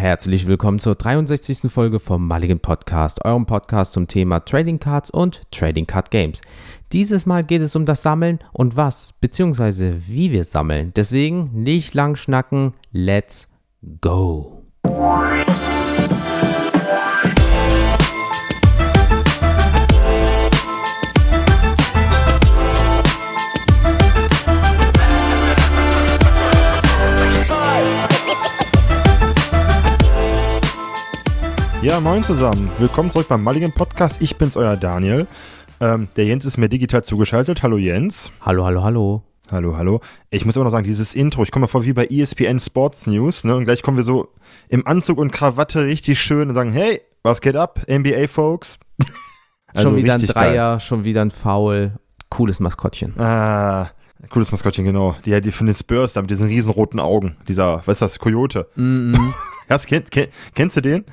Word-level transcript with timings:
Herzlich 0.00 0.46
willkommen 0.46 0.78
zur 0.78 0.94
63. 0.94 1.70
Folge 1.70 2.00
vom 2.00 2.26
Mulligan 2.26 2.58
Podcast, 2.58 3.22
eurem 3.22 3.44
Podcast 3.44 3.92
zum 3.92 4.06
Thema 4.06 4.40
Trading 4.40 4.80
Cards 4.80 5.10
und 5.10 5.42
Trading 5.50 5.86
Card 5.86 6.10
Games. 6.10 6.40
Dieses 6.90 7.26
Mal 7.26 7.44
geht 7.44 7.60
es 7.60 7.76
um 7.76 7.84
das 7.84 8.02
Sammeln 8.02 8.38
und 8.54 8.78
was, 8.78 9.12
beziehungsweise 9.20 10.08
wie 10.08 10.32
wir 10.32 10.44
sammeln. 10.44 10.94
Deswegen 10.96 11.50
nicht 11.52 11.92
lang 11.92 12.16
schnacken, 12.16 12.72
let's 12.92 13.46
go. 14.00 14.62
Ja, 31.82 31.98
moin 31.98 32.22
zusammen. 32.22 32.70
Willkommen 32.78 33.10
zurück 33.10 33.28
beim 33.28 33.42
Mulligan 33.42 33.72
Podcast. 33.72 34.20
Ich 34.20 34.36
bin's, 34.36 34.54
euer 34.54 34.76
Daniel. 34.76 35.26
Ähm, 35.80 36.08
der 36.14 36.26
Jens 36.26 36.44
ist 36.44 36.58
mir 36.58 36.68
digital 36.68 37.02
zugeschaltet. 37.02 37.62
Hallo 37.62 37.78
Jens. 37.78 38.32
Hallo, 38.42 38.66
hallo, 38.66 38.82
hallo. 38.84 39.22
Hallo, 39.50 39.76
hallo. 39.78 40.00
Ich 40.30 40.44
muss 40.44 40.56
immer 40.56 40.66
noch 40.66 40.72
sagen, 40.72 40.84
dieses 40.84 41.14
Intro, 41.14 41.42
ich 41.42 41.50
komme 41.50 41.64
mir 41.64 41.68
vor 41.68 41.84
wie 41.84 41.94
bei 41.94 42.04
ESPN 42.06 42.60
Sports 42.60 43.06
News, 43.06 43.44
ne? 43.44 43.56
Und 43.56 43.64
gleich 43.64 43.82
kommen 43.82 43.96
wir 43.96 44.04
so 44.04 44.28
im 44.68 44.86
Anzug 44.86 45.16
und 45.16 45.30
Krawatte 45.32 45.86
richtig 45.86 46.20
schön 46.20 46.50
und 46.50 46.54
sagen, 46.54 46.70
hey, 46.70 47.00
was 47.22 47.40
geht 47.40 47.56
ab, 47.56 47.80
NBA 47.88 48.28
Folks? 48.28 48.78
Also 49.72 49.90
schon 49.90 49.98
wieder 49.98 50.14
ein 50.14 50.26
Dreier, 50.26 50.70
geil. 50.72 50.80
schon 50.80 51.04
wieder 51.04 51.22
ein 51.22 51.30
Foul. 51.30 51.92
Cooles 52.28 52.58
Maskottchen. 52.58 53.14
Ah, 53.20 53.90
cooles 54.28 54.52
Maskottchen, 54.52 54.84
genau. 54.84 55.16
Die, 55.24 55.40
die 55.40 55.52
von 55.52 55.66
den 55.66 55.74
Spurs 55.74 56.12
da 56.12 56.20
mit 56.20 56.30
diesen 56.30 56.46
riesenroten 56.46 57.00
Augen. 57.00 57.36
Dieser, 57.48 57.82
was 57.86 57.94
ist 57.94 58.02
das, 58.02 58.18
Coyote. 58.18 58.68
Mm 58.76 59.14
-mm. 59.14 59.34
Hast, 59.68 59.86
kenn, 59.86 60.04
kenn, 60.10 60.26
kennst 60.54 60.76
du 60.76 60.80
den? 60.80 61.04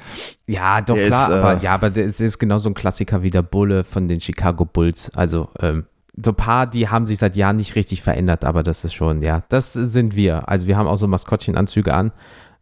Ja, 0.48 0.82
doch, 0.82 0.96
der 0.96 1.08
klar, 1.08 1.24
ist, 1.24 1.32
aber, 1.32 1.62
äh, 1.62 1.64
ja, 1.64 1.74
aber 1.74 1.96
es 1.96 2.20
ist 2.20 2.40
genauso 2.40 2.70
ein 2.70 2.74
Klassiker 2.74 3.22
wie 3.22 3.30
der 3.30 3.44
Bulle 3.44 3.84
von 3.84 4.08
den 4.08 4.20
Chicago 4.20 4.66
Bulls. 4.66 5.12
Also, 5.16 5.50
ähm, 5.60 5.86
so 6.22 6.32
ein 6.32 6.36
paar, 6.36 6.66
die 6.66 6.90
haben 6.90 7.06
sich 7.06 7.20
seit 7.20 7.36
Jahren 7.36 7.58
nicht 7.58 7.76
richtig 7.76 8.02
verändert, 8.02 8.44
aber 8.46 8.64
das 8.64 8.84
ist 8.84 8.96
schon, 8.96 9.22
ja, 9.22 9.44
das 9.50 9.74
sind 9.74 10.16
wir. 10.16 10.50
Also, 10.50 10.66
wir 10.66 10.76
haben 10.76 10.88
auch 10.88 10.96
so 10.96 11.08
Maskottchenanzüge 11.08 11.94
an, 11.94 12.12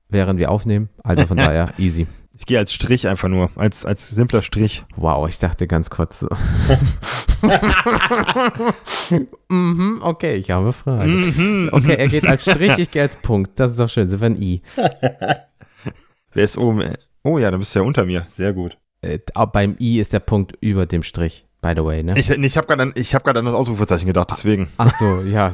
während 0.10 0.38
wir 0.38 0.52
aufnehmen. 0.52 0.90
Also 1.04 1.26
von 1.28 1.38
daher, 1.38 1.70
easy. 1.78 2.08
Ich 2.38 2.46
gehe 2.46 2.60
als 2.60 2.74
Strich 2.74 3.08
einfach 3.08 3.30
nur, 3.30 3.50
als, 3.56 3.86
als 3.86 4.10
simpler 4.10 4.42
Strich. 4.42 4.84
Wow, 4.98 5.30
ich 5.30 5.40
dachte 5.40 5.68
ganz 5.68 5.90
kurz 5.90 6.20
so. 6.20 6.28
mhm, 9.50 10.00
okay, 10.02 10.36
ich 10.36 10.52
habe 10.52 10.74
Fragen. 10.74 11.28
Mhm. 11.28 11.70
Okay, 11.72 11.96
er 11.96 12.08
geht 12.08 12.28
als 12.28 12.44
Strich, 12.44 12.78
ich 12.78 12.92
gehe 12.92 13.04
als 13.04 13.16
Punkt. 13.16 13.60
Das 13.60 13.72
ist 13.72 13.80
doch 13.80 13.90
schön, 13.90 14.10
sind 14.10 14.20
wir 14.20 14.28
ein 14.28 14.42
I. 14.42 14.62
Wer 16.34 16.44
ist 16.44 16.58
oben? 16.58 16.84
Oh 17.24 17.38
ja, 17.38 17.52
dann 17.52 17.62
bist 17.62 17.74
du 17.74 17.80
ja 17.80 17.86
unter 17.86 18.06
mir. 18.06 18.26
Sehr 18.30 18.52
gut. 18.52 18.78
Äh, 19.02 19.20
beim 19.54 19.78
I 19.80 20.00
ist 20.00 20.12
der 20.12 20.20
Punkt 20.20 20.58
über 20.60 20.86
dem 20.86 21.04
Strich, 21.04 21.46
by 21.66 21.74
the 21.76 21.84
way, 21.84 22.04
ne? 22.04 22.14
Ich, 22.16 22.30
ich 22.30 22.58
habe 22.58 22.68
gerade 22.68 22.84
an, 22.84 22.94
hab 22.96 23.28
an 23.28 23.46
das 23.46 23.54
Ausrufezeichen 23.56 24.06
gedacht, 24.06 24.28
deswegen. 24.30 24.68
Ach 24.78 24.94
so, 24.98 25.22
ja, 25.22 25.52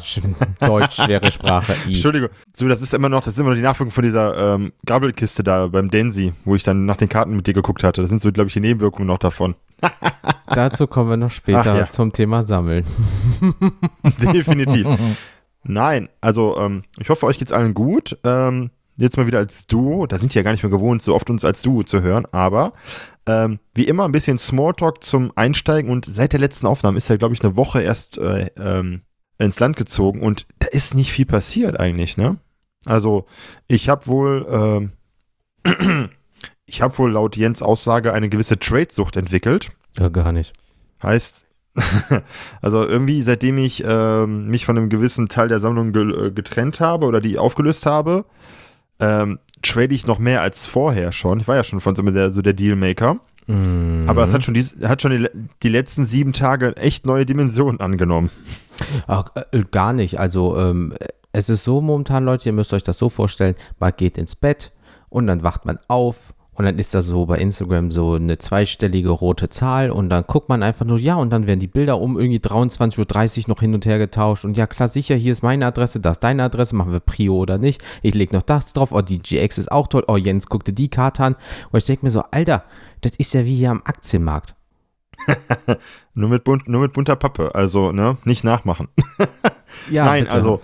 Deutsch, 0.60 0.98
schwere 0.98 1.32
Sprache, 1.32 1.74
I. 1.86 1.94
Entschuldigung. 1.94 2.30
So, 2.54 2.68
das 2.68 2.82
ist 2.82 2.94
immer 2.94 3.08
noch, 3.08 3.24
das 3.24 3.36
ist 3.36 3.40
immer 3.40 3.52
noch 3.52 3.56
die 3.56 3.62
Nachwirkung 3.62 3.92
von 3.92 4.04
dieser 4.04 4.56
ähm, 4.56 4.74
Gabelkiste 4.86 5.42
da 5.42 5.68
beim 5.68 5.90
Densi, 5.90 6.34
wo 6.44 6.56
ich 6.56 6.64
dann 6.64 6.86
nach 6.86 6.98
den 6.98 7.08
Karten 7.08 7.34
mit 7.34 7.48
dir 7.48 7.54
geguckt 7.54 7.84
hatte. 7.84 8.02
Das 8.02 8.10
sind 8.10 8.22
so, 8.22 8.30
glaube 8.34 8.50
ich, 8.50 8.54
die 8.54 8.60
Nebenwirkungen 8.60 9.08
noch 9.08 9.20
davon. 9.20 9.56
Dazu 10.48 10.86
kommen 10.86 11.10
wir 11.10 11.18
noch 11.18 11.32
später 11.32 11.78
ja. 11.78 11.90
zum 11.90 12.12
Thema 12.12 12.44
Sammeln. 12.44 12.86
Definitiv. 14.34 14.88
Nein, 15.64 16.10
also 16.20 16.58
ähm, 16.58 16.84
ich 17.00 17.10
hoffe, 17.10 17.26
euch 17.26 17.38
geht's 17.38 17.54
allen 17.54 17.74
gut. 17.74 18.18
Ähm, 18.26 18.72
jetzt 18.98 19.18
mal 19.18 19.28
wieder 19.28 19.40
als 19.40 19.68
Duo. 19.68 20.06
Da 20.08 20.18
sind 20.18 20.34
die 20.34 20.38
ja 20.38 20.44
gar 20.44 20.52
nicht 20.52 20.64
mehr 20.64 20.72
gewohnt, 20.72 21.02
so 21.02 21.16
oft 21.16 21.30
uns 21.30 21.46
als 21.46 21.62
Duo 21.62 21.84
zu 21.84 22.02
hören, 22.02 22.26
aber 22.32 22.74
ähm, 23.26 23.60
wie 23.74 23.86
immer 23.86 24.06
ein 24.06 24.12
bisschen 24.12 24.38
Smalltalk 24.38 25.04
zum 25.04 25.32
Einsteigen 25.36 25.92
und 25.92 26.06
seit 26.06 26.34
der 26.34 26.40
letzten 26.40 26.68
Aufnahme 26.68 26.98
ist 26.98 27.10
ja, 27.10 27.18
glaube 27.18 27.34
ich, 27.34 27.44
eine 27.44 27.56
Woche 27.56 27.82
erst 27.82 28.18
äh, 28.18 28.50
ähm, 28.58 29.02
ins 29.38 29.60
Land 29.60 29.76
gezogen 29.76 30.22
und 30.22 30.48
da 30.60 30.68
ist 30.68 30.96
nicht 30.96 31.12
viel 31.12 31.26
passiert 31.26 31.80
eigentlich, 31.80 32.18
ne? 32.18 32.38
Also 32.86 33.26
ich 33.68 33.90
habe 33.90 34.08
wohl, 34.08 34.92
äh, 35.66 35.70
ich 36.66 36.82
habe 36.82 36.98
wohl 36.98 37.12
laut 37.12 37.38
Jens 37.38 37.62
Aussage 37.62 38.14
eine 38.14 38.30
gewisse 38.30 38.58
Trade-Sucht 38.58 39.18
entwickelt. 39.18 39.70
Ja, 40.00 40.10
gar 40.10 40.32
nicht. 40.32 40.54
Heißt, 41.04 41.46
also 42.62 42.84
irgendwie, 42.86 43.22
seitdem 43.22 43.58
ich 43.58 43.84
äh, 43.84 44.26
mich 44.26 44.66
von 44.66 44.78
einem 44.78 44.90
gewissen 44.90 45.30
Teil 45.30 45.48
der 45.48 45.60
Sammlung 45.60 45.94
ge 45.94 46.28
äh, 46.28 46.32
getrennt 46.32 46.80
habe 46.80 47.06
oder 47.06 47.22
die 47.22 47.38
aufgelöst 47.38 47.86
habe, 47.86 48.26
ähm, 49.02 49.40
trade 49.62 49.94
ich 49.94 50.08
noch 50.08 50.20
mehr 50.20 50.42
als 50.42 50.66
vorher 50.66 51.12
schon. 51.12 51.40
Ich 51.40 51.48
war 51.48 51.56
ja 51.56 51.64
schon 51.64 51.82
von 51.82 51.96
so 51.96 52.04
der, 52.04 52.32
so 52.32 52.42
der 52.42 52.54
Dealmaker. 52.54 53.18
Mhm. 53.48 54.06
Aber 54.08 54.24
es 54.24 54.34
hat 54.34 54.44
schon, 54.44 54.54
die, 54.54 54.64
hat 54.84 55.02
schon 55.02 55.12
die, 55.12 55.30
die, 55.64 55.70
letzten 55.70 56.06
sieben 56.06 56.32
Tage 56.32 56.78
echt 56.78 57.06
neue 57.06 57.26
Dimensionen 57.26 57.80
angenommen. 57.80 58.30
Ach, 59.08 59.26
äh, 59.52 59.64
gar 59.72 59.94
nicht. 59.94 60.20
Also 60.20 60.58
ähm, 60.58 60.94
es 61.34 61.50
ist 61.50 61.64
so 61.64 61.82
momentan, 61.82 62.24
Leute, 62.24 62.50
ihr 62.50 62.54
müsst 62.54 62.74
euch 62.74 62.84
das 62.84 62.98
so 62.98 63.10
vorstellen, 63.10 63.56
man 63.80 63.92
geht 63.96 64.18
ins 64.18 64.36
Bett 64.36 64.72
und 65.10 65.28
dann 65.28 65.44
wacht 65.44 65.66
man 65.66 65.80
auf 65.88 66.34
und 66.62 66.66
dann 66.66 66.78
ist 66.78 66.94
da 66.94 67.02
so 67.02 67.26
bei 67.26 67.40
Instagram 67.40 67.90
so 67.90 68.14
eine 68.14 68.38
zweistellige 68.38 69.10
rote 69.10 69.50
Zahl 69.50 69.90
und 69.90 70.10
dann 70.10 70.26
guckt 70.28 70.48
man 70.48 70.62
einfach 70.62 70.86
nur, 70.86 71.00
ja, 71.00 71.16
und 71.16 71.32
dann 71.32 71.48
werden 71.48 71.60
die 71.60 71.66
Bilder 71.66 72.00
um 72.00 72.20
irgendwie 72.20 72.38
23.30 72.38 73.40
Uhr 73.40 73.44
noch 73.48 73.62
hin 73.62 73.74
und 73.74 73.88
her 73.88 73.98
getauscht. 73.98 74.46
Und 74.46 74.56
ja, 74.56 74.68
klar, 74.68 74.88
sicher, 74.88 75.16
hier 75.16 75.32
ist 75.32 75.42
meine 75.42 75.66
Adresse, 75.66 76.00
das 76.00 76.18
ist 76.18 76.24
deine 76.24 76.44
Adresse, 76.44 76.76
machen 76.76 76.92
wir 76.92 77.00
Prio 77.00 77.36
oder 77.36 77.58
nicht. 77.58 77.82
Ich 78.04 78.14
lege 78.14 78.36
noch 78.36 78.44
das 78.44 78.74
drauf, 78.74 78.92
oh, 78.92 79.02
die 79.02 79.18
GX 79.18 79.58
ist 79.58 79.72
auch 79.72 79.88
toll, 79.88 80.04
oh, 80.08 80.18
Jens 80.18 80.50
guckte 80.50 80.72
die 80.72 80.88
Karte 80.88 81.24
an. 81.24 81.36
Und 81.72 81.80
ich 81.80 81.86
denke 81.86 82.06
mir 82.06 82.12
so, 82.12 82.22
Alter, 82.30 82.64
das 83.02 83.14
ist 83.18 83.34
ja 83.34 83.44
wie 83.44 83.56
hier 83.56 83.72
am 83.72 83.82
Aktienmarkt. 83.84 84.54
nur, 86.14 86.30
mit 86.30 86.44
bunt, 86.44 86.70
nur 86.70 86.82
mit 86.82 86.94
bunter 86.94 87.16
Pappe, 87.16 87.56
also, 87.56 87.92
ne, 87.92 88.18
nicht 88.24 88.44
nachmachen. 88.44 88.88
ja, 89.90 90.06
Nein, 90.06 90.26
bitte. 90.26 90.36
also 90.36 90.62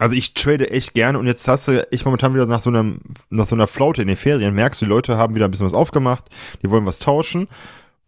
also 0.00 0.16
ich 0.16 0.32
trade 0.32 0.70
echt 0.70 0.94
gerne 0.94 1.18
und 1.18 1.26
jetzt 1.26 1.46
hast 1.46 1.68
du 1.68 1.86
ich 1.90 2.06
momentan 2.06 2.32
wieder 2.32 2.46
nach 2.46 2.62
so, 2.62 2.70
einem, 2.70 3.00
nach 3.28 3.46
so 3.46 3.54
einer 3.54 3.66
Flaute 3.66 4.00
in 4.00 4.08
den 4.08 4.16
Ferien, 4.16 4.54
merkst 4.54 4.80
du, 4.80 4.86
die 4.86 4.88
Leute 4.88 5.18
haben 5.18 5.34
wieder 5.34 5.44
ein 5.44 5.50
bisschen 5.50 5.66
was 5.66 5.74
aufgemacht, 5.74 6.24
die 6.62 6.70
wollen 6.70 6.86
was 6.86 6.98
tauschen 6.98 7.48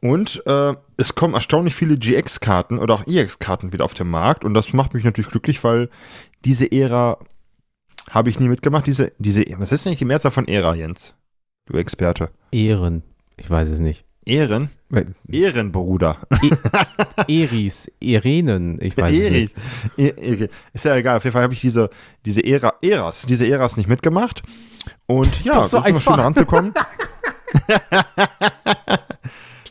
und 0.01 0.43
äh, 0.47 0.75
es 0.97 1.15
kommen 1.15 1.35
erstaunlich 1.35 1.75
viele 1.75 1.99
GX-Karten 1.99 2.79
oder 2.79 2.95
auch 2.95 3.07
EX-Karten 3.07 3.75
wieder 3.75 3.85
auf 3.85 3.93
den 3.93 4.09
Markt 4.09 4.43
und 4.45 4.55
das 4.55 4.73
macht 4.73 4.95
mich 4.95 5.05
natürlich 5.05 5.31
glücklich, 5.31 5.63
weil 5.65 5.91
diese 6.47 6.73
Ära 6.73 7.19
habe 8.11 8.31
ich 8.31 8.41
nie 8.41 8.49
mitgemacht. 8.49 8.87
Diese, 8.87 9.13
diese, 9.19 9.45
was 9.59 9.71
ist 9.71 9.85
denn 9.85 9.91
eigentlich 9.91 9.99
die 9.99 10.07
Mehrzahl 10.07 10.33
von 10.33 10.49
Ära, 10.49 10.75
Jens? 10.75 11.15
Du 11.67 11.77
Experte. 11.77 12.31
Ehren. 12.51 13.03
Ich 13.37 13.49
weiß 13.49 13.69
es 13.69 13.79
nicht. 13.79 14.05
Ehren? 14.25 14.71
Ehrenbruder. 15.29 16.19
E 17.27 17.45
Eris, 17.45 17.91
Irenen, 17.99 18.79
ich 18.81 18.97
weiß 18.97 19.15
Eris. 19.15 19.55
nicht. 19.97 20.19
E 20.19 20.49
ist 20.73 20.85
ja 20.85 20.97
egal, 20.97 21.17
auf 21.17 21.25
jeden 21.25 21.33
Fall 21.33 21.43
habe 21.43 21.55
ich 21.55 21.61
diese, 21.61 21.89
diese 22.25 22.45
Ära, 22.45 22.75
Eras, 22.83 23.25
diese 23.27 23.47
Eras 23.47 23.77
nicht 23.77 23.89
mitgemacht. 23.89 24.43
Und 25.07 25.45
ja, 25.45 25.55
das 25.55 25.73
ist 25.73 25.87
immer 25.87 26.01
schön 26.01 26.15
ranzukommen. 26.15 26.75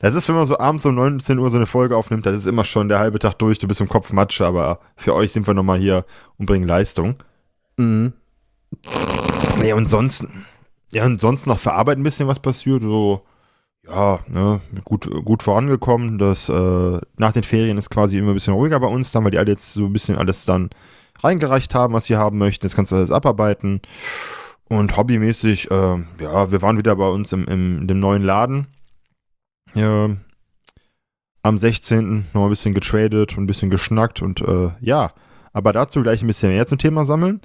das 0.02 0.16
ist, 0.16 0.28
wenn 0.28 0.36
man 0.36 0.46
so 0.46 0.58
abends 0.58 0.86
um 0.86 0.96
19 0.96 1.38
Uhr 1.38 1.50
so 1.50 1.58
eine 1.58 1.66
Folge 1.68 1.96
aufnimmt, 1.96 2.26
das 2.26 2.38
ist 2.38 2.48
immer 2.48 2.66
schon 2.66 2.90
der 2.90 3.00
halbe 3.00 3.20
Tag 3.20 3.38
durch, 3.40 3.60
du 3.60 3.68
bist 3.68 3.80
im 3.80 3.90
Kopf 3.90 4.12
Matsche, 4.12 4.46
aber 4.46 4.80
für 4.96 5.14
euch 5.14 5.32
sind 5.32 5.48
wir 5.48 5.54
nochmal 5.54 5.80
hier 5.80 6.06
und 6.38 6.46
bringen 6.48 6.68
Leistung. 6.68 7.16
Mhm. 7.78 8.14
Ja, 9.64 9.76
und 9.76 9.90
sonst, 9.90 10.26
ja, 10.92 11.06
und 11.06 11.22
sonst 11.22 11.46
noch 11.46 11.60
verarbeiten 11.60 12.02
ein 12.02 12.04
bisschen, 12.04 12.28
was 12.28 12.40
passiert, 12.40 12.82
so 12.82 13.22
ja, 13.88 14.20
ne, 14.28 14.62
gut, 14.84 15.10
gut 15.26 15.44
vorangekommen. 15.44 16.18
Das, 16.18 16.50
äh, 16.50 17.00
nach 17.18 17.32
den 17.32 17.44
Ferien 17.44 17.78
ist 17.78 17.90
quasi 17.90 18.18
immer 18.18 18.30
ein 18.32 18.36
bisschen 18.36 18.54
ruhiger 18.54 18.80
bei 18.80 18.88
uns, 18.88 19.12
dann, 19.12 19.24
weil 19.24 19.32
die 19.32 19.40
alle 19.40 19.52
jetzt 19.52 19.74
so 19.74 19.86
ein 19.86 19.94
bisschen 19.94 20.18
alles 20.18 20.46
dann 20.46 20.70
reingereicht 21.20 21.74
haben, 21.76 21.94
was 21.94 22.06
sie 22.06 22.16
haben 22.16 22.38
möchten. 22.38 22.66
Jetzt 22.66 22.76
kannst 22.76 22.92
du 22.92 22.98
alles 22.98 23.12
abarbeiten. 23.12 23.82
Und 24.66 24.96
hobbymäßig, 24.96 25.70
äh, 25.70 25.98
ja, 26.22 26.52
wir 26.52 26.62
waren 26.62 26.78
wieder 26.78 26.96
bei 26.96 27.08
uns 27.08 27.34
im, 27.34 27.46
im, 27.46 27.82
in 27.82 27.88
dem 27.88 28.00
neuen 28.00 28.22
Laden. 28.22 28.68
Ja, 29.74 30.10
am 31.44 31.58
16. 31.58 32.28
noch 32.34 32.44
ein 32.44 32.50
bisschen 32.50 32.74
getradet 32.74 33.38
und 33.38 33.44
ein 33.44 33.48
bisschen 33.48 33.70
geschnackt 33.70 34.22
und 34.22 34.42
äh, 34.42 34.72
ja, 34.80 35.12
aber 35.54 35.74
dazu 35.74 36.02
gleich 36.02 36.22
ein 36.22 36.28
bisschen 36.28 36.52
mehr 36.52 36.68
zum 36.68 36.78
Thema 36.78 37.04
sammeln. 37.04 37.42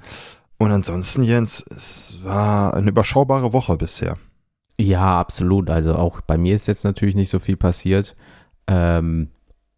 Und 0.57 0.71
ansonsten, 0.71 1.23
Jens, 1.23 1.65
es 1.69 2.19
war 2.23 2.73
eine 2.73 2.89
überschaubare 2.89 3.53
Woche 3.53 3.77
bisher. 3.77 4.17
Ja, 4.79 5.19
absolut. 5.19 5.69
Also 5.69 5.95
auch 5.95 6.21
bei 6.21 6.37
mir 6.37 6.55
ist 6.55 6.67
jetzt 6.67 6.83
natürlich 6.83 7.15
nicht 7.15 7.29
so 7.29 7.39
viel 7.39 7.57
passiert. 7.57 8.15
Ähm, 8.67 9.29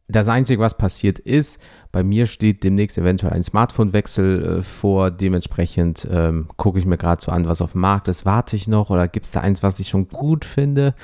das 0.09 0.27
Einzige, 0.27 0.61
was 0.61 0.75
passiert 0.77 1.19
ist, 1.19 1.59
bei 1.91 2.03
mir 2.03 2.25
steht 2.25 2.63
demnächst 2.63 2.97
eventuell 2.97 3.33
ein 3.33 3.43
Smartphone-Wechsel 3.43 4.59
äh, 4.59 4.63
vor. 4.63 5.11
Dementsprechend 5.11 6.07
ähm, 6.11 6.47
gucke 6.57 6.79
ich 6.79 6.85
mir 6.85 6.97
gerade 6.97 7.21
so 7.21 7.31
an, 7.31 7.47
was 7.47 7.61
auf 7.61 7.73
dem 7.73 7.81
Markt 7.81 8.07
ist. 8.07 8.25
Warte 8.25 8.55
ich 8.55 8.67
noch 8.67 8.89
oder 8.89 9.07
gibt 9.07 9.25
es 9.27 9.31
da 9.31 9.41
eins, 9.41 9.63
was 9.63 9.79
ich 9.79 9.87
schon 9.89 10.07
gut 10.09 10.43
finde? 10.45 10.95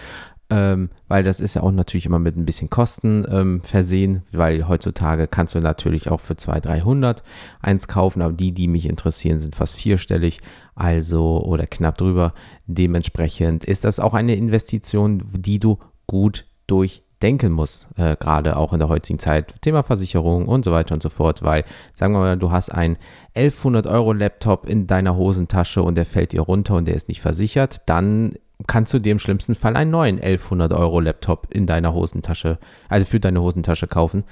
Ähm, 0.49 0.89
weil 1.07 1.23
das 1.23 1.39
ist 1.39 1.55
ja 1.55 1.63
auch 1.63 1.71
natürlich 1.71 2.05
immer 2.05 2.19
mit 2.19 2.37
ein 2.37 2.45
bisschen 2.45 2.69
Kosten 2.69 3.25
ähm, 3.29 3.61
versehen, 3.63 4.21
weil 4.31 4.67
heutzutage 4.67 5.27
kannst 5.27 5.55
du 5.55 5.59
natürlich 5.59 6.11
auch 6.11 6.19
für 6.19 6.35
200, 6.35 6.65
300 6.65 7.23
eins 7.61 7.87
kaufen, 7.87 8.21
aber 8.21 8.33
die, 8.33 8.51
die 8.51 8.67
mich 8.67 8.87
interessieren, 8.87 9.39
sind 9.39 9.55
fast 9.55 9.75
vierstellig, 9.75 10.39
also 10.75 11.43
oder 11.43 11.65
knapp 11.65 11.97
drüber. 11.97 12.33
Dementsprechend 12.67 13.65
ist 13.65 13.85
das 13.85 13.99
auch 13.99 14.13
eine 14.13 14.35
Investition, 14.35 15.23
die 15.33 15.59
du 15.59 15.79
gut 16.05 16.45
durchdenken 16.67 17.51
musst, 17.51 17.87
äh, 17.97 18.15
gerade 18.15 18.57
auch 18.57 18.71
in 18.71 18.79
der 18.79 18.89
heutigen 18.89 19.17
Zeit, 19.17 19.61
Thema 19.61 19.81
Versicherung 19.81 20.47
und 20.47 20.63
so 20.63 20.71
weiter 20.71 20.93
und 20.93 21.01
so 21.01 21.09
fort, 21.09 21.41
weil 21.41 21.63
sagen 21.95 22.13
wir 22.13 22.19
mal, 22.19 22.37
du 22.37 22.51
hast 22.51 22.69
einen 22.69 22.97
1100 23.33 23.87
Euro 23.87 24.13
Laptop 24.13 24.69
in 24.69 24.85
deiner 24.85 25.15
Hosentasche 25.15 25.81
und 25.81 25.95
der 25.95 26.05
fällt 26.05 26.33
dir 26.33 26.41
runter 26.41 26.75
und 26.75 26.87
der 26.87 26.95
ist 26.95 27.07
nicht 27.07 27.21
versichert, 27.21 27.81
dann 27.87 28.33
kannst 28.67 28.93
du 28.93 28.99
dir 28.99 29.11
im 29.11 29.19
schlimmsten 29.19 29.55
Fall 29.55 29.75
einen 29.75 29.91
neuen 29.91 30.15
1100 30.15 30.73
Euro 30.73 30.99
Laptop 30.99 31.47
in 31.51 31.65
deiner 31.65 31.93
Hosentasche, 31.93 32.59
also 32.89 33.05
für 33.05 33.19
deine 33.19 33.41
Hosentasche 33.41 33.87
kaufen. 33.87 34.23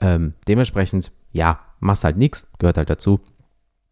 Ähm, 0.00 0.34
dementsprechend, 0.48 1.12
ja, 1.32 1.60
machst 1.80 2.04
halt 2.04 2.16
nichts, 2.16 2.46
gehört 2.58 2.78
halt 2.78 2.90
dazu. 2.90 3.20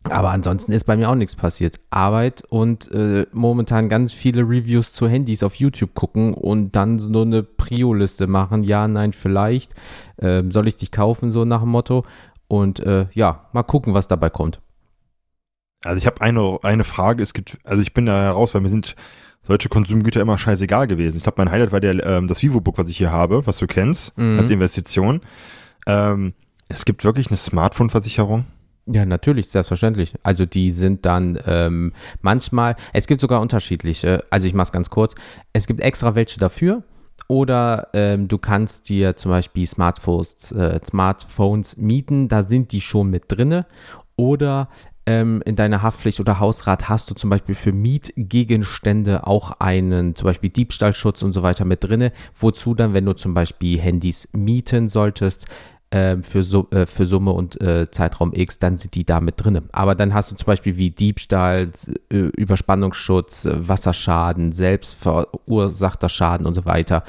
Aber 0.05 0.31
ansonsten 0.31 0.73
ist 0.73 0.85
bei 0.85 0.97
mir 0.97 1.11
auch 1.11 1.15
nichts 1.15 1.37
passiert. 1.37 1.79
Arbeit 1.91 2.43
und 2.49 2.91
äh, 2.91 3.27
momentan 3.33 3.91
ganz 3.91 4.15
viele 4.15 4.43
Reviews 4.43 4.95
zu 4.95 5.07
Handys 5.07 5.43
auf 5.43 5.57
YouTube 5.57 5.95
gucken 5.95 6.33
und 6.33 6.75
dann 6.75 6.99
so 6.99 7.21
eine 7.21 7.43
Prio-Liste 7.43 8.27
machen. 8.27 8.63
Ja, 8.63 8.89
nein, 8.89 9.13
vielleicht. 9.13 9.75
Ähm, 10.19 10.53
soll 10.53 10.69
ich 10.69 10.77
dich 10.77 10.91
kaufen, 10.91 11.31
so 11.31 11.45
nach 11.45 11.61
dem 11.61 11.69
Motto. 11.69 12.07
Und 12.49 12.81
äh, 12.81 13.09
ja, 13.13 13.49
mal 13.53 13.63
gucken, 13.63 13.93
was 13.93 14.09
dabei 14.09 14.31
kommt. 14.31 14.61
Also 15.85 15.99
ich 15.99 16.07
habe 16.07 16.23
eine, 16.23 16.59
eine 16.63 16.85
Frage. 16.85 17.23
Es 17.23 17.35
gibt, 17.35 17.59
also 17.65 17.83
ich 17.83 17.93
bin 17.93 18.07
da 18.07 18.23
heraus, 18.23 18.55
weil 18.55 18.63
wir 18.63 18.71
sind 18.71 18.97
solche 19.43 19.69
Konsumgüter 19.69 20.21
immer 20.21 20.39
scheißegal 20.39 20.87
gewesen. 20.87 21.19
Ich 21.19 21.23
glaube, 21.23 21.37
mein 21.39 21.51
Highlight 21.51 21.73
war 21.73 21.81
der, 21.81 22.05
ähm, 22.05 22.29
das 22.29 22.43
Vivo-Book, 22.43 22.79
was 22.79 22.91
ich 22.91 22.99
hier 22.99 23.11
habe, 23.11 23.47
was 23.47 23.59
du 23.59 23.67
kennst, 23.67 24.17
mhm. 24.19 24.39
als 24.39 24.51
Investition. 24.51 25.21
Ähm, 25.87 26.35
es 26.69 26.85
gibt 26.85 27.05
wirklich 27.05 27.29
eine 27.29 27.37
Smartphone-Versicherung. 27.37 28.45
Ja, 28.87 29.05
natürlich, 29.05 29.49
selbstverständlich. 29.49 30.15
Also 30.23 30.47
die 30.47 30.71
sind 30.71 31.07
dann 31.07 31.39
ähm, 31.47 31.93
manchmal, 32.23 32.77
es 32.93 33.07
gibt 33.07 33.21
sogar 33.21 33.41
unterschiedliche, 33.41 34.25
also 34.31 34.47
ich 34.47 34.55
mache 34.55 34.67
es 34.67 34.73
ganz 34.73 34.91
kurz, 34.91 35.15
es 35.53 35.67
gibt 35.67 35.81
extra 35.81 36.15
welche 36.15 36.41
dafür 36.41 36.83
oder 37.29 37.89
ähm, 37.93 38.27
du 38.27 38.39
kannst 38.39 38.89
dir 38.89 39.15
zum 39.17 39.31
Beispiel 39.31 39.67
Smartphones, 39.67 40.51
äh, 40.53 40.81
Smartphones 40.85 41.77
mieten, 41.77 42.29
da 42.29 42.43
sind 42.43 42.73
die 42.73 42.81
schon 42.81 43.11
mit 43.11 43.25
drinne 43.29 43.67
oder 44.17 44.69
ähm, 45.11 45.43
in 45.45 45.57
deiner 45.57 45.83
Haftpflicht 45.83 46.21
oder 46.21 46.39
Hausrat 46.39 46.89
hast 46.89 47.11
du 47.11 47.15
zum 47.15 47.31
Beispiel 47.31 47.57
für 47.57 47.73
Mietgegenstände 47.73 49.27
auch 49.27 49.59
einen, 49.59 50.15
zum 50.15 50.27
Beispiel 50.27 50.51
Diebstahlschutz 50.51 51.23
und 51.23 51.33
so 51.33 51.43
weiter 51.43 51.65
mit 51.65 51.83
drinne, 51.83 52.13
wozu 52.39 52.75
dann, 52.75 52.95
wenn 52.95 53.07
du 53.07 53.15
zum 53.15 53.35
Beispiel 53.35 53.81
Handys 53.81 54.29
mieten 54.33 54.87
solltest, 54.87 55.47
ähm, 55.91 56.23
für, 56.23 56.39
äh, 56.71 56.87
für 56.87 57.05
Summe 57.05 57.33
und 57.33 57.61
äh, 57.61 57.91
Zeitraum 57.91 58.33
X, 58.33 58.61
dann 58.61 58.79
sind 58.79 58.95
die 58.95 59.05
da 59.05 59.21
mit 59.21 59.43
drin. 59.43 59.61
Aber 59.73 59.97
dann 59.97 60.15
hast 60.15 60.31
du 60.31 60.37
zum 60.37 60.47
Beispiel 60.47 60.77
wie 60.77 60.91
Diebstahl, 60.91 61.73
äh, 62.13 62.17
Überspannungsschutz, 62.17 63.49
Wasserschaden, 63.51 64.53
selbstverursachter 64.53 66.09
Schaden 66.09 66.47
und 66.47 66.55
so 66.55 66.65
weiter. 66.67 67.03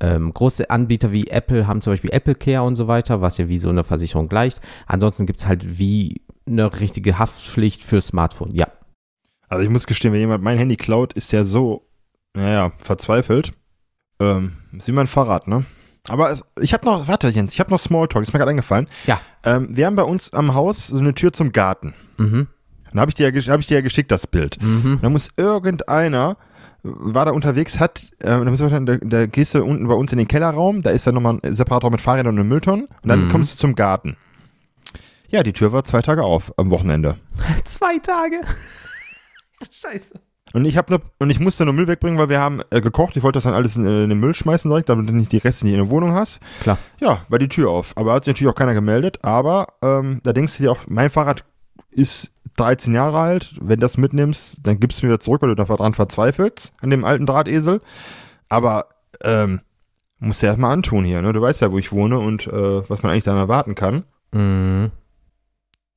Ähm, 0.00 0.32
große 0.32 0.70
Anbieter 0.70 1.12
wie 1.12 1.26
Apple 1.26 1.66
haben 1.66 1.82
zum 1.82 1.92
Beispiel 1.92 2.12
Apple 2.14 2.34
Care 2.34 2.62
und 2.62 2.76
so 2.76 2.88
weiter, 2.88 3.20
was 3.20 3.36
ja 3.36 3.48
wie 3.48 3.58
so 3.58 3.68
eine 3.68 3.84
Versicherung 3.84 4.30
gleicht. 4.30 4.62
Ansonsten 4.86 5.26
gibt 5.26 5.40
es 5.40 5.46
halt 5.46 5.78
wie 5.78 6.22
eine 6.46 6.80
richtige 6.80 7.18
Haftpflicht 7.18 7.82
für 7.82 8.00
Smartphone, 8.00 8.54
ja. 8.54 8.68
Also 9.48 9.64
ich 9.64 9.70
muss 9.70 9.86
gestehen, 9.86 10.12
wenn 10.12 10.20
jemand 10.20 10.42
mein 10.42 10.58
Handy 10.58 10.76
klaut, 10.76 11.12
ist 11.12 11.32
der 11.32 11.44
so, 11.44 11.86
naja, 12.34 12.72
verzweifelt. 12.78 13.52
Ähm, 14.18 14.52
ist 14.76 14.88
wie 14.88 14.92
mein 14.92 15.06
Fahrrad, 15.06 15.46
ne? 15.46 15.64
Aber 16.08 16.36
ich 16.60 16.72
habe 16.72 16.84
noch, 16.84 17.06
warte 17.06 17.28
Jens, 17.28 17.54
ich 17.54 17.60
habe 17.60 17.70
noch 17.70 17.78
Smalltalk, 17.78 18.22
ist 18.22 18.32
mir 18.32 18.38
gerade 18.38 18.50
eingefallen. 18.50 18.88
Ja. 19.06 19.20
Ähm, 19.44 19.68
wir 19.70 19.86
haben 19.86 19.96
bei 19.96 20.02
uns 20.02 20.32
am 20.32 20.54
Haus 20.54 20.88
so 20.88 20.98
eine 20.98 21.14
Tür 21.14 21.32
zum 21.32 21.52
Garten. 21.52 21.94
Mhm. 22.18 22.48
Dann 22.90 23.00
habe 23.00 23.10
ich, 23.10 23.14
dir 23.14 23.30
ja, 23.30 23.52
hab 23.52 23.60
ich 23.60 23.66
dir 23.66 23.74
ja 23.76 23.80
geschickt, 23.80 24.10
das 24.10 24.26
Bild. 24.26 24.60
Mhm. 24.60 24.98
Dann 25.00 25.12
muss 25.12 25.30
irgendeiner, 25.36 26.36
war 26.82 27.24
da 27.24 27.30
unterwegs, 27.30 27.78
hat, 27.78 28.10
äh, 28.18 28.44
dann, 28.44 28.86
da, 28.86 28.96
da 28.96 29.26
gehst 29.26 29.54
du 29.54 29.64
unten 29.64 29.86
bei 29.86 29.94
uns 29.94 30.12
in 30.12 30.18
den 30.18 30.28
Kellerraum, 30.28 30.82
da 30.82 30.90
ist 30.90 31.06
dann 31.06 31.14
nochmal 31.14 31.38
ein 31.42 31.54
separater 31.54 31.84
Raum 31.84 31.92
mit 31.92 32.00
Fahrrädern 32.00 32.34
und 32.34 32.40
einem 32.40 32.48
Müllton 32.48 32.88
und 33.02 33.08
dann 33.08 33.26
mhm. 33.26 33.28
kommst 33.28 33.54
du 33.54 33.58
zum 33.58 33.74
Garten. 33.74 34.16
Ja, 35.32 35.42
die 35.42 35.54
Tür 35.54 35.72
war 35.72 35.82
zwei 35.82 36.02
Tage 36.02 36.22
auf 36.22 36.52
am 36.58 36.70
Wochenende. 36.70 37.16
zwei 37.64 37.98
Tage? 37.98 38.42
Scheiße. 39.70 40.20
Und 40.52 40.66
ich 40.66 40.76
habe 40.76 41.00
und 41.18 41.30
ich 41.30 41.40
musste 41.40 41.64
nur 41.64 41.72
Müll 41.72 41.88
wegbringen, 41.88 42.18
weil 42.18 42.28
wir 42.28 42.38
haben 42.38 42.60
äh, 42.68 42.82
gekocht. 42.82 43.16
Ich 43.16 43.22
wollte 43.22 43.38
das 43.38 43.44
dann 43.44 43.54
alles 43.54 43.76
in, 43.76 43.86
äh, 43.86 44.02
in, 44.02 44.10
den 44.10 44.20
Müll 44.20 44.34
schmeißen 44.34 44.68
direkt, 44.68 44.90
damit 44.90 45.08
du 45.08 45.14
nicht 45.14 45.32
die 45.32 45.38
Reste 45.38 45.64
nicht 45.64 45.72
in 45.72 45.80
der 45.80 45.88
Wohnung 45.88 46.12
hast. 46.12 46.42
Klar. 46.60 46.76
Ja, 47.00 47.24
war 47.30 47.38
die 47.38 47.48
Tür 47.48 47.70
auf. 47.70 47.96
Aber 47.96 48.12
hat 48.12 48.24
sich 48.24 48.34
natürlich 48.34 48.52
auch 48.52 48.58
keiner 48.58 48.74
gemeldet. 48.74 49.20
Aber 49.22 49.68
ähm, 49.80 50.20
da 50.22 50.34
denkst 50.34 50.58
du 50.58 50.64
dir 50.64 50.72
auch, 50.72 50.80
mein 50.86 51.08
Fahrrad 51.08 51.44
ist 51.90 52.34
13 52.56 52.92
Jahre 52.92 53.18
alt. 53.18 53.54
Wenn 53.58 53.80
du 53.80 53.84
das 53.84 53.96
mitnimmst, 53.96 54.58
dann 54.62 54.80
gibst 54.80 55.00
du 55.00 55.06
mir 55.06 55.12
wieder 55.12 55.20
zurück, 55.20 55.40
weil 55.40 55.54
du 55.54 55.64
daran 55.64 55.94
verzweifelst, 55.94 56.74
an 56.82 56.90
dem 56.90 57.06
alten 57.06 57.24
Drahtesel. 57.24 57.80
Aber 58.50 58.88
ähm, 59.24 59.62
musst 60.18 60.42
du 60.42 60.46
erstmal 60.46 60.72
antun 60.72 61.06
hier. 61.06 61.22
Ne? 61.22 61.32
Du 61.32 61.40
weißt 61.40 61.62
ja, 61.62 61.72
wo 61.72 61.78
ich 61.78 61.90
wohne 61.90 62.18
und 62.18 62.46
äh, 62.48 62.90
was 62.90 63.02
man 63.02 63.12
eigentlich 63.12 63.24
dann 63.24 63.38
erwarten 63.38 63.74
kann. 63.74 64.04
Mhm. 64.32 64.90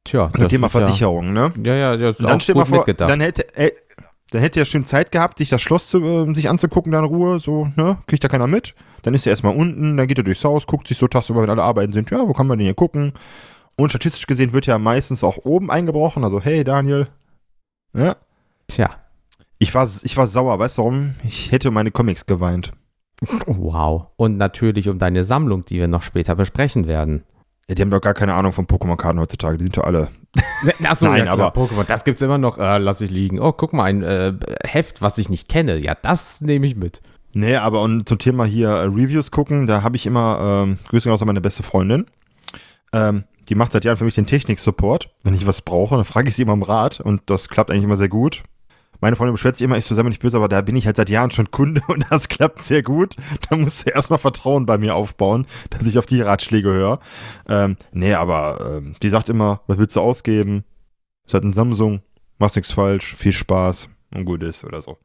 Tja, 0.06 0.30
das 0.32 0.48
Thema 0.48 0.70
Versicherung, 0.70 1.36
ja, 1.36 1.50
ne? 1.50 1.54
Ja, 1.64 1.76
ja, 1.76 1.98
das 1.98 2.20
ist 2.20 2.24
dann 2.26 2.40
steht 2.40 2.56
mal 2.56 2.66
vor, 2.66 2.78
mitgedacht. 2.78 3.10
dann 3.10 3.20
hätte, 3.22 3.54
äh, 3.58 3.72
dann 4.32 4.42
hätte 4.42 4.60
er 4.60 4.66
schön 4.66 4.86
Zeit 4.86 5.12
gehabt, 5.12 5.40
sich 5.40 5.50
das 5.50 5.62
Schloss 5.62 5.90
zu, 5.90 6.02
äh, 6.04 6.34
sich 6.36 6.48
anzugucken, 6.48 6.92
dann 6.92 7.04
in 7.04 7.10
Ruhe, 7.10 7.40
so, 7.40 7.70
ne? 7.76 7.98
Kriegt 8.06 8.24
da 8.24 8.28
keiner 8.28 8.48
mit. 8.48 8.76
Dann 9.02 9.16
ist 9.16 9.26
er 9.26 9.32
erstmal 9.32 9.56
unten, 9.56 9.98
dann 9.98 10.08
geht 10.08 10.20
er 10.20 10.24
durchs 10.24 10.44
Haus, 10.44 10.68
guckt 10.68 10.88
sich 10.88 10.98
so 10.98 11.08
tagsüber, 11.08 11.42
wenn 11.42 11.50
alle 11.50 11.64
arbeiten 11.64 11.92
sind, 11.92 12.12
ja, 12.12 12.28
wo 12.28 12.34
kann 12.34 12.48
man 12.48 12.60
denn 12.60 12.66
hier 12.66 12.76
gucken? 12.76 13.14
Und 13.78 13.90
statistisch 13.90 14.28
gesehen 14.28 14.54
wird 14.54 14.68
ja 14.68 14.78
meistens 14.78 15.24
auch 15.24 15.40
oben 15.44 15.72
eingebrochen, 15.72 16.24
also, 16.24 16.40
hey, 16.40 16.64
Daniel. 16.64 17.08
Ja. 17.94 18.16
Tja. 18.68 18.92
Ich 19.58 19.74
war, 19.74 19.90
ich 20.04 20.18
war 20.18 20.28
sauer, 20.28 20.60
weißt 20.60 20.78
du 20.78 20.82
warum? 20.84 21.16
Ich 21.24 21.52
hätte 21.52 21.72
meine 21.72 21.92
Comics 21.92 22.26
geweint. 22.26 22.74
Wow. 23.48 24.08
Und 24.18 24.38
natürlich 24.38 24.90
um 24.90 25.00
deine 25.00 25.24
Sammlung, 25.24 25.66
die 25.66 25.80
wir 25.80 25.88
noch 25.88 26.02
später 26.02 26.36
besprechen 26.36 26.88
werden. 26.88 27.24
Ja, 27.68 27.76
die 27.76 27.82
haben 27.82 27.90
doch 27.90 28.02
gar 28.02 28.14
keine 28.14 28.34
Ahnung 28.36 28.52
von 28.52 28.68
Pokémon-Karten 28.68 29.20
heutzutage. 29.20 29.58
Die 29.58 29.64
sind 29.64 29.78
doch 29.78 29.84
alle. 29.84 30.10
Achso, 30.84 31.08
Nein, 31.08 31.26
ja, 31.26 31.32
aber 31.32 31.50
Pokémon, 31.50 31.84
das 31.84 32.04
gibt's 32.04 32.22
immer 32.22 32.38
noch. 32.38 32.58
Äh, 32.58 32.78
lass 32.78 33.02
ich 33.02 33.10
liegen. 33.10 33.40
Oh, 33.40 33.52
guck 33.54 33.74
mal, 33.74 33.86
ein 33.86 34.04
äh, 34.04 34.34
Heft, 34.64 35.02
was 35.02 35.18
ich 35.18 35.30
nicht 35.30 35.50
kenne. 35.50 35.78
Ja, 35.78 35.96
das 35.96 36.42
nehme 36.42 36.66
ich 36.68 36.76
mit. 36.76 37.02
Nee, 37.34 37.56
aber 37.56 37.82
und 37.82 38.08
zum 38.08 38.20
Thema 38.20 38.46
hier 38.46 38.70
äh, 38.70 38.84
Reviews 38.84 39.32
gucken, 39.32 39.68
da 39.68 39.82
habe 39.82 39.96
ich 39.96 40.06
immer, 40.06 40.64
ähm, 40.64 40.78
Grüße 40.88 41.12
aus 41.12 41.22
an 41.22 41.28
meine 41.28 41.42
beste 41.42 41.64
Freundin. 41.64 42.06
Ähm, 42.94 43.24
die 43.50 43.56
macht 43.56 43.74
seit 43.74 43.84
Jahren 43.84 43.98
für 43.98 44.06
mich 44.06 44.16
den 44.16 44.26
Technik-Support. 44.26 45.10
Wenn 45.24 45.34
ich 45.34 45.46
was 45.48 45.62
brauche, 45.62 45.96
dann 45.96 46.06
frage 46.06 46.30
ich 46.30 46.36
sie 46.36 46.44
immer 46.44 46.54
um 46.54 46.64
Rat 46.64 47.00
und 47.00 47.22
das 47.26 47.50
klappt 47.50 47.72
eigentlich 47.72 47.84
immer 47.84 47.98
sehr 47.98 48.10
gut. 48.10 48.44
Meine 49.02 49.16
Freundin 49.16 49.34
beschwert 49.34 49.58
sich 49.58 49.66
immer, 49.66 49.78
ich 49.78 49.86
zusammen 49.86 50.10
nicht 50.10 50.22
böse, 50.22 50.38
aber 50.38 50.48
da 50.48 50.62
bin 50.62 50.76
ich 50.76 50.86
halt 50.86 50.98
seit 50.98 51.10
Jahren 51.10 51.32
schon 51.32 51.52
Kunde 51.52 51.82
und 51.88 52.06
das 52.10 52.28
klappt 52.28 52.64
sehr 52.64 52.84
gut. 52.84 53.16
Da 53.50 53.56
musst 53.56 53.86
du 53.86 53.92
erstmal 53.92 54.20
Vertrauen 54.20 54.66
bei 54.66 54.78
mir 54.78 54.96
aufbauen, 54.96 55.46
dass 55.70 55.88
ich 55.88 55.98
auf 55.98 56.06
die 56.06 56.22
Ratschläge 56.22 56.70
höre. 56.70 57.00
Ähm, 57.48 57.78
nee, 57.92 58.14
aber 58.14 58.78
ähm, 58.78 58.96
die 59.02 59.10
sagt 59.10 59.30
immer, 59.30 59.62
was 59.68 59.78
willst 59.78 59.96
du 59.96 60.02
ausgeben? 60.02 60.64
Es 61.28 61.34
hat 61.34 61.44
ein 61.44 61.54
Samsung, 61.54 62.02
machst 62.38 62.56
nichts 62.56 62.72
falsch, 62.72 63.16
viel 63.16 63.32
Spaß 63.32 63.90
und 64.14 64.26
gut 64.26 64.44
ist 64.44 64.64
oder 64.64 64.82
so. 64.82 64.98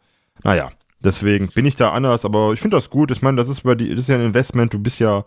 Naja, 0.43 0.71
deswegen 1.01 1.49
bin 1.49 1.67
ich 1.67 1.77
da 1.77 1.93
anders, 1.93 2.25
aber 2.25 2.53
ich 2.53 2.61
finde 2.61 2.77
das 2.77 2.91
gut. 2.91 3.11
Ich 3.11 3.23
meine, 3.23 3.37
das 3.37 3.49
ist, 3.49 3.63
bei 3.63 3.75
die, 3.75 3.91
das 3.91 4.01
ist 4.01 4.09
ja 4.09 4.17
ein 4.17 4.25
Investment. 4.25 4.73
Du 4.73 4.79
bist 4.79 5.01
ja, 5.01 5.25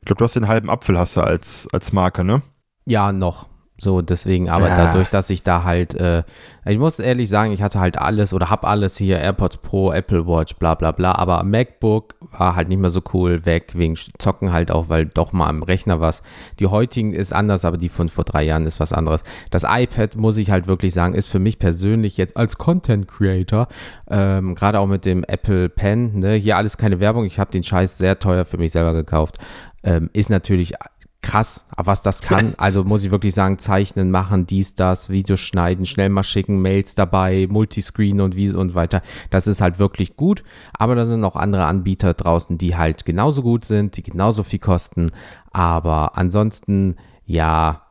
ich 0.00 0.06
glaube, 0.06 0.18
du 0.18 0.24
hast 0.24 0.36
den 0.36 0.48
halben 0.48 0.70
Apfel 0.70 0.98
hast 0.98 1.16
du 1.16 1.20
als, 1.20 1.68
als 1.72 1.92
Marke, 1.92 2.24
ne? 2.24 2.42
Ja, 2.86 3.12
noch. 3.12 3.48
So, 3.78 4.00
deswegen, 4.00 4.48
aber 4.48 4.68
ja. 4.68 4.86
dadurch, 4.86 5.08
dass 5.08 5.28
ich 5.28 5.42
da 5.42 5.64
halt, 5.64 5.94
äh, 5.94 6.22
ich 6.64 6.78
muss 6.78 6.98
ehrlich 6.98 7.28
sagen, 7.28 7.52
ich 7.52 7.60
hatte 7.60 7.78
halt 7.78 7.98
alles 7.98 8.32
oder 8.32 8.48
hab 8.48 8.64
alles 8.64 8.96
hier, 8.96 9.18
AirPods 9.18 9.58
Pro, 9.58 9.92
Apple 9.92 10.26
Watch, 10.26 10.56
bla 10.56 10.74
bla 10.74 10.92
bla, 10.92 11.12
aber 11.12 11.42
MacBook 11.42 12.14
war 12.30 12.56
halt 12.56 12.70
nicht 12.70 12.78
mehr 12.78 12.88
so 12.88 13.02
cool, 13.12 13.44
weg, 13.44 13.72
wegen 13.74 13.94
Zocken 14.18 14.50
halt 14.50 14.70
auch, 14.70 14.88
weil 14.88 15.04
doch 15.04 15.32
mal 15.32 15.48
am 15.48 15.62
Rechner 15.62 16.00
was. 16.00 16.22
Die 16.58 16.68
heutigen 16.68 17.12
ist 17.12 17.34
anders, 17.34 17.66
aber 17.66 17.76
die 17.76 17.90
von 17.90 18.08
vor 18.08 18.24
drei 18.24 18.44
Jahren 18.44 18.66
ist 18.66 18.80
was 18.80 18.94
anderes. 18.94 19.22
Das 19.50 19.64
iPad, 19.68 20.16
muss 20.16 20.38
ich 20.38 20.50
halt 20.50 20.66
wirklich 20.66 20.94
sagen, 20.94 21.12
ist 21.12 21.28
für 21.28 21.38
mich 21.38 21.58
persönlich 21.58 22.16
jetzt 22.16 22.38
als 22.38 22.56
Content 22.56 23.06
Creator, 23.06 23.68
ähm, 24.08 24.54
gerade 24.54 24.80
auch 24.80 24.86
mit 24.86 25.04
dem 25.04 25.22
Apple 25.22 25.68
Pen, 25.68 26.20
ne, 26.20 26.32
hier 26.32 26.56
alles 26.56 26.78
keine 26.78 26.98
Werbung, 26.98 27.26
ich 27.26 27.38
habe 27.38 27.50
den 27.50 27.62
Scheiß 27.62 27.98
sehr 27.98 28.18
teuer 28.18 28.46
für 28.46 28.56
mich 28.56 28.72
selber 28.72 28.94
gekauft, 28.94 29.36
ähm, 29.82 30.08
ist 30.14 30.30
natürlich 30.30 30.74
krass, 31.26 31.66
was 31.76 32.02
das 32.02 32.22
kann. 32.22 32.54
Also 32.58 32.84
muss 32.84 33.04
ich 33.04 33.10
wirklich 33.10 33.34
sagen, 33.34 33.58
zeichnen, 33.58 34.10
machen, 34.10 34.46
dies, 34.46 34.74
das, 34.74 35.10
Videos 35.10 35.40
schneiden, 35.40 35.84
schnell 35.84 36.08
mal 36.08 36.22
schicken, 36.22 36.62
Mails 36.62 36.94
dabei, 36.94 37.46
Multiscreen 37.50 38.20
und 38.20 38.36
wie 38.36 38.50
und 38.50 38.74
weiter. 38.74 39.02
Das 39.30 39.46
ist 39.46 39.60
halt 39.60 39.78
wirklich 39.78 40.16
gut. 40.16 40.42
Aber 40.72 40.94
da 40.94 41.04
sind 41.04 41.24
auch 41.24 41.36
andere 41.36 41.66
Anbieter 41.66 42.14
draußen, 42.14 42.58
die 42.58 42.76
halt 42.76 43.04
genauso 43.04 43.42
gut 43.42 43.64
sind, 43.64 43.96
die 43.96 44.02
genauso 44.02 44.42
viel 44.42 44.58
kosten. 44.58 45.10
Aber 45.52 46.16
ansonsten, 46.16 46.96
ja, 47.24 47.82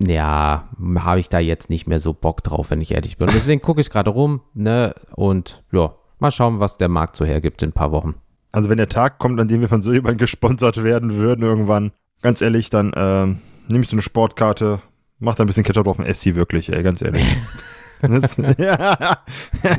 ja, 0.00 0.68
habe 0.98 1.20
ich 1.20 1.28
da 1.28 1.38
jetzt 1.38 1.70
nicht 1.70 1.86
mehr 1.86 2.00
so 2.00 2.12
Bock 2.12 2.42
drauf, 2.42 2.70
wenn 2.70 2.80
ich 2.80 2.92
ehrlich 2.92 3.16
bin. 3.16 3.28
Deswegen 3.32 3.62
gucke 3.62 3.80
ich 3.80 3.90
gerade 3.90 4.10
rum, 4.10 4.40
ne, 4.52 4.94
und 5.14 5.62
ja, 5.72 5.94
mal 6.18 6.32
schauen, 6.32 6.60
was 6.60 6.76
der 6.76 6.88
Markt 6.88 7.16
so 7.16 7.24
hergibt 7.24 7.62
in 7.62 7.70
ein 7.70 7.72
paar 7.72 7.92
Wochen. 7.92 8.16
Also 8.50 8.68
wenn 8.68 8.78
der 8.78 8.88
Tag 8.88 9.18
kommt, 9.18 9.40
an 9.40 9.48
dem 9.48 9.60
wir 9.60 9.68
von 9.68 9.82
so 9.82 9.92
jemandem 9.92 10.18
gesponsert 10.18 10.82
werden 10.82 11.16
würden 11.16 11.42
irgendwann, 11.44 11.92
ganz 12.24 12.40
ehrlich, 12.40 12.70
dann 12.70 12.90
ähm, 12.96 13.38
nehme 13.68 13.84
ich 13.84 13.90
so 13.90 13.94
eine 13.94 14.02
Sportkarte, 14.02 14.80
mach 15.20 15.36
da 15.36 15.44
ein 15.44 15.46
bisschen 15.46 15.62
Ketchup 15.62 15.84
drauf 15.84 15.98
und 15.98 16.06
esse 16.06 16.22
die 16.22 16.36
wirklich, 16.36 16.72
ey, 16.72 16.82
ganz 16.82 17.02
ehrlich. 17.02 17.24
das, 18.00 18.36
ja, 18.58 19.18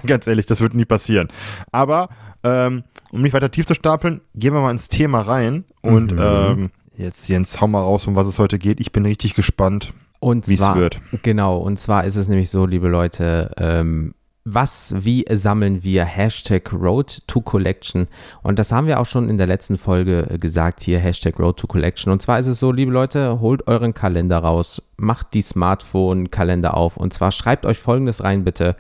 ganz 0.05 0.27
ehrlich, 0.27 0.45
das 0.45 0.61
wird 0.61 0.75
nie 0.75 0.85
passieren. 0.85 1.27
Aber 1.71 2.07
ähm, 2.43 2.83
um 3.11 3.23
nicht 3.23 3.33
weiter 3.33 3.49
tief 3.49 3.65
zu 3.65 3.73
stapeln, 3.73 4.21
gehen 4.35 4.53
wir 4.53 4.61
mal 4.61 4.71
ins 4.71 4.89
Thema 4.89 5.21
rein 5.21 5.65
und 5.81 6.11
mhm. 6.11 6.21
ähm, 6.21 6.71
jetzt 6.95 7.27
Jens, 7.27 7.59
hau 7.59 7.67
mal 7.67 7.81
raus, 7.81 8.05
um 8.05 8.15
was 8.15 8.27
es 8.27 8.37
heute 8.37 8.59
geht. 8.59 8.79
Ich 8.79 8.91
bin 8.91 9.05
richtig 9.05 9.33
gespannt, 9.33 9.93
wie 10.21 10.53
es 10.53 10.75
wird. 10.75 11.01
Genau, 11.23 11.57
und 11.57 11.79
zwar 11.79 12.03
ist 12.03 12.15
es 12.15 12.27
nämlich 12.27 12.51
so, 12.51 12.67
liebe 12.67 12.87
Leute, 12.87 13.51
ähm, 13.57 14.13
was, 14.47 14.93
wie 14.95 15.25
sammeln 15.31 15.83
wir 15.83 16.05
Hashtag 16.05 16.71
Road 16.71 17.27
to 17.27 17.41
Collection? 17.41 18.05
Und 18.43 18.59
das 18.59 18.71
haben 18.71 18.85
wir 18.85 18.99
auch 18.99 19.07
schon 19.07 19.27
in 19.27 19.39
der 19.39 19.47
letzten 19.47 19.75
Folge 19.77 20.27
äh, 20.29 20.37
gesagt, 20.37 20.81
hier 20.81 20.99
Hashtag 20.99 21.39
Road 21.39 21.57
to 21.57 21.65
Collection. 21.65 22.13
Und 22.13 22.21
zwar 22.21 22.37
ist 22.37 22.45
es 22.45 22.59
so, 22.59 22.71
liebe 22.71 22.91
Leute, 22.91 23.39
holt 23.41 23.67
euren 23.67 23.95
Kalender 23.95 24.37
raus, 24.37 24.83
macht 24.97 25.33
die 25.33 25.41
Smartphone-Kalender 25.41 26.77
auf. 26.77 26.95
Und 26.95 27.11
zwar 27.11 27.31
schreibt 27.31 27.65
euch 27.65 27.79
folgendes 27.79 28.23
rein, 28.23 28.43
bitte. 28.43 28.75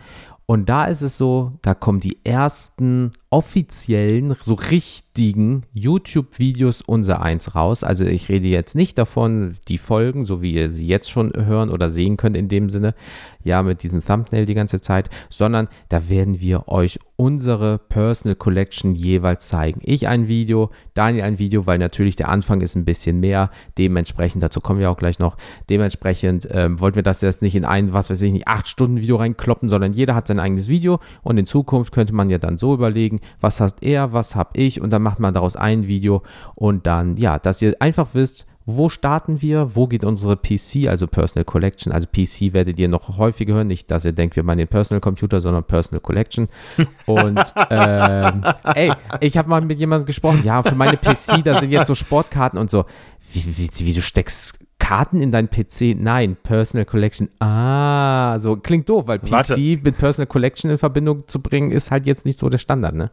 Und 0.47 0.69
da 0.69 0.85
ist 0.85 1.03
es 1.03 1.17
so, 1.17 1.53
da 1.63 1.75
kommen 1.75 2.01
die 2.01 2.19
ersten 2.25 3.13
offiziellen, 3.31 4.37
so 4.41 4.55
richtigen 4.55 5.65
YouTube-Videos 5.73 6.83
unser 6.83 7.23
eins 7.23 7.55
raus. 7.55 7.83
Also 7.83 8.05
ich 8.05 8.29
rede 8.29 8.47
jetzt 8.49 8.77
nicht 8.77 8.99
davon, 8.99 9.57
die 9.69 9.79
Folgen, 9.79 10.25
so 10.25 10.43
wie 10.43 10.55
ihr 10.55 10.71
sie 10.71 10.87
jetzt 10.87 11.11
schon 11.11 11.33
hören 11.35 11.71
oder 11.71 11.89
sehen 11.89 12.17
könnt 12.17 12.37
in 12.37 12.49
dem 12.49 12.71
Sinne, 12.71 12.95
ja, 13.43 13.63
mit 13.63 13.83
diesem 13.83 14.05
Thumbnail 14.05 14.47
die 14.47 14.55
ganze 14.55 14.81
Zeit, 14.81 15.11
sondern 15.29 15.69
da 15.89 16.09
werden 16.09 16.41
wir 16.41 16.69
euch 16.69 16.99
unsere 17.17 17.79
Personal 17.79 18.37
Collection 18.37 18.95
jeweils 18.95 19.49
zeigen. 19.49 19.81
Ich 19.83 20.07
ein 20.07 20.29
Video, 20.29 20.71
Daniel 20.95 21.25
ein 21.25 21.39
Video, 21.39 21.67
weil 21.67 21.79
natürlich 21.79 22.17
der 22.17 22.29
Anfang 22.29 22.61
ist 22.61 22.77
ein 22.77 22.85
bisschen 22.85 23.21
mehr. 23.21 23.51
Dementsprechend, 23.79 24.43
dazu 24.43 24.61
kommen 24.61 24.81
wir 24.81 24.91
auch 24.91 24.99
gleich 24.99 25.19
noch, 25.19 25.37
dementsprechend 25.71 26.47
ähm, 26.51 26.79
wollten 26.79 26.97
wir 26.97 27.03
das 27.03 27.23
jetzt 27.23 27.43
nicht 27.43 27.57
in 27.57 27.65
ein, 27.65 27.93
was 27.93 28.11
weiß 28.11 28.21
ich 28.23 28.33
nicht, 28.33 28.49
8 28.49 28.69
Stunden 28.69 29.01
Video 29.01 29.17
reinkloppen, 29.17 29.69
sondern 29.69 29.95
jeder 29.95 30.15
hat 30.15 30.29
sein 30.29 30.39
eigenes 30.39 30.69
Video 30.69 31.01
und 31.23 31.39
in 31.39 31.47
Zukunft 31.47 31.93
könnte 31.93 32.15
man 32.15 32.29
ja 32.29 32.39
dann 32.39 32.59
so 32.59 32.75
überlegen, 32.75 33.16
was 33.41 33.61
hast 33.61 33.83
er, 33.83 34.13
was 34.13 34.37
hab 34.37 34.57
ich 34.57 34.81
und 34.81 34.91
dann 34.91 35.03
macht 35.03 35.21
man 35.21 35.35
daraus 35.35 35.57
ein 35.57 35.87
Video 35.87 36.23
und 36.57 36.87
dann, 36.87 37.17
ja, 37.17 37.39
dass 37.39 37.63
ihr 37.63 37.75
einfach 37.81 38.09
wisst, 38.13 38.47
wo 38.69 38.89
starten 38.89 39.41
wir? 39.43 39.77
Wo 39.77 39.87
geht 39.87 40.05
unsere 40.05 40.37
PC, 40.37 40.89
also 40.89 41.07
Personal 41.07 41.45
Collection? 41.45 41.93
Also 41.93 42.09
PC 42.09 42.53
werdet 42.53 42.81
ihr 42.81 42.89
noch 42.89 43.17
häufiger 43.17 43.55
hören. 43.55 43.69
Nicht, 43.69 43.93
dass 43.93 44.05
ihr 44.05 44.11
denkt, 44.11 44.35
wir 44.35 44.43
meinen 44.43 44.59
den 44.59 44.69
Personal 44.69 45.01
Computer, 45.01 45.41
sondern 45.41 45.63
Personal 45.63 46.01
Collection. 46.01 46.49
Und 47.07 47.41
ähm, 47.71 48.43
ey, 48.75 48.93
ich 49.21 49.39
habe 49.39 49.49
mal 49.49 49.61
mit 49.61 49.79
jemandem 49.79 50.05
gesprochen. 50.05 50.41
Ja, 50.43 50.65
für 50.65 50.75
meine 50.75 50.97
PC, 50.97 51.45
da 51.45 51.61
sind 51.61 51.71
jetzt 51.71 51.87
so 51.87 51.95
Sportkarten 51.95 52.59
und 52.59 52.69
so. 52.69 52.87
Wie, 53.33 53.45
wie, 53.57 53.69
wie 53.87 53.93
du 53.93 54.03
steckst 54.03 54.59
Karten 54.87 55.21
in 55.21 55.33
deinen 55.33 55.51
PC? 55.51 55.97
Nein, 55.99 56.37
Personal 56.41 56.85
Collection. 56.85 57.29
Ah, 57.41 58.39
so 58.39 58.57
klingt 58.57 58.89
doof, 58.89 59.09
weil 59.09 59.19
PC 59.19 59.31
Warte. 59.33 59.61
mit 59.83 59.99
Personal 59.99 60.29
Collection 60.29 60.71
in 60.71 60.79
Verbindung 60.79 61.27
zu 61.27 61.43
bringen, 61.43 61.73
ist 61.73 61.91
halt 61.91 62.07
jetzt 62.07 62.25
nicht 62.25 62.39
so 62.39 62.49
der 62.49 62.59
Standard, 62.59 62.95
ne? 62.95 63.11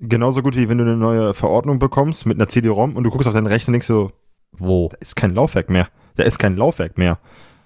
Genauso 0.00 0.42
gut 0.42 0.54
wie 0.54 0.68
wenn 0.68 0.76
du 0.76 0.84
eine 0.84 0.98
neue 0.98 1.32
Verordnung 1.32 1.78
bekommst 1.78 2.26
mit 2.26 2.36
einer 2.36 2.48
CD-ROM 2.48 2.94
und 2.94 3.04
du 3.04 3.10
guckst 3.10 3.26
auf 3.26 3.32
deinen 3.32 3.46
Rechner 3.46 3.68
und 3.68 3.72
denkst 3.72 3.86
so, 3.86 4.12
wo? 4.52 4.90
Da 4.90 4.98
ist 5.00 5.16
kein 5.16 5.34
Laufwerk 5.34 5.70
mehr. 5.70 5.88
Da 6.16 6.24
ist 6.24 6.38
kein 6.38 6.58
Laufwerk 6.58 6.98
mehr. 6.98 7.18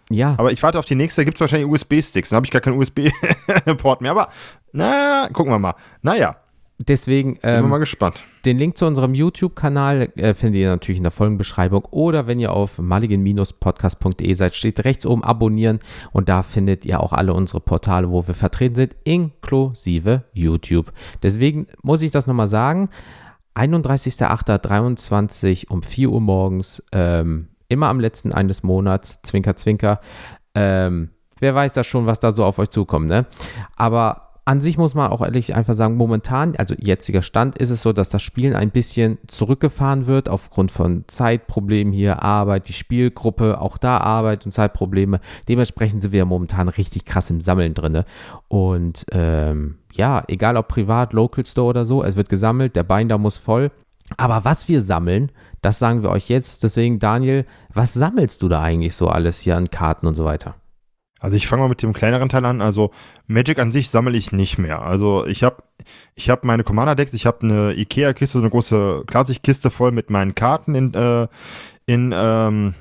Ja. 0.09 0.37
Aber 0.39 0.53
ich 0.53 0.63
warte 0.63 0.79
auf 0.79 0.85
die 0.85 0.95
nächste, 0.95 1.23
da 1.23 1.25
gibt 1.25 1.37
es 1.37 1.41
wahrscheinlich 1.41 1.69
USB-Sticks. 1.69 2.29
Dann 2.29 2.37
habe 2.37 2.47
ich 2.47 2.53
gar 2.53 2.61
keinen 2.61 2.79
USB-Port 2.79 4.01
mehr. 4.03 4.13
Aber, 4.13 4.29
na, 4.71 5.29
gucken 5.33 5.53
wir 5.53 5.59
mal. 5.59 5.75
Naja. 6.03 6.37
Deswegen, 6.81 7.41
ähm, 7.43 7.63
bin 7.63 7.71
mal 7.71 7.79
gespannt. 7.79 8.25
Den 8.45 8.57
Link 8.57 8.79
zu 8.79 8.87
unserem 8.87 9.13
YouTube-Kanal 9.13 10.13
äh, 10.15 10.33
findet 10.33 10.61
ihr 10.61 10.71
natürlich 10.71 10.99
in 10.99 11.03
der 11.03 11.11
Folgenbeschreibung 11.11 11.85
oder 11.91 12.29
wenn 12.29 12.39
ihr 12.39 12.53
auf 12.53 12.79
mulligan-podcast.de 12.79 14.33
seid, 14.35 14.55
steht 14.55 14.85
rechts 14.85 15.05
oben 15.05 15.25
abonnieren 15.25 15.81
und 16.13 16.29
da 16.29 16.45
findet 16.45 16.87
ihr 16.87 17.01
auch 17.01 17.13
alle 17.13 17.35
unsere 17.35 17.61
Portale, 17.61 18.11
wo 18.11 18.29
wir 18.29 18.35
vertreten 18.35 18.77
sind, 18.77 18.95
inklusive 19.03 20.23
YouTube. 20.33 20.93
Deswegen 21.23 21.67
muss 21.83 22.03
ich 22.03 22.13
das 22.13 22.29
nochmal 22.29 22.49
sagen. 22.49 22.91
31.08.23 23.57 25.69
um 25.69 25.83
4 25.83 26.11
Uhr 26.11 26.21
morgens, 26.21 26.81
ähm, 26.93 27.49
immer 27.69 27.89
am 27.89 27.99
letzten 27.99 28.33
eines 28.33 28.63
Monats, 28.63 29.21
Zwinker, 29.23 29.57
Zwinker. 29.57 30.01
Ähm, 30.55 31.11
wer 31.41 31.57
weiß 31.57 31.73
das 31.73 31.89
schon, 31.89 32.07
was 32.07 32.21
da 32.21 32.31
so 32.31 32.45
auf 32.45 32.61
euch 32.61 32.71
zukommt, 32.71 33.09
ne? 33.09 33.27
Aber 33.77 34.28
an 34.49 34.61
sich 34.61 34.79
muss 34.79 34.95
man 34.95 35.11
auch 35.11 35.21
ehrlich 35.21 35.55
einfach 35.55 35.75
sagen, 35.75 35.97
momentan, 35.97 36.57
also 36.57 36.75
jetziger 36.79 37.21
Stand, 37.21 37.59
ist 37.59 37.69
es 37.69 37.83
so, 37.83 37.93
dass 37.93 38.09
das 38.09 38.23
Spielen 38.23 38.57
ein 38.57 38.71
bisschen 38.71 39.19
zurückgefahren 39.27 40.07
wird 40.07 40.31
aufgrund 40.31 40.73
von 40.73 41.05
Zeitproblemen 41.07 41.93
hier, 41.93 42.23
Arbeit, 42.23 42.69
die 42.69 42.73
Spielgruppe, 42.73 43.61
auch 43.61 43.77
da 43.77 43.99
Arbeit 43.99 44.47
und 44.47 44.53
Zeitprobleme. 44.53 45.21
Dementsprechend 45.51 46.01
sind 46.01 46.13
wir 46.13 46.25
momentan 46.25 46.71
richtig 46.71 47.05
krass 47.05 47.29
im 47.29 47.43
Sammeln 47.43 47.75
drin. 47.75 48.05
Und 48.49 49.05
ähm, 49.13 49.77
ja, 49.93 50.25
egal 50.29 50.57
ob 50.57 50.69
privat, 50.69 51.13
Local 51.13 51.45
Store 51.45 51.69
oder 51.69 51.85
so, 51.85 52.03
es 52.03 52.17
wird 52.17 52.31
gesammelt, 52.31 52.75
der 52.75 52.85
Binder 52.85 53.19
muss 53.19 53.37
voll. 53.37 53.71
Aber 54.17 54.47
was 54.47 54.67
wir 54.67 54.81
sammeln, 54.81 55.31
das 55.61 55.79
sagen 55.79 56.03
wir 56.03 56.09
euch 56.09 56.31
jetzt. 56.31 56.63
Deswegen, 56.65 56.99
Daniel, 56.99 57.45
was 57.75 57.93
sammelst 57.93 58.41
du 58.41 58.49
da 58.49 58.63
eigentlich 58.63 58.97
so 58.97 59.09
alles 59.09 59.41
hier 59.41 59.59
an 59.59 59.69
Karten 59.69 60.07
und 60.07 60.15
so 60.15 60.25
weiter? 60.25 60.55
Also 61.21 61.37
ich 61.37 61.47
fange 61.47 61.63
mal 61.63 61.69
mit 61.69 61.83
dem 61.83 61.93
kleineren 61.93 62.29
Teil 62.29 62.45
an. 62.45 62.61
Also 62.61 62.91
Magic 63.27 63.59
an 63.59 63.73
sich 63.73 63.91
sammle 63.91 64.17
ich 64.17 64.33
nicht 64.33 64.59
mehr. 64.59 64.83
Also 64.83 65.27
ich 65.27 65.43
habe 65.43 65.63
ich 66.15 66.31
hab 66.31 66.45
meine 66.45 66.65
Commander-Decks, 66.65 67.15
ich 67.15 67.27
habe 67.27 67.43
eine 67.43 67.75
Ikea-Kiste, 67.75 68.39
so 68.39 68.39
eine 68.41 68.51
große 68.51 69.05
Klassikkiste 69.07 69.71
voll 69.71 69.93
mit 69.93 70.11
meinen 70.11 70.35
Karten 70.35 70.75
in, 70.75 70.95
äh, 70.95 71.27
in 71.87 72.13
ähm, 72.15 72.75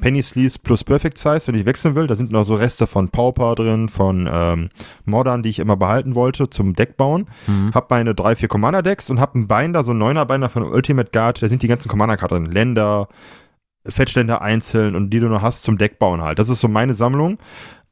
Penny 0.00 0.22
Sleeves 0.22 0.58
plus 0.58 0.84
Perfect 0.84 1.18
Size, 1.18 1.46
wenn 1.46 1.54
ich 1.54 1.66
wechseln 1.66 1.94
will. 1.94 2.06
Da 2.06 2.14
sind 2.14 2.30
noch 2.30 2.44
so 2.44 2.54
Reste 2.54 2.86
von 2.86 3.08
Pauper 3.08 3.54
drin, 3.54 3.88
von 3.88 4.28
ähm, 4.30 4.70
Modern, 5.04 5.42
die 5.42 5.50
ich 5.50 5.58
immer 5.58 5.76
behalten 5.76 6.14
wollte, 6.14 6.50
zum 6.50 6.74
Deck 6.74 6.96
bauen. 6.96 7.26
Mhm. 7.46 7.72
Hab 7.74 7.90
meine 7.90 8.14
drei, 8.14 8.36
vier 8.36 8.48
Commander-Decks 8.48 9.10
und 9.10 9.20
hab 9.20 9.34
einen 9.34 9.48
Binder, 9.48 9.84
so 9.84 9.90
einen 9.90 10.00
Neuner 10.00 10.26
Binder 10.26 10.48
von 10.48 10.62
Ultimate 10.62 11.10
Guard. 11.12 11.42
Da 11.42 11.48
sind 11.48 11.62
die 11.62 11.68
ganzen 11.68 11.88
Commander-Karten 11.88 12.44
drin. 12.44 12.52
Länder, 12.52 13.08
Fettständer 13.86 14.40
einzeln 14.42 14.96
und 14.96 15.10
die 15.10 15.20
du 15.20 15.28
noch 15.28 15.42
hast 15.42 15.62
zum 15.62 15.78
Deckbauen 15.78 16.22
halt. 16.22 16.38
Das 16.38 16.48
ist 16.48 16.60
so 16.60 16.68
meine 16.68 16.94
Sammlung. 16.94 17.38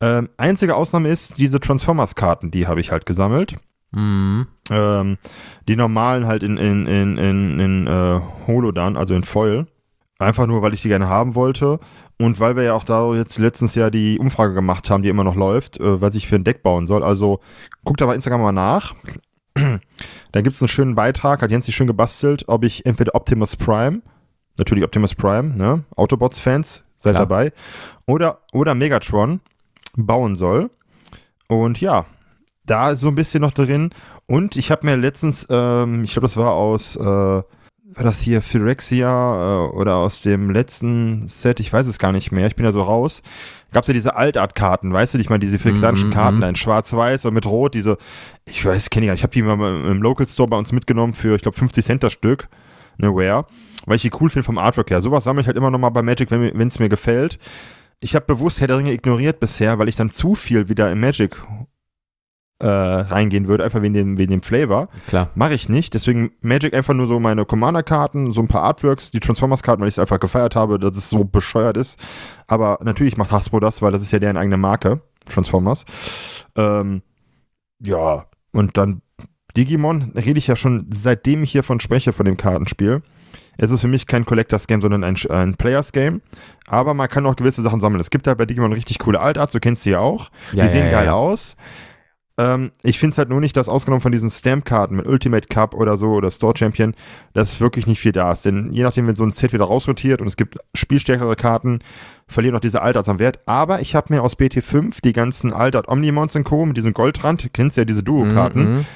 Ähm, 0.03 0.29
einzige 0.37 0.75
Ausnahme 0.75 1.09
ist 1.09 1.39
diese 1.39 1.61
Transformers-Karten, 1.61 2.51
die 2.51 2.67
habe 2.67 2.81
ich 2.81 2.91
halt 2.91 3.07
gesammelt. 3.07 3.57
Mhm. 3.93 4.47
Ähm, 4.71 5.19
die 5.69 5.77
normalen 5.77 6.27
halt 6.27 6.43
in, 6.43 6.57
in, 6.57 6.87
in, 6.87 7.19
in, 7.19 7.61
in 7.61 7.87
äh, 7.87 8.21
Holodan, 8.47 8.97
also 8.97 9.15
in 9.15 9.23
Foil. 9.23 9.67
Einfach 10.19 10.47
nur, 10.47 10.63
weil 10.63 10.75
ich 10.75 10.83
die 10.83 10.89
gerne 10.89 11.09
haben 11.09 11.35
wollte. 11.35 11.79
Und 12.19 12.41
weil 12.41 12.57
wir 12.57 12.63
ja 12.63 12.75
auch 12.75 12.85
da 12.85 13.15
jetzt 13.15 13.39
letztens 13.39 13.75
ja 13.75 13.91
die 13.91 14.19
Umfrage 14.19 14.55
gemacht 14.55 14.91
haben, 14.91 15.03
die 15.03 15.09
immer 15.09 15.25
noch 15.25 15.35
läuft, 15.37 15.81
äh, 15.81 16.01
was 16.01 16.15
ich 16.15 16.27
für 16.27 16.37
ein 16.37 16.45
Deck 16.45 16.63
bauen 16.63 16.87
soll. 16.87 17.03
Also 17.03 17.41
guckt 17.85 18.01
da 18.01 18.07
bei 18.07 18.15
Instagram 18.15 18.41
mal 18.41 18.53
nach. 18.53 18.95
da 19.55 20.41
gibt 20.41 20.55
es 20.55 20.63
einen 20.63 20.69
schönen 20.69 20.95
Beitrag, 20.95 21.43
hat 21.43 21.51
Jens 21.51 21.67
sich 21.67 21.77
schön 21.77 21.87
gebastelt, 21.87 22.45
ob 22.49 22.65
ich 22.65 22.87
entweder 22.87 23.15
Optimus 23.15 23.57
Prime 23.57 24.03
Natürlich 24.59 24.85
Optimus 24.85 25.15
Prime, 25.15 25.57
ne? 25.57 25.85
Autobots-Fans, 25.97 26.85
seid 26.99 27.15
Klar. 27.15 27.27
dabei. 27.27 27.53
Oder, 28.07 28.41
oder 28.53 28.75
Megatron 28.75 29.41
bauen 29.97 30.37
soll. 30.37 30.71
Und 31.49 31.81
ja, 31.81 32.07
da 32.65 32.91
ist 32.91 33.01
so 33.01 33.09
ein 33.09 33.15
bisschen 33.15 33.43
noch 33.43 33.53
drin. 33.53 33.91
Und 34.27 34.57
ich 34.57 34.71
habe 34.71 34.87
mir 34.87 34.97
letztens, 34.97 35.47
ähm, 35.51 36.05
ich 36.05 36.13
glaube, 36.13 36.27
das 36.27 36.37
war 36.37 36.53
aus, 36.53 36.97
äh, 36.97 37.01
war 37.95 38.05
das 38.05 38.21
hier 38.21 38.41
Phyrexia 38.41 39.67
äh, 39.67 39.77
oder 39.77 39.97
aus 39.97 40.23
dem 40.23 40.51
letzten 40.51 41.29
Set, 41.29 41.61
ich 41.61 41.73
weiß 41.73 41.87
es 41.87 41.99
gar 41.99 42.13
nicht 42.13 42.33
mehr, 42.33 42.47
ich 42.47 42.57
bin 42.57 42.65
ja 42.65 42.73
so 42.73 42.83
raus. 42.83 43.23
Gab 43.73 43.85
es 43.85 43.89
ja 43.89 43.95
diese 43.95 44.17
Altart-Karten, 44.17 44.93
weißt 44.93 45.15
du, 45.15 45.19
ich 45.19 45.31
meine, 45.31 45.41
diese 45.41 45.59
fiklanischen 45.59 46.09
mm 46.09 46.13
-hmm. 46.13 46.15
Karten, 46.15 46.41
da 46.41 46.49
in 46.49 46.57
schwarz-weiß 46.57 47.25
und 47.25 47.35
mit 47.35 47.47
rot, 47.47 47.75
diese, 47.75 47.99
ich 48.47 48.65
weiß, 48.65 48.91
kenne 48.91 49.07
ich 49.07 49.09
gar 49.09 49.13
nicht, 49.15 49.21
ich 49.21 49.25
habe 49.25 49.33
die 49.33 49.43
mal 49.43 49.91
im 49.91 50.03
Local 50.03 50.29
Store 50.29 50.49
bei 50.49 50.57
uns 50.57 50.73
mitgenommen 50.73 51.15
für, 51.15 51.35
ich 51.35 51.43
glaube, 51.43 51.57
50 51.57 51.85
Cent 51.85 52.03
das 52.03 52.13
Stück, 52.13 52.49
eine 52.99 53.09
Rare 53.09 53.47
weil 53.87 53.97
ich 53.97 54.03
die 54.03 54.11
cool 54.21 54.31
finde 54.31 54.45
vom 54.45 54.59
Artwork 54.59 54.91
her. 54.91 55.01
Sowas 55.01 55.25
sammle 55.25 55.41
ich 55.41 55.47
halt 55.47 55.57
immer 55.57 55.71
noch 55.71 55.79
mal 55.79 55.91
bei 55.91 56.03
Magic, 56.03 56.31
wenn 56.31 56.69
es 56.69 56.79
mir 56.79 56.89
gefällt. 56.89 57.39
Ich 58.03 58.17
habe 58.17 58.27
bewusst 58.27 58.61
Herr 58.61 58.67
der 58.67 58.79
Ringe 58.79 58.93
ignoriert 58.93 59.39
bisher, 59.39 59.79
weil 59.79 59.89
ich 59.89 59.95
dann 59.95 60.11
zu 60.11 60.35
viel 60.35 60.69
wieder 60.69 60.91
in 60.91 60.99
Magic 60.99 61.37
äh, 62.59 62.67
reingehen 62.67 63.47
würde, 63.47 63.63
einfach 63.63 63.81
wegen 63.81 63.95
dem, 63.95 64.19
wegen 64.19 64.33
dem 64.33 64.43
Flavor. 64.43 64.89
Klar. 65.07 65.31
Mache 65.37 65.55
ich 65.55 65.69
nicht. 65.69 65.95
Deswegen 65.95 66.33
Magic 66.41 66.75
einfach 66.75 66.95
nur 66.95 67.07
so 67.07 67.21
meine 67.21 67.45
Commander-Karten, 67.45 68.33
so 68.33 68.41
ein 68.41 68.49
paar 68.49 68.63
Artworks, 68.63 69.13
die 69.13 69.21
Transformers-Karten, 69.21 69.81
weil 69.81 69.89
ich 69.89 69.95
es 69.95 69.99
einfach 70.01 70.19
gefeiert 70.19 70.57
habe, 70.57 70.81
dass 70.81 70.97
es 70.97 71.11
so 71.11 71.23
bescheuert 71.23 71.77
ist. 71.77 72.01
Aber 72.49 72.81
natürlich 72.83 73.17
macht 73.17 73.31
Hasbro 73.31 73.61
das, 73.61 73.83
weil 73.83 73.93
das 73.93 74.03
ist 74.03 74.11
ja 74.11 74.19
deren 74.19 74.37
eigene 74.37 74.57
Marke, 74.57 75.01
Transformers. 75.27 75.85
Ähm, 76.57 77.03
ja, 77.85 78.27
und 78.51 78.77
dann 78.77 79.03
Digimon 79.57 80.13
rede 80.17 80.39
ich 80.39 80.49
ja 80.49 80.57
schon, 80.57 80.87
seitdem 80.91 81.45
ich 81.45 81.53
hiervon 81.53 81.79
spreche, 81.79 82.13
von 82.13 82.27
dem 82.27 82.37
Kartenspiel. 82.37 83.03
Es 83.59 83.71
ist 83.71 83.81
für 83.81 83.89
mich 83.89 84.07
kein 84.07 84.25
Collectors 84.25 84.67
Game, 84.67 84.81
sondern 84.81 85.05
ein, 85.05 85.17
ein 85.31 85.55
Players 85.55 85.93
Game. 85.93 86.23
Aber 86.67 86.95
man 86.95 87.09
kann 87.09 87.27
auch 87.27 87.37
gewisse 87.37 87.63
Sachen 87.63 87.81
sammeln. 87.81 88.01
Es 88.01 88.11
gibt 88.11 88.27
halt 88.27 88.39
bei 88.39 88.47
Digimon 88.47 88.73
richtig 88.73 88.99
coole 88.99 89.21
Altarts, 89.21 89.53
du 89.53 89.61
kennst 89.61 89.83
sie 89.83 89.91
ja 89.91 89.99
auch. 89.99 90.31
Ja, 90.53 90.65
die 90.65 90.71
sehen 90.71 90.87
ja, 90.87 90.91
geil 90.91 91.07
ja. 91.07 91.15
aus. 91.15 91.57
Ähm, 92.39 92.73
ich 92.83 92.99
finde 92.99 93.13
es 93.13 93.19
halt 93.19 93.29
nur 93.29 93.41
nicht, 93.41 93.57
dass 93.57 93.69
ausgenommen 93.69 94.01
von 94.01 94.13
diesen 94.13 94.31
Stamp-Karten 94.31 94.97
mit 94.97 95.07
Ultimate 95.07 95.49
Cup 95.49 95.75
oder 95.75 95.99
so 95.99 96.09
oder 96.09 96.31
Store 96.31 96.57
Champion, 96.57 96.95
dass 97.35 97.61
wirklich 97.61 97.87
nicht 97.87 98.01
viel 98.01 98.13
da 98.13 98.33
ist. 98.33 98.45
Denn 98.45 98.73
je 98.73 98.83
nachdem, 98.83 99.07
wenn 99.07 99.17
so 99.17 99.25
ein 99.25 99.31
Set 99.31 99.53
wieder 99.53 99.65
rausrotiert 99.65 100.21
und 100.21 100.29
es 100.29 100.37
gibt 100.37 100.57
spielstärkere 100.75 101.37
Karten, 101.37 101.81
verlieren 102.27 102.57
auch 102.57 102.61
diese 102.61 102.81
Altarts 102.81 103.09
am 103.09 103.19
Wert. 103.19 103.41
Aber 103.47 103.81
ich 103.81 103.95
habe 103.95 104.13
mir 104.15 104.23
aus 104.23 104.39
BT5 104.39 105.01
die 105.05 105.13
ganzen 105.13 105.53
Altart 105.53 105.89
Omnimons 105.89 106.35
und 106.35 106.45
Co. 106.45 106.65
mit 106.65 106.77
diesem 106.77 106.95
Goldrand, 106.95 107.51
kennst 107.53 107.77
du 107.77 107.83
ja 107.83 107.85
diese 107.85 108.03
Duo-Karten, 108.03 108.77
Mhm. 108.77 108.87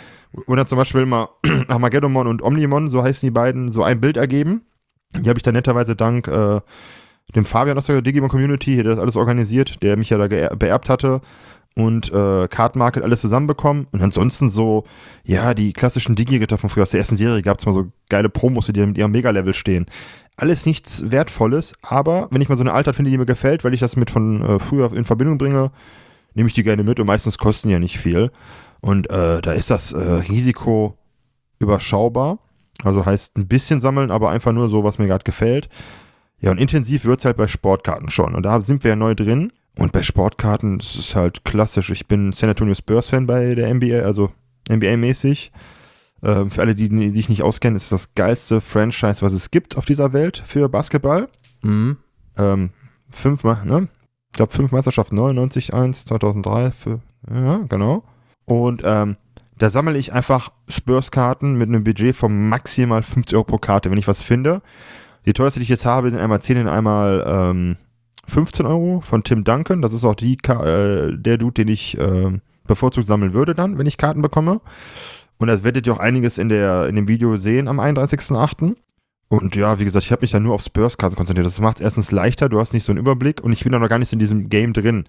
Oder 0.46 0.66
zum 0.66 0.78
Beispiel 0.78 1.06
mal 1.06 1.28
Armageddon 1.68 2.14
und 2.16 2.42
Omnimon, 2.42 2.90
so 2.90 3.02
heißen 3.02 3.26
die 3.26 3.32
beiden, 3.32 3.72
so 3.72 3.82
ein 3.82 4.00
Bild 4.00 4.16
ergeben. 4.16 4.62
Die 5.14 5.28
habe 5.28 5.38
ich 5.38 5.42
dann 5.42 5.54
netterweise 5.54 5.96
dank 5.96 6.28
äh, 6.28 6.60
dem 7.34 7.44
Fabian 7.44 7.78
aus 7.78 7.86
der 7.86 8.02
Digimon 8.02 8.28
Community, 8.28 8.76
der 8.76 8.84
das 8.84 8.98
alles 8.98 9.16
organisiert, 9.16 9.82
der 9.82 9.96
mich 9.96 10.10
ja 10.10 10.18
da 10.18 10.54
beerbt 10.54 10.88
hatte 10.88 11.20
und 11.76 12.10
äh, 12.10 12.48
Card 12.48 12.74
Market 12.74 13.02
alles 13.02 13.20
zusammenbekommen. 13.20 13.86
Und 13.92 14.02
ansonsten 14.02 14.48
so, 14.48 14.84
ja, 15.24 15.52
die 15.52 15.72
klassischen 15.72 16.16
Digi-Ritter 16.16 16.58
von 16.58 16.70
früher 16.70 16.84
aus 16.84 16.90
der 16.90 17.00
ersten 17.00 17.16
Serie 17.16 17.42
gab 17.42 17.58
es 17.58 17.66
mal 17.66 17.72
so 17.72 17.88
geile 18.08 18.30
Promos, 18.30 18.66
die 18.66 18.72
dann 18.72 18.88
mit 18.88 18.98
ihrem 18.98 19.12
Mega-Level 19.12 19.52
stehen. 19.52 19.86
Alles 20.36 20.66
nichts 20.66 21.10
Wertvolles, 21.10 21.74
aber 21.82 22.28
wenn 22.30 22.40
ich 22.40 22.48
mal 22.48 22.56
so 22.56 22.62
eine 22.62 22.72
Altart 22.72 22.96
finde, 22.96 23.10
die 23.10 23.18
mir 23.18 23.26
gefällt, 23.26 23.62
weil 23.64 23.74
ich 23.74 23.80
das 23.80 23.96
mit 23.96 24.10
von 24.10 24.42
äh, 24.42 24.58
früher 24.58 24.92
in 24.92 25.04
Verbindung 25.04 25.38
bringe, 25.38 25.70
nehme 26.34 26.46
ich 26.46 26.54
die 26.54 26.62
gerne 26.62 26.82
mit 26.82 26.98
und 26.98 27.06
meistens 27.06 27.38
kosten 27.38 27.68
die 27.68 27.72
ja 27.74 27.78
nicht 27.78 27.98
viel. 27.98 28.30
Und 28.86 29.10
äh, 29.10 29.42
da 29.42 29.50
ist 29.50 29.68
das 29.68 29.92
äh, 29.92 29.98
Risiko 29.98 30.96
überschaubar. 31.58 32.38
Also 32.84 33.04
heißt 33.04 33.36
ein 33.36 33.48
bisschen 33.48 33.80
sammeln, 33.80 34.12
aber 34.12 34.30
einfach 34.30 34.52
nur 34.52 34.68
so, 34.68 34.84
was 34.84 35.00
mir 35.00 35.08
gerade 35.08 35.24
gefällt. 35.24 35.68
Ja, 36.38 36.52
und 36.52 36.58
intensiv 36.58 37.04
wird 37.04 37.18
es 37.18 37.24
halt 37.24 37.36
bei 37.36 37.48
Sportkarten 37.48 38.10
schon. 38.10 38.36
Und 38.36 38.44
da 38.44 38.60
sind 38.60 38.84
wir 38.84 38.90
ja 38.90 38.96
neu 38.96 39.16
drin. 39.16 39.52
Und 39.76 39.90
bei 39.90 40.04
Sportkarten, 40.04 40.78
das 40.78 40.94
ist 40.94 41.16
halt 41.16 41.44
klassisch. 41.44 41.90
Ich 41.90 42.06
bin 42.06 42.32
San 42.32 42.48
Antonio 42.48 42.74
Spurs-Fan 42.74 43.26
bei 43.26 43.56
der 43.56 43.74
NBA, 43.74 44.02
also 44.02 44.30
NBA-mäßig. 44.68 45.50
Ähm, 46.22 46.52
für 46.52 46.62
alle, 46.62 46.76
die, 46.76 46.88
die 46.88 47.08
sich 47.08 47.28
nicht 47.28 47.42
auskennen, 47.42 47.76
ist 47.76 47.84
es 47.84 47.90
das 47.90 48.14
geilste 48.14 48.60
Franchise, 48.60 49.20
was 49.20 49.32
es 49.32 49.50
gibt 49.50 49.76
auf 49.76 49.84
dieser 49.84 50.12
Welt 50.12 50.40
für 50.46 50.68
Basketball. 50.68 51.28
Mhm. 51.62 51.96
Ähm, 52.38 52.70
fünfmal, 53.10 53.64
ne? 53.64 53.88
Ich 54.30 54.36
glaube, 54.36 54.52
fünf 54.52 54.70
Meisterschaften, 54.70 55.16
99, 55.16 55.74
1, 55.74 56.04
2003, 56.04 56.70
für, 56.70 57.00
ja, 57.28 57.58
genau. 57.68 58.04
Und 58.46 58.82
ähm, 58.84 59.16
da 59.58 59.70
sammle 59.70 59.98
ich 59.98 60.12
einfach 60.12 60.50
Spurs-Karten 60.68 61.54
mit 61.56 61.68
einem 61.68 61.84
Budget 61.84 62.16
von 62.16 62.48
maximal 62.48 63.02
50 63.02 63.36
Euro 63.36 63.44
pro 63.44 63.58
Karte, 63.58 63.90
wenn 63.90 63.98
ich 63.98 64.08
was 64.08 64.22
finde. 64.22 64.62
Die 65.24 65.32
teuerste, 65.32 65.60
die 65.60 65.64
ich 65.64 65.70
jetzt 65.70 65.86
habe, 65.86 66.10
sind 66.10 66.20
einmal 66.20 66.40
10 66.40 66.58
und 66.58 66.68
einmal 66.68 67.24
ähm, 67.26 67.76
15 68.28 68.66
Euro 68.66 69.00
von 69.00 69.24
Tim 69.24 69.44
Duncan. 69.44 69.82
Das 69.82 69.92
ist 69.92 70.04
auch 70.04 70.14
die, 70.14 70.34
äh, 70.34 71.16
der 71.16 71.38
Dude, 71.38 71.54
den 71.54 71.68
ich 71.68 71.98
äh, 71.98 72.38
bevorzugt 72.66 73.06
sammeln 73.06 73.32
würde 73.32 73.54
dann, 73.54 73.78
wenn 73.78 73.86
ich 73.86 73.98
Karten 73.98 74.22
bekomme. 74.22 74.60
Und 75.38 75.48
das 75.48 75.64
werdet 75.64 75.86
ihr 75.86 75.92
auch 75.92 75.98
einiges 75.98 76.38
in, 76.38 76.48
der, 76.48 76.86
in 76.86 76.96
dem 76.96 77.08
Video 77.08 77.36
sehen 77.36 77.68
am 77.68 77.80
31.08. 77.80 78.76
Und 79.28 79.56
ja, 79.56 79.78
wie 79.80 79.84
gesagt, 79.84 80.04
ich 80.04 80.12
habe 80.12 80.22
mich 80.22 80.30
dann 80.30 80.44
nur 80.44 80.54
auf 80.54 80.62
Spurs-Karten 80.62 81.16
konzentriert. 81.16 81.46
Das 81.46 81.60
macht 81.60 81.78
es 81.78 81.82
erstens 81.82 82.12
leichter, 82.12 82.48
du 82.48 82.60
hast 82.60 82.72
nicht 82.72 82.84
so 82.84 82.92
einen 82.92 83.00
Überblick 83.00 83.42
und 83.42 83.52
ich 83.52 83.64
bin 83.64 83.74
auch 83.74 83.80
noch 83.80 83.88
gar 83.88 83.98
nicht 83.98 84.12
in 84.12 84.18
diesem 84.18 84.48
Game 84.48 84.72
drin. 84.72 85.04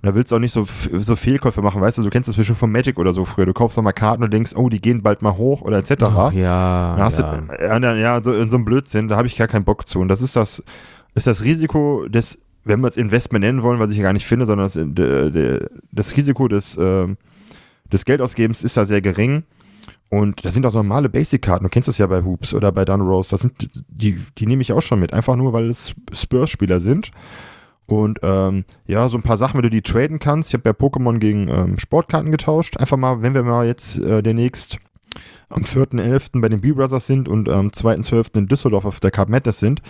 Und 0.00 0.06
da 0.06 0.14
willst 0.14 0.30
du 0.30 0.36
auch 0.36 0.40
nicht 0.40 0.52
so, 0.52 0.64
so 0.92 1.16
Fehlkäufe 1.16 1.60
machen, 1.60 1.80
weißt 1.80 1.98
du, 1.98 2.02
du 2.02 2.10
kennst 2.10 2.28
das 2.28 2.36
bestimmt 2.36 2.58
von 2.58 2.70
Magic 2.70 2.98
oder 2.98 3.12
so 3.12 3.24
früher. 3.24 3.46
Du 3.46 3.52
kaufst 3.52 3.76
noch 3.76 3.84
mal 3.84 3.92
Karten 3.92 4.22
und 4.22 4.32
denkst, 4.32 4.52
oh, 4.54 4.68
die 4.68 4.80
gehen 4.80 5.02
bald 5.02 5.22
mal 5.22 5.36
hoch 5.36 5.62
oder 5.62 5.78
etc. 5.78 6.04
Ach, 6.06 6.32
ja, 6.32 6.96
Da 6.96 7.04
hast 7.04 7.18
ja. 7.18 7.40
Du, 7.40 7.64
ja, 7.64 7.80
na, 7.80 7.96
ja 7.96 8.22
so, 8.22 8.32
in 8.32 8.48
so 8.48 8.56
einem 8.56 8.64
Blödsinn, 8.64 9.08
da 9.08 9.16
habe 9.16 9.26
ich 9.26 9.36
gar 9.36 9.48
keinen 9.48 9.64
Bock 9.64 9.88
zu. 9.88 9.98
Und 9.98 10.08
das 10.08 10.22
ist 10.22 10.36
das, 10.36 10.62
ist 11.14 11.26
das 11.26 11.42
Risiko 11.42 12.06
des, 12.08 12.38
wenn 12.64 12.80
wir 12.80 12.88
es 12.88 12.96
Investment 12.96 13.44
nennen 13.44 13.62
wollen, 13.62 13.80
was 13.80 13.90
ich 13.90 13.96
ja 13.96 14.04
gar 14.04 14.12
nicht 14.12 14.26
finde, 14.26 14.46
sondern 14.46 14.66
das, 14.66 14.74
de, 14.74 15.30
de, 15.30 15.66
das 15.90 16.16
Risiko 16.16 16.46
des, 16.46 16.76
ähm, 16.80 17.16
des 17.92 18.04
Geldausgebens 18.04 18.62
ist 18.62 18.76
da 18.76 18.84
sehr 18.84 19.00
gering. 19.00 19.42
Und 20.10 20.44
das 20.44 20.54
sind 20.54 20.64
auch 20.64 20.72
normale 20.72 21.08
Basic-Karten. 21.08 21.64
Du 21.64 21.70
kennst 21.70 21.88
das 21.88 21.98
ja 21.98 22.06
bei 22.06 22.22
Hoops 22.22 22.54
oder 22.54 22.72
bei 22.72 22.84
Dunrose. 22.84 23.30
Das 23.30 23.40
sind, 23.40 23.68
die, 23.88 24.18
die 24.38 24.46
nehme 24.46 24.62
ich 24.62 24.72
auch 24.72 24.80
schon 24.80 25.00
mit. 25.00 25.12
Einfach 25.12 25.36
nur, 25.36 25.52
weil 25.52 25.68
es 25.68 25.92
Spurs-Spieler 26.12 26.80
sind. 26.80 27.10
Und 27.88 28.18
ähm, 28.22 28.66
ja, 28.86 29.08
so 29.08 29.16
ein 29.16 29.22
paar 29.22 29.38
Sachen, 29.38 29.56
wenn 29.56 29.62
du 29.62 29.70
die 29.70 29.80
traden 29.80 30.18
kannst. 30.18 30.50
Ich 30.50 30.54
habe 30.54 30.68
ja 30.68 30.72
Pokémon 30.74 31.18
gegen 31.18 31.48
ähm, 31.48 31.78
Sportkarten 31.78 32.30
getauscht. 32.30 32.76
Einfach 32.76 32.98
mal, 32.98 33.22
wenn 33.22 33.32
wir 33.32 33.42
mal 33.42 33.66
jetzt 33.66 33.98
äh, 33.98 34.22
demnächst 34.22 34.78
am 35.48 35.62
4.11. 35.62 36.40
bei 36.42 36.50
den 36.50 36.60
B-Brothers 36.60 37.06
sind 37.06 37.28
und 37.28 37.48
am 37.48 37.68
2.12. 37.68 38.36
in 38.36 38.46
Düsseldorf 38.46 38.84
auf 38.84 39.00
der 39.00 39.10
Cup 39.10 39.30
Madness 39.30 39.58
sind, 39.58 39.80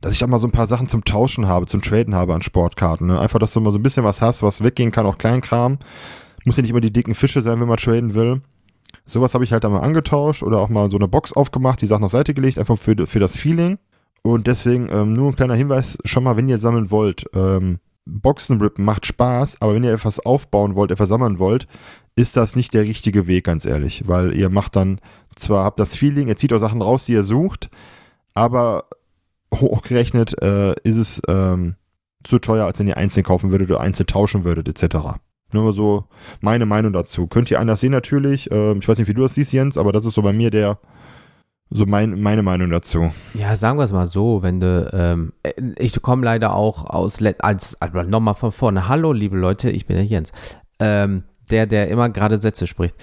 dass 0.00 0.12
ich 0.12 0.22
auch 0.22 0.28
mal 0.28 0.38
so 0.38 0.46
ein 0.46 0.52
paar 0.52 0.68
Sachen 0.68 0.86
zum 0.86 1.04
Tauschen 1.04 1.48
habe, 1.48 1.66
zum 1.66 1.82
Traden 1.82 2.14
habe 2.14 2.34
an 2.34 2.42
Sportkarten. 2.42 3.08
Ne? 3.08 3.18
Einfach, 3.18 3.40
dass 3.40 3.52
du 3.52 3.60
mal 3.60 3.72
so 3.72 3.80
ein 3.80 3.82
bisschen 3.82 4.04
was 4.04 4.22
hast, 4.22 4.44
was 4.44 4.62
weggehen 4.62 4.92
kann, 4.92 5.04
auch 5.04 5.18
Kleinkram. 5.18 5.78
Muss 6.44 6.56
ja 6.56 6.62
nicht 6.62 6.70
immer 6.70 6.80
die 6.80 6.92
dicken 6.92 7.16
Fische 7.16 7.42
sein, 7.42 7.60
wenn 7.60 7.68
man 7.68 7.78
traden 7.78 8.14
will. 8.14 8.42
Sowas 9.06 9.34
habe 9.34 9.42
ich 9.42 9.52
halt 9.52 9.64
einmal 9.64 9.82
angetauscht 9.82 10.44
oder 10.44 10.60
auch 10.60 10.68
mal 10.68 10.88
so 10.88 10.96
eine 10.96 11.08
Box 11.08 11.32
aufgemacht, 11.32 11.82
die 11.82 11.86
Sachen 11.86 12.04
auf 12.04 12.12
Seite 12.12 12.32
gelegt, 12.32 12.60
einfach 12.60 12.78
für, 12.78 13.08
für 13.08 13.18
das 13.18 13.36
Feeling. 13.36 13.78
Und 14.22 14.46
deswegen 14.46 14.88
ähm, 14.90 15.12
nur 15.12 15.28
ein 15.28 15.36
kleiner 15.36 15.54
Hinweis, 15.54 15.96
schon 16.04 16.24
mal, 16.24 16.36
wenn 16.36 16.48
ihr 16.48 16.58
sammeln 16.58 16.90
wollt, 16.90 17.26
ähm, 17.34 17.78
Boxen 18.06 18.60
rippen 18.60 18.84
macht 18.84 19.06
Spaß, 19.06 19.60
aber 19.60 19.74
wenn 19.74 19.84
ihr 19.84 19.92
etwas 19.92 20.20
aufbauen 20.20 20.74
wollt, 20.74 20.90
etwas 20.90 21.08
sammeln 21.08 21.38
wollt, 21.38 21.66
ist 22.16 22.36
das 22.36 22.56
nicht 22.56 22.74
der 22.74 22.82
richtige 22.82 23.26
Weg, 23.26 23.44
ganz 23.44 23.64
ehrlich, 23.64 24.08
weil 24.08 24.34
ihr 24.34 24.50
macht 24.50 24.76
dann 24.76 25.00
zwar, 25.36 25.64
habt 25.64 25.80
das 25.80 25.96
Feeling, 25.96 26.28
ihr 26.28 26.36
zieht 26.36 26.52
auch 26.52 26.58
Sachen 26.58 26.82
raus, 26.82 27.06
die 27.06 27.12
ihr 27.12 27.22
sucht, 27.24 27.70
aber 28.34 28.86
hochgerechnet 29.54 30.40
äh, 30.42 30.74
ist 30.82 30.96
es 30.96 31.22
ähm, 31.28 31.76
zu 32.24 32.38
teuer, 32.38 32.66
als 32.66 32.78
wenn 32.78 32.88
ihr 32.88 32.96
einzeln 32.96 33.24
kaufen 33.24 33.50
würdet 33.50 33.70
oder 33.70 33.80
einzeln 33.80 34.06
tauschen 34.06 34.44
würdet, 34.44 34.68
etc. 34.68 35.18
Nur 35.52 35.72
so 35.72 36.04
meine 36.40 36.66
Meinung 36.66 36.92
dazu. 36.92 37.26
Könnt 37.26 37.50
ihr 37.50 37.58
anders 37.58 37.80
sehen 37.80 37.92
natürlich. 37.92 38.50
Ähm, 38.52 38.78
ich 38.80 38.88
weiß 38.88 38.98
nicht, 38.98 39.08
wie 39.08 39.14
du 39.14 39.22
das 39.22 39.34
siehst, 39.34 39.52
Jens, 39.52 39.78
aber 39.78 39.92
das 39.92 40.04
ist 40.04 40.14
so 40.14 40.22
bei 40.22 40.32
mir 40.32 40.50
der, 40.50 40.78
so 41.70 41.86
mein, 41.86 42.20
meine 42.20 42.42
Meinung 42.42 42.70
dazu. 42.70 43.12
Ja, 43.34 43.54
sagen 43.54 43.78
wir 43.78 43.84
es 43.84 43.92
mal 43.92 44.06
so, 44.06 44.42
wenn 44.42 44.60
du, 44.60 44.90
ähm, 44.92 45.32
äh, 45.42 45.52
ich 45.78 46.00
komme 46.02 46.24
leider 46.24 46.54
auch 46.54 46.84
aus, 46.84 47.20
als, 47.38 47.80
also 47.80 48.02
nochmal 48.02 48.34
von 48.34 48.52
vorne, 48.52 48.88
hallo 48.88 49.12
liebe 49.12 49.36
Leute, 49.36 49.70
ich 49.70 49.86
bin 49.86 49.96
der 49.96 50.04
Jens, 50.04 50.32
ähm, 50.80 51.24
der, 51.50 51.66
der 51.66 51.88
immer 51.88 52.10
gerade 52.10 52.38
Sätze 52.38 52.66
spricht. 52.66 52.96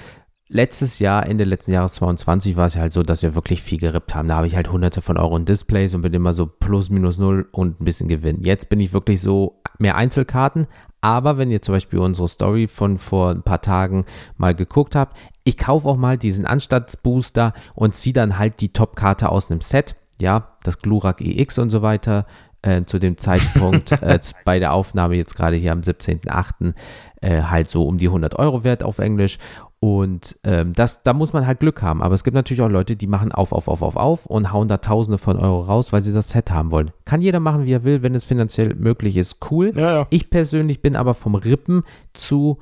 Letztes 0.50 1.00
Jahr, 1.00 1.28
Ende 1.28 1.44
letzten 1.44 1.74
Jahres 1.74 1.94
22, 1.96 2.56
war 2.56 2.68
es 2.68 2.78
halt 2.78 2.94
so, 2.94 3.04
dass 3.04 3.22
wir 3.22 3.36
wirklich 3.36 3.62
viel 3.62 3.80
gerippt 3.80 4.16
haben. 4.16 4.30
Da 4.30 4.36
habe 4.38 4.48
ich 4.48 4.56
halt 4.56 4.72
hunderte 4.72 5.02
von 5.02 5.18
Euro 5.18 5.36
in 5.36 5.44
Displays 5.44 5.94
und 5.94 6.02
bin 6.02 6.14
immer 6.14 6.34
so 6.34 6.46
plus, 6.46 6.90
minus 6.90 7.18
null 7.18 7.50
und 7.52 7.82
ein 7.82 7.84
bisschen 7.84 8.08
Gewinn. 8.08 8.44
Jetzt 8.44 8.70
bin 8.70 8.80
ich 8.80 8.94
wirklich 8.94 9.22
so 9.22 9.62
mehr 9.78 9.96
Einzelkarten, 9.96 10.68
aber 11.02 11.38
wenn 11.38 11.52
ihr 11.52 11.62
zum 11.62 11.76
Beispiel 11.76 12.00
unsere 12.00 12.28
Story 12.28 12.68
von 12.68 12.98
vor 12.98 13.32
ein 13.32 13.44
paar 13.44 13.62
Tagen 13.62 14.06
mal 14.38 14.56
geguckt 14.56 14.96
habt, 14.96 15.18
ich 15.44 15.58
kaufe 15.58 15.88
auch 15.88 15.98
mal 15.98 16.18
diesen 16.18 16.46
Anstandsbooster 16.46 17.54
und 17.76 17.96
ziehe 17.96 18.14
dann 18.14 18.38
halt 18.38 18.60
die 18.60 18.74
Top-Karte 18.74 19.30
aus 19.30 19.50
einem 19.50 19.62
Set. 19.62 19.96
Ja, 20.20 20.58
das 20.64 20.80
Glurak 20.80 21.22
EX 21.22 21.60
und 21.60 21.70
so 21.70 21.82
weiter. 21.82 22.26
Äh, 22.64 22.86
zu 22.86 22.98
dem 22.98 23.18
Zeitpunkt 23.18 23.92
äh, 24.02 24.20
bei 24.44 24.58
der 24.58 24.74
Aufnahme 24.74 25.16
jetzt 25.16 25.36
gerade 25.36 25.56
hier 25.56 25.72
am 25.72 25.82
17.08. 25.82 26.74
Äh, 27.22 27.44
halt 27.44 27.70
so 27.70 27.88
um 27.88 28.00
die 28.00 28.08
100 28.08 28.38
Euro 28.40 28.64
wert 28.64 28.84
auf 28.84 28.98
Englisch. 28.98 29.38
Und 29.80 30.38
ähm, 30.44 30.74
das, 30.74 31.04
da 31.04 31.14
muss 31.14 31.34
man 31.34 31.46
halt 31.46 31.60
Glück 31.60 31.84
haben. 31.84 32.02
Aber 32.02 32.16
es 32.16 32.24
gibt 32.24 32.34
natürlich 32.34 32.62
auch 32.62 32.70
Leute, 32.70 32.96
die 32.96 33.06
machen 33.06 33.32
auf, 33.32 33.52
auf, 33.52 33.68
auf, 33.68 33.84
auf, 33.84 33.96
auf 33.96 34.26
und 34.26 34.52
hauen 34.52 34.68
da 34.68 34.78
Tausende 34.78 35.20
von 35.20 35.38
Euro 35.38 35.62
raus, 35.62 35.94
weil 35.94 36.02
sie 36.02 36.14
das 36.14 36.30
Set 36.30 36.50
haben 36.50 36.72
wollen. 36.72 36.92
Kann 37.06 37.22
jeder 37.22 37.40
machen, 37.40 37.66
wie 37.66 37.74
er 37.74 37.84
will, 37.84 38.02
wenn 38.02 38.16
es 38.16 38.26
finanziell 38.26 38.74
möglich 38.74 39.18
ist. 39.18 39.38
Cool. 39.52 39.72
Ja, 39.76 39.94
ja. 39.94 40.08
Ich 40.10 40.32
persönlich 40.32 40.82
bin 40.82 40.96
aber 40.96 41.14
vom 41.14 41.36
Rippen 41.36 41.84
zu, 42.14 42.58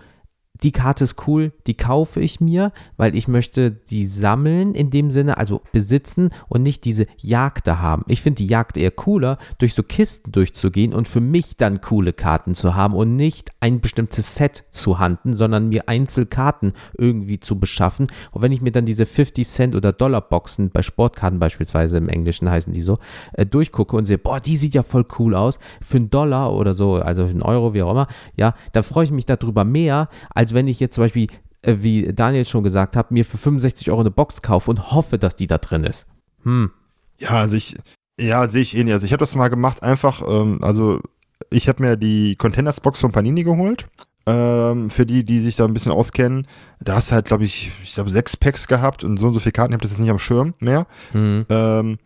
die 0.64 0.72
Karte 0.72 1.04
ist 1.04 1.28
cool, 1.28 1.52
die 1.68 1.76
kaufe 1.76 2.22
ich 2.22 2.40
mir, 2.40 2.72
weil 2.98 3.16
ich 3.16 3.28
möchte 3.28 3.72
die 3.72 4.06
sammeln 4.06 4.74
in 4.74 4.90
dem 4.90 5.12
Sinne, 5.12 5.38
also 5.38 5.62
besitzen 5.72 6.30
und 6.48 6.64
nicht 6.64 6.86
diese 6.86 7.08
Jagd 7.18 7.68
da 7.68 7.80
haben. 7.80 8.04
Ich 8.08 8.22
finde 8.22 8.38
die 8.38 8.48
Jagd 8.48 8.78
eher 8.78 8.92
cooler, 8.92 9.38
durch 9.58 9.74
so 9.74 9.84
Kisten 9.84 10.32
durchzugehen 10.32 10.94
und 10.94 11.08
für 11.08 11.22
mich 11.22 11.58
dann 11.58 11.82
coole 11.82 12.14
Karten 12.14 12.56
zu 12.56 12.76
haben 12.76 12.94
und 12.94 13.16
nicht 13.16 13.52
ein 13.60 13.82
bestimmtes 13.82 14.36
Set 14.36 14.66
zu 14.70 15.00
handen, 15.00 15.34
sondern 15.34 15.70
mir 15.70 15.90
Einzelkarten 15.90 16.72
irgendwie 16.98 17.40
zu 17.40 17.60
beschaffen. 17.60 18.08
Und 18.32 18.42
wenn 18.42 18.52
ich 18.52 18.62
mir 18.62 18.72
dann 18.72 18.86
diese 18.86 19.06
50 19.06 19.48
Cent 19.48 19.76
oder 19.76 19.92
Dollar 19.92 20.22
Boxen 20.22 20.70
bei 20.70 20.82
Sportkarten 20.82 21.40
beispielsweise 21.40 21.98
im 21.98 22.10
Englischen 22.10 22.50
heißen 22.50 22.74
die 22.74 22.82
so, 22.82 23.00
äh, 23.34 23.46
durchgucke 23.46 23.96
und 23.96 24.06
sehe, 24.06 24.18
boah, 24.18 24.40
die 24.40 24.56
sieht 24.56 24.74
ja 24.74 24.84
voll 24.84 25.06
cool 25.20 25.36
aus, 25.36 25.60
für 25.82 25.98
einen 25.98 26.10
Dollar 26.10 26.54
oder 26.54 26.74
so, 26.74 26.96
also 26.96 27.26
für 27.26 27.32
einen 27.32 27.42
Euro, 27.42 27.74
wie 27.74 27.84
auch 27.84 27.92
immer, 27.92 28.08
ja, 28.36 28.56
da 28.72 28.84
freue 28.84 29.06
ich 29.06 29.12
mich 29.12 29.26
darüber 29.26 29.64
mehr, 29.64 30.10
als 30.34 30.45
wenn 30.54 30.68
ich 30.68 30.80
jetzt 30.80 30.96
zum 30.96 31.04
Beispiel, 31.04 31.28
äh, 31.62 31.78
wie 31.80 32.14
Daniel 32.14 32.46
schon 32.46 32.64
gesagt 32.64 32.96
hat, 32.96 33.12
mir 33.12 33.26
für 33.26 33.38
65 33.38 33.90
Euro 33.90 34.02
eine 34.02 34.12
Box 34.12 34.42
kaufe 34.42 34.70
und 34.70 34.92
hoffe, 34.92 35.18
dass 35.18 35.36
die 35.36 35.48
da 35.48 35.58
drin 35.58 35.84
ist. 35.84 36.08
Hm. 36.44 36.72
Ja, 37.18 37.32
also 37.32 37.56
ich, 37.56 37.76
ja, 38.20 38.48
sehe 38.48 38.62
ich 38.62 38.76
ähnlich. 38.76 38.94
Also 38.94 39.06
ich 39.06 39.14
habe 39.14 39.22
das 39.22 39.36
mal 39.36 39.50
gemacht, 39.50 39.84
einfach, 39.84 40.22
ähm, 40.28 40.60
also 40.62 41.02
ich 41.50 41.68
habe 41.68 41.84
mir 41.84 41.98
die 41.98 42.36
Containers-Box 42.36 43.02
von 43.02 43.12
Panini 43.12 43.44
geholt. 43.44 43.88
Ähm, 44.28 44.90
für 44.90 45.06
die, 45.06 45.24
die 45.24 45.40
sich 45.42 45.56
da 45.56 45.66
ein 45.66 45.74
bisschen 45.74 45.92
auskennen, 45.92 46.48
da 46.80 46.96
hast 46.96 47.12
du 47.12 47.16
halt, 47.16 47.28
glaube 47.28 47.44
ich, 47.44 47.72
ich 47.84 47.94
glaube, 47.94 48.10
sechs 48.10 48.36
Packs 48.36 48.68
gehabt 48.68 49.04
und 49.04 49.18
so 49.18 49.28
und 49.28 49.36
so 49.36 49.40
viele 49.40 49.52
Karten, 49.52 49.72
ich 49.72 49.76
habe 49.76 49.84
das 49.84 49.92
jetzt 49.92 50.00
nicht 50.00 50.10
am 50.10 50.18
Schirm 50.18 50.56
mehr. 50.60 50.88
Hm. 51.12 51.46
Ähm, 51.48 52.00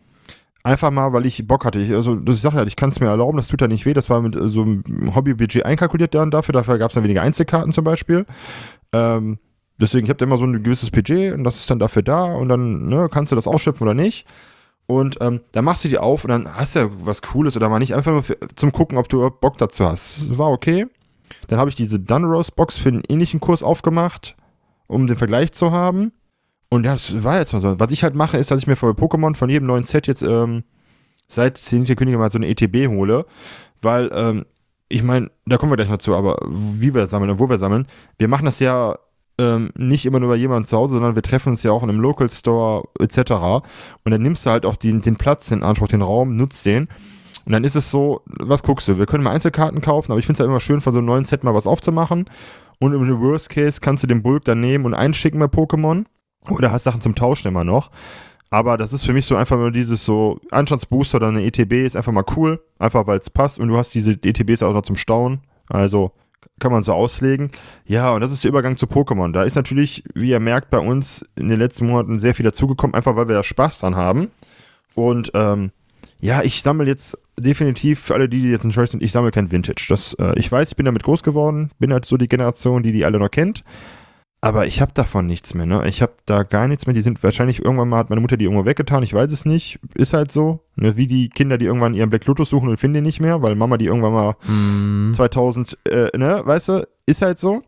Einfach 0.62 0.90
mal, 0.90 1.12
weil 1.12 1.24
ich 1.24 1.46
Bock 1.46 1.64
hatte. 1.64 1.78
Ich, 1.78 1.90
also, 1.92 2.16
das 2.16 2.42
sage 2.42 2.58
ja, 2.58 2.64
ich 2.64 2.76
kann 2.76 2.90
es 2.90 3.00
mir 3.00 3.06
erlauben, 3.06 3.38
das 3.38 3.48
tut 3.48 3.62
ja 3.62 3.68
nicht 3.68 3.86
weh. 3.86 3.94
Das 3.94 4.10
war 4.10 4.20
mit 4.20 4.36
äh, 4.36 4.48
so 4.48 4.62
einem 4.62 5.14
Hobbybudget 5.14 5.64
einkalkuliert 5.64 6.14
dann 6.14 6.30
dafür. 6.30 6.52
Dafür 6.52 6.78
gab 6.78 6.90
es 6.90 6.94
dann 6.94 7.04
weniger 7.04 7.22
Einzelkarten 7.22 7.72
zum 7.72 7.84
Beispiel. 7.84 8.26
Ähm, 8.92 9.38
deswegen, 9.78 10.04
ich 10.04 10.10
habe 10.10 10.22
immer 10.22 10.36
so 10.36 10.44
ein 10.44 10.62
gewisses 10.62 10.90
Budget 10.90 11.32
und 11.32 11.44
das 11.44 11.56
ist 11.56 11.70
dann 11.70 11.78
dafür 11.78 12.02
da 12.02 12.34
und 12.34 12.48
dann 12.48 12.88
ne, 12.88 13.08
kannst 13.10 13.32
du 13.32 13.36
das 13.36 13.46
ausschöpfen 13.46 13.86
oder 13.86 13.94
nicht. 13.94 14.26
Und 14.86 15.18
ähm, 15.20 15.40
dann 15.52 15.64
machst 15.64 15.84
du 15.84 15.88
die 15.88 15.98
auf 15.98 16.24
und 16.24 16.30
dann 16.30 16.52
hast 16.52 16.74
du 16.74 16.80
ja 16.80 16.90
was 16.98 17.22
Cooles 17.22 17.56
oder 17.56 17.68
mal 17.68 17.78
nicht. 17.78 17.94
Einfach 17.94 18.12
nur 18.12 18.22
für, 18.22 18.36
zum 18.56 18.72
Gucken, 18.72 18.98
ob 18.98 19.08
du 19.08 19.30
Bock 19.30 19.56
dazu 19.56 19.86
hast. 19.86 20.36
War 20.36 20.50
okay. 20.50 20.86
Dann 21.46 21.58
habe 21.58 21.70
ich 21.70 21.76
diese 21.76 22.00
Dunrose-Box 22.00 22.76
für 22.76 22.88
einen 22.88 23.02
ähnlichen 23.08 23.40
Kurs 23.40 23.62
aufgemacht, 23.62 24.36
um 24.88 25.06
den 25.06 25.16
Vergleich 25.16 25.52
zu 25.52 25.70
haben. 25.70 26.12
Und 26.70 26.84
ja, 26.84 26.92
das 26.92 27.22
war 27.22 27.38
jetzt 27.38 27.52
mal 27.52 27.60
so. 27.60 27.78
Was 27.78 27.92
ich 27.92 28.04
halt 28.04 28.14
mache, 28.14 28.38
ist, 28.38 28.50
dass 28.50 28.60
ich 28.60 28.66
mir 28.66 28.76
für 28.76 28.90
Pokémon 28.90 29.34
von 29.34 29.50
jedem 29.50 29.66
neuen 29.66 29.84
Set 29.84 30.06
jetzt 30.06 30.22
ähm, 30.22 30.62
seit 31.26 31.58
Zenit 31.58 31.88
der 31.88 31.96
Könige 31.96 32.16
mal 32.16 32.30
so 32.30 32.38
eine 32.38 32.48
ETB 32.48 32.88
hole. 32.88 33.26
Weil, 33.82 34.10
ähm, 34.14 34.46
ich 34.88 35.02
meine, 35.02 35.30
da 35.46 35.56
kommen 35.56 35.72
wir 35.72 35.76
gleich 35.76 35.88
noch 35.88 35.98
zu, 35.98 36.14
aber 36.14 36.38
wie 36.48 36.94
wir 36.94 37.06
sammeln 37.06 37.30
und 37.30 37.38
wo 37.40 37.48
wir 37.48 37.58
sammeln. 37.58 37.86
Wir 38.18 38.28
machen 38.28 38.44
das 38.44 38.60
ja 38.60 38.96
ähm, 39.38 39.70
nicht 39.76 40.06
immer 40.06 40.20
nur 40.20 40.28
bei 40.28 40.36
jemandem 40.36 40.66
zu 40.66 40.76
Hause, 40.76 40.94
sondern 40.94 41.14
wir 41.16 41.22
treffen 41.22 41.50
uns 41.50 41.62
ja 41.62 41.72
auch 41.72 41.82
in 41.82 41.88
einem 41.88 42.00
Local 42.00 42.30
Store 42.30 42.84
etc. 43.00 43.32
Und 44.04 44.12
dann 44.12 44.22
nimmst 44.22 44.46
du 44.46 44.50
halt 44.50 44.64
auch 44.64 44.76
den, 44.76 45.00
den 45.00 45.16
Platz 45.16 45.50
in 45.50 45.62
Anspruch, 45.62 45.88
den 45.88 46.02
Raum, 46.02 46.36
nutzt 46.36 46.66
den. 46.66 46.88
Und 47.46 47.52
dann 47.52 47.64
ist 47.64 47.74
es 47.74 47.90
so, 47.90 48.22
was 48.26 48.62
guckst 48.62 48.86
du? 48.86 48.98
Wir 48.98 49.06
können 49.06 49.24
mal 49.24 49.32
Einzelkarten 49.32 49.80
kaufen, 49.80 50.12
aber 50.12 50.18
ich 50.18 50.26
finde 50.26 50.36
es 50.36 50.40
halt 50.40 50.48
immer 50.48 50.60
schön, 50.60 50.80
von 50.80 50.92
so 50.92 50.98
einem 50.98 51.06
neuen 51.06 51.24
Set 51.24 51.42
mal 51.42 51.54
was 51.54 51.66
aufzumachen. 51.66 52.26
Und 52.78 52.94
im 52.94 53.20
Worst 53.20 53.48
Case 53.48 53.80
kannst 53.80 54.02
du 54.02 54.06
den 54.06 54.22
Bulk 54.22 54.44
dann 54.44 54.60
nehmen 54.60 54.84
und 54.84 54.94
einschicken 54.94 55.40
bei 55.40 55.46
Pokémon. 55.46 56.04
Oder 56.48 56.72
hast 56.72 56.84
Sachen 56.84 57.00
zum 57.00 57.14
Tauschen 57.14 57.48
immer 57.48 57.64
noch. 57.64 57.90
Aber 58.50 58.76
das 58.76 58.92
ist 58.92 59.04
für 59.04 59.12
mich 59.12 59.26
so 59.26 59.36
einfach 59.36 59.56
nur 59.56 59.70
dieses 59.70 60.04
so 60.04 60.40
Anstandsbooster 60.50 61.16
oder 61.16 61.28
eine 61.28 61.44
ETB 61.44 61.84
ist 61.84 61.96
einfach 61.96 62.12
mal 62.12 62.24
cool. 62.36 62.60
Einfach 62.78 63.06
weil 63.06 63.18
es 63.18 63.30
passt 63.30 63.58
und 63.58 63.68
du 63.68 63.76
hast 63.76 63.94
diese 63.94 64.12
ETBs 64.12 64.62
auch 64.62 64.72
noch 64.72 64.82
zum 64.82 64.96
Stauen. 64.96 65.40
Also 65.68 66.12
kann 66.58 66.72
man 66.72 66.82
so 66.82 66.92
auslegen. 66.92 67.50
Ja, 67.86 68.10
und 68.10 68.20
das 68.20 68.32
ist 68.32 68.42
der 68.44 68.50
Übergang 68.50 68.76
zu 68.76 68.86
Pokémon. 68.86 69.32
Da 69.32 69.44
ist 69.44 69.54
natürlich, 69.54 70.04
wie 70.14 70.30
ihr 70.30 70.40
merkt, 70.40 70.70
bei 70.70 70.78
uns 70.78 71.24
in 71.36 71.48
den 71.48 71.58
letzten 71.58 71.86
Monaten 71.86 72.18
sehr 72.18 72.34
viel 72.34 72.44
dazugekommen, 72.44 72.94
einfach 72.94 73.16
weil 73.16 73.28
wir 73.28 73.36
da 73.36 73.42
Spaß 73.42 73.78
dran 73.78 73.96
haben. 73.96 74.28
Und 74.94 75.30
ähm, 75.34 75.70
ja, 76.20 76.42
ich 76.42 76.62
sammle 76.62 76.86
jetzt 76.86 77.18
definitiv 77.38 78.00
für 78.00 78.14
alle, 78.14 78.28
die, 78.28 78.42
die 78.42 78.50
jetzt 78.50 78.68
Choice 78.70 78.90
sind, 78.90 79.02
ich 79.02 79.12
sammle 79.12 79.30
kein 79.30 79.50
Vintage. 79.50 79.86
Das, 79.88 80.14
äh, 80.14 80.38
ich 80.38 80.50
weiß, 80.50 80.70
ich 80.70 80.76
bin 80.76 80.86
damit 80.86 81.02
groß 81.02 81.22
geworden, 81.22 81.70
bin 81.78 81.92
halt 81.92 82.04
so 82.04 82.16
die 82.16 82.28
Generation, 82.28 82.82
die 82.82 82.92
die 82.92 83.04
alle 83.04 83.18
noch 83.18 83.30
kennt. 83.30 83.64
Aber 84.42 84.66
ich 84.66 84.80
habe 84.80 84.92
davon 84.94 85.26
nichts 85.26 85.52
mehr, 85.52 85.66
ne? 85.66 85.86
Ich 85.86 86.00
habe 86.00 86.12
da 86.24 86.44
gar 86.44 86.66
nichts 86.66 86.86
mehr. 86.86 86.94
Die 86.94 87.02
sind 87.02 87.22
wahrscheinlich 87.22 87.62
irgendwann 87.62 87.90
mal 87.90 87.98
hat 87.98 88.08
meine 88.08 88.22
Mutter 88.22 88.38
die 88.38 88.44
irgendwo 88.46 88.64
weggetan. 88.64 89.02
Ich 89.02 89.12
weiß 89.12 89.30
es 89.32 89.44
nicht. 89.44 89.78
Ist 89.94 90.14
halt 90.14 90.32
so. 90.32 90.60
Ne? 90.76 90.96
Wie 90.96 91.06
die 91.06 91.28
Kinder, 91.28 91.58
die 91.58 91.66
irgendwann 91.66 91.94
ihren 91.94 92.08
Black 92.08 92.24
Lotus 92.24 92.48
suchen 92.48 92.70
und 92.70 92.78
finden 92.78 92.94
den 92.94 93.04
nicht 93.04 93.20
mehr, 93.20 93.42
weil 93.42 93.54
Mama 93.54 93.76
die 93.76 93.84
irgendwann 93.84 94.14
mal 94.14 94.36
mm. 94.48 95.12
2000, 95.12 95.78
äh, 95.84 96.16
ne? 96.16 96.40
Weißt 96.42 96.70
du? 96.70 96.88
Ist 97.04 97.20
halt 97.20 97.38
so. 97.38 97.62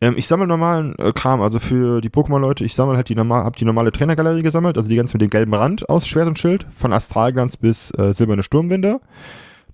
Ähm, 0.00 0.14
ich 0.16 0.26
sammle 0.26 0.46
normalen 0.46 0.94
äh, 0.98 1.12
Kram, 1.12 1.42
also 1.42 1.58
für 1.58 2.00
die 2.00 2.08
Pokémon-Leute, 2.08 2.64
ich 2.64 2.74
sammle 2.74 2.96
halt 2.96 3.10
die 3.10 3.14
normal, 3.14 3.44
hab 3.44 3.56
die 3.56 3.66
normale 3.66 3.92
Trainergalerie 3.92 4.42
gesammelt, 4.42 4.78
also 4.78 4.88
die 4.88 4.96
ganze 4.96 5.16
mit 5.16 5.22
dem 5.22 5.28
gelben 5.28 5.52
Rand 5.52 5.90
aus 5.90 6.08
Schwert 6.08 6.26
und 6.26 6.38
Schild, 6.38 6.66
von 6.74 6.94
Astralglanz 6.94 7.58
bis 7.58 7.92
äh, 7.98 8.14
Silberne 8.14 8.42
Sturmwinde. 8.42 9.00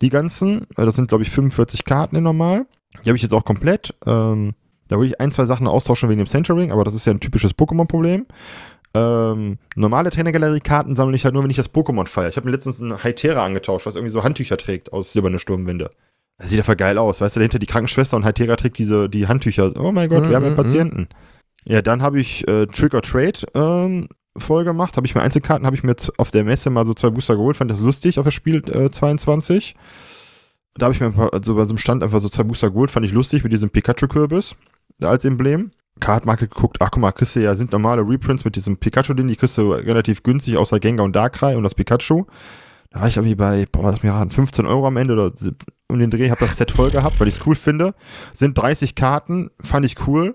Die 0.03 0.11
ganzen, 0.11 0.63
äh, 0.77 0.85
das 0.85 0.97
sind 0.97 1.09
glaube 1.09 1.23
ich 1.23 1.31
45 1.31 1.85
Karten 1.85 2.17
in 2.17 2.25
normal. 2.25 2.67
Die 3.05 3.09
habe 3.09 3.17
ich 3.17 3.23
jetzt 3.23 3.35
auch 3.35 3.45
komplett. 3.45 3.95
Ähm, 4.05 4.55
da 4.89 4.97
würde 4.97 5.07
ich 5.07 5.21
ein, 5.21 5.33
zwei 5.33 5.47
Sachen 5.47 5.67
austauschen 5.67 6.09
wegen 6.09 6.21
dem 6.21 6.27
Centering, 6.27 6.73
aber 6.73 6.85
das 6.85 6.95
ist 6.95 7.07
ja 7.07 7.13
ein 7.13 7.21
typisches 7.21 7.53
Pokémon-Problem. 7.53 8.27
Ähm, 8.95 9.59
normale 9.75 10.11
Trainergalerie-Karten 10.11 10.97
sammle 10.97 11.17
ich 11.17 11.25
halt 11.25 11.35
nur, 11.35 11.43
wenn 11.43 11.51
ich 11.51 11.57
das 11.57 11.73
Pokémon 11.73 12.07
feiere. 12.07 12.31
Ich 12.31 12.37
habe 12.37 12.47
mir 12.47 12.53
letztens 12.53 12.81
einen 12.81 13.03
Hytera 13.03 13.45
angetauscht, 13.45 13.85
was 13.85 13.95
irgendwie 13.95 14.13
so 14.13 14.25
Handtücher 14.25 14.57
trägt 14.57 14.93
aus 14.93 15.13
Silberne 15.13 15.39
Sturmwinde. 15.39 15.91
Das 16.39 16.51
sieht 16.51 16.59
ja 16.59 16.63
voll 16.65 16.77
geil 16.77 16.99
aus. 16.99 17.21
Weißt 17.21 17.37
du, 17.37 17.41
dahinter 17.41 17.59
die 17.59 17.67
Krankenschwester 17.67 18.17
und 18.17 18.25
Hytera 18.25 18.57
trägt 18.57 18.79
diese, 18.79 19.09
die 19.09 19.27
Handtücher. 19.27 19.73
Oh 19.79 19.93
mein 19.93 20.09
Gott, 20.09 20.29
wir 20.29 20.37
haben 20.37 20.45
ja 20.45 20.51
mhm, 20.51 20.57
Patienten. 20.57 21.09
Ja, 21.65 21.83
dann 21.83 22.01
habe 22.01 22.21
ich 22.21 22.47
äh, 22.49 22.67
Trick 22.67 22.95
or 22.95 23.03
Trade 23.03 23.41
ähm, 23.55 24.09
voll 24.37 24.65
gemacht. 24.65 24.97
Habe 24.97 25.07
ich 25.07 25.15
mir 25.15 25.23
Einzelkarten, 25.23 25.67
habe 25.67 25.77
ich 25.77 25.83
mir 25.83 25.97
auf 26.17 26.31
der 26.31 26.45
Messe 26.45 26.71
mal 26.71 26.87
so 26.87 26.95
zwei 26.95 27.11
Booster 27.11 27.37
geholt. 27.37 27.57
Fand 27.57 27.71
das 27.71 27.81
lustig 27.81 28.19
auf 28.19 28.25
das 28.25 28.35
Spiel 28.35 28.63
äh, 28.71 28.91
22. 28.91 29.75
Da 30.75 30.87
habe 30.87 30.95
ich 30.95 31.01
mir 31.01 31.07
ein 31.07 31.15
paar, 31.15 31.33
also 31.33 31.55
bei 31.55 31.65
so 31.65 31.71
einem 31.71 31.79
Stand 31.79 32.03
einfach 32.03 32.21
so 32.21 32.29
zwei 32.29 32.45
Booster 32.45 32.71
geholt. 32.71 32.91
Fand 32.91 33.05
ich 33.05 33.13
lustig 33.13 33.43
mit 33.43 33.53
diesem 33.53 33.71
Pikachu-Kürbis 33.71 34.57
als 35.03 35.25
Emblem. 35.25 35.71
Cardmarket 35.99 36.51
geguckt, 36.51 36.77
ach 36.81 36.91
guck 36.91 37.01
mal, 37.01 37.13
kriegst 37.13 37.37
du 37.37 37.41
ja, 37.41 37.55
sind 37.57 37.73
normale 37.73 38.03
Reprints 38.03 38.45
mit 38.45 38.55
diesem 38.55 38.77
Pikachu-Ding, 38.77 39.29
die 39.29 39.37
kriegst 39.37 39.57
du 39.57 39.73
relativ 39.73 40.23
günstig, 40.23 40.59
außer 40.59 40.79
Gengar 40.79 41.07
und 41.07 41.17
Darkrai 41.17 41.57
und 41.57 41.63
das 41.63 41.75
Pikachu. 41.75 42.27
Da 42.91 43.01
war 43.01 43.09
ich 43.09 43.17
irgendwie 43.17 43.35
bei, 43.35 43.67
boah, 43.73 43.91
lass 43.91 44.03
mich 44.03 44.13
raten, 44.13 44.31
15 44.31 44.67
Euro 44.67 44.87
am 44.87 44.97
Ende 44.97 45.15
oder 45.15 45.33
um 45.89 45.99
den 45.99 46.11
Dreh, 46.11 46.31
hab 46.31 46.39
das 46.39 46.57
Set 46.57 46.71
voll 46.71 46.91
gehabt, 46.91 47.19
weil 47.19 47.29
ich 47.29 47.39
es 47.39 47.47
cool 47.47 47.55
finde. 47.55 47.95
Sind 48.35 48.59
30 48.59 48.95
Karten, 48.95 49.51
fand 49.61 49.87
ich 49.87 50.07
cool. 50.07 50.35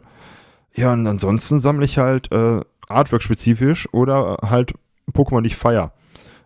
Ja, 0.75 0.93
und 0.93 1.05
ansonsten 1.05 1.59
sammle 1.59 1.85
ich 1.85 1.97
halt 1.97 2.31
äh, 2.31 2.61
Artwork-spezifisch 2.87 3.87
oder 3.93 4.37
halt 4.47 4.73
Pokémon, 5.13 5.41
die 5.41 5.47
ich 5.47 5.55
feier. 5.55 5.93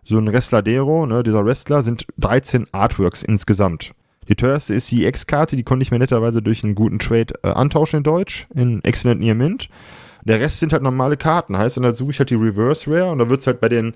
So 0.04 0.18
ein 0.18 0.30
Wrestladero, 0.30 1.06
ne, 1.06 1.22
dieser 1.22 1.44
Wrestler, 1.44 1.82
sind 1.82 2.06
13 2.18 2.66
Artworks 2.72 3.22
insgesamt. 3.22 3.92
Die 4.28 4.34
teuerste 4.34 4.74
ist 4.74 4.90
die 4.90 5.04
X-Karte, 5.04 5.56
die 5.56 5.62
konnte 5.62 5.82
ich 5.82 5.90
mir 5.90 5.98
netterweise 5.98 6.42
durch 6.42 6.64
einen 6.64 6.74
guten 6.74 6.98
Trade 6.98 7.34
äh, 7.42 7.48
antauschen 7.48 7.98
in 7.98 8.02
Deutsch, 8.02 8.46
in 8.54 8.82
Excellent 8.84 9.20
Near 9.20 9.34
Mint. 9.34 9.68
Der 10.24 10.40
Rest 10.40 10.58
sind 10.58 10.72
halt 10.72 10.82
normale 10.82 11.16
Karten, 11.16 11.56
heißt, 11.56 11.76
und 11.76 11.84
da 11.84 11.92
suche 11.92 12.10
ich 12.10 12.18
halt 12.18 12.30
die 12.30 12.34
Reverse 12.34 12.90
Rare 12.90 13.12
und 13.12 13.18
da 13.18 13.28
wird 13.28 13.40
es 13.40 13.46
halt 13.46 13.60
bei 13.60 13.68
den 13.68 13.94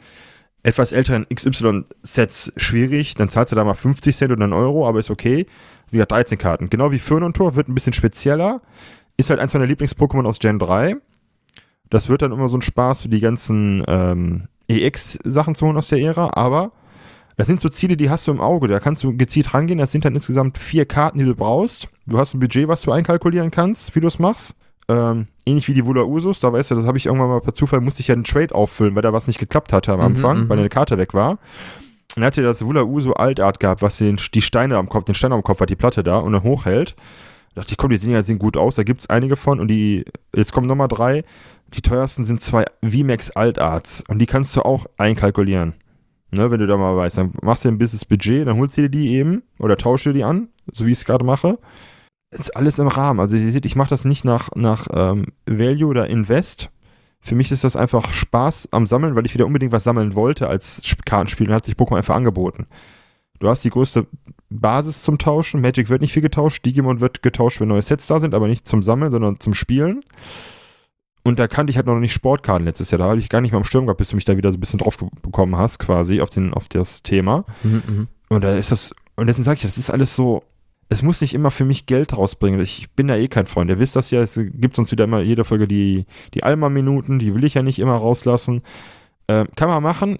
etwas 0.62 0.92
älteren 0.92 1.26
XY-Sets 1.34 2.52
schwierig. 2.56 3.14
Dann 3.14 3.28
zahlst 3.28 3.52
du 3.52 3.56
da 3.56 3.64
mal 3.64 3.74
50 3.74 4.16
Cent 4.16 4.30
oder 4.30 4.44
einen 4.44 4.52
Euro, 4.52 4.86
aber 4.86 5.00
ist 5.00 5.10
okay. 5.10 5.46
Wie 5.90 5.96
gesagt, 5.96 6.12
13 6.12 6.38
Karten. 6.38 6.70
Genau 6.70 6.92
wie 6.92 6.98
Föhn 6.98 7.24
und 7.24 7.36
Tor, 7.36 7.56
wird 7.56 7.68
ein 7.68 7.74
bisschen 7.74 7.92
spezieller. 7.92 8.60
Ist 9.16 9.30
halt 9.30 9.40
eins 9.40 9.54
meiner 9.54 9.66
Lieblings-Pokémon 9.66 10.26
aus 10.26 10.38
Gen 10.38 10.58
3. 10.58 10.96
Das 11.88 12.08
wird 12.08 12.22
dann 12.22 12.30
immer 12.30 12.48
so 12.48 12.58
ein 12.58 12.62
Spaß 12.62 13.00
für 13.02 13.08
die 13.08 13.20
ganzen 13.20 13.82
ähm, 13.88 14.44
EX-Sachen 14.68 15.56
zu 15.56 15.66
holen 15.66 15.76
aus 15.76 15.88
der 15.88 15.98
Ära, 15.98 16.30
aber 16.34 16.70
das 17.36 17.46
sind 17.46 17.60
so 17.60 17.68
Ziele, 17.68 17.96
die 17.96 18.10
hast 18.10 18.26
du 18.26 18.32
im 18.32 18.40
Auge. 18.40 18.68
Da 18.68 18.80
kannst 18.80 19.02
du 19.02 19.16
gezielt 19.16 19.54
rangehen. 19.54 19.78
Das 19.78 19.92
sind 19.92 20.04
dann 20.04 20.14
insgesamt 20.14 20.58
vier 20.58 20.84
Karten, 20.84 21.18
die 21.18 21.24
du 21.24 21.34
brauchst. 21.34 21.88
Du 22.06 22.18
hast 22.18 22.34
ein 22.34 22.40
Budget, 22.40 22.68
was 22.68 22.82
du 22.82 22.92
einkalkulieren 22.92 23.50
kannst, 23.50 23.94
wie 23.94 24.00
du 24.00 24.08
es 24.08 24.18
machst. 24.18 24.56
Ähm, 24.90 25.28
ähnlich 25.46 25.68
wie 25.68 25.74
die 25.74 25.86
Wula 25.86 26.02
Usus, 26.02 26.40
da 26.40 26.52
weißt 26.52 26.72
du, 26.72 26.74
das 26.74 26.86
habe 26.86 26.98
ich 26.98 27.06
irgendwann 27.06 27.28
mal 27.28 27.40
per 27.40 27.54
Zufall, 27.54 27.80
musste 27.80 28.00
ich 28.00 28.08
ja 28.08 28.14
einen 28.14 28.24
Trade 28.24 28.52
auffüllen, 28.52 28.96
weil 28.96 29.02
da 29.02 29.12
was 29.12 29.28
nicht 29.28 29.38
geklappt 29.38 29.72
hatte 29.72 29.92
am 29.92 30.00
mhm, 30.00 30.06
Anfang, 30.06 30.38
mhm, 30.40 30.48
weil 30.48 30.58
eine 30.58 30.68
Karte 30.68 30.98
weg 30.98 31.14
war. 31.14 31.38
Dann 32.16 32.24
hatte 32.24 32.42
das 32.42 32.64
Wula 32.64 32.82
Uso 32.82 33.12
Altart 33.12 33.60
gehabt, 33.60 33.82
was 33.82 33.98
den, 33.98 34.18
die 34.34 34.42
Steine 34.42 34.76
am 34.76 34.88
Kopf, 34.88 35.04
den 35.04 35.14
Stein 35.14 35.32
am 35.32 35.44
Kopf 35.44 35.60
hat, 35.60 35.70
die 35.70 35.76
Platte 35.76 36.02
da 36.02 36.18
und 36.18 36.32
dann 36.32 36.42
hochhält. 36.42 36.96
Da 37.54 37.60
dachte 37.60 37.72
ich, 37.72 37.76
komm, 37.76 37.90
die 37.90 37.98
sehen 37.98 38.10
ja 38.10 38.24
sehen 38.24 38.40
gut 38.40 38.56
aus, 38.56 38.74
da 38.74 38.82
gibt 38.82 39.02
es 39.02 39.10
einige 39.10 39.36
von 39.36 39.60
und 39.60 39.68
die, 39.68 40.04
jetzt 40.34 40.52
kommen 40.52 40.66
nochmal 40.66 40.88
drei. 40.88 41.24
Die 41.72 41.82
teuersten 41.82 42.24
sind 42.24 42.40
zwei 42.40 42.64
VMAX 42.82 43.30
Altarts 43.30 44.02
und 44.08 44.18
die 44.18 44.26
kannst 44.26 44.56
du 44.56 44.62
auch 44.62 44.86
einkalkulieren. 44.98 45.74
Ne, 46.32 46.50
wenn 46.50 46.60
du 46.60 46.66
da 46.66 46.76
mal 46.76 46.96
weißt, 46.96 47.18
dann 47.18 47.32
machst 47.42 47.64
du 47.64 47.68
ein 47.68 47.78
bisschen 47.78 48.00
Budget, 48.08 48.46
dann 48.46 48.56
holst 48.56 48.76
du 48.76 48.82
dir 48.82 48.88
die 48.88 49.14
eben 49.14 49.42
oder 49.58 49.76
tausche 49.76 50.12
die 50.12 50.22
an, 50.22 50.48
so 50.72 50.86
wie 50.86 50.92
ich 50.92 50.98
es 50.98 51.04
gerade 51.04 51.24
mache. 51.24 51.58
Ist 52.30 52.56
alles 52.56 52.78
im 52.78 52.86
Rahmen. 52.86 53.18
Also 53.18 53.34
ihr 53.34 53.50
seht, 53.50 53.66
ich 53.66 53.74
mache 53.74 53.90
das 53.90 54.04
nicht 54.04 54.24
nach, 54.24 54.50
nach 54.54 54.86
ähm, 54.94 55.26
Value 55.46 55.88
oder 55.88 56.08
Invest. 56.08 56.70
Für 57.20 57.34
mich 57.34 57.50
ist 57.50 57.64
das 57.64 57.74
einfach 57.74 58.12
Spaß 58.12 58.68
am 58.70 58.86
Sammeln, 58.86 59.16
weil 59.16 59.26
ich 59.26 59.34
wieder 59.34 59.46
unbedingt 59.46 59.72
was 59.72 59.82
sammeln 59.82 60.14
wollte 60.14 60.48
als 60.48 60.80
Kartenspiel 61.04 61.48
und 61.48 61.54
hat 61.54 61.66
sich 61.66 61.74
Pokémon 61.74 61.96
einfach 61.96 62.14
angeboten. 62.14 62.66
Du 63.40 63.48
hast 63.48 63.64
die 63.64 63.70
größte 63.70 64.06
Basis 64.50 65.02
zum 65.02 65.18
Tauschen. 65.18 65.60
Magic 65.60 65.88
wird 65.88 66.02
nicht 66.02 66.12
viel 66.12 66.22
getauscht. 66.22 66.64
Digimon 66.64 67.00
wird 67.00 67.22
getauscht, 67.22 67.60
wenn 67.60 67.68
neue 67.68 67.82
Sets 67.82 68.06
da 68.06 68.20
sind, 68.20 68.34
aber 68.34 68.46
nicht 68.46 68.68
zum 68.68 68.82
Sammeln, 68.82 69.10
sondern 69.10 69.40
zum 69.40 69.54
Spielen. 69.54 70.04
Und 71.22 71.38
da 71.38 71.48
kannte 71.48 71.70
ich 71.70 71.76
halt 71.76 71.86
noch 71.86 71.98
nicht 71.98 72.12
Sportkarten 72.12 72.64
letztes 72.66 72.90
Jahr. 72.90 72.98
Da 72.98 73.04
habe 73.04 73.20
ich 73.20 73.28
gar 73.28 73.40
nicht 73.40 73.52
mal 73.52 73.58
am 73.58 73.64
Sturm 73.64 73.86
gehabt, 73.86 73.98
bis 73.98 74.08
du 74.08 74.16
mich 74.16 74.24
da 74.24 74.36
wieder 74.36 74.50
so 74.50 74.56
ein 74.56 74.60
bisschen 74.60 74.78
drauf 74.78 74.96
bekommen 74.96 75.56
hast, 75.56 75.78
quasi, 75.78 76.20
auf, 76.20 76.30
den, 76.30 76.54
auf 76.54 76.68
das 76.68 77.02
Thema. 77.02 77.44
Mhm, 77.62 77.82
mhm. 77.86 78.08
und 78.28 78.42
da 78.42 78.56
ist 78.56 78.72
das, 78.72 78.92
und 79.16 79.26
deswegen 79.26 79.44
sage 79.44 79.56
ich, 79.56 79.62
das 79.62 79.76
ist 79.76 79.90
alles 79.90 80.14
so, 80.14 80.42
es 80.88 81.02
muss 81.02 81.20
nicht 81.20 81.34
immer 81.34 81.50
für 81.50 81.64
mich 81.64 81.86
Geld 81.86 82.16
rausbringen. 82.16 82.60
Ich 82.60 82.90
bin 82.92 83.06
da 83.06 83.16
eh 83.16 83.28
kein 83.28 83.46
Freund. 83.46 83.70
Ihr 83.70 83.78
wisst 83.78 83.96
das 83.96 84.10
ja, 84.10 84.22
es 84.22 84.34
gibt 84.34 84.78
uns 84.78 84.90
wieder 84.90 85.04
immer 85.04 85.20
jede 85.20 85.44
Folge 85.44 85.68
die, 85.68 86.06
die 86.34 86.42
Alma-Minuten, 86.42 87.18
die 87.18 87.34
will 87.34 87.44
ich 87.44 87.54
ja 87.54 87.62
nicht 87.62 87.78
immer 87.78 87.94
rauslassen. 87.94 88.62
Äh, 89.28 89.44
kann 89.54 89.68
man 89.68 89.82
machen, 89.82 90.18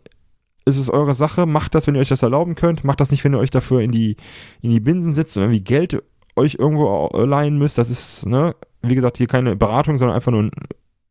es 0.64 0.76
ist 0.76 0.90
eure 0.90 1.14
Sache, 1.14 1.46
macht 1.46 1.74
das, 1.74 1.86
wenn 1.86 1.96
ihr 1.96 2.00
euch 2.00 2.08
das 2.08 2.22
erlauben 2.22 2.54
könnt. 2.54 2.84
Macht 2.84 3.00
das 3.00 3.10
nicht, 3.10 3.24
wenn 3.24 3.34
ihr 3.34 3.40
euch 3.40 3.50
dafür 3.50 3.80
in 3.80 3.90
die, 3.90 4.16
in 4.60 4.70
die 4.70 4.80
Binsen 4.80 5.14
sitzt 5.14 5.36
und 5.36 5.42
irgendwie 5.42 5.62
Geld 5.62 6.00
euch 6.36 6.56
irgendwo 6.58 7.10
leihen 7.16 7.58
müsst. 7.58 7.78
Das 7.78 7.90
ist, 7.90 8.26
ne, 8.26 8.54
wie 8.82 8.94
gesagt, 8.94 9.16
hier 9.16 9.26
keine 9.26 9.56
Beratung, 9.56 9.98
sondern 9.98 10.14
einfach 10.14 10.30
nur 10.30 10.44
ein 10.44 10.50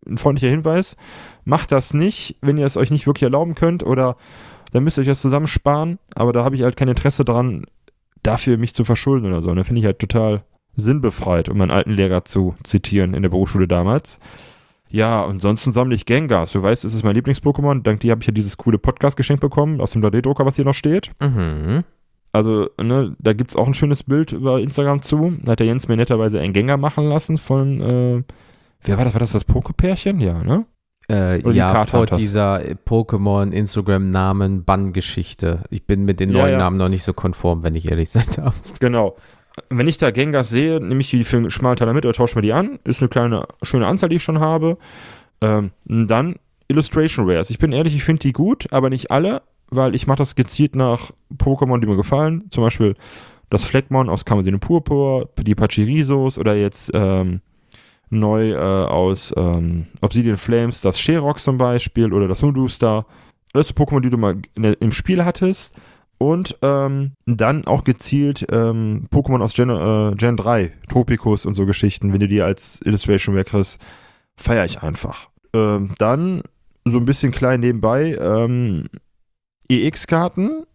ein 0.07 0.17
freundlicher 0.17 0.51
Hinweis. 0.51 0.97
Macht 1.45 1.71
das 1.71 1.93
nicht, 1.93 2.37
wenn 2.41 2.57
ihr 2.57 2.65
es 2.65 2.77
euch 2.77 2.91
nicht 2.91 3.07
wirklich 3.07 3.23
erlauben 3.23 3.55
könnt 3.55 3.83
oder 3.83 4.15
dann 4.71 4.83
müsst 4.83 4.97
ihr 4.97 5.01
euch 5.01 5.07
das 5.07 5.21
zusammensparen. 5.21 5.99
Aber 6.15 6.33
da 6.33 6.43
habe 6.43 6.55
ich 6.55 6.63
halt 6.63 6.77
kein 6.77 6.87
Interesse 6.87 7.25
dran, 7.25 7.65
dafür 8.23 8.57
mich 8.57 8.75
zu 8.75 8.85
verschulden 8.85 9.27
oder 9.27 9.41
so. 9.41 9.49
Und 9.49 9.57
da 9.57 9.63
finde 9.63 9.79
ich 9.79 9.85
halt 9.85 9.99
total 9.99 10.43
sinnbefreit, 10.75 11.49
um 11.49 11.57
meinen 11.57 11.71
alten 11.71 11.91
Lehrer 11.91 12.25
zu 12.25 12.55
zitieren 12.63 13.13
in 13.13 13.23
der 13.23 13.29
Berufsschule 13.29 13.67
damals. 13.67 14.19
Ja, 14.91 15.25
ansonsten 15.25 15.71
sammle 15.71 15.95
ich 15.95 16.05
Gengars. 16.05 16.51
Du 16.51 16.61
weißt, 16.61 16.83
es 16.83 16.93
ist 16.93 17.03
mein 17.03 17.15
Lieblings-Pokémon. 17.15 17.83
Dank 17.83 17.99
dir 17.99 18.11
habe 18.11 18.21
ich 18.21 18.27
ja 18.27 18.33
dieses 18.33 18.57
coole 18.57 18.79
Podcast-Geschenk 18.79 19.39
bekommen 19.39 19.81
aus 19.81 19.91
dem 19.91 20.03
3D-Drucker, 20.03 20.45
was 20.45 20.55
hier 20.55 20.65
noch 20.65 20.73
steht. 20.73 21.11
Mhm. 21.21 21.83
Also, 22.31 22.69
ne, 22.81 23.15
da 23.19 23.33
gibt 23.33 23.51
es 23.51 23.55
auch 23.55 23.67
ein 23.67 23.73
schönes 23.73 24.03
Bild 24.03 24.31
über 24.31 24.59
Instagram 24.59 25.01
zu. 25.01 25.33
Da 25.43 25.51
hat 25.51 25.59
der 25.59 25.67
Jens 25.67 25.87
mir 25.87 25.97
netterweise 25.97 26.39
einen 26.39 26.53
Gengar 26.53 26.77
machen 26.77 27.07
lassen 27.07 27.37
von, 27.37 27.81
äh, 27.81 28.23
wer 28.83 28.97
war 28.97 29.05
das? 29.05 29.13
War 29.13 29.19
das 29.19 29.31
das 29.31 29.45
Pokepärchen? 29.45 30.19
Ja, 30.19 30.43
ne? 30.43 30.65
Äh, 31.09 31.41
ja, 31.51 31.85
vor 31.85 32.05
dieser 32.05 32.61
Pokémon, 32.87 33.51
Instagram-Namen, 33.51 34.63
Bann-Geschichte. 34.63 35.63
Ich 35.71 35.87
bin 35.87 36.05
mit 36.05 36.19
den 36.19 36.29
Ja, 36.29 36.41
neuen 36.41 36.51
ja. 36.53 36.57
Namen 36.59 36.77
noch 36.77 36.89
nicht 36.89 37.03
so 37.03 37.13
konform, 37.13 37.63
wenn 37.63 37.73
ich 37.73 37.89
ehrlich 37.89 38.11
sein 38.11 38.27
darf. 38.35 38.55
Genau. 38.79 39.15
Wenn 39.69 39.87
ich 39.87 39.97
da 39.97 40.11
Gengars 40.11 40.49
sehe, 40.49 40.79
nehme 40.79 41.01
ich 41.01 41.09
die 41.09 41.23
für 41.23 41.37
einen 41.37 41.49
schmalen 41.49 41.77
Taler 41.77 41.93
mit 41.93 42.05
oder 42.05 42.13
tausche 42.13 42.35
mir 42.35 42.43
die 42.43 42.53
an. 42.53 42.79
Ist 42.83 43.01
eine 43.01 43.09
kleine, 43.09 43.45
schöne 43.63 43.87
Anzahl, 43.87 44.09
die 44.09 44.17
ich 44.17 44.23
schon 44.23 44.39
habe. 44.39 44.77
Ähm, 45.41 45.71
dann 45.85 46.35
Illustration 46.67 47.27
Rares. 47.27 47.49
Ich 47.49 47.57
bin 47.57 47.71
ehrlich, 47.71 47.95
ich 47.95 48.03
finde 48.03 48.21
die 48.21 48.31
gut, 48.31 48.71
aber 48.71 48.91
nicht 48.91 49.09
alle, 49.09 49.41
weil 49.69 49.95
ich 49.95 50.05
mache 50.05 50.19
das 50.19 50.35
gezielt 50.35 50.75
nach 50.75 51.11
Pokémon, 51.35 51.79
die 51.79 51.87
mir 51.87 51.95
gefallen. 51.97 52.45
Zum 52.51 52.63
Beispiel 52.63 52.95
das 53.49 53.65
Fleckmon 53.65 54.09
aus 54.09 54.25
Kamazine 54.25 54.59
Purpur, 54.59 55.29
die 55.41 55.55
Pachirisos 55.55 56.37
oder 56.37 56.55
jetzt 56.55 56.91
ähm, 56.93 57.41
neu 58.09 58.51
äh, 58.51 58.55
aus 58.55 59.33
ähm, 59.37 59.87
Obsidian 60.01 60.37
Flames 60.37 60.81
das 60.81 60.99
Sherox 60.99 61.43
zum 61.43 61.57
Beispiel 61.57 62.13
oder 62.13 62.27
das 62.27 62.41
Nudustar. 62.41 63.05
Sind 63.53 63.77
Pokémon, 63.77 64.01
die 64.01 64.09
du 64.09 64.17
mal 64.17 64.41
der, 64.57 64.79
im 64.81 64.91
Spiel 64.91 65.25
hattest. 65.25 65.75
Und 66.21 66.57
ähm, 66.61 67.13
dann 67.25 67.65
auch 67.65 67.85
gezielt 67.85 68.45
ähm, 68.51 69.07
Pokémon 69.09 69.41
aus 69.41 69.53
Gen, 69.53 69.69
äh, 69.69 70.15
Gen 70.17 70.35
3, 70.35 70.73
Tropicus 70.89 71.45
und 71.45 71.53
so 71.53 71.65
Geschichten, 71.65 72.11
wenn 72.11 72.19
du 72.19 72.27
die 72.27 72.41
als 72.41 72.81
Illustration 72.83 73.35
Rare 73.35 73.45
kriegst, 73.45 73.79
feiere 74.35 74.65
ich 74.65 74.83
einfach. 74.83 75.29
Ähm, 75.55 75.93
dann 75.97 76.43
so 76.83 76.97
ein 76.97 77.05
bisschen 77.05 77.31
klein 77.31 77.61
nebenbei 77.61 78.17
ähm, 78.19 78.87
EX-Karten 79.69 80.65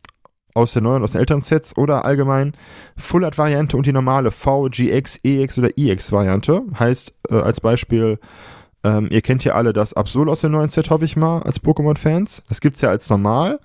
aus 0.55 0.73
der 0.73 0.83
neuen, 0.83 1.03
aus 1.03 1.13
den 1.13 1.21
älteren 1.21 1.43
Sets 1.43 1.77
oder 1.77 2.05
allgemein 2.05 2.53
Full-Art-Variante 2.97 3.77
und 3.77 3.87
die 3.87 3.93
normale 3.93 4.31
VGX, 4.31 5.21
EX 5.25 5.59
oder 5.59 5.69
EX-Variante. 5.77 6.63
Heißt 6.79 7.13
äh, 7.31 7.35
als 7.35 7.61
Beispiel, 7.61 8.19
ähm, 8.85 9.09
ihr 9.11 9.21
kennt 9.21 9.45
ja 9.45 9.55
alle 9.55 9.73
das 9.73 9.95
Absol 9.95 10.29
aus 10.29 10.41
dem 10.41 10.53
neuen 10.53 10.69
Set, 10.69 10.91
hoffe 10.91 11.05
ich 11.05 11.17
mal, 11.17 11.43
als 11.43 11.61
Pokémon-Fans. 11.61 12.45
Das 12.49 12.61
gibt 12.61 12.77
es 12.77 12.83
ja 12.83 12.91
als 12.91 13.11
normal 13.11 13.59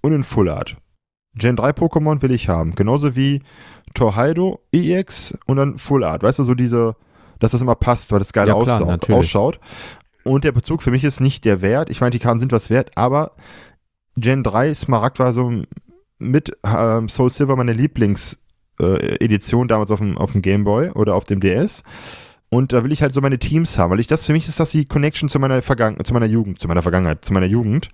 und 0.00 0.12
in 0.12 0.22
Full-Art. 0.22 0.76
Gen 1.34 1.56
3 1.56 1.70
Pokémon 1.70 2.22
will 2.22 2.32
ich 2.32 2.48
haben. 2.48 2.74
Genauso 2.74 3.14
wie 3.14 3.42
Torheido 3.94 4.60
EX 4.72 5.38
und 5.46 5.56
dann 5.56 5.78
Full 5.78 6.04
Art. 6.04 6.22
Weißt 6.22 6.38
du, 6.38 6.44
so 6.44 6.54
diese, 6.54 6.96
dass 7.38 7.52
das 7.52 7.62
immer 7.62 7.74
passt, 7.74 8.12
weil 8.12 8.18
das 8.18 8.32
geil 8.32 8.48
Ja, 8.48 8.62
klar, 8.62 8.98
ausschaut. 9.10 9.60
Und 10.24 10.44
der 10.44 10.52
Bezug 10.52 10.82
für 10.82 10.90
mich 10.90 11.04
ist 11.04 11.20
nicht 11.20 11.44
der 11.44 11.62
Wert. 11.62 11.90
Ich 11.90 12.00
meine, 12.00 12.10
die 12.10 12.18
Karten 12.18 12.40
sind 12.40 12.52
was 12.52 12.70
wert, 12.70 12.90
aber 12.96 13.32
Gen 14.16 14.42
3 14.42 14.74
Smaragd 14.74 15.18
war 15.18 15.32
so 15.32 15.62
mit 16.20 16.56
ähm, 16.64 17.08
Soul 17.08 17.30
Silver 17.30 17.56
meine 17.56 17.72
Lieblingsedition 17.72 19.68
damals 19.68 19.90
auf 19.90 19.98
dem, 19.98 20.16
auf 20.16 20.32
dem 20.32 20.42
Game 20.42 20.64
Boy 20.64 20.90
oder 20.90 21.14
auf 21.14 21.24
dem 21.24 21.40
DS. 21.40 21.82
Und 22.48 22.72
da 22.72 22.82
will 22.82 22.92
ich 22.92 23.02
halt 23.02 23.14
so 23.14 23.20
meine 23.20 23.38
Teams 23.38 23.78
haben, 23.78 23.92
weil 23.92 24.00
ich 24.00 24.08
das, 24.08 24.24
für 24.24 24.32
mich 24.32 24.48
ist 24.48 24.58
das 24.58 24.72
die 24.72 24.84
Connection 24.84 25.28
zu 25.28 25.38
meiner 25.38 25.62
Vergangenheit, 25.62 26.06
zu 26.06 26.12
meiner 26.12 26.26
Jugend, 26.26 26.60
zu 26.60 26.66
meiner 26.66 26.82
Vergangenheit, 26.82 27.24
zu 27.24 27.32
meiner 27.32 27.46
Jugend 27.46 27.90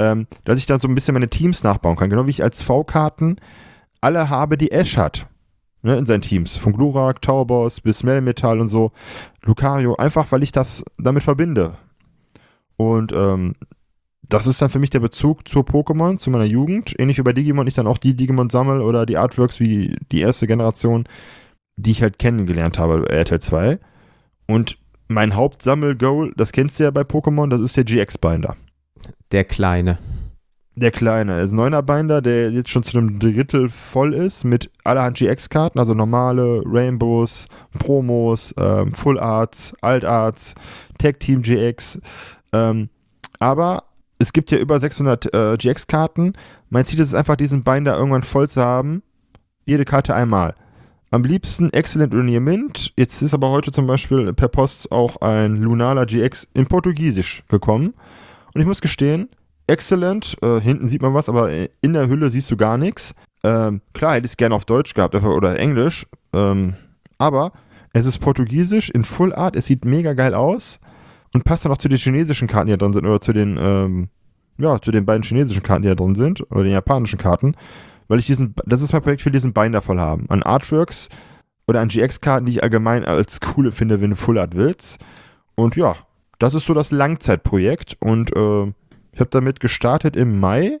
ähm, 0.00 0.26
dass 0.44 0.58
ich 0.58 0.66
dann 0.66 0.80
so 0.80 0.88
ein 0.88 0.94
bisschen 0.94 1.12
meine 1.12 1.28
Teams 1.28 1.62
nachbauen 1.62 1.96
kann. 1.96 2.10
Genau 2.10 2.26
wie 2.26 2.30
ich 2.30 2.42
als 2.42 2.62
V-Karten 2.62 3.36
alle 4.00 4.30
habe, 4.30 4.56
die 4.56 4.72
Ash 4.72 4.96
hat. 4.96 5.26
Ne, 5.82 5.96
in 5.96 6.06
seinen 6.06 6.22
Teams. 6.22 6.56
Von 6.56 6.72
Glurak, 6.72 7.22
Taubos 7.22 7.80
bis 7.80 8.02
Melmetal 8.02 8.60
und 8.60 8.68
so. 8.68 8.92
Lucario. 9.42 9.96
Einfach, 9.96 10.30
weil 10.30 10.42
ich 10.42 10.52
das 10.52 10.84
damit 10.98 11.22
verbinde. 11.22 11.76
Und 12.76 13.12
ähm, 13.12 13.54
das 14.28 14.46
ist 14.46 14.62
dann 14.62 14.70
für 14.70 14.78
mich 14.78 14.90
der 14.90 15.00
Bezug 15.00 15.48
zu 15.48 15.60
Pokémon, 15.60 16.18
zu 16.18 16.30
meiner 16.30 16.44
Jugend. 16.44 16.94
Ähnlich 16.98 17.18
wie 17.18 17.22
bei 17.22 17.32
Digimon 17.32 17.66
ich 17.66 17.74
dann 17.74 17.86
auch 17.86 17.98
die 17.98 18.14
Digimon 18.14 18.50
sammle 18.50 18.82
oder 18.84 19.06
die 19.06 19.16
Artworks 19.16 19.60
wie 19.60 19.96
die 20.12 20.20
erste 20.20 20.46
Generation, 20.46 21.04
die 21.76 21.90
ich 21.92 22.02
halt 22.02 22.18
kennengelernt 22.18 22.78
habe 22.78 23.00
bei 23.00 23.14
RTL 23.14 23.40
2. 23.40 23.78
Und 24.46 24.78
mein 25.08 25.34
Hauptsammel-Goal, 25.34 26.32
das 26.36 26.52
kennst 26.52 26.78
du 26.78 26.84
ja 26.84 26.90
bei 26.90 27.02
Pokémon, 27.02 27.48
das 27.48 27.60
ist 27.60 27.76
der 27.76 27.84
GX-Binder. 27.84 28.56
Der 29.32 29.44
Kleine. 29.44 29.98
Der 30.76 30.92
kleine, 30.92 31.34
er 31.34 31.42
ist 31.42 31.50
ein 31.50 31.56
neuner 31.56 31.82
Binder, 31.82 32.22
der 32.22 32.52
jetzt 32.52 32.70
schon 32.70 32.84
zu 32.84 32.96
einem 32.96 33.18
Drittel 33.18 33.68
voll 33.68 34.14
ist 34.14 34.44
mit 34.44 34.70
allerhand 34.84 35.18
GX-Karten, 35.18 35.78
also 35.78 35.94
normale 35.94 36.62
Rainbows, 36.64 37.48
Promos, 37.78 38.54
ähm, 38.56 38.94
Full 38.94 39.18
Arts, 39.18 39.74
Alt 39.82 40.04
Arts, 40.04 40.54
Tag 40.96 41.20
Team 41.20 41.42
GX. 41.42 42.00
Ähm, 42.52 42.88
aber 43.40 43.89
es 44.20 44.34
gibt 44.34 44.50
ja 44.50 44.58
über 44.58 44.78
600 44.78 45.34
äh, 45.34 45.56
GX-Karten. 45.56 46.34
Mein 46.68 46.84
Ziel 46.84 47.00
ist 47.00 47.08
es 47.08 47.14
einfach, 47.14 47.36
diesen 47.36 47.64
Binder 47.64 47.96
irgendwann 47.96 48.22
voll 48.22 48.48
zu 48.48 48.60
haben. 48.60 49.02
Jede 49.64 49.86
Karte 49.86 50.14
einmal. 50.14 50.54
Am 51.10 51.24
liebsten 51.24 51.72
Excellent 51.72 52.14
oder 52.14 52.22
Mint. 52.22 52.92
Jetzt 52.98 53.22
ist 53.22 53.32
aber 53.32 53.50
heute 53.50 53.72
zum 53.72 53.86
Beispiel 53.86 54.32
per 54.34 54.48
Post 54.48 54.92
auch 54.92 55.22
ein 55.22 55.56
Lunala 55.56 56.04
GX 56.04 56.48
in 56.52 56.66
Portugiesisch 56.66 57.42
gekommen. 57.48 57.94
Und 58.54 58.60
ich 58.60 58.66
muss 58.66 58.82
gestehen, 58.82 59.30
Excellent, 59.66 60.36
äh, 60.42 60.60
hinten 60.60 60.88
sieht 60.88 61.00
man 61.00 61.14
was, 61.14 61.28
aber 61.28 61.50
in 61.80 61.92
der 61.94 62.08
Hülle 62.08 62.30
siehst 62.30 62.50
du 62.50 62.56
gar 62.56 62.76
nichts. 62.76 63.14
Ähm, 63.42 63.80
klar, 63.94 64.14
hätte 64.14 64.26
ich 64.26 64.32
es 64.32 64.36
gerne 64.36 64.54
auf 64.54 64.66
Deutsch 64.66 64.92
gehabt 64.92 65.14
oder 65.14 65.58
Englisch, 65.58 66.06
ähm, 66.34 66.74
aber 67.16 67.52
es 67.92 68.04
ist 68.04 68.18
Portugiesisch 68.18 68.90
in 68.90 69.04
Full 69.04 69.32
Art, 69.32 69.56
es 69.56 69.66
sieht 69.66 69.84
mega 69.84 70.12
geil 70.12 70.34
aus 70.34 70.80
und 71.32 71.44
passt 71.44 71.64
dann 71.64 71.72
auch 71.72 71.78
zu 71.78 71.88
den 71.88 71.98
chinesischen 71.98 72.48
Karten, 72.48 72.66
die 72.66 72.72
da 72.72 72.76
drin 72.78 72.92
sind, 72.92 73.06
oder 73.06 73.20
zu 73.20 73.32
den, 73.32 73.58
ähm, 73.60 74.08
ja, 74.58 74.80
zu 74.80 74.90
den 74.90 75.06
beiden 75.06 75.22
chinesischen 75.22 75.62
Karten, 75.62 75.82
die 75.82 75.88
da 75.88 75.94
drin 75.94 76.14
sind, 76.14 76.42
oder 76.50 76.64
den 76.64 76.72
japanischen 76.72 77.18
Karten, 77.18 77.54
weil 78.08 78.18
ich 78.18 78.26
diesen, 78.26 78.54
das 78.66 78.82
ist 78.82 78.92
mein 78.92 79.02
Projekt 79.02 79.22
für 79.22 79.30
diesen 79.30 79.52
Binder 79.52 79.82
voll 79.82 80.00
haben. 80.00 80.26
An 80.28 80.42
Artworks 80.42 81.08
oder 81.68 81.80
an 81.80 81.88
GX-Karten, 81.88 82.46
die 82.46 82.52
ich 82.52 82.62
allgemein 82.62 83.04
als 83.04 83.40
coole 83.40 83.70
finde, 83.70 84.00
wenn 84.00 84.10
du 84.10 84.16
Full 84.16 84.38
Art 84.38 84.56
willst. 84.56 84.98
Und 85.54 85.76
ja, 85.76 85.94
das 86.38 86.54
ist 86.54 86.66
so 86.66 86.74
das 86.74 86.90
Langzeitprojekt 86.90 87.96
und 88.00 88.34
äh, 88.36 88.72
ich 89.12 89.20
habe 89.20 89.30
damit 89.30 89.60
gestartet 89.60 90.16
im 90.16 90.40
Mai 90.40 90.80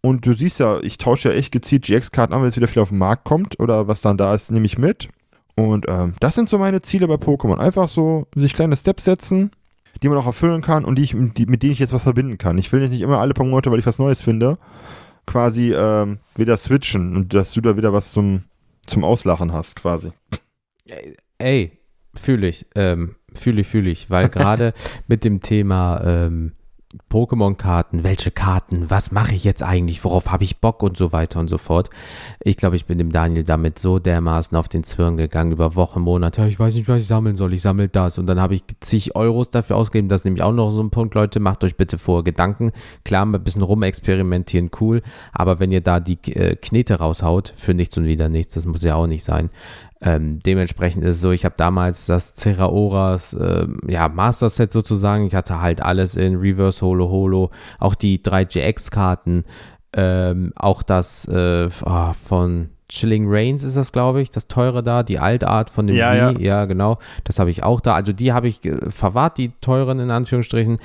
und 0.00 0.26
du 0.26 0.34
siehst 0.34 0.60
ja, 0.60 0.80
ich 0.80 0.98
tausche 0.98 1.30
ja 1.30 1.34
echt 1.34 1.52
gezielt 1.52 1.84
GX-Karten 1.84 2.32
an, 2.32 2.40
wenn 2.40 2.48
es 2.48 2.56
wieder 2.56 2.68
viel 2.68 2.82
auf 2.82 2.88
den 2.88 2.98
Markt 2.98 3.24
kommt 3.24 3.60
oder 3.60 3.88
was 3.88 4.00
dann 4.00 4.16
da 4.16 4.34
ist, 4.34 4.50
nehme 4.50 4.66
ich 4.66 4.78
mit. 4.78 5.08
Und 5.54 5.86
ähm, 5.88 6.14
das 6.20 6.34
sind 6.34 6.48
so 6.48 6.58
meine 6.58 6.82
Ziele 6.82 7.06
bei 7.06 7.14
Pokémon. 7.14 7.58
Einfach 7.58 7.88
so 7.88 8.26
sich 8.34 8.54
kleine 8.54 8.76
Steps 8.76 9.04
setzen, 9.04 9.52
die 10.02 10.08
man 10.08 10.18
auch 10.18 10.26
erfüllen 10.26 10.62
kann 10.62 10.84
und 10.84 10.96
die 10.96 11.04
ich, 11.04 11.16
die, 11.16 11.46
mit 11.46 11.62
denen 11.62 11.72
ich 11.72 11.78
jetzt 11.78 11.92
was 11.92 12.04
verbinden 12.04 12.38
kann. 12.38 12.58
Ich 12.58 12.72
will 12.72 12.88
nicht 12.88 13.00
immer 13.00 13.18
alle 13.18 13.34
paar 13.34 13.46
Monate, 13.46 13.70
weil 13.70 13.78
ich 13.78 13.86
was 13.86 13.98
Neues 13.98 14.22
finde, 14.22 14.58
quasi 15.26 15.72
ähm, 15.74 16.18
wieder 16.34 16.56
switchen 16.56 17.16
und 17.16 17.34
dass 17.34 17.52
du 17.52 17.60
da 17.60 17.76
wieder 17.76 17.92
was 17.92 18.12
zum, 18.12 18.44
zum 18.86 19.04
Auslachen 19.04 19.52
hast, 19.52 19.76
quasi. 19.76 20.10
Ey, 21.38 21.78
fühle 22.14 22.48
ich, 22.48 22.66
ähm, 22.74 23.16
fühle 23.34 23.60
ich, 23.62 23.68
fühle 23.68 23.90
ich, 23.90 24.10
weil 24.10 24.28
gerade 24.30 24.74
mit 25.08 25.24
dem 25.24 25.40
Thema 25.40 26.02
ähm, 26.04 26.52
Pokémon-Karten, 27.10 28.04
welche 28.04 28.30
Karten, 28.30 28.90
was 28.90 29.12
mache 29.12 29.34
ich 29.34 29.44
jetzt 29.44 29.62
eigentlich, 29.62 30.04
worauf 30.04 30.30
habe 30.30 30.44
ich 30.44 30.58
Bock 30.58 30.82
und 30.82 30.96
so 30.96 31.12
weiter 31.12 31.40
und 31.40 31.48
so 31.48 31.58
fort. 31.58 31.90
Ich 32.40 32.56
glaube, 32.56 32.76
ich 32.76 32.86
bin 32.86 32.98
dem 32.98 33.12
Daniel 33.12 33.44
damit 33.44 33.78
so 33.78 33.98
dermaßen 33.98 34.56
auf 34.56 34.68
den 34.68 34.84
Zwirn 34.84 35.16
gegangen 35.16 35.52
über 35.52 35.74
Wochen, 35.74 36.00
Monate. 36.00 36.42
Ja, 36.42 36.46
ich 36.46 36.58
weiß 36.58 36.74
nicht, 36.74 36.88
was 36.88 37.02
ich 37.02 37.08
sammeln 37.08 37.36
soll, 37.36 37.52
ich 37.52 37.62
sammle 37.62 37.88
das. 37.88 38.18
Und 38.18 38.26
dann 38.26 38.40
habe 38.40 38.54
ich 38.54 38.62
zig 38.80 39.16
Euros 39.16 39.50
dafür 39.50 39.76
ausgegeben. 39.76 40.08
Das 40.08 40.22
ist 40.22 40.24
nämlich 40.24 40.42
auch 40.42 40.52
noch 40.52 40.70
so 40.70 40.82
ein 40.82 40.90
Punkt, 40.90 41.14
Leute. 41.14 41.40
Macht 41.40 41.64
euch 41.64 41.76
bitte 41.76 41.98
vorher 41.98 42.24
Gedanken. 42.24 42.72
Klar, 43.04 43.26
ein 43.26 43.44
bisschen 43.44 43.62
rumexperimentieren, 43.62 44.70
cool. 44.80 45.02
Aber 45.32 45.60
wenn 45.60 45.72
ihr 45.72 45.80
da 45.80 46.00
die 46.00 46.18
äh, 46.32 46.56
Knete 46.56 46.96
raushaut, 46.96 47.54
für 47.56 47.74
nichts 47.74 47.96
und 47.96 48.04
wieder 48.04 48.28
nichts, 48.28 48.54
das 48.54 48.66
muss 48.66 48.82
ja 48.82 48.94
auch 48.94 49.06
nicht 49.06 49.24
sein. 49.24 49.50
Ähm, 50.04 50.40
dementsprechend 50.40 51.04
ist 51.04 51.16
es 51.16 51.20
so, 51.22 51.30
ich 51.30 51.44
habe 51.44 51.54
damals 51.56 52.06
das 52.06 52.34
Ceraoras 52.34 53.34
äh, 53.34 53.68
ja, 53.86 54.08
Master 54.08 54.50
Set 54.50 54.72
sozusagen. 54.72 55.26
Ich 55.26 55.34
hatte 55.34 55.60
halt 55.60 55.80
alles 55.80 56.16
in 56.16 56.36
Reverse 56.36 56.84
Holo 56.84 57.08
Holo, 57.08 57.50
auch 57.78 57.94
die 57.94 58.20
drei 58.20 58.44
GX-Karten, 58.44 59.44
ähm, 59.94 60.52
auch 60.56 60.82
das 60.82 61.28
äh, 61.28 61.68
ah, 61.84 62.14
von 62.14 62.70
Chilling 62.88 63.24
Reigns 63.26 63.62
ist 63.62 63.76
das, 63.76 63.92
glaube 63.92 64.20
ich, 64.20 64.30
das 64.30 64.48
teure 64.48 64.82
da, 64.82 65.02
die 65.02 65.18
Altart 65.18 65.70
von 65.70 65.86
dem 65.86 65.96
Ja, 65.96 66.36
Wii, 66.36 66.44
ja. 66.44 66.64
genau, 66.66 66.98
das 67.24 67.38
habe 67.38 67.50
ich 67.50 67.62
auch 67.62 67.80
da. 67.80 67.94
Also 67.94 68.12
die 68.12 68.32
habe 68.32 68.48
ich 68.48 68.64
äh, 68.64 68.90
verwahrt, 68.90 69.38
die 69.38 69.52
teuren 69.60 69.98
in 69.98 70.10
Anführungsstrichen, 70.10 70.78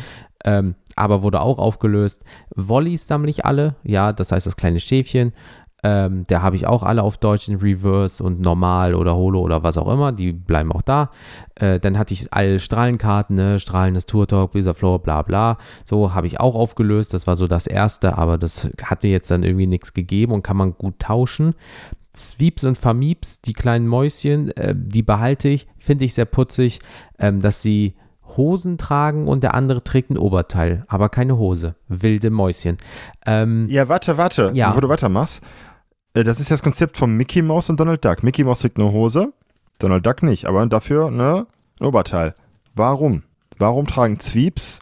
ähm, 0.46 0.76
aber 0.96 1.24
wurde 1.24 1.42
auch 1.42 1.58
aufgelöst. 1.58 2.24
Volleys 2.56 3.08
sammle 3.08 3.30
ich 3.30 3.46
alle, 3.46 3.76
ja, 3.84 4.14
das 4.14 4.32
heißt 4.32 4.46
das 4.46 4.56
kleine 4.58 4.80
Schäfchen. 4.80 5.34
Ähm, 5.84 6.24
da 6.28 6.42
habe 6.42 6.56
ich 6.56 6.66
auch 6.66 6.82
alle 6.82 7.04
auf 7.04 7.18
Deutsch 7.18 7.48
in 7.48 7.58
Reverse 7.58 8.24
und 8.24 8.42
normal 8.42 8.96
oder 8.96 9.16
Holo 9.16 9.42
oder 9.42 9.62
was 9.62 9.78
auch 9.78 9.92
immer. 9.92 10.12
Die 10.12 10.34
bleiben 10.34 10.72
auch 10.72 10.82
da. 10.82 11.12
Äh, 11.56 11.80
dann 11.80 12.00
hatte 12.00 12.14
ich 12.16 12.34
alle 12.34 12.60
Strahlenkarten, 12.60 13.36
ne? 13.36 13.60
Strahlendes 13.60 14.08
Tour 14.08 14.28
Talk, 14.28 14.52
Blizzard 14.54 14.78
Floor, 14.78 15.00
bla 15.00 15.22
bla. 15.22 15.58
So 15.86 16.16
habe 16.16 16.26
ich 16.26 16.40
auch 16.40 16.56
aufgelöst. 16.56 17.14
Das 17.14 17.28
war 17.28 17.36
so 17.36 17.48
das 17.48 17.68
erste, 17.68 18.18
aber 18.18 18.40
das 18.40 18.70
hat 18.82 19.04
mir 19.04 19.12
jetzt 19.12 19.30
dann 19.30 19.44
irgendwie 19.44 19.68
nichts 19.68 19.94
gegeben 19.94 20.32
und 20.32 20.42
kann 20.42 20.58
man 20.58 20.74
gut 20.74 20.98
tauschen. 21.00 21.54
Sweeps 22.16 22.64
und 22.64 22.78
Famieps, 22.80 23.42
die 23.42 23.54
kleinen 23.54 23.88
Mäuschen, 23.88 24.50
äh, 24.58 24.74
die 24.76 25.04
behalte 25.04 25.48
ich. 25.48 25.68
Finde 25.78 26.06
ich 26.06 26.16
sehr 26.16 26.26
putzig, 26.26 26.80
ähm, 27.20 27.40
dass 27.40 27.62
sie 27.62 27.94
Hosen 28.36 28.78
tragen 28.78 29.28
und 29.28 29.44
der 29.44 29.54
andere 29.54 29.84
trägt 29.84 30.10
ein 30.10 30.18
Oberteil, 30.18 30.84
aber 30.88 31.10
keine 31.10 31.38
Hose. 31.38 31.76
Wilde 31.88 32.30
Mäuschen. 32.30 32.78
Ähm, 33.26 33.68
Ja, 33.70 33.88
warte, 33.88 34.18
warte. 34.18 34.52
Ja. 34.54 34.68
Bevor 34.68 34.82
du 34.82 34.90
weitermachst. 34.90 35.44
Äh, 36.18 36.24
Das 36.24 36.40
ist 36.40 36.50
das 36.50 36.64
Konzept 36.64 36.98
von 36.98 37.16
Mickey 37.16 37.42
Mouse 37.42 37.70
und 37.70 37.80
Donald 37.80 38.04
Duck. 38.04 38.24
Mickey 38.24 38.44
Mouse 38.44 38.60
trägt 38.60 38.80
eine 38.80 38.92
Hose, 38.92 39.34
Donald 39.80 40.06
Duck 40.06 40.24
nicht, 40.24 40.46
aber 40.46 40.66
dafür 40.66 41.12
ne, 41.12 41.46
ein 41.80 41.86
Oberteil. 41.86 42.34
Warum? 42.74 43.24
Warum 43.60 43.86
tragen 43.86 44.20
Zwieps 44.20 44.80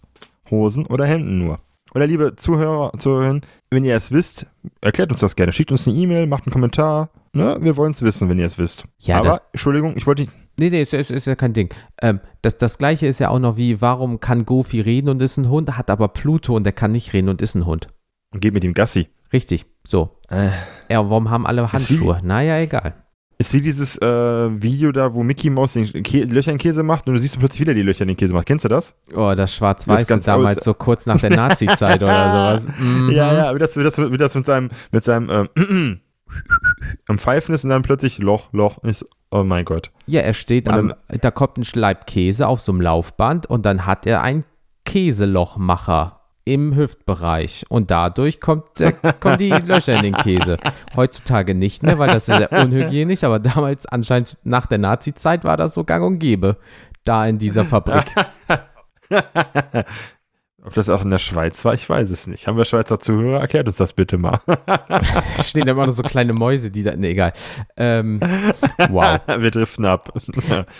Hosen 0.49 0.85
oder 0.85 1.05
Hemden 1.05 1.39
nur? 1.39 1.59
Oder 1.93 2.07
liebe 2.07 2.35
Zuhörer, 2.35 2.91
Zuhörerinnen, 2.97 3.41
wenn 3.69 3.85
ihr 3.85 3.95
es 3.95 4.11
wisst, 4.11 4.47
erklärt 4.81 5.11
uns 5.11 5.21
das 5.21 5.35
gerne. 5.35 5.51
Schickt 5.51 5.71
uns 5.71 5.87
eine 5.87 5.97
E-Mail, 5.97 6.27
macht 6.27 6.45
einen 6.45 6.53
Kommentar. 6.53 7.09
Ne? 7.33 7.57
Wir 7.61 7.75
wollen 7.77 7.91
es 7.91 8.01
wissen, 8.01 8.29
wenn 8.29 8.39
ihr 8.39 8.45
es 8.45 8.57
wisst. 8.57 8.85
Ja, 8.99 9.19
aber, 9.19 9.41
Entschuldigung, 9.51 9.95
ich 9.97 10.05
wollte 10.07 10.23
nicht. 10.23 10.33
Nee, 10.57 10.69
nee, 10.69 10.81
ist, 10.81 10.93
ist, 10.93 11.11
ist 11.11 11.27
ja 11.27 11.35
kein 11.35 11.51
Ding. 11.53 11.73
Ähm, 12.01 12.21
das, 12.41 12.57
das 12.57 12.77
gleiche 12.77 13.07
ist 13.07 13.19
ja 13.19 13.29
auch 13.29 13.39
noch 13.39 13.57
wie, 13.57 13.81
warum 13.81 14.21
kann 14.21 14.45
Goofy 14.45 14.79
reden 14.79 15.09
und 15.09 15.21
ist 15.21 15.37
ein 15.37 15.49
Hund, 15.49 15.77
hat 15.77 15.89
aber 15.89 16.07
Pluto 16.09 16.55
und 16.55 16.63
der 16.63 16.73
kann 16.73 16.91
nicht 16.93 17.11
reden 17.11 17.27
und 17.27 17.41
ist 17.41 17.55
ein 17.55 17.65
Hund. 17.65 17.89
Und 18.33 18.39
geht 18.41 18.53
mit 18.53 18.63
ihm 18.63 18.73
Gassi. 18.73 19.07
Richtig, 19.33 19.65
so. 19.85 20.17
Äh. 20.29 20.49
Ja, 20.89 21.09
warum 21.09 21.29
haben 21.29 21.45
alle 21.47 21.63
wie- 21.63 21.67
Handschuhe? 21.67 22.19
Naja, 22.23 22.57
egal. 22.59 22.93
Ist 23.37 23.53
wie 23.53 23.59
dieses 23.59 23.97
äh, 24.01 24.05
Video 24.61 24.93
da, 24.93 25.13
wo 25.13 25.21
Mickey 25.21 25.49
Mouse 25.49 25.73
den 25.73 26.03
Kä 26.03 26.23
Löcher 26.23 26.53
in 26.53 26.57
Käse 26.57 26.83
macht 26.83 27.05
und 27.09 27.15
du 27.15 27.19
siehst 27.21 27.37
plötzlich 27.37 27.59
wieder 27.59 27.73
die 27.73 27.81
Löcher 27.81 28.03
in 28.03 28.07
den 28.07 28.15
Käse 28.15 28.31
macht. 28.33 28.45
Kennst 28.45 28.63
du 28.63 28.69
das? 28.69 28.95
Oh, 29.13 29.33
das 29.35 29.53
Schwarz-Weiße 29.55 30.19
damals 30.21 30.57
alt. 30.57 30.63
so 30.63 30.73
kurz 30.73 31.05
nach 31.05 31.19
der 31.19 31.31
Nazi-Zeit 31.31 32.01
oder 32.01 32.61
sowas. 32.63 32.79
Mhm. 32.79 33.09
Ja, 33.09 33.33
ja, 33.33 33.53
wie 33.53 33.59
das, 33.59 33.75
wie 33.75 33.83
das, 33.83 33.97
wie 33.97 34.17
das 34.17 34.35
mit 34.35 34.45
seinem, 34.45 34.69
mit 34.91 35.03
seinem 35.03 35.49
ähm, 35.57 35.99
am 37.09 37.17
Pfeifen 37.17 37.53
ist 37.53 37.65
und 37.65 37.71
dann 37.71 37.81
plötzlich 37.81 38.19
Loch, 38.19 38.47
Loch 38.53 38.81
ist. 38.85 39.05
Oh 39.31 39.43
mein 39.43 39.65
Gott. 39.65 39.91
Ja, 40.07 40.21
er 40.21 40.33
steht 40.33 40.69
Und 40.69 40.73
am, 40.73 40.93
da 41.19 41.29
kommt 41.29 41.57
ein 41.57 41.65
Schleib 41.65 42.07
Käse 42.07 42.47
auf 42.47 42.61
so 42.61 42.71
einem 42.71 42.79
Laufband 42.79 43.47
und 43.47 43.65
dann 43.65 43.85
hat 43.85 44.05
er 44.07 44.21
einen 44.21 44.45
Käselochmacher 44.85 46.14
im 46.45 46.75
Hüftbereich 46.75 47.65
und 47.69 47.91
dadurch 47.91 48.39
kommt, 48.39 48.79
der, 48.79 48.93
kommen 48.93 49.39
die 49.39 49.49
Löcher 49.49 49.95
in 49.95 50.03
den 50.03 50.13
Käse. 50.13 50.57
Heutzutage 50.95 51.55
nicht 51.55 51.81
mehr, 51.81 51.97
weil 51.97 52.07
das 52.07 52.29
ist 52.29 52.37
sehr 52.37 52.51
unhygienisch, 52.51 53.23
aber 53.23 53.39
damals 53.39 53.87
anscheinend 53.87 54.37
nach 54.43 54.67
der 54.67 54.77
Nazi-Zeit 54.77 55.43
war 55.43 55.57
das 55.57 55.73
so 55.73 55.83
gang 55.83 56.05
und 56.05 56.19
gäbe, 56.19 56.57
da 57.03 57.25
in 57.25 57.39
dieser 57.39 57.65
Fabrik. 57.65 58.05
Ob 60.65 60.73
das 60.73 60.89
auch 60.89 61.03
in 61.03 61.11
der 61.11 61.19
Schweiz 61.19 61.63
war, 61.63 61.75
ich 61.75 61.87
weiß 61.87 62.09
es 62.09 62.25
nicht. 62.25 62.47
Haben 62.47 62.57
wir 62.57 62.65
Schweizer 62.65 62.99
Zuhörer? 62.99 63.39
Erklärt 63.39 63.67
uns 63.67 63.77
das 63.77 63.93
bitte 63.93 64.17
mal. 64.17 64.39
Stehen 65.45 65.65
da 65.65 65.73
immer 65.73 65.85
noch 65.85 65.93
so 65.93 66.01
kleine 66.01 66.33
Mäuse, 66.33 66.71
die 66.71 66.81
da, 66.81 66.95
ne, 66.95 67.09
egal. 67.09 67.33
Ähm, 67.77 68.19
wow. 68.89 69.19
wir 69.37 69.51
driften 69.51 69.85
ab. 69.85 70.11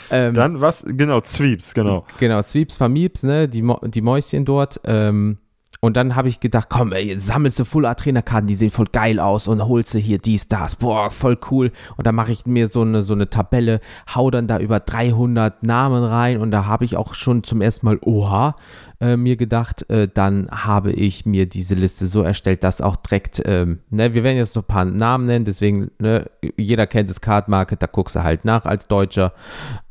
Ähm, 0.09 0.33
Dann 0.33 0.59
was? 0.59 0.83
Genau, 0.87 1.21
Zweeps, 1.21 1.75
genau. 1.75 2.03
Genau, 2.19 2.41
Sweeps 2.41 2.75
Vermieps, 2.75 3.21
ne, 3.21 3.47
die, 3.47 3.61
Mo 3.61 3.79
die 3.83 4.01
Mäuschen 4.01 4.43
dort. 4.43 4.81
Ähm, 4.85 5.37
und 5.85 5.95
dann 5.95 6.15
habe 6.15 6.29
ich 6.29 6.39
gedacht, 6.39 6.67
komm, 6.67 6.93
ey, 6.93 7.15
sammelst 7.15 7.59
du 7.59 7.63
Full 7.63 7.85
Art 7.85 7.99
Trainerkarten, 7.99 8.47
die 8.47 8.55
sehen 8.55 8.71
voll 8.71 8.87
geil 8.91 9.19
aus 9.19 9.47
und 9.47 9.63
holst 9.63 9.93
du 9.93 9.99
hier 9.99 10.17
dies, 10.17 10.47
das, 10.47 10.75
boah, 10.75 11.11
voll 11.11 11.37
cool. 11.51 11.71
Und 11.95 12.07
dann 12.07 12.15
mache 12.15 12.31
ich 12.31 12.47
mir 12.47 12.65
so 12.65 12.81
eine, 12.81 13.03
so 13.03 13.13
eine 13.13 13.29
Tabelle, 13.29 13.81
hau 14.15 14.31
dann 14.31 14.47
da 14.47 14.57
über 14.57 14.79
300 14.79 15.61
Namen 15.61 16.03
rein. 16.03 16.41
Und 16.41 16.49
da 16.49 16.65
habe 16.65 16.85
ich 16.85 16.97
auch 16.97 17.13
schon 17.13 17.43
zum 17.43 17.61
ersten 17.61 17.85
Mal, 17.85 17.99
oha, 18.01 18.55
äh, 18.99 19.15
mir 19.15 19.35
gedacht, 19.35 19.87
äh, 19.91 20.07
dann 20.11 20.49
habe 20.49 20.91
ich 20.91 21.27
mir 21.27 21.47
diese 21.47 21.75
Liste 21.75 22.07
so 22.07 22.23
erstellt, 22.23 22.63
dass 22.63 22.81
auch 22.81 22.95
direkt, 22.95 23.43
ähm, 23.45 23.81
ne, 23.91 24.15
wir 24.15 24.23
werden 24.23 24.37
jetzt 24.37 24.55
noch 24.55 24.63
ein 24.63 24.67
paar 24.67 24.85
Namen 24.85 25.27
nennen, 25.27 25.45
deswegen, 25.45 25.91
ne, 25.99 26.31
jeder 26.57 26.87
kennt 26.87 27.09
das 27.09 27.21
Card 27.21 27.47
Market, 27.47 27.83
da 27.83 27.85
guckst 27.85 28.15
du 28.15 28.23
halt 28.23 28.43
nach 28.43 28.65
als 28.65 28.87
Deutscher, 28.87 29.33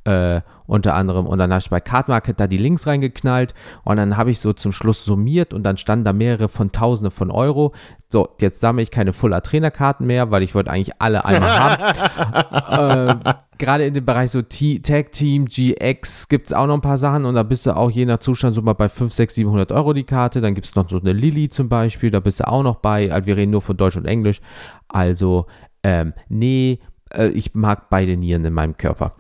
äh, 0.05 0.41
unter 0.67 0.95
anderem. 0.95 1.27
Und 1.27 1.39
dann 1.39 1.51
habe 1.51 1.61
ich 1.61 1.71
bei 1.71 1.81
Card 1.81 2.09
Market 2.09 2.41
da 2.41 2.47
die 2.47 2.57
Links 2.57 2.87
reingeknallt 2.87 3.55
und 3.85 3.97
dann 3.97 4.17
habe 4.17 4.31
ich 4.31 4.41
so 4.41 4.53
zum 4.53 4.73
Schluss 4.73 5.05
summiert 5.05 5.53
und 5.53 5.63
dann 5.63 5.77
standen 5.77 6.05
da 6.05 6.13
mehrere 6.13 6.49
von 6.49 6.73
Tausende 6.73 7.11
von 7.11 7.31
Euro. 7.31 7.73
So, 8.09 8.29
jetzt 8.41 8.61
sammle 8.61 8.83
ich 8.83 8.91
keine 8.91 9.13
Fuller 9.13 9.43
Trainerkarten 9.43 10.07
mehr, 10.07 10.31
weil 10.31 10.43
ich 10.43 10.55
wollte 10.55 10.71
eigentlich 10.71 11.01
alle 11.01 11.25
einmal 11.25 11.59
haben. 12.71 13.25
äh, 13.27 13.35
Gerade 13.57 13.87
in 13.87 13.95
dem 13.95 14.05
Bereich 14.05 14.31
so 14.31 14.43
T 14.43 14.81
Tag 14.81 15.13
Team, 15.13 15.45
GX 15.45 16.29
gibt 16.29 16.47
es 16.47 16.53
auch 16.53 16.67
noch 16.67 16.75
ein 16.75 16.81
paar 16.81 16.99
Sachen 16.99 17.25
und 17.25 17.35
da 17.35 17.45
bist 17.45 17.67
du 17.67 17.77
auch 17.77 17.91
je 17.91 18.05
nach 18.05 18.19
Zustand 18.19 18.55
so 18.55 18.63
mal 18.63 18.73
bei 18.73 18.89
5, 18.89 19.13
6, 19.13 19.35
700 19.35 19.73
Euro 19.73 19.93
die 19.93 20.05
Karte. 20.05 20.41
Dann 20.41 20.55
gibt 20.55 20.67
es 20.67 20.75
noch 20.75 20.89
so 20.89 20.99
eine 20.99 21.13
Lilly 21.13 21.49
zum 21.49 21.69
Beispiel, 21.69 22.11
da 22.11 22.21
bist 22.21 22.41
du 22.41 22.49
auch 22.49 22.63
noch 22.63 22.77
bei. 22.77 23.13
Also 23.13 23.27
wir 23.27 23.37
reden 23.37 23.53
nur 23.53 23.63
von 23.63 23.77
Deutsch 23.77 23.97
und 23.97 24.07
Englisch. 24.07 24.41
Also, 24.89 25.47
ähm, 25.85 26.15
nee, 26.29 26.81
äh, 27.13 27.29
ich 27.29 27.55
mag 27.55 27.89
beide 27.91 28.17
Nieren 28.17 28.45
in 28.45 28.55
meinem 28.55 28.77
Körper. 28.77 29.15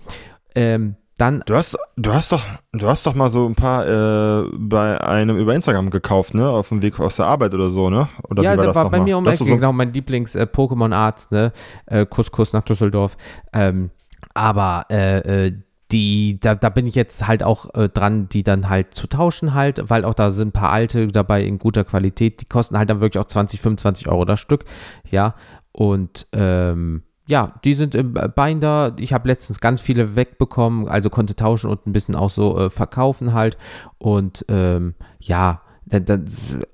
Ähm, 0.54 0.96
dann 1.16 1.44
Du 1.46 1.54
hast, 1.54 1.78
du 1.96 2.12
hast 2.12 2.32
doch, 2.32 2.42
du 2.72 2.88
hast 2.88 3.06
doch 3.06 3.14
mal 3.14 3.30
so 3.30 3.46
ein 3.46 3.54
paar 3.54 3.86
äh, 3.86 4.48
bei 4.58 5.00
einem 5.00 5.38
über 5.38 5.54
Instagram 5.54 5.90
gekauft, 5.90 6.34
ne? 6.34 6.48
Auf 6.48 6.70
dem 6.70 6.82
Weg 6.82 6.98
aus 6.98 7.16
der 7.16 7.26
Arbeit 7.26 7.54
oder 7.54 7.70
so, 7.70 7.88
ne? 7.88 8.08
Oder 8.28 8.42
ja, 8.42 8.56
war 8.56 8.66
das 8.66 8.74
war 8.74 8.90
bei 8.90 8.98
mal? 8.98 9.04
mir 9.04 9.18
um 9.18 9.26
Ecke, 9.26 9.36
so, 9.36 9.44
genau, 9.44 9.72
mein 9.72 9.92
Lieblings-Pokémon-Arzt, 9.92 11.30
ne? 11.30 11.52
Äh, 11.86 12.04
Kuss, 12.06 12.32
Kuss 12.32 12.52
nach 12.52 12.62
Düsseldorf. 12.62 13.16
Ähm, 13.52 13.90
aber 14.34 14.86
äh, 14.90 15.46
äh, 15.46 15.52
die, 15.92 16.40
da, 16.40 16.56
da 16.56 16.68
bin 16.70 16.88
ich 16.88 16.96
jetzt 16.96 17.28
halt 17.28 17.44
auch 17.44 17.72
äh, 17.74 17.88
dran, 17.88 18.28
die 18.28 18.42
dann 18.42 18.68
halt 18.68 18.94
zu 18.94 19.06
tauschen 19.06 19.54
halt, 19.54 19.88
weil 19.90 20.04
auch 20.04 20.14
da 20.14 20.30
sind 20.30 20.48
ein 20.48 20.52
paar 20.52 20.70
alte 20.70 21.06
dabei 21.06 21.44
in 21.44 21.60
guter 21.60 21.84
Qualität, 21.84 22.40
die 22.40 22.46
kosten 22.46 22.76
halt 22.76 22.90
dann 22.90 23.00
wirklich 23.00 23.22
auch 23.22 23.28
20, 23.28 23.60
25 23.60 24.08
Euro 24.08 24.24
das 24.24 24.40
Stück, 24.40 24.64
ja, 25.08 25.36
und 25.70 26.26
ähm, 26.32 27.04
ja, 27.26 27.54
die 27.64 27.74
sind 27.74 27.94
im 27.94 28.14
Binder. 28.34 28.94
Ich 28.98 29.12
habe 29.12 29.28
letztens 29.28 29.60
ganz 29.60 29.80
viele 29.80 30.16
wegbekommen, 30.16 30.88
also 30.88 31.08
konnte 31.10 31.34
tauschen 31.34 31.70
und 31.70 31.87
ein 31.87 31.92
bisschen 31.92 32.16
auch 32.16 32.30
so 32.30 32.58
äh, 32.58 32.70
verkaufen 32.70 33.32
halt. 33.32 33.56
Und 33.98 34.44
ähm, 34.48 34.94
ja, 35.20 35.62
dann, 35.87 36.04
dann, 36.04 36.24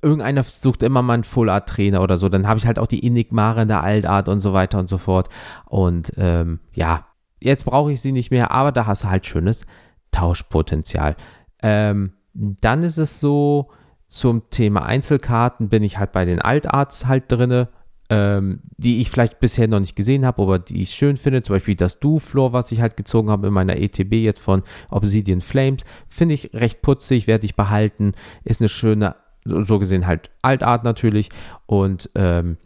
irgendeiner 0.03 0.43
sucht 0.43 0.83
immer 0.83 1.03
mal 1.03 1.15
einen 1.15 1.25
Full 1.25 1.51
Art 1.51 1.69
Trainer 1.69 2.03
oder 2.03 2.17
so. 2.17 2.29
Dann 2.29 2.49
habe 2.49 2.59
ich 2.59 2.67
halt 2.67 2.79
auch 2.79 2.89
die 2.89 3.05
Enigmare 3.07 3.63
in 3.63 3.69
der 3.69 3.83
Altart 3.83 4.29
und 4.29 4.41
so 4.41 4.53
weiter 4.53 4.79
und 4.79 4.89
so 4.89 4.99
fort. 4.99 5.29
Und 5.67 6.13
ähm, 6.17 6.61
ja, 6.75 7.07
jetzt 7.41 7.65
brauche 7.65 7.93
ich 7.93 8.01
sie 8.01 8.13
nicht 8.13 8.31
mehr, 8.31 8.51
aber 8.51 8.73
da 8.73 8.87
hast 8.87 9.05
du 9.05 9.09
halt 9.09 9.27
schönes 9.27 9.63
Tauschpotenzial. 10.11 11.17
Ähm, 11.63 12.15
dann 12.35 12.83
ist 12.83 12.99
es 12.99 13.21
so, 13.21 13.71
zum 14.11 14.51
Thema 14.51 14.85
Einzelkarten 14.85 15.69
bin 15.69 15.85
ich 15.85 15.99
halt 15.99 16.11
bei 16.11 16.25
den 16.25 16.43
Altarts 16.43 17.07
halt 17.07 17.25
drinne 17.29 17.69
ähm, 18.11 18.61
die 18.77 19.01
ich 19.01 19.09
vielleicht 19.09 19.39
bisher 19.39 19.69
noch 19.69 19.79
nicht 19.79 19.95
gesehen 19.95 20.27
habe, 20.27 20.43
aber 20.43 20.59
die 20.59 20.83
ich 20.83 20.91
schön 20.91 21.17
finde. 21.17 21.43
Zum 21.43 21.55
Beispiel 21.55 21.77
das 21.77 22.01
Du-Floor, 22.01 22.53
was 22.53 22.73
ich 22.73 22.81
halt 22.81 22.97
gezogen 22.97 23.31
habe 23.31 23.47
in 23.47 23.53
meiner 23.53 23.79
ETB 23.79 24.15
jetzt 24.15 24.41
von 24.41 24.65
Obsidian 24.91 25.41
Flames. 25.41 25.85
Finde 26.09 26.35
ich 26.35 26.53
recht 26.53 26.83
putzig, 26.83 27.29
werde 27.29 27.47
ich 27.47 27.55
behalten. 27.55 28.13
Ist 28.45 28.61
eine 28.61 28.69
schöne, 28.69 29.15
so 29.45 29.79
gesehen 29.79 30.09
halt 30.09 30.31
Altart 30.43 30.83
natürlich. 30.83 31.29
Und 31.67 32.11
ähm, 32.17 32.57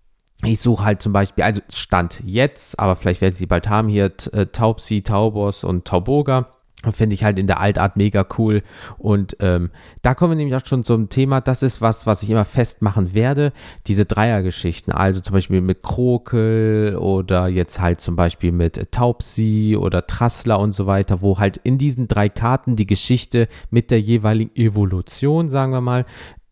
ich 0.42 0.60
suche 0.60 0.84
halt 0.84 1.02
zum 1.02 1.12
Beispiel, 1.12 1.44
also 1.44 1.60
Stand 1.72 2.22
jetzt, 2.24 2.78
aber 2.78 2.96
vielleicht 2.96 3.20
werde 3.20 3.34
ich 3.34 3.38
sie 3.38 3.46
bald 3.46 3.68
haben, 3.68 3.88
hier 3.88 4.12
äh, 4.32 4.46
Taubsi, 4.46 5.02
Taubos 5.02 5.62
und 5.62 5.84
Tauboga. 5.84 6.53
Finde 6.92 7.14
ich 7.14 7.24
halt 7.24 7.38
in 7.38 7.46
der 7.46 7.60
Altart 7.60 7.96
mega 7.96 8.26
cool. 8.38 8.62
Und 8.98 9.36
ähm, 9.40 9.70
da 10.02 10.14
kommen 10.14 10.32
wir 10.32 10.36
nämlich 10.36 10.54
auch 10.54 10.66
schon 10.66 10.84
zum 10.84 11.08
Thema. 11.08 11.40
Das 11.40 11.62
ist 11.62 11.80
was, 11.80 12.06
was 12.06 12.22
ich 12.22 12.30
immer 12.30 12.44
festmachen 12.44 13.14
werde. 13.14 13.52
Diese 13.86 14.04
Dreiergeschichten. 14.04 14.92
Also 14.92 15.20
zum 15.20 15.34
Beispiel 15.34 15.60
mit 15.60 15.82
Krokel 15.82 16.96
oder 16.96 17.48
jetzt 17.48 17.80
halt 17.80 18.00
zum 18.00 18.16
Beispiel 18.16 18.52
mit 18.52 18.92
Taubsi 18.92 19.76
oder 19.78 20.06
Trassler 20.06 20.58
und 20.58 20.72
so 20.72 20.86
weiter, 20.86 21.22
wo 21.22 21.38
halt 21.38 21.58
in 21.58 21.78
diesen 21.78 22.08
drei 22.08 22.28
Karten 22.28 22.76
die 22.76 22.86
Geschichte 22.86 23.48
mit 23.70 23.90
der 23.90 24.00
jeweiligen 24.00 24.54
Evolution, 24.54 25.48
sagen 25.48 25.72
wir 25.72 25.80
mal, 25.80 26.04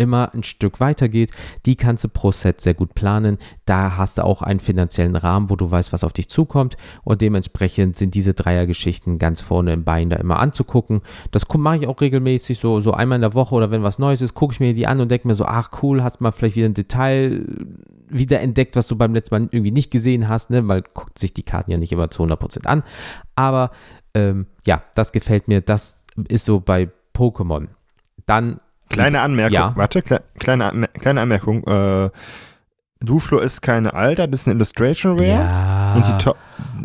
immer 0.03 0.35
ein 0.35 0.43
Stück 0.43 0.81
weitergeht. 0.81 1.31
Die 1.67 1.77
kannst 1.77 2.05
du 2.05 2.09
pro 2.09 2.33
Set 2.33 2.61
sehr 2.61 2.75
gut 2.75 2.95
planen. 2.95 3.39
Da 3.65 3.97
hast 3.97 4.19
du 4.19 4.25
auch 4.25 4.43
einen 4.43 4.61
finanziellen 4.61 5.17
Rahmen, 5.17 5.49
wo 5.49 5.57
du 5.57 5.71
weißt, 5.71 5.93
was 5.93 6.05
auf 6.05 6.13
dich 6.13 6.29
zukommt. 6.29 6.77
Und 7.05 7.23
dementsprechend 7.23 7.97
sind 7.97 8.15
diese 8.15 8.35
Dreiergeschichten 8.35 9.19
ganz 9.19 9.41
vorne 9.41 9.73
im 9.73 9.85
Bein 9.85 10.11
da 10.11 10.17
immer 10.17 10.39
anzugucken. 10.39 11.03
Das 11.31 11.47
mache 11.49 11.77
ich 11.77 11.87
auch 11.87 12.01
regelmäßig, 12.01 12.59
so, 12.59 12.81
so 12.81 12.93
einmal 12.93 13.17
in 13.17 13.23
der 13.23 13.35
Woche 13.35 13.55
oder 13.55 13.71
wenn 13.71 13.83
was 13.83 13.99
Neues 13.99 14.21
ist, 14.21 14.35
gucke 14.35 14.53
ich 14.53 14.61
mir 14.61 14.75
die 14.75 14.87
an 14.87 15.01
und 15.01 15.11
denke 15.11 15.29
mir 15.29 15.35
so, 15.35 15.45
ach 15.45 15.71
cool, 15.83 16.03
hast 16.03 16.21
mal 16.21 16.33
vielleicht 16.33 16.57
wieder 16.57 16.69
ein 16.69 16.75
Detail 16.75 17.45
wieder 18.09 18.41
entdeckt, 18.41 18.77
was 18.77 18.89
du 18.89 18.97
beim 18.97 19.15
letzten 19.15 19.35
Mal 19.35 19.49
irgendwie 19.51 19.71
nicht 19.71 19.91
gesehen 19.91 20.29
hast, 20.29 20.51
ne? 20.51 20.67
weil 20.69 20.83
guckt 20.83 21.19
sich 21.19 21.33
die 21.33 21.43
Karten 21.43 21.71
ja 21.71 21.79
nicht 21.79 21.93
immer 21.93 22.11
zu 22.11 22.23
100% 22.23 22.67
an. 22.67 22.83
Aber 23.35 23.71
ähm, 24.15 24.47
ja, 24.67 24.83
das 24.95 25.13
gefällt 25.13 25.49
mir. 25.49 25.61
Das 25.61 26.05
ist 26.29 26.45
so 26.45 26.61
bei 26.61 26.91
Pokémon. 27.15 27.69
Dann 28.27 28.61
Kleine 28.93 29.21
Anmerkung, 29.21 29.55
Ja. 29.55 29.73
warte, 29.77 30.03
kle 30.03 30.23
kleine, 30.39 30.67
Anmer 30.71 30.87
kleine 30.89 31.21
Anmerkung. 31.23 31.65
Äh, 31.67 32.11
Duflo 33.01 33.39
ist 33.41 33.63
keine 33.63 33.95
Alter, 33.95 34.29
das 34.29 34.43
ist 34.43 34.47
eine 34.47 34.55
Illustration 34.57 35.19
Rare. 35.19 35.29
Ja. 35.31 35.95
Und 35.97 36.07
die 36.07 36.25
Top. 36.25 36.37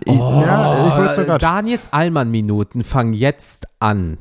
Ich, 0.06 0.20
oh, 0.20 0.42
ja, 0.46 1.10
ich 1.12 1.26
gerade. 1.26 1.38
Daniels 1.40 1.92
Allmann-Minuten 1.94 2.84
fangen 2.84 3.14
jetzt 3.14 3.68
an. 3.80 4.18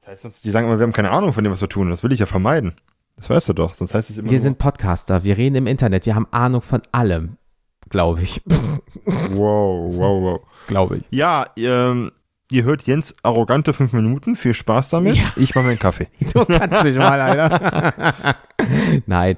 Das 0.00 0.10
heißt, 0.10 0.22
sonst- 0.22 0.44
die 0.44 0.50
sagen 0.50 0.66
immer, 0.66 0.78
wir 0.78 0.82
haben 0.84 0.92
keine 0.92 1.10
Ahnung 1.10 1.32
von 1.32 1.44
dem, 1.44 1.52
was 1.52 1.60
wir 1.60 1.68
tun. 1.68 1.88
Das 1.90 2.02
will 2.02 2.10
ich 2.12 2.18
ja 2.18 2.26
vermeiden. 2.26 2.72
Das 3.16 3.30
weißt 3.30 3.50
du 3.50 3.52
doch. 3.52 3.74
Sonst 3.74 3.94
heißt 3.94 4.10
es 4.10 4.18
immer. 4.18 4.30
Wir 4.30 4.38
nur, 4.38 4.42
sind 4.42 4.58
Podcaster, 4.58 5.22
wir 5.24 5.36
reden 5.36 5.54
im 5.56 5.66
Internet, 5.66 6.06
wir 6.06 6.14
haben 6.14 6.26
Ahnung 6.30 6.62
von 6.62 6.82
allem, 6.90 7.36
glaube 7.90 8.22
ich. 8.22 8.40
Wow, 9.04 9.94
wow, 9.96 10.22
wow. 10.22 10.40
glaube 10.68 10.96
ich. 10.98 11.04
Ja, 11.10 11.46
ähm, 11.56 12.10
Ihr 12.52 12.64
hört 12.64 12.82
Jens 12.82 13.14
arrogante 13.22 13.72
fünf 13.72 13.92
Minuten. 13.92 14.34
Viel 14.34 14.54
Spaß 14.54 14.90
damit. 14.90 15.16
Ja. 15.16 15.32
Ich 15.36 15.54
mache 15.54 15.64
mir 15.64 15.70
einen 15.70 15.78
Kaffee. 15.78 16.08
So 16.32 16.44
kannst 16.44 16.82
du 16.82 16.88
mich 16.88 16.96
mal, 16.96 17.20
Alter. 17.20 18.34
Nein, 19.06 19.36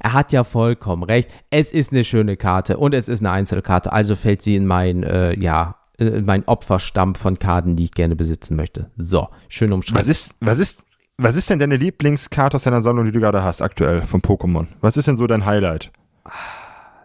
er 0.00 0.12
hat 0.12 0.32
ja 0.32 0.42
vollkommen 0.42 1.02
recht. 1.02 1.30
Es 1.50 1.70
ist 1.70 1.92
eine 1.92 2.04
schöne 2.04 2.36
Karte 2.36 2.78
und 2.78 2.94
es 2.94 3.08
ist 3.08 3.20
eine 3.20 3.30
Einzelkarte. 3.30 3.92
Also 3.92 4.16
fällt 4.16 4.40
sie 4.42 4.56
in 4.56 4.66
mein, 4.66 5.02
äh, 5.02 5.38
ja, 5.38 5.76
in 5.98 6.24
mein 6.24 6.46
Opferstamm 6.46 7.14
von 7.14 7.38
Karten, 7.38 7.76
die 7.76 7.84
ich 7.84 7.92
gerne 7.92 8.16
besitzen 8.16 8.56
möchte. 8.56 8.90
So, 8.96 9.28
schön 9.48 9.72
umschrieben. 9.72 10.00
Was 10.00 10.08
ist, 10.08 10.34
was 10.40 10.58
ist, 10.58 10.84
was 11.18 11.36
ist 11.36 11.50
denn 11.50 11.58
deine 11.58 11.76
Lieblingskarte 11.76 12.56
aus 12.56 12.64
deiner 12.64 12.82
Sammlung, 12.82 13.04
die 13.04 13.12
du 13.12 13.20
gerade 13.20 13.42
hast, 13.42 13.60
aktuell 13.60 14.02
von 14.02 14.22
Pokémon? 14.22 14.66
Was 14.80 14.96
ist 14.96 15.08
denn 15.08 15.16
so 15.18 15.26
dein 15.26 15.44
Highlight? 15.44 15.90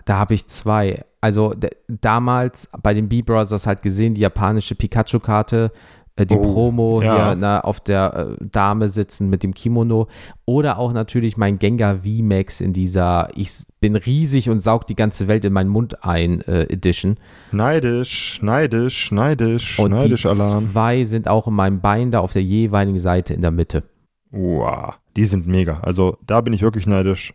Da 0.06 0.18
habe 0.18 0.34
ich 0.34 0.47
zwei 0.47 1.04
also 1.22 1.53
damals 1.88 2.67
bei 2.82 2.93
den 2.93 3.07
B-Brothers 3.07 3.67
halt 3.67 3.84
gesehen, 3.84 4.15
die 4.15 4.22
japanische 4.22 4.76
Pikachu-Karte, 4.76 5.72
äh, 6.15 6.26
die 6.26 6.36
oh, 6.36 6.41
Promo 6.41 7.01
ja. 7.01 7.15
hier 7.28 7.36
na, 7.36 7.61
auf 7.61 7.80
der 7.80 8.36
äh, 8.39 8.43
Dame 8.43 8.89
sitzen 8.89 9.30
mit 9.30 9.43
dem 9.43 9.53
Kimono 9.53 10.07
oder 10.45 10.78
auch 10.78 10.93
natürlich 10.93 11.38
mein 11.38 11.59
Gengar 11.59 11.97
V-Max 11.97 12.59
in 12.59 12.74
dieser 12.74 13.30
Ich 13.36 13.51
bin 13.80 13.95
riesig 13.95 14.49
und 14.49 14.59
saug 14.59 14.88
die 14.88 14.95
ganze 14.95 15.28
Welt 15.28 15.45
in 15.45 15.53
meinen 15.53 15.69
Mund 15.69 16.03
ein 16.03 16.41
äh, 16.41 16.63
Edition. 16.63 17.17
Neidisch, 17.51 18.41
neidisch, 18.41 19.11
neidisch, 19.11 19.80
und 19.80 19.91
neidisch 19.91 20.24
die 20.24 20.28
Alarm. 20.28 20.72
Zwei 20.72 21.03
sind 21.03 21.28
auch 21.28 21.47
in 21.47 21.53
meinem 21.53 21.82
Bein 21.82 22.11
da 22.11 22.19
auf 22.19 22.34
der 22.34 22.43
jeweiligen 22.43 22.99
Seite 22.99 23.34
in 23.34 23.41
der 23.41 23.51
Mitte. 23.51 23.84
Wow, 24.32 24.95
die 25.15 25.26
sind 25.26 25.47
mega. 25.47 25.80
Also 25.82 26.17
da 26.26 26.41
bin 26.41 26.53
ich 26.53 26.61
wirklich 26.61 26.88
neidisch. 26.88 27.34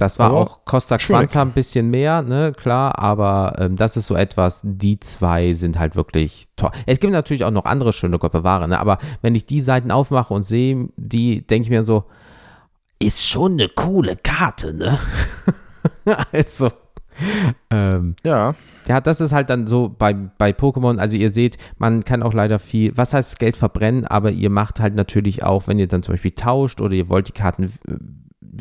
Das 0.00 0.18
war 0.18 0.30
aber 0.30 0.38
auch 0.38 0.64
Costa 0.64 0.96
Quanta 0.96 1.42
ein 1.42 1.52
bisschen 1.52 1.90
mehr, 1.90 2.22
ne, 2.22 2.54
klar, 2.56 2.98
aber 2.98 3.56
ähm, 3.58 3.76
das 3.76 3.98
ist 3.98 4.06
so 4.06 4.14
etwas, 4.14 4.62
die 4.64 4.98
zwei 4.98 5.52
sind 5.52 5.78
halt 5.78 5.94
wirklich 5.94 6.48
toll. 6.56 6.70
Es 6.86 7.00
gibt 7.00 7.12
natürlich 7.12 7.44
auch 7.44 7.50
noch 7.50 7.66
andere 7.66 7.92
schöne 7.92 8.18
Ware, 8.18 8.66
ne, 8.66 8.80
aber 8.80 8.96
wenn 9.20 9.34
ich 9.34 9.44
die 9.44 9.60
Seiten 9.60 9.90
aufmache 9.90 10.32
und 10.32 10.42
sehe, 10.42 10.88
die 10.96 11.46
denke 11.46 11.64
ich 11.64 11.70
mir 11.70 11.84
so, 11.84 12.04
ist 12.98 13.26
schon 13.26 13.52
eine 13.52 13.68
coole 13.68 14.16
Karte, 14.16 14.72
ne? 14.72 14.98
also, 16.32 16.70
ähm, 17.70 18.16
ja. 18.24 18.54
Ja, 18.88 19.02
das 19.02 19.20
ist 19.20 19.32
halt 19.32 19.50
dann 19.50 19.66
so 19.66 19.88
bei, 19.90 20.14
bei 20.14 20.50
Pokémon. 20.50 20.98
Also 20.98 21.18
ihr 21.18 21.28
seht, 21.28 21.58
man 21.76 22.04
kann 22.04 22.22
auch 22.22 22.32
leider 22.32 22.58
viel, 22.58 22.96
was 22.96 23.12
heißt 23.12 23.38
Geld 23.38 23.56
verbrennen, 23.56 24.06
aber 24.06 24.30
ihr 24.30 24.48
macht 24.48 24.80
halt 24.80 24.94
natürlich 24.94 25.42
auch, 25.44 25.66
wenn 25.66 25.78
ihr 25.78 25.88
dann 25.88 26.02
zum 26.02 26.14
Beispiel 26.14 26.30
tauscht 26.32 26.80
oder 26.80 26.94
ihr 26.94 27.10
wollt 27.10 27.28
die 27.28 27.32
Karten 27.32 27.64
äh, 27.64 27.96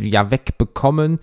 ja 0.08 0.32
wegbekommen, 0.32 1.20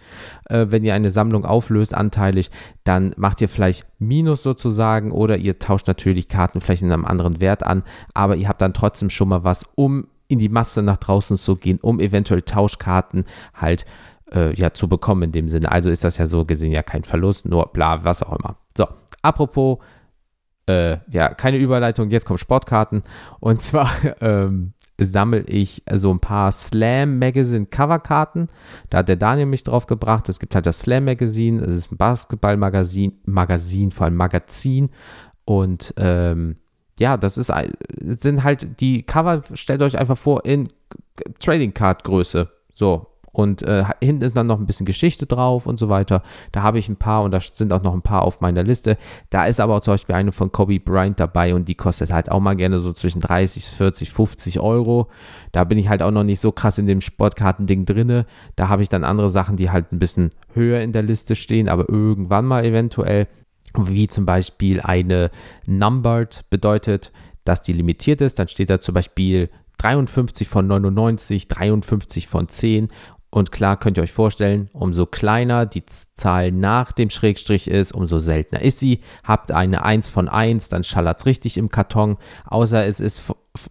äh, 0.47 0.67
wenn 0.69 0.85
ihr 0.85 0.95
eine 0.95 1.11
Sammlung 1.11 1.45
auflöst, 1.45 1.95
anteilig, 1.95 2.51
dann 2.85 3.15
macht 3.17 3.41
ihr 3.41 3.49
vielleicht 3.49 3.87
Minus 3.99 4.43
sozusagen 4.43 5.13
oder 5.13 5.37
ihr 5.37 5.59
tauscht 5.59 5.87
natürlich 5.87 6.29
Karten 6.29 6.61
vielleicht 6.61 6.83
in 6.83 6.93
einem 6.93 7.05
anderen 7.05 7.41
Wert 7.41 7.65
an, 7.65 7.83
aber 8.15 8.37
ihr 8.37 8.49
habt 8.49 8.61
dann 8.63 8.75
trotzdem 8.75 9.11
schon 9.11 9.29
mal 9.29 9.45
was, 9.45 9.65
um 9.75 10.09
in 10.29 10.39
die 10.39 10.49
Masse 10.49 10.83
nach 10.83 10.97
draußen 10.97 11.37
zu 11.37 11.57
gehen, 11.57 11.79
um 11.81 12.01
eventuell 12.01 12.43
Tauschkarten 12.43 13.25
halt 13.55 13.87
äh, 14.33 14.55
ja 14.55 14.73
zu 14.73 14.89
bekommen 14.89 15.23
in 15.25 15.33
dem 15.33 15.49
Sinne. 15.49 15.71
Also 15.71 15.91
ist 15.91 16.05
das 16.05 16.19
ja 16.19 16.27
so 16.27 16.45
gesehen 16.45 16.73
ja 16.73 16.83
kein 16.83 17.05
Verlust, 17.05 17.47
nur 17.47 17.67
bla, 17.73 18.05
was 18.05 18.23
auch 18.23 18.39
immer. 18.39 18.57
So, 18.77 18.87
apropos 19.23 19.79
äh, 20.69 20.99
ja, 21.11 21.33
keine 21.33 21.59
Überleitung, 21.59 22.11
jetzt 22.11 22.27
kommen 22.27 22.39
Sportkarten. 22.39 23.03
Und 23.41 23.61
zwar 23.61 23.91
ähm, 24.21 24.73
sammle 24.99 25.43
ich 25.43 25.83
so 25.93 26.11
ein 26.11 26.21
paar 26.21 26.53
Slam 26.53 27.19
Magazine 27.19 27.67
Coverkarten. 27.67 28.49
Da 28.91 28.99
hat 28.99 29.09
der 29.09 29.17
Daniel 29.17 29.47
mich 29.47 29.65
drauf 29.65 29.87
gebracht. 29.87 30.29
Es 30.29 30.41
gibt 30.41 30.55
halt 30.55 30.67
das 30.67 30.81
Slam 30.81 31.05
Magazine, 31.05 31.63
es 31.63 31.75
ist 31.75 31.93
ein 31.93 31.97
Basketballmagazin, 31.97 33.21
Magazin, 33.27 33.91
vor 33.91 34.07
allem 34.07 34.17
Magazin. 34.17 34.91
Und 35.45 35.95
ähm, 35.97 36.57
ja, 36.99 37.17
das 37.17 37.37
ist 37.37 37.53
sind 38.01 38.43
halt 38.43 38.81
die 38.81 39.03
Cover, 39.03 39.43
stellt 39.53 39.83
euch 39.83 39.99
einfach 39.99 40.17
vor, 40.17 40.45
in 40.45 40.69
Trading 41.41 41.75
Card 41.75 42.05
Größe. 42.05 42.51
So, 42.73 43.07
und 43.37 43.63
äh, 43.65 43.85
hinten 44.03 44.25
ist 44.25 44.35
dann 44.35 44.47
noch 44.47 44.59
ein 44.59 44.65
bisschen 44.65 44.87
Geschichte 44.87 45.27
drauf 45.27 45.67
und 45.67 45.79
so 45.79 45.91
weiter. 45.91 46.23
Da 46.53 46.63
habe 46.63 46.79
ich 46.79 46.89
ein 46.89 46.97
paar 46.97 47.23
und 47.23 47.33
da 47.33 47.41
sind 47.41 47.71
auch 47.71 47.83
noch 47.83 47.93
ein 47.93 48.01
paar 48.01 48.23
auf 48.23 48.41
meiner 48.41 48.63
Liste. 48.63 48.97
Da 49.29 49.45
ist 49.45 49.61
aber 49.61 49.77
auch 49.77 49.83
zum 49.83 49.93
Beispiel 49.93 50.15
eine 50.15 50.33
von 50.33 50.53
Kobe 50.53 50.81
Bryant 50.81 51.21
dabei 51.21 51.55
und 51.55 51.69
die 51.69 51.75
kostet 51.75 52.11
halt 52.11 52.31
auch 52.31 52.41
mal 52.41 52.57
gerne 52.57 52.81
so 52.81 52.95
zwischen 52.95 53.21
30, 53.21 53.67
40, 53.67 54.11
50 54.11 54.59
Euro. 54.61 55.09
Da 55.53 55.65
bin 55.65 55.77
ich 55.77 55.91
halt 55.91 56.01
auch 56.01 56.13
noch 56.13 56.25
nicht 56.25 56.41
so 56.41 56.51
krass 56.51 56.79
in 56.79 56.87
dem 56.87 57.03
Sportkartending 57.03 57.85
drinne. 57.85 58.25
Da 58.57 58.71
habe 58.71 58.83
ich 58.83 58.89
dann 58.89 59.05
andere 59.05 59.29
Sachen, 59.29 59.59
die 59.59 59.69
halt 59.69 59.93
ein 59.93 59.99
bisschen 59.99 60.31
höher 60.55 60.81
in 60.81 60.93
der 60.93 61.03
Liste 61.03 61.37
stehen, 61.37 61.69
aber 61.69 61.91
irgendwann 61.91 62.47
mal 62.47 62.65
eventuell. 62.65 63.29
Wie 63.77 64.09
zum 64.09 64.25
Beispiel 64.25 64.81
eine 64.81 65.31
Numbered 65.67 66.47
bedeutet, 66.49 67.13
dass 67.45 67.61
die 67.61 67.75
limitiert 67.75 68.23
ist. 68.23 68.39
Dann 68.39 68.49
steht 68.49 68.71
da 68.71 68.81
zum 68.81 68.95
Beispiel 68.95 69.51
53 69.79 70.49
von 70.49 70.67
99, 70.67 71.49
53 71.49 72.29
von 72.29 72.49
10 72.49 72.89
und 73.37 73.53
klar 73.53 73.77
könnt 73.77 73.99
ihr 73.99 74.03
euch 74.03 74.15
vorstellen, 74.15 74.71
umso 74.73 75.05
kleiner 75.05 75.67
die 75.67 75.85
Zahl 75.85 76.53
nach 76.53 76.91
dem 76.91 77.11
Schrägstrich 77.11 77.69
ist, 77.69 77.93
umso 77.93 78.19
seltener 78.19 78.63
ist 78.63 78.79
sie. 78.79 79.01
Habt 79.25 79.53
eine 79.53 79.85
1 79.85 80.09
von 80.09 80.31
1, 80.31 80.71
dann 80.71 80.85
schallert 80.85 81.19
es 81.19 81.27
richtig 81.27 81.59
im 81.59 81.69
Karton. 81.69 82.17
Außer 82.47 82.87
es 82.87 82.99
ist 82.99 83.25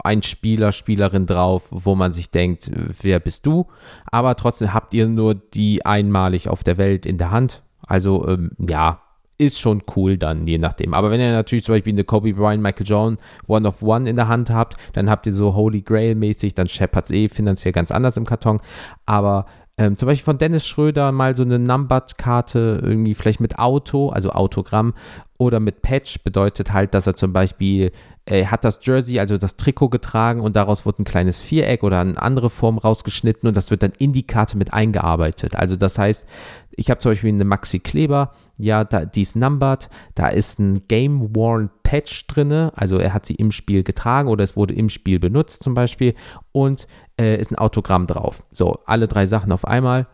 ein 0.03 0.21
Spieler, 0.21 0.71
Spielerin 0.71 1.25
drauf, 1.25 1.65
wo 1.71 1.95
man 1.95 2.11
sich 2.11 2.29
denkt, 2.29 2.69
wer 3.01 3.19
bist 3.19 3.47
du? 3.47 3.65
Aber 4.05 4.35
trotzdem 4.35 4.71
habt 4.71 4.93
ihr 4.93 5.07
nur 5.07 5.33
die 5.33 5.83
einmalig 5.83 6.47
auf 6.47 6.63
der 6.63 6.77
Welt 6.77 7.07
in 7.07 7.17
der 7.17 7.31
Hand. 7.31 7.63
Also 7.87 8.27
ähm, 8.27 8.51
ja, 8.59 9.01
ist 9.37 9.59
schon 9.59 9.83
cool 9.95 10.17
dann, 10.17 10.47
je 10.47 10.57
nachdem. 10.57 10.93
Aber 10.93 11.11
wenn 11.11 11.19
ihr 11.19 11.31
natürlich 11.31 11.65
zum 11.65 11.75
Beispiel 11.75 11.93
eine 11.93 12.03
Kobe 12.03 12.33
Bryant, 12.33 12.63
Michael 12.63 12.85
Jordan 12.85 13.17
One 13.47 13.67
of 13.67 13.81
One 13.81 14.09
in 14.09 14.15
der 14.15 14.27
Hand 14.27 14.49
habt, 14.49 14.77
dann 14.93 15.09
habt 15.09 15.27
ihr 15.27 15.33
so 15.33 15.55
Holy 15.55 15.81
Grail 15.81 16.15
mäßig, 16.15 16.53
dann 16.53 16.67
scheppert 16.67 17.05
es 17.05 17.11
eh 17.11 17.29
finanziell 17.29 17.73
ganz 17.73 17.91
anders 17.91 18.17
im 18.17 18.25
Karton. 18.25 18.61
Aber 19.05 19.45
ähm, 19.77 19.97
zum 19.97 20.07
Beispiel 20.07 20.23
von 20.23 20.37
Dennis 20.37 20.65
Schröder 20.65 21.11
mal 21.11 21.35
so 21.35 21.43
eine 21.43 21.59
Numbered-Karte, 21.59 22.79
irgendwie 22.81 23.13
vielleicht 23.13 23.41
mit 23.41 23.59
Auto, 23.59 24.09
also 24.09 24.31
Autogramm, 24.31 24.93
oder 25.37 25.59
mit 25.59 25.81
Patch 25.81 26.23
bedeutet 26.23 26.71
halt, 26.71 26.93
dass 26.93 27.07
er 27.07 27.15
zum 27.15 27.33
Beispiel, 27.33 27.91
er 28.23 28.51
hat 28.51 28.63
das 28.63 28.79
Jersey, 28.81 29.19
also 29.19 29.37
das 29.37 29.57
Trikot 29.57 29.89
getragen 29.89 30.39
und 30.39 30.55
daraus 30.55 30.85
wird 30.85 30.99
ein 30.99 31.03
kleines 31.03 31.41
Viereck 31.41 31.83
oder 31.83 31.99
eine 31.99 32.17
andere 32.21 32.49
Form 32.49 32.77
rausgeschnitten 32.77 33.47
und 33.49 33.57
das 33.57 33.69
wird 33.69 33.83
dann 33.83 33.91
in 33.97 34.13
die 34.13 34.25
Karte 34.25 34.57
mit 34.57 34.73
eingearbeitet. 34.73 35.57
Also 35.57 35.75
das 35.75 35.97
heißt, 35.97 36.25
ich 36.71 36.89
habe 36.89 36.99
zum 37.01 37.11
Beispiel 37.11 37.33
eine 37.33 37.43
Maxi 37.43 37.79
Kleber, 37.79 38.31
ja, 38.57 38.83
da, 38.83 39.05
die 39.05 39.21
ist 39.21 39.35
numbered, 39.35 39.89
da 40.15 40.27
ist 40.27 40.59
ein 40.59 40.87
Game 40.87 41.35
Worn 41.35 41.69
Patch 41.83 42.27
drin, 42.27 42.51
also 42.51 42.97
er 42.97 43.13
hat 43.13 43.25
sie 43.25 43.35
im 43.35 43.51
Spiel 43.51 43.83
getragen 43.83 44.29
oder 44.29 44.43
es 44.43 44.55
wurde 44.55 44.73
im 44.73 44.89
Spiel 44.89 45.19
benutzt 45.19 45.63
zum 45.63 45.73
Beispiel 45.73 46.15
und 46.51 46.87
äh, 47.19 47.39
ist 47.39 47.51
ein 47.51 47.57
Autogramm 47.57 48.07
drauf. 48.07 48.43
So, 48.51 48.79
alle 48.85 49.07
drei 49.07 49.25
Sachen 49.25 49.51
auf 49.51 49.65
einmal. 49.65 50.07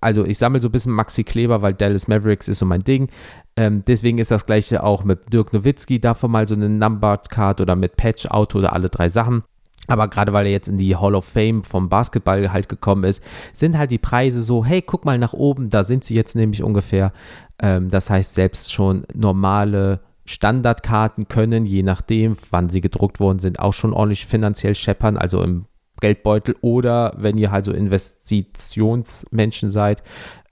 Also 0.00 0.24
ich 0.24 0.38
sammle 0.38 0.60
so 0.60 0.68
ein 0.68 0.72
bisschen 0.72 0.92
Maxi 0.92 1.24
Kleber, 1.24 1.62
weil 1.62 1.74
Dallas 1.74 2.08
Mavericks 2.08 2.48
ist 2.48 2.58
so 2.58 2.66
mein 2.66 2.82
Ding. 2.82 3.08
Ähm, 3.56 3.84
deswegen 3.86 4.18
ist 4.18 4.30
das 4.30 4.46
gleiche 4.46 4.82
auch 4.82 5.04
mit 5.04 5.32
Dirk 5.32 5.52
Nowitzki, 5.52 6.00
davon 6.00 6.30
mal 6.30 6.48
so 6.48 6.54
eine 6.54 6.68
Numbered 6.68 7.30
Card 7.30 7.60
oder 7.60 7.76
mit 7.76 7.96
Patch 7.96 8.26
Auto 8.26 8.58
oder 8.58 8.72
alle 8.72 8.88
drei 8.88 9.08
Sachen. 9.08 9.42
Aber 9.88 10.08
gerade 10.08 10.32
weil 10.32 10.46
er 10.46 10.52
jetzt 10.52 10.68
in 10.68 10.78
die 10.78 10.96
Hall 10.96 11.14
of 11.14 11.24
Fame 11.24 11.64
vom 11.64 11.88
Basketball 11.88 12.52
halt 12.52 12.68
gekommen 12.68 13.04
ist, 13.04 13.22
sind 13.52 13.76
halt 13.76 13.90
die 13.90 13.98
Preise 13.98 14.42
so, 14.42 14.64
hey, 14.64 14.80
guck 14.80 15.04
mal 15.04 15.18
nach 15.18 15.32
oben, 15.32 15.70
da 15.70 15.82
sind 15.82 16.04
sie 16.04 16.14
jetzt 16.14 16.36
nämlich 16.36 16.62
ungefähr. 16.62 17.12
Ähm, 17.58 17.90
das 17.90 18.08
heißt, 18.08 18.34
selbst 18.34 18.72
schon 18.72 19.04
normale 19.12 20.00
Standardkarten 20.24 21.26
können, 21.26 21.66
je 21.66 21.82
nachdem, 21.82 22.36
wann 22.50 22.68
sie 22.68 22.80
gedruckt 22.80 23.18
worden 23.18 23.40
sind, 23.40 23.58
auch 23.58 23.72
schon 23.72 23.92
ordentlich 23.92 24.26
finanziell 24.26 24.74
scheppern, 24.74 25.16
also 25.16 25.42
im 25.42 25.66
Geldbeutel. 26.00 26.54
Oder 26.60 27.14
wenn 27.16 27.38
ihr 27.38 27.50
halt 27.50 27.64
so 27.64 27.72
Investitionsmenschen 27.72 29.70
seid, 29.70 30.04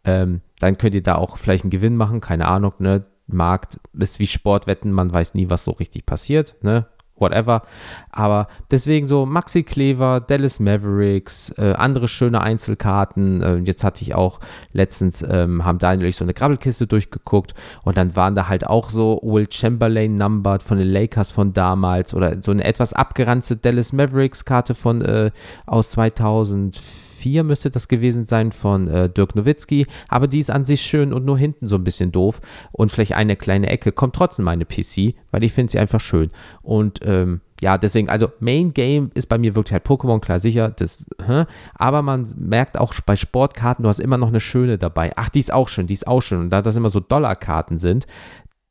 ähm, 0.04 0.40
dann 0.58 0.76
könnt 0.76 0.94
ihr 0.94 1.02
da 1.02 1.14
auch 1.14 1.36
vielleicht 1.36 1.64
einen 1.64 1.70
Gewinn 1.70 1.96
machen, 1.96 2.20
keine 2.20 2.46
Ahnung, 2.46 2.72
ne? 2.78 3.04
Markt 3.26 3.78
ist 3.92 4.18
wie 4.18 4.26
Sportwetten, 4.26 4.90
man 4.90 5.12
weiß 5.12 5.34
nie, 5.34 5.48
was 5.48 5.62
so 5.62 5.70
richtig 5.70 6.04
passiert, 6.04 6.56
ne? 6.62 6.86
Whatever. 7.20 7.62
Aber 8.10 8.48
deswegen 8.70 9.06
so 9.06 9.26
Maxi 9.26 9.62
Klever, 9.62 10.20
Dallas 10.20 10.60
Mavericks, 10.60 11.50
äh, 11.58 11.72
andere 11.74 12.08
schöne 12.08 12.40
Einzelkarten. 12.40 13.42
Äh, 13.42 13.56
jetzt 13.58 13.84
hatte 13.84 14.02
ich 14.02 14.14
auch 14.14 14.40
letztens, 14.72 15.22
ähm, 15.22 15.64
haben 15.64 15.78
Daniel 15.78 16.06
und 16.06 16.14
so 16.14 16.24
eine 16.24 16.34
Grabbelkiste 16.34 16.86
durchgeguckt 16.86 17.54
und 17.84 17.96
dann 17.96 18.16
waren 18.16 18.34
da 18.34 18.48
halt 18.48 18.66
auch 18.66 18.90
so 18.90 19.20
Will 19.22 19.46
Chamberlain 19.50 20.16
numbered 20.16 20.62
von 20.62 20.78
den 20.78 20.88
Lakers 20.88 21.30
von 21.30 21.52
damals 21.52 22.14
oder 22.14 22.40
so 22.42 22.50
eine 22.50 22.64
etwas 22.64 22.92
abgeranzte 22.92 23.56
Dallas 23.56 23.92
Mavericks 23.92 24.44
Karte 24.44 24.74
von 24.74 25.02
äh, 25.02 25.30
aus 25.66 25.90
2004 25.90 27.09
4 27.20 27.44
müsste 27.44 27.70
das 27.70 27.88
gewesen 27.88 28.24
sein 28.24 28.52
von 28.52 28.88
äh, 28.88 29.08
Dirk 29.08 29.36
Nowitzki, 29.36 29.86
aber 30.08 30.26
die 30.26 30.38
ist 30.38 30.50
an 30.50 30.64
sich 30.64 30.80
schön 30.80 31.12
und 31.12 31.24
nur 31.24 31.38
hinten 31.38 31.68
so 31.68 31.76
ein 31.76 31.84
bisschen 31.84 32.12
doof 32.12 32.40
und 32.72 32.90
vielleicht 32.90 33.14
eine 33.14 33.36
kleine 33.36 33.68
Ecke 33.68 33.92
kommt 33.92 34.14
trotzdem 34.14 34.46
meine 34.46 34.64
PC, 34.64 35.14
weil 35.30 35.44
ich 35.44 35.52
finde 35.52 35.70
sie 35.72 35.78
einfach 35.78 36.00
schön 36.00 36.30
und 36.62 37.00
ähm, 37.04 37.40
ja, 37.60 37.76
deswegen, 37.76 38.08
also 38.08 38.32
Main 38.40 38.72
Game 38.72 39.10
ist 39.14 39.28
bei 39.28 39.36
mir 39.36 39.54
wirklich 39.54 39.72
halt 39.74 39.86
Pokémon, 39.86 40.20
klar, 40.20 40.40
sicher, 40.40 40.70
das, 40.70 41.06
hä? 41.26 41.44
aber 41.74 42.00
man 42.00 42.26
merkt 42.38 42.78
auch 42.78 42.94
bei 43.04 43.16
Sportkarten, 43.16 43.82
du 43.82 43.88
hast 43.90 44.00
immer 44.00 44.16
noch 44.16 44.28
eine 44.28 44.40
schöne 44.40 44.78
dabei. 44.78 45.12
Ach, 45.16 45.28
die 45.28 45.40
ist 45.40 45.52
auch 45.52 45.68
schön, 45.68 45.86
die 45.86 45.92
ist 45.92 46.06
auch 46.06 46.22
schön. 46.22 46.40
Und 46.40 46.50
da 46.50 46.62
das 46.62 46.76
immer 46.76 46.88
so 46.88 47.00
Dollarkarten 47.00 47.78
sind, 47.78 48.06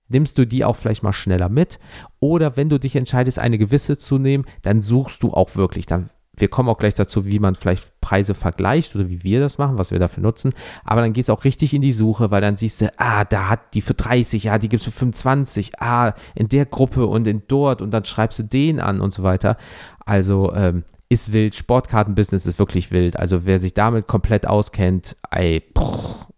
nimmst 0.10 0.38
du 0.38 0.46
die 0.46 0.66
auch 0.66 0.76
vielleicht 0.76 1.04
mal 1.04 1.14
schneller 1.14 1.50
mit. 1.50 1.80
Oder 2.20 2.58
wenn 2.58 2.70
du 2.70 2.80
dich 2.80 2.96
entscheidest, 2.96 3.40
eine 3.40 3.58
gewisse 3.58 3.98
zu 3.98 4.18
nehmen, 4.18 4.46
dann 4.64 4.82
suchst 4.82 5.24
du 5.24 5.34
auch 5.34 5.56
wirklich. 5.56 5.86
Dann, 5.86 6.10
wir 6.40 6.48
kommen 6.48 6.70
auch 6.70 6.78
gleich 6.78 6.94
dazu, 6.94 7.26
wie 7.26 7.40
man 7.40 7.56
vielleicht 7.56 8.00
Preise 8.02 8.34
vergleicht 8.34 8.96
oder 8.96 9.10
wie 9.10 9.24
wir 9.24 9.40
das 9.40 9.58
machen, 9.58 9.78
was 9.78 9.92
wir 9.92 10.00
dafür 10.00 10.24
nutzen. 10.24 10.54
Aber 10.84 11.02
dann 11.02 11.14
geht 11.14 11.24
es 11.24 11.30
auch 11.30 11.44
richtig 11.44 11.74
in 11.74 11.82
die 11.82 11.92
Suche, 11.92 12.32
weil 12.32 12.42
dann 12.42 12.56
siehst 12.56 12.82
du, 12.82 12.92
ah, 12.98 13.26
da 13.26 13.50
hat 13.50 13.74
die 13.74 13.82
für 13.82 13.94
30, 13.94 14.46
ja, 14.46 14.58
die 14.58 14.70
gibt 14.70 14.82
es 14.82 14.86
für 14.86 14.98
25, 14.98 15.82
ah, 15.82 16.14
in 16.36 16.48
der 16.48 16.66
Gruppe 16.66 17.06
und 17.06 17.28
in 17.28 17.44
dort 17.48 17.82
und 17.82 17.92
dann 17.92 18.06
schreibst 18.06 18.40
du 18.40 18.44
den 18.44 18.80
an 18.80 19.02
und 19.02 19.14
so 19.14 19.24
weiter. 19.24 19.58
Also 20.06 20.54
ähm, 20.54 20.84
ist 21.10 21.34
wild. 21.34 21.56
Sportkartenbusiness 21.56 22.46
ist 22.46 22.60
wirklich 22.60 22.92
wild. 22.92 23.18
Also 23.18 23.46
wer 23.46 23.60
sich 23.60 23.74
damit 23.74 24.08
komplett 24.08 24.48
auskennt, 24.48 25.18
ey, 25.32 25.64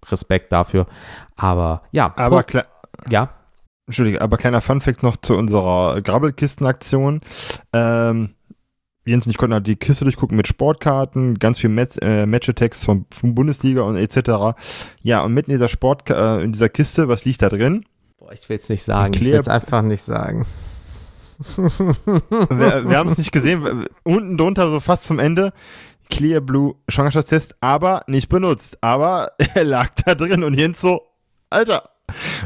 Respekt 0.10 0.52
dafür. 0.52 0.88
Aber 1.36 1.84
ja. 1.91 2.14
Aber 2.18 2.43
klar. 2.43 2.66
Ja. 3.10 3.30
Entschuldige, 3.88 4.22
aber 4.22 4.38
kleiner 4.38 4.62
Funfact 4.62 5.04
noch 5.04 5.18
zu 5.18 5.36
unserer 5.36 6.02
Grabbelkisten-Aktion. 6.02 7.20
Ähm, 7.74 8.36
Jens 9.06 9.26
und 9.26 9.32
ich 9.32 9.38
konnten 9.38 9.54
halt 9.54 9.68
die 9.68 9.76
Kiste 9.76 10.06
durchgucken 10.06 10.38
mit 10.38 10.47
Sportkarten, 10.47 11.39
ganz 11.39 11.60
viel 11.60 11.70
Match, 11.70 11.97
äh, 12.02 12.26
Match-Attacks 12.26 12.86
von, 12.86 13.06
von, 13.12 13.34
Bundesliga 13.34 13.82
und 13.82 13.97
etc. 13.97 14.56
Ja, 15.02 15.24
und 15.24 15.34
mitten 15.34 15.52
in 15.52 15.58
dieser 15.58 15.70
Sport, 15.70 16.10
äh, 16.10 16.41
in 16.41 16.52
dieser 16.52 16.70
Kiste, 16.70 17.08
was 17.08 17.26
liegt 17.26 17.41
da 17.41 17.49
drin? 17.49 17.86
Boah, 18.20 18.32
ich 18.32 18.47
will 18.47 18.58
es 18.58 18.70
nicht 18.70 18.84
sagen. 18.84 19.14
Ich 19.16 19.24
will 19.24 19.34
es 19.34 19.47
einfach 19.47 19.82
nicht 19.82 20.04
sagen 20.04 20.45
wir, 21.58 22.89
wir 22.89 22.97
haben 22.97 23.10
es 23.10 23.18
nicht 23.18 23.32
gesehen. 23.32 23.88
Unten 24.04 24.38
drunter, 24.38 24.70
so 24.70 24.80
fast 24.80 25.04
zum 25.04 25.20
Ende, 25.20 25.54
Clear 26.10 26.41
Blue 26.41 26.76
Schwangerschaftstest, 26.88 27.56
aber 27.62 28.04
nicht 28.08 28.30
benutzt. 28.30 28.78
Aber 28.82 29.32
er 29.56 29.64
lag 29.64 29.89
da 30.06 30.16
drin 30.16 30.43
und 30.43 30.56
Jens 30.56 30.82
so, 30.82 31.02
Alter. 31.49 31.89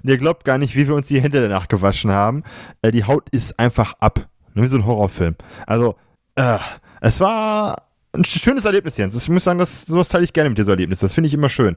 Und 0.04 0.10
ihr 0.10 0.18
glaubt 0.18 0.46
gar 0.46 0.58
nicht, 0.58 0.76
wie 0.76 0.88
wir 0.88 0.96
uns 0.96 1.08
die 1.08 1.22
Hände 1.22 1.42
danach 1.42 1.68
gewaschen 1.68 2.12
haben. 2.12 2.44
Äh, 2.82 2.92
die 2.92 3.06
Haut 3.06 3.30
ist 3.30 3.60
einfach 3.60 3.96
ab. 4.00 4.28
Wie 4.54 4.68
so 4.68 4.78
ein 4.78 4.86
Horrorfilm. 4.86 5.36
Also, 5.68 5.96
äh, 6.36 6.58
es 7.02 7.20
war 7.20 7.76
ein 8.14 8.24
schönes 8.24 8.66
Erlebnis, 8.66 8.98
Jens. 8.98 9.16
Ich 9.16 9.30
muss 9.30 9.44
sagen, 9.44 9.60
das, 9.60 9.82
sowas 9.82 10.08
teile 10.08 10.24
ich 10.24 10.34
gerne 10.34 10.50
mit 10.50 10.58
dir, 10.58 10.64
so 10.64 10.72
Erlebnis. 10.72 11.00
Das 11.00 11.14
finde 11.14 11.28
ich 11.28 11.34
immer 11.34 11.50
schön. 11.50 11.76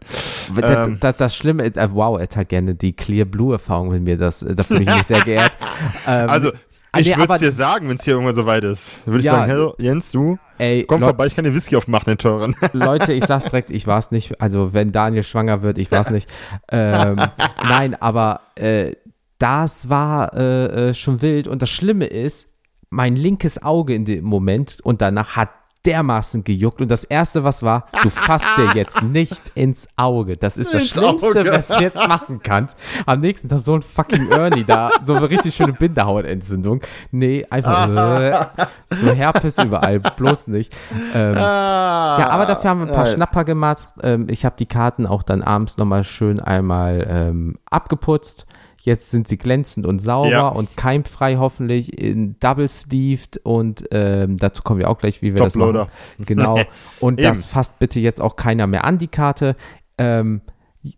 Das, 0.54 0.86
ähm, 0.86 0.98
das, 1.00 1.16
das 1.16 1.36
Schlimme, 1.36 1.64
äh, 1.64 1.88
wow, 1.90 2.18
er 2.18 2.28
teilt 2.28 2.48
gerne 2.48 2.74
die 2.74 2.92
Clear 2.92 3.24
Blue-Erfahrung 3.24 3.88
mit 3.88 4.02
mir. 4.02 4.16
Das, 4.16 4.40
da 4.40 4.62
fühle 4.62 4.82
ich 4.82 4.94
mich 4.94 5.02
sehr 5.04 5.20
geehrt. 5.20 5.56
Ähm, 6.06 6.28
also, 6.28 6.52
Ah, 6.90 7.00
ich 7.00 7.16
würde 7.16 7.34
es 7.34 7.40
dir 7.40 7.52
sagen, 7.52 7.88
wenn 7.88 7.96
es 7.96 8.04
hier 8.04 8.14
irgendwann 8.14 8.34
so 8.34 8.46
weit 8.46 8.64
ist. 8.64 9.06
Würde 9.06 9.18
ich 9.18 9.26
ja, 9.26 9.46
sagen, 9.46 9.50
hey, 9.50 9.86
Jens, 9.86 10.11
du, 10.11 10.38
ey, 10.56 10.84
komm 10.84 11.02
vorbei, 11.02 11.26
ich 11.26 11.36
kann 11.36 11.44
dir 11.44 11.54
Whisky 11.54 11.76
aufmachen, 11.76 12.06
den 12.06 12.18
teuren. 12.18 12.56
Leute, 12.72 13.12
ich 13.12 13.26
sag's 13.26 13.44
direkt, 13.44 13.70
ich 13.70 13.86
war's 13.86 14.11
nicht. 14.11 14.40
Also, 14.40 14.72
wenn 14.72 14.90
Daniel 14.90 15.22
schwanger 15.22 15.62
wird, 15.62 15.76
ich 15.76 15.90
war's 15.90 16.11
nicht. 16.11 16.30
Ähm, 16.70 17.20
nein, 17.62 17.94
aber 18.00 18.40
äh, 18.54 18.92
das 19.38 19.90
war 19.90 20.32
äh, 20.34 20.88
äh, 20.88 20.94
schon 20.94 21.20
wild. 21.20 21.46
Und 21.46 21.61
das 21.61 21.68
Schlimme 21.68 22.06
ist, 22.06 22.48
mein 22.91 23.16
linkes 23.16 23.62
Auge 23.62 23.95
in 23.95 24.05
dem 24.05 24.24
Moment 24.24 24.78
und 24.82 25.03
danach 25.03 25.36
hat 25.36 25.51
dermaßen 25.86 26.45
gejuckt. 26.45 26.80
Und 26.80 26.91
das 26.91 27.05
Erste, 27.05 27.45
was 27.45 27.62
war, 27.62 27.86
du 28.03 28.11
fasst 28.11 28.47
dir 28.57 28.72
jetzt 28.74 29.03
nicht 29.03 29.53
ins 29.55 29.89
Auge. 29.97 30.36
Das 30.36 30.59
ist 30.59 30.74
das 30.74 30.82
ins 30.82 30.91
Schlimmste, 30.91 31.28
Auge. 31.28 31.51
was 31.51 31.68
du 31.68 31.80
jetzt 31.80 31.97
machen 32.09 32.41
kannst. 32.43 32.76
Am 33.07 33.20
nächsten 33.20 33.49
Tag 33.49 33.61
so 33.61 33.74
ein 33.74 33.82
fucking 33.82 34.30
Ernie 34.30 34.64
da, 34.64 34.91
so 35.05 35.14
eine 35.14 35.30
richtig 35.30 35.55
schöne 35.55 35.72
Bindehautentzündung. 35.72 36.82
Nee, 37.11 37.47
einfach 37.49 37.89
äh, 37.89 38.47
so 38.97 39.12
Herpes 39.12 39.59
überall, 39.59 40.01
bloß 40.01 40.49
nicht. 40.49 40.76
Ähm, 41.14 41.36
ah. 41.36 42.16
ja, 42.18 42.28
aber 42.30 42.47
dafür 42.47 42.70
haben 42.70 42.80
wir 42.80 42.89
ein 42.89 42.95
paar 42.95 43.07
Schnapper 43.07 43.45
gemacht. 43.45 43.89
Ähm, 44.03 44.26
ich 44.28 44.45
habe 44.45 44.57
die 44.59 44.66
Karten 44.66 45.07
auch 45.07 45.22
dann 45.22 45.43
abends 45.43 45.78
nochmal 45.78 46.05
schön 46.05 46.41
einmal 46.41 47.07
ähm, 47.09 47.57
abgeputzt. 47.70 48.47
Jetzt 48.89 49.11
sind 49.11 49.28
sie 49.28 49.36
glänzend 49.36 49.84
und 49.84 49.99
sauber 49.99 50.30
ja. 50.30 50.49
und 50.49 50.74
keimfrei 50.78 51.36
hoffentlich 51.36 52.01
in 52.01 52.36
Double 52.41 52.66
Sleeved 52.66 53.36
und 53.43 53.84
ähm, 53.91 54.39
dazu 54.39 54.62
kommen 54.62 54.80
wir 54.80 54.89
auch 54.89 54.97
gleich, 54.97 55.20
wie 55.20 55.34
wir 55.34 55.43
das 55.43 55.57
machen. 55.57 55.89
Genau. 56.24 56.59
Und 56.99 57.20
das 57.20 57.45
fasst 57.45 57.78
bitte 57.78 58.01
jetzt 58.01 58.18
auch 58.18 58.36
keiner 58.36 58.66
mehr 58.66 58.84
an 58.84 58.97
die 58.97 59.09
Karte. 59.09 59.57
Ähm, 59.99 60.41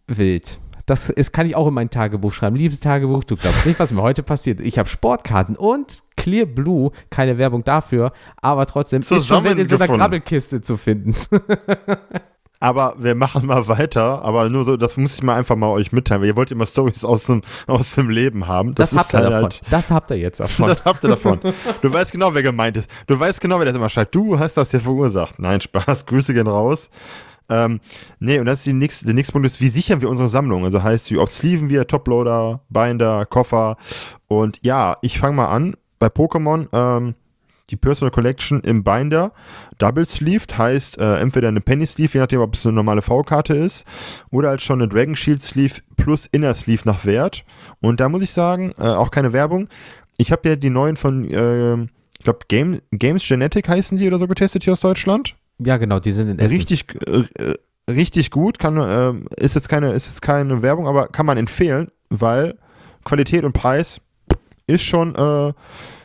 wild. 0.07 0.61
Das 0.87 1.11
ist, 1.11 1.33
kann 1.33 1.47
ich 1.47 1.57
auch 1.57 1.67
in 1.67 1.75
mein 1.75 1.91
Tagebuch 1.91 2.33
schreiben. 2.33 2.55
Liebes 2.55 2.79
Tagebuch, 2.79 3.25
du 3.25 3.35
glaubst 3.35 3.67
nicht, 3.67 3.81
was 3.81 3.93
mir 3.93 4.03
heute 4.03 4.23
passiert. 4.23 4.61
Ich 4.61 4.79
habe 4.79 4.89
Sportkarten 4.89 5.57
und 5.57 6.05
Clear 6.17 6.47
Blue, 6.47 6.93
keine 7.11 7.39
Werbung 7.39 7.65
dafür, 7.65 8.13
aber 8.37 8.67
trotzdem 8.67 9.01
ist 9.01 9.27
schon 9.27 9.45
in 9.47 9.67
so 9.67 9.75
einer 9.75 9.89
Krabbelkiste 9.89 10.61
zu 10.61 10.77
finden. 10.77 11.15
Aber 12.63 12.95
wir 12.99 13.15
machen 13.15 13.47
mal 13.47 13.67
weiter. 13.69 14.23
Aber 14.23 14.49
nur 14.51 14.65
so, 14.65 14.77
das 14.77 14.99
muss 14.99 15.15
ich 15.15 15.23
mal 15.23 15.35
einfach 15.35 15.57
mal 15.57 15.69
euch 15.69 15.93
mitteilen. 15.93 16.21
Weil 16.21 16.29
ihr 16.29 16.37
wollt 16.37 16.53
immer 16.53 16.67
Stories 16.67 17.05
aus 17.05 17.25
dem, 17.25 17.41
aus 17.67 17.95
dem 17.95 18.11
Leben 18.11 18.47
haben. 18.47 18.75
Das, 18.75 18.91
das 18.91 19.01
habt 19.01 19.15
ihr 19.15 19.19
halt 19.19 19.33
davon. 19.33 19.43
Halt, 19.43 19.63
das 19.71 19.91
habt 19.91 20.11
ihr 20.11 20.19
jetzt 20.19 20.41
davon. 20.41 20.69
Das 20.69 20.85
habt 20.85 21.03
ihr 21.03 21.09
davon. 21.09 21.41
Du 21.81 21.93
weißt 21.93 22.13
genau, 22.13 22.35
wer 22.35 22.43
gemeint 22.43 22.77
ist. 22.77 22.91
Du 23.07 23.19
weißt 23.19 23.41
genau, 23.41 23.59
wer 23.59 23.65
das 23.65 23.75
immer 23.75 23.89
schreibt. 23.89 24.15
Du 24.15 24.39
hast 24.39 24.57
das 24.57 24.71
hier 24.71 24.81
verursacht. 24.81 25.39
Nein, 25.39 25.61
Spaß. 25.61 26.05
Grüße 26.11 26.35
gehen 26.35 26.47
raus. 26.47 26.91
Ähm, 27.49 27.81
nee, 28.21 28.39
und 28.39 28.47
das 28.47 28.61
ist 28.61 28.67
die 28.67 28.73
nächste, 28.73 29.07
der 29.07 29.15
nächste 29.15 29.33
Punkt 29.33 29.47
ist, 29.47 29.61
wie 29.61 29.69
sichern 29.69 30.01
wir 30.01 30.09
unsere 30.09 30.29
Sammlung? 30.29 30.65
Also 30.65 30.83
heißt, 30.83 31.11
wie 31.11 31.17
oft 31.17 31.33
sleeven 31.33 31.69
wir, 31.69 31.87
Toploader, 31.87 32.61
Binder, 32.69 33.27
Koffer. 33.27 33.77
Und 34.29 34.59
ja, 34.63 34.99
ich 35.03 35.19
fange 35.19 35.37
mal 35.37 35.49
an. 35.49 35.77
Bei 35.99 36.07
Pokémon, 36.07 36.69
ähm, 36.73 37.15
die 37.71 37.77
Personal 37.77 38.11
Collection 38.11 38.61
im 38.61 38.85
Binder 38.85 39.33
Double 39.79 40.05
Sleeved, 40.05 40.57
heißt 40.59 40.99
äh, 40.99 41.17
entweder 41.17 41.49
eine 41.49 41.61
Penny 41.61 41.87
Sleeve, 41.87 42.13
je 42.15 42.21
nachdem, 42.21 42.41
ob 42.41 42.55
es 42.55 42.67
eine 42.67 42.75
normale 42.75 43.03
V-Karte 43.03 43.55
ist, 43.55 43.87
oder 44.31 44.51
halt 44.51 44.63
schon 44.63 44.81
eine 44.81 44.89
Dragon 44.89 45.17
Shield 45.17 45.43
Sleeve 45.43 45.75
plus 45.97 46.27
Inner 46.27 46.55
Sleeve 46.55 46.83
nach 46.85 47.05
Wert. 47.05 47.45
Und 47.81 48.01
da 48.01 48.09
muss 48.09 48.23
ich 48.23 48.33
sagen, 48.33 48.73
äh, 48.79 48.83
auch 48.83 49.11
keine 49.11 49.33
Werbung. 49.33 49.69
Ich 50.17 50.33
habe 50.33 50.49
ja 50.49 50.57
die 50.57 50.71
neuen 50.71 50.97
von, 50.97 51.25
äh, 51.31 51.75
ich 51.83 52.25
glaube, 52.25 52.41
Game, 52.49 52.81
Games 52.91 53.27
Genetic 53.27 53.69
heißen 53.69 53.97
die 53.97 54.07
oder 54.07 54.19
so 54.19 54.27
getestet 54.27 54.65
hier 54.65 54.73
aus 54.73 54.81
Deutschland. 54.81 55.35
Ja, 55.59 55.77
genau, 55.77 56.01
die 56.01 56.13
sind 56.13 56.29
in 56.29 56.39
Essen. 56.39 56.57
Richtig, 56.57 56.85
äh, 57.07 57.55
richtig 57.91 58.31
gut, 58.31 58.59
kann, 58.59 58.77
äh, 58.77 59.43
ist, 59.43 59.55
jetzt 59.55 59.69
keine, 59.69 59.93
ist 59.93 60.07
jetzt 60.07 60.23
keine 60.23 60.63
Werbung, 60.63 60.87
aber 60.87 61.09
kann 61.09 61.27
man 61.27 61.39
empfehlen, 61.39 61.91
weil 62.09 62.59
Qualität 63.05 63.45
und 63.45 63.53
Preis 63.53 64.01
ist 64.67 64.85
schon 64.85 65.15
äh, 65.15 65.53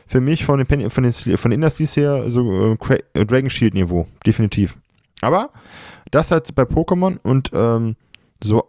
für 0.06 0.20
mich 0.20 0.44
von 0.44 0.64
den, 0.64 0.90
von 0.90 1.02
den, 1.02 1.12
von 1.12 1.50
den 1.50 1.60
Industries 1.60 1.96
her 1.96 2.30
so 2.30 2.76
äh, 2.88 2.98
äh, 3.14 3.26
Dragon 3.26 3.50
Shield 3.50 3.74
Niveau, 3.74 4.06
definitiv. 4.24 4.76
Aber 5.20 5.50
das 6.10 6.30
halt 6.30 6.54
bei 6.54 6.62
Pokémon 6.62 7.18
und 7.22 7.50
ähm, 7.52 7.96
so, 8.42 8.64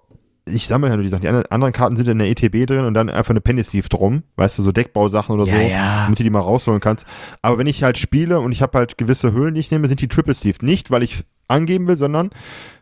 ich 0.45 0.65
sammle 0.65 0.89
ja 0.89 0.95
nur 0.95 1.03
die 1.03 1.09
Sachen. 1.09 1.21
Die 1.21 1.27
anderen 1.27 1.73
Karten 1.73 1.97
sind 1.97 2.07
in 2.07 2.17
der 2.17 2.29
ETB 2.29 2.65
drin 2.65 2.85
und 2.85 2.93
dann 2.93 3.09
einfach 3.09 3.31
eine 3.31 3.41
Penny 3.41 3.63
Sleeve 3.63 3.89
drum, 3.89 4.23
weißt 4.38 4.57
du, 4.57 4.63
so 4.63 4.71
Deckbausachen 4.71 5.38
oder 5.38 5.45
ja, 5.51 5.57
so, 5.57 5.61
ja. 5.61 6.03
damit 6.05 6.19
du 6.19 6.23
die 6.23 6.29
mal 6.29 6.39
rausholen 6.39 6.79
kannst. 6.79 7.05
Aber 7.41 7.57
wenn 7.57 7.67
ich 7.67 7.83
halt 7.83 7.97
spiele 7.97 8.39
und 8.39 8.51
ich 8.51 8.61
habe 8.61 8.77
halt 8.77 8.97
gewisse 8.97 9.33
Hüllen, 9.33 9.53
die 9.53 9.59
ich 9.59 9.71
nehme, 9.71 9.88
sind 9.88 10.01
die 10.01 10.07
Triple 10.07 10.33
Sleeve. 10.33 10.65
Nicht, 10.65 10.89
weil 10.89 11.03
ich 11.03 11.23
angeben 11.47 11.88
will, 11.88 11.97
sondern 11.97 12.31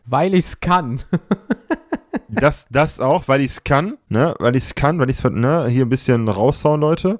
weil 0.05 0.35
ich 0.35 0.45
es 0.45 0.59
kann. 0.59 1.01
das, 2.29 2.67
das 2.69 2.99
auch, 2.99 3.27
weil 3.27 3.41
ich 3.41 3.47
es 3.47 3.63
kann, 3.63 3.97
ne? 4.07 4.35
Weil 4.39 4.55
ich 4.55 4.65
es 4.65 4.75
kann, 4.75 4.99
weil 4.99 5.09
ich 5.09 5.17
es 5.17 5.23
ne? 5.23 5.67
hier 5.67 5.85
ein 5.85 5.89
bisschen 5.89 6.27
raushauen, 6.27 6.79
Leute 6.79 7.19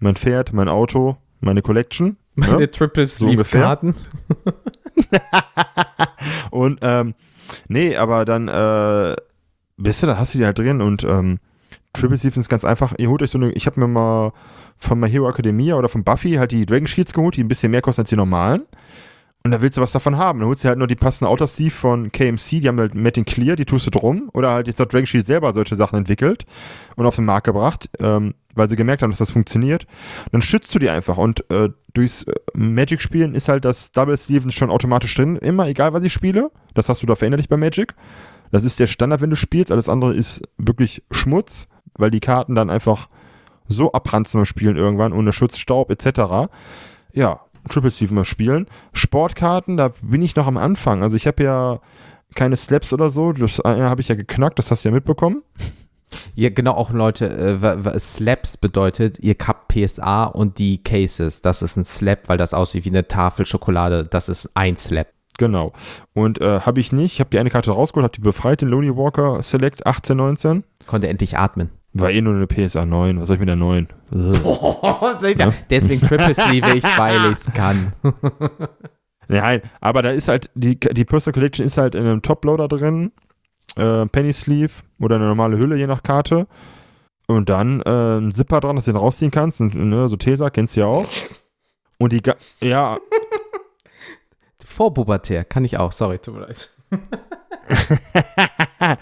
mein 0.00 0.16
Pferd, 0.16 0.52
mein 0.52 0.68
Auto, 0.68 1.16
meine 1.40 1.62
Collection. 1.62 2.16
Meine 2.34 2.58
ne? 2.58 2.70
Triple 2.70 3.06
Sleeve 3.06 3.44
so 3.44 3.58
Karten. 3.58 3.94
und 6.50 6.80
ähm, 6.82 7.14
nee, 7.68 7.96
aber 7.96 8.24
dann 8.24 8.48
äh, 8.48 9.16
bist 9.76 10.02
du, 10.02 10.06
da 10.06 10.18
hast 10.18 10.34
du 10.34 10.38
die 10.38 10.44
halt 10.44 10.58
drin 10.58 10.82
und 10.82 11.04
ähm, 11.04 11.38
Triple 11.92 12.18
Sleeve 12.18 12.40
ist 12.40 12.48
ganz 12.48 12.64
einfach. 12.64 12.94
Ihr 12.98 13.08
holt 13.08 13.22
euch 13.22 13.30
so 13.30 13.38
eine, 13.38 13.52
ich 13.52 13.66
habe 13.66 13.80
mir 13.80 13.88
mal 13.88 14.32
von 14.78 14.98
My 14.98 15.10
Hero 15.10 15.28
Academia 15.28 15.76
oder 15.76 15.88
von 15.88 16.04
Buffy 16.04 16.32
halt 16.32 16.52
die 16.52 16.66
Dragon 16.66 16.86
Shields 16.86 17.12
geholt, 17.12 17.36
die 17.36 17.44
ein 17.44 17.48
bisschen 17.48 17.70
mehr 17.70 17.82
kosten 17.82 18.02
als 18.02 18.10
die 18.10 18.16
normalen. 18.16 18.62
Und 19.42 19.52
da 19.52 19.62
willst 19.62 19.78
du 19.78 19.80
was 19.80 19.92
davon 19.92 20.18
haben. 20.18 20.40
Dann 20.40 20.48
holst 20.48 20.64
du 20.64 20.68
halt 20.68 20.78
nur 20.78 20.86
die 20.86 20.96
passende 20.96 21.30
Outer 21.30 21.48
von 21.48 22.12
KMC, 22.12 22.60
die 22.60 22.68
haben 22.68 22.78
halt 22.78 22.94
Matte 22.94 23.24
Clear, 23.24 23.56
die 23.56 23.64
tust 23.64 23.86
du 23.86 23.90
drum. 23.90 24.30
Oder 24.34 24.50
halt 24.50 24.66
jetzt 24.66 24.80
hat 24.80 24.92
Dragon 24.92 25.06
Shield 25.06 25.26
selber 25.26 25.54
solche 25.54 25.76
Sachen 25.76 25.96
entwickelt 25.96 26.44
und 26.96 27.06
auf 27.06 27.16
den 27.16 27.24
Markt 27.24 27.46
gebracht, 27.46 27.88
ähm, 28.00 28.34
weil 28.54 28.68
sie 28.68 28.76
gemerkt 28.76 29.02
haben, 29.02 29.10
dass 29.10 29.18
das 29.18 29.30
funktioniert. 29.30 29.86
Dann 30.30 30.42
schützt 30.42 30.74
du 30.74 30.78
die 30.78 30.90
einfach. 30.90 31.16
Und 31.16 31.50
äh, 31.50 31.70
durchs 31.94 32.24
äh, 32.24 32.34
Magic-Spielen 32.52 33.34
ist 33.34 33.48
halt 33.48 33.64
das 33.64 33.92
Double 33.92 34.16
Sleeve 34.16 34.50
schon 34.50 34.70
automatisch 34.70 35.14
drin, 35.14 35.36
immer, 35.36 35.68
egal 35.68 35.94
was 35.94 36.04
ich 36.04 36.12
spiele. 36.12 36.50
Das 36.74 36.90
hast 36.90 37.02
du 37.02 37.06
da 37.06 37.14
verinnerlich 37.14 37.48
bei 37.48 37.56
Magic. 37.56 37.94
Das 38.52 38.64
ist 38.64 38.78
der 38.78 38.88
Standard, 38.88 39.22
wenn 39.22 39.30
du 39.30 39.36
spielst. 39.36 39.72
Alles 39.72 39.88
andere 39.88 40.14
ist 40.14 40.42
wirklich 40.58 41.02
Schmutz, 41.10 41.68
weil 41.94 42.10
die 42.10 42.20
Karten 42.20 42.54
dann 42.54 42.68
einfach 42.68 43.08
so 43.68 43.92
abranzen 43.92 44.38
beim 44.38 44.46
Spielen 44.46 44.76
irgendwann, 44.76 45.12
ohne 45.12 45.32
Schutz, 45.32 45.56
Staub 45.56 45.90
etc. 45.90 46.50
Ja, 47.12 47.40
Triple 47.68 47.90
Steve 47.90 48.14
mal 48.14 48.24
spielen. 48.24 48.66
Sportkarten, 48.92 49.76
da 49.76 49.90
bin 50.02 50.22
ich 50.22 50.36
noch 50.36 50.46
am 50.46 50.56
Anfang. 50.56 51.02
Also 51.02 51.16
ich 51.16 51.26
habe 51.26 51.42
ja 51.42 51.80
keine 52.34 52.56
Slaps 52.56 52.92
oder 52.92 53.10
so. 53.10 53.32
Das 53.32 53.58
äh, 53.58 53.62
habe 53.64 54.00
ich 54.00 54.08
ja 54.08 54.14
geknackt, 54.14 54.58
das 54.58 54.70
hast 54.70 54.84
du 54.84 54.88
ja 54.88 54.94
mitbekommen. 54.94 55.42
Ja, 56.34 56.50
genau, 56.50 56.72
auch 56.72 56.90
Leute, 56.90 57.28
äh, 57.28 57.98
Slaps 57.98 58.56
bedeutet, 58.56 59.18
ihr 59.20 59.36
habt 59.46 59.68
PSA 59.68 60.24
und 60.24 60.58
die 60.58 60.82
Cases. 60.82 61.40
Das 61.40 61.62
ist 61.62 61.76
ein 61.76 61.84
Slap, 61.84 62.28
weil 62.28 62.36
das 62.36 62.52
aussieht 62.52 62.84
wie 62.84 62.90
eine 62.90 63.06
Tafel 63.06 63.46
Schokolade. 63.46 64.04
Das 64.04 64.28
ist 64.28 64.50
ein 64.54 64.76
Slap. 64.76 65.08
Genau. 65.38 65.72
Und 66.12 66.40
äh, 66.40 66.60
habe 66.60 66.80
ich 66.80 66.92
nicht. 66.92 67.14
Ich 67.14 67.20
habe 67.20 67.30
die 67.30 67.38
eine 67.38 67.50
Karte 67.50 67.70
rausgeholt, 67.70 68.04
habe 68.04 68.16
die 68.16 68.20
befreit, 68.20 68.60
den 68.60 68.68
Lonely 68.68 68.96
Walker 68.96 69.42
Select 69.42 69.86
1819. 69.86 70.64
Konnte 70.86 71.08
endlich 71.08 71.38
atmen. 71.38 71.70
War 71.92 72.10
eh 72.10 72.20
nur 72.20 72.34
eine 72.34 72.46
PSA 72.46 72.86
9. 72.86 73.20
Was 73.20 73.26
soll 73.26 73.34
ich 73.34 73.40
mit 73.40 73.48
der 73.48 73.56
9? 73.56 73.88
Boah, 74.42 75.18
ja? 75.36 75.52
Deswegen 75.68 76.06
Triple 76.06 76.34
Sleeve 76.34 76.76
ich, 76.76 76.84
weil 76.98 77.24
ich 77.26 77.32
es 77.46 77.52
kann. 77.52 77.92
Nein, 79.26 79.62
aber 79.80 80.02
da 80.02 80.10
ist 80.10 80.28
halt, 80.28 80.50
die, 80.54 80.78
die 80.78 81.04
Personal 81.04 81.34
Collection 81.34 81.66
ist 81.66 81.78
halt 81.78 81.94
in 81.94 82.04
einem 82.04 82.22
Toploader 82.22 82.68
drin, 82.68 83.12
äh, 83.76 84.06
Penny 84.06 84.32
Sleeve 84.32 84.72
oder 85.00 85.16
eine 85.16 85.26
normale 85.26 85.58
Hülle, 85.58 85.76
je 85.76 85.86
nach 85.86 86.02
Karte. 86.02 86.46
Und 87.26 87.48
dann 87.48 87.80
äh, 87.82 88.18
ein 88.18 88.32
Zipper 88.32 88.60
dran, 88.60 88.74
dass 88.74 88.86
du 88.86 88.92
den 88.92 88.98
rausziehen 88.98 89.30
kannst. 89.30 89.60
Und, 89.60 89.74
ne, 89.74 90.08
so 90.08 90.16
Tesa, 90.16 90.50
kennst 90.50 90.76
du 90.76 90.80
ja 90.80 90.86
auch. 90.86 91.06
Und 91.98 92.12
die, 92.12 92.22
ja. 92.60 92.98
Vorpubertär, 94.64 95.44
kann 95.44 95.64
ich 95.64 95.78
auch, 95.78 95.92
sorry, 95.92 96.18
tut 96.18 96.34
mir 96.34 96.40
leid. 96.40 96.70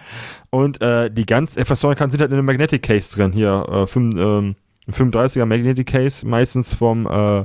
und 0.50 0.80
äh, 0.80 1.10
die 1.10 1.26
ganz 1.26 1.56
FS-Karten 1.56 2.10
sind 2.10 2.20
halt 2.20 2.30
in 2.30 2.38
einem 2.38 2.46
Magnetic 2.46 2.82
Case 2.82 3.14
drin. 3.14 3.32
Hier, 3.32 3.66
äh, 3.70 3.86
5, 3.86 4.14
ähm, 4.16 4.56
35er 4.90 5.44
Magnetic 5.44 5.88
Case, 5.88 6.26
meistens 6.26 6.74
vom 6.74 7.06
äh, 7.06 7.44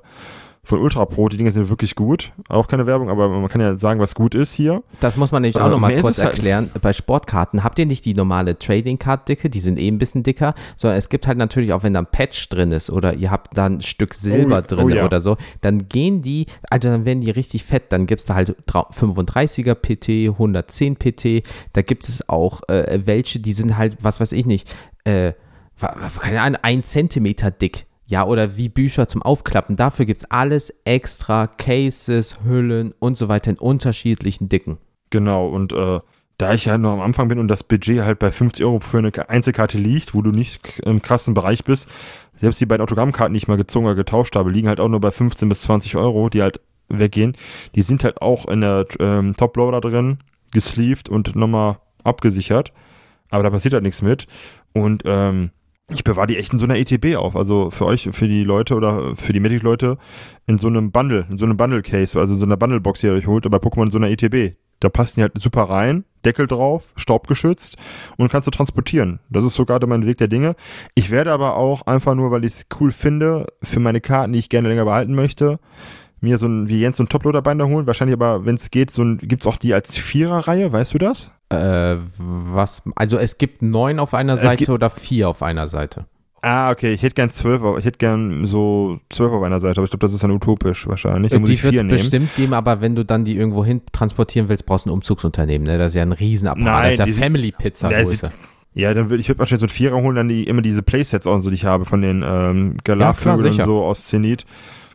von 0.65 0.79
Ultra 0.79 1.05
Pro. 1.05 1.27
Die 1.27 1.35
Dinge 1.35 1.51
sind 1.51 1.69
wirklich 1.69 1.93
gut. 1.93 2.31
Auch 2.47 2.67
keine 2.67 2.87
Werbung, 2.87 3.09
aber 3.09 3.27
man 3.27 3.49
kann 3.49 3.59
ja 3.59 3.77
sagen, 3.77 3.99
was 3.99 4.15
gut 4.15 4.33
ist 4.33 4.53
hier. 4.53 4.81
Das 5.01 5.17
muss 5.17 5.33
man 5.33 5.41
nämlich 5.41 5.61
auch 5.61 5.67
äh, 5.67 5.71
nochmal 5.71 5.99
kurz 5.99 6.19
halt 6.19 6.31
erklären. 6.31 6.69
Halt 6.73 6.81
Bei 6.81 6.93
Sportkarten 6.93 7.63
habt 7.65 7.77
ihr 7.79 7.85
nicht 7.85 8.05
die 8.05 8.13
normale 8.13 8.57
Trading 8.57 8.97
Card 8.97 9.27
Dicke, 9.27 9.49
die 9.49 9.59
sind 9.59 9.77
eh 9.77 9.89
ein 9.89 9.97
bisschen 9.97 10.23
dicker, 10.23 10.55
sondern 10.77 10.97
es 10.97 11.09
gibt 11.09 11.27
halt 11.27 11.37
natürlich 11.37 11.73
auch, 11.73 11.83
wenn 11.83 11.93
da 11.93 11.99
ein 11.99 12.05
Patch 12.05 12.47
drin 12.47 12.71
ist 12.71 12.89
oder 12.89 13.13
ihr 13.13 13.29
habt 13.29 13.57
da 13.57 13.65
ein 13.65 13.81
Stück 13.81 14.13
Silber 14.13 14.59
oh, 14.59 14.67
drin 14.67 14.85
oh, 14.85 14.89
ja. 14.89 15.05
oder 15.05 15.19
so, 15.19 15.35
dann 15.59 15.89
gehen 15.89 16.21
die, 16.21 16.45
also 16.69 16.89
dann 16.89 17.03
werden 17.03 17.19
die 17.19 17.31
richtig 17.31 17.65
fett. 17.65 17.91
Dann 17.91 18.05
gibt 18.05 18.21
es 18.21 18.27
da 18.27 18.35
halt 18.35 18.55
35er 18.67 19.75
PT, 19.75 20.31
110 20.31 20.95
PT. 20.95 21.45
Da 21.73 21.81
gibt 21.81 22.07
es 22.07 22.29
auch 22.29 22.61
äh, 22.69 23.01
welche, 23.03 23.39
die 23.39 23.51
sind 23.51 23.77
halt, 23.77 23.97
was 24.01 24.21
weiß 24.21 24.31
ich 24.31 24.45
nicht, 24.45 24.73
äh, 25.03 25.33
keine 26.21 26.41
Ahnung, 26.41 26.59
ein 26.61 26.83
Zentimeter 26.83 27.51
dick. 27.51 27.85
Ja, 28.05 28.25
oder 28.25 28.57
wie 28.57 28.69
Bücher 28.69 29.07
zum 29.07 29.21
Aufklappen. 29.21 29.75
Dafür 29.75 30.05
gibt 30.05 30.19
es 30.19 30.25
alles 30.29 30.73
extra, 30.83 31.47
Cases, 31.47 32.37
Hüllen 32.43 32.93
und 32.99 33.17
so 33.17 33.29
weiter 33.29 33.51
in 33.51 33.57
unterschiedlichen 33.57 34.49
Dicken. 34.49 34.77
Genau, 35.09 35.47
und 35.47 35.71
äh, 35.73 35.99
da 36.37 36.53
ich 36.53 36.65
ja 36.65 36.77
noch 36.77 36.93
am 36.93 37.01
Anfang 37.01 37.27
bin 37.27 37.39
und 37.39 37.47
das 37.47 37.63
Budget 37.63 38.01
halt 38.01 38.19
bei 38.19 38.31
50 38.31 38.65
Euro 38.65 38.79
für 38.79 38.97
eine 38.97 39.11
Einzelkarte 39.29 39.77
liegt, 39.77 40.13
wo 40.13 40.21
du 40.21 40.31
nicht 40.31 40.79
im 40.79 41.01
krassen 41.01 41.33
Bereich 41.33 41.63
bist, 41.63 41.89
selbst 42.35 42.59
die 42.59 42.65
beiden 42.65 42.83
Autogrammkarten, 42.83 43.33
die 43.33 43.37
ich 43.37 43.47
mal 43.47 43.57
gezogen 43.57 43.85
oder 43.85 43.95
getauscht 43.95 44.35
habe, 44.35 44.51
liegen 44.51 44.67
halt 44.67 44.79
auch 44.79 44.89
nur 44.89 44.99
bei 44.99 45.11
15 45.11 45.47
bis 45.47 45.61
20 45.61 45.95
Euro, 45.95 46.29
die 46.29 46.41
halt 46.41 46.59
weggehen. 46.89 47.37
Die 47.75 47.81
sind 47.81 48.03
halt 48.03 48.21
auch 48.21 48.47
in 48.47 48.61
der 48.61 48.85
ähm, 48.99 49.35
Top-Loader 49.35 49.81
drin, 49.81 50.19
gesleeved 50.51 51.09
und 51.09 51.35
nochmal 51.35 51.77
abgesichert. 52.03 52.73
Aber 53.29 53.43
da 53.43 53.49
passiert 53.49 53.73
halt 53.73 53.83
nichts 53.83 54.01
mit. 54.01 54.27
Und 54.73 55.03
ähm, 55.05 55.51
ich 55.93 56.03
bewahre 56.03 56.27
die 56.27 56.37
echt 56.37 56.53
in 56.53 56.59
so 56.59 56.65
einer 56.65 56.77
ETB 56.77 57.15
auf. 57.15 57.35
Also 57.35 57.69
für 57.69 57.85
euch, 57.85 58.09
für 58.11 58.27
die 58.27 58.43
Leute 58.43 58.75
oder 58.75 59.15
für 59.15 59.33
die 59.33 59.39
Magic-Leute 59.39 59.97
in 60.47 60.57
so 60.57 60.67
einem 60.67 60.91
Bundle, 60.91 61.25
in 61.29 61.37
so 61.37 61.45
einem 61.45 61.57
Bundle-Case, 61.57 62.19
also 62.19 62.33
in 62.33 62.39
so 62.39 62.45
einer 62.45 62.57
Bundle-Box, 62.57 63.01
die 63.01 63.07
ihr 63.07 63.13
euch 63.13 63.27
holt, 63.27 63.49
bei 63.49 63.57
Pokémon 63.57 63.85
in 63.85 63.91
so 63.91 63.97
einer 63.97 64.09
ETB. 64.09 64.55
Da 64.79 64.89
passen 64.89 65.15
die 65.15 65.21
halt 65.21 65.41
super 65.41 65.63
rein, 65.63 66.03
Deckel 66.25 66.45
drauf, 66.45 66.83
staubgeschützt 66.97 67.77
und 68.17 68.29
kannst 68.29 68.47
du 68.47 68.51
transportieren. 68.51 69.19
Das 69.29 69.45
ist 69.45 69.55
so 69.55 69.65
gerade 69.65 69.87
mein 69.87 70.05
Weg 70.05 70.17
der 70.17 70.27
Dinge. 70.27 70.55
Ich 70.93 71.09
werde 71.09 71.31
aber 71.31 71.55
auch 71.55 71.87
einfach 71.87 72.15
nur, 72.15 72.31
weil 72.31 72.43
ich 72.43 72.53
es 72.53 72.65
cool 72.79 72.91
finde, 72.91 73.47
für 73.61 73.79
meine 73.79 74.01
Karten, 74.01 74.33
die 74.33 74.39
ich 74.39 74.49
gerne 74.49 74.67
länger 74.67 74.85
behalten 74.85 75.15
möchte, 75.15 75.59
mir 76.23 76.37
so 76.37 76.47
ein, 76.47 76.67
wie 76.67 76.79
Jens, 76.79 76.97
so 76.97 77.03
ein 77.03 77.09
Toploader-Binder 77.09 77.67
holen. 77.67 77.85
Wahrscheinlich 77.85 78.13
aber, 78.13 78.45
wenn 78.45 78.55
es 78.55 78.71
geht, 78.71 78.91
so 78.91 79.03
gibt 79.17 79.43
es 79.43 79.47
auch 79.47 79.57
die 79.57 79.73
als 79.73 79.97
Vierer-Reihe, 79.97 80.71
weißt 80.71 80.93
du 80.93 80.97
das? 80.97 81.35
Äh, 81.49 81.97
was, 82.17 82.81
also 82.95 83.17
es 83.17 83.37
gibt 83.37 83.61
neun 83.61 83.99
auf 83.99 84.13
einer 84.13 84.37
Seite 84.37 84.71
oder 84.71 84.89
vier 84.89 85.29
auf 85.29 85.43
einer 85.43 85.67
Seite. 85.67 86.05
Ah, 86.45 86.71
okay, 86.71 86.93
ich 86.93 87.03
hätte 87.03 87.15
gern 87.15 87.29
zwölf, 87.29 87.61
ich 87.79 87.85
hätte 87.85 87.99
gern 87.99 88.45
so 88.45 88.99
zwölf 89.09 89.31
auf 89.31 89.43
einer 89.43 89.61
Seite, 89.61 89.79
aber 89.79 89.85
ich 89.85 89.91
glaube, 89.91 90.05
das 90.05 90.13
ist 90.13 90.23
dann 90.23 90.31
utopisch 90.31 90.87
wahrscheinlich. 90.87 91.31
Da 91.31 91.37
die 91.37 91.63
wird 91.63 91.75
es 91.75 91.87
bestimmt 91.87 92.35
geben, 92.35 92.53
aber 92.53 92.81
wenn 92.81 92.97
du 92.97 93.05
dann 93.05 93.23
die 93.23 93.37
irgendwo 93.37 93.63
hin 93.63 93.81
transportieren 93.93 94.49
willst, 94.49 94.65
brauchst 94.65 94.85
du 94.85 94.89
ein 94.89 94.93
Umzugsunternehmen, 94.93 95.65
ne? 95.65 95.77
Das 95.77 95.93
ist 95.93 95.95
ja 95.95 96.01
ein 96.01 96.11
Riesenapparat, 96.11 96.65
Nein, 96.65 96.97
das 96.97 97.07
ist 97.07 97.17
ja 97.17 97.23
Family 97.23 97.53
Pizza 97.53 97.89
Größe. 97.89 98.33
Ja, 98.73 98.93
dann 98.93 99.09
würde 99.09 99.21
ich 99.21 99.29
würd 99.29 99.39
wahrscheinlich 99.39 99.61
so 99.61 99.67
ein 99.67 99.69
Vierer 99.69 100.01
holen, 100.01 100.15
dann 100.15 100.27
die, 100.27 100.43
immer 100.43 100.61
diese 100.61 100.81
Playsets 100.83 101.27
auch 101.27 101.39
so, 101.39 101.49
die 101.49 101.55
ich 101.55 101.63
habe 101.63 101.85
von 101.85 102.01
den 102.01 102.25
ähm, 102.27 102.75
Galar-Vögeln 102.83 103.55
ja, 103.55 103.65
so 103.65 103.83
aus 103.83 104.05
Zenit 104.05 104.45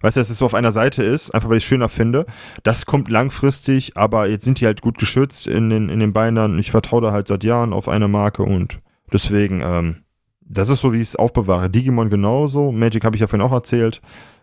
weißt 0.00 0.16
du, 0.16 0.20
dass 0.20 0.30
es 0.30 0.38
so 0.38 0.46
auf 0.46 0.54
einer 0.54 0.72
Seite 0.72 1.02
ist, 1.02 1.30
einfach 1.30 1.48
weil 1.48 1.58
ich 1.58 1.64
es 1.64 1.68
schöner 1.68 1.88
finde. 1.88 2.26
Das 2.62 2.86
kommt 2.86 3.08
langfristig, 3.08 3.96
aber 3.96 4.28
jetzt 4.28 4.44
sind 4.44 4.60
die 4.60 4.66
halt 4.66 4.80
gut 4.80 4.98
geschützt 4.98 5.46
in 5.46 5.70
den, 5.70 5.88
in 5.88 6.00
den 6.00 6.12
Bindern. 6.12 6.58
Ich 6.58 6.70
vertraue 6.70 7.02
da 7.02 7.12
halt 7.12 7.28
seit 7.28 7.44
Jahren 7.44 7.72
auf 7.72 7.88
eine 7.88 8.08
Marke 8.08 8.42
und 8.42 8.80
deswegen, 9.12 9.60
ähm, 9.62 9.96
das 10.40 10.68
ist 10.68 10.80
so, 10.80 10.92
wie 10.92 11.00
ich 11.00 11.08
es 11.08 11.16
aufbewahre. 11.16 11.68
Digimon 11.68 12.10
genauso. 12.10 12.72
Magic 12.72 13.04
habe 13.04 13.16
ich 13.16 13.20
ja 13.20 13.26
vorhin 13.26 13.46
auch 13.46 13.52
erzählt. 13.52 14.00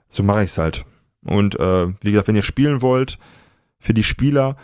So 0.08 0.24
mache 0.24 0.44
ich 0.44 0.52
es 0.52 0.58
halt. 0.58 0.86
Und 1.26 1.60
äh, 1.60 1.88
wie 2.02 2.12
gesagt, 2.12 2.28
wenn 2.28 2.36
ihr 2.36 2.44
spielen 2.44 2.82
wollt, 2.82 3.18
für 3.80 3.94
die 3.94 4.04
Spieler, 4.04 4.56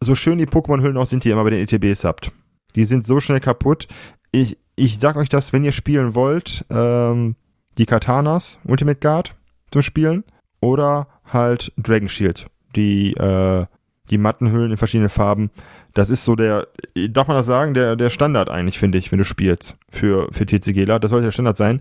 so 0.00 0.14
schön 0.14 0.38
die 0.38 0.46
Pokémon-Hüllen 0.46 0.96
auch 0.96 1.06
sind, 1.06 1.24
die 1.24 1.28
ihr 1.28 1.34
immer 1.34 1.44
bei 1.44 1.50
den 1.50 1.66
ETBs 1.66 2.04
habt. 2.04 2.32
Die 2.76 2.84
sind 2.84 3.06
so 3.06 3.20
schnell 3.20 3.40
kaputt. 3.40 3.88
Ich, 4.30 4.58
ich 4.76 4.98
sag 4.98 5.16
euch 5.16 5.28
das, 5.28 5.52
wenn 5.52 5.64
ihr 5.64 5.72
spielen 5.72 6.14
wollt, 6.14 6.64
ähm, 6.70 7.36
die 7.78 7.86
Katanas, 7.86 8.58
Ultimate 8.64 9.00
Guard, 9.00 9.34
zum 9.70 9.82
Spielen 9.82 10.24
oder 10.60 11.08
halt 11.24 11.72
Dragon 11.76 12.08
Shield, 12.08 12.46
die, 12.74 13.14
äh, 13.14 13.66
die 14.10 14.18
Mattenhüllen 14.18 14.70
in 14.70 14.76
verschiedenen 14.76 15.10
Farben. 15.10 15.50
Das 15.94 16.10
ist 16.10 16.24
so 16.24 16.36
der, 16.36 16.68
darf 17.10 17.28
man 17.28 17.36
das 17.36 17.46
sagen, 17.46 17.74
der, 17.74 17.96
der 17.96 18.10
Standard 18.10 18.48
eigentlich, 18.48 18.78
finde 18.78 18.98
ich, 18.98 19.10
wenn 19.10 19.18
du 19.18 19.24
spielst 19.24 19.76
für, 19.90 20.28
für 20.32 20.46
TCGler. 20.46 20.98
Das 21.00 21.10
sollte 21.10 21.26
der 21.26 21.32
Standard 21.32 21.56
sein. 21.56 21.80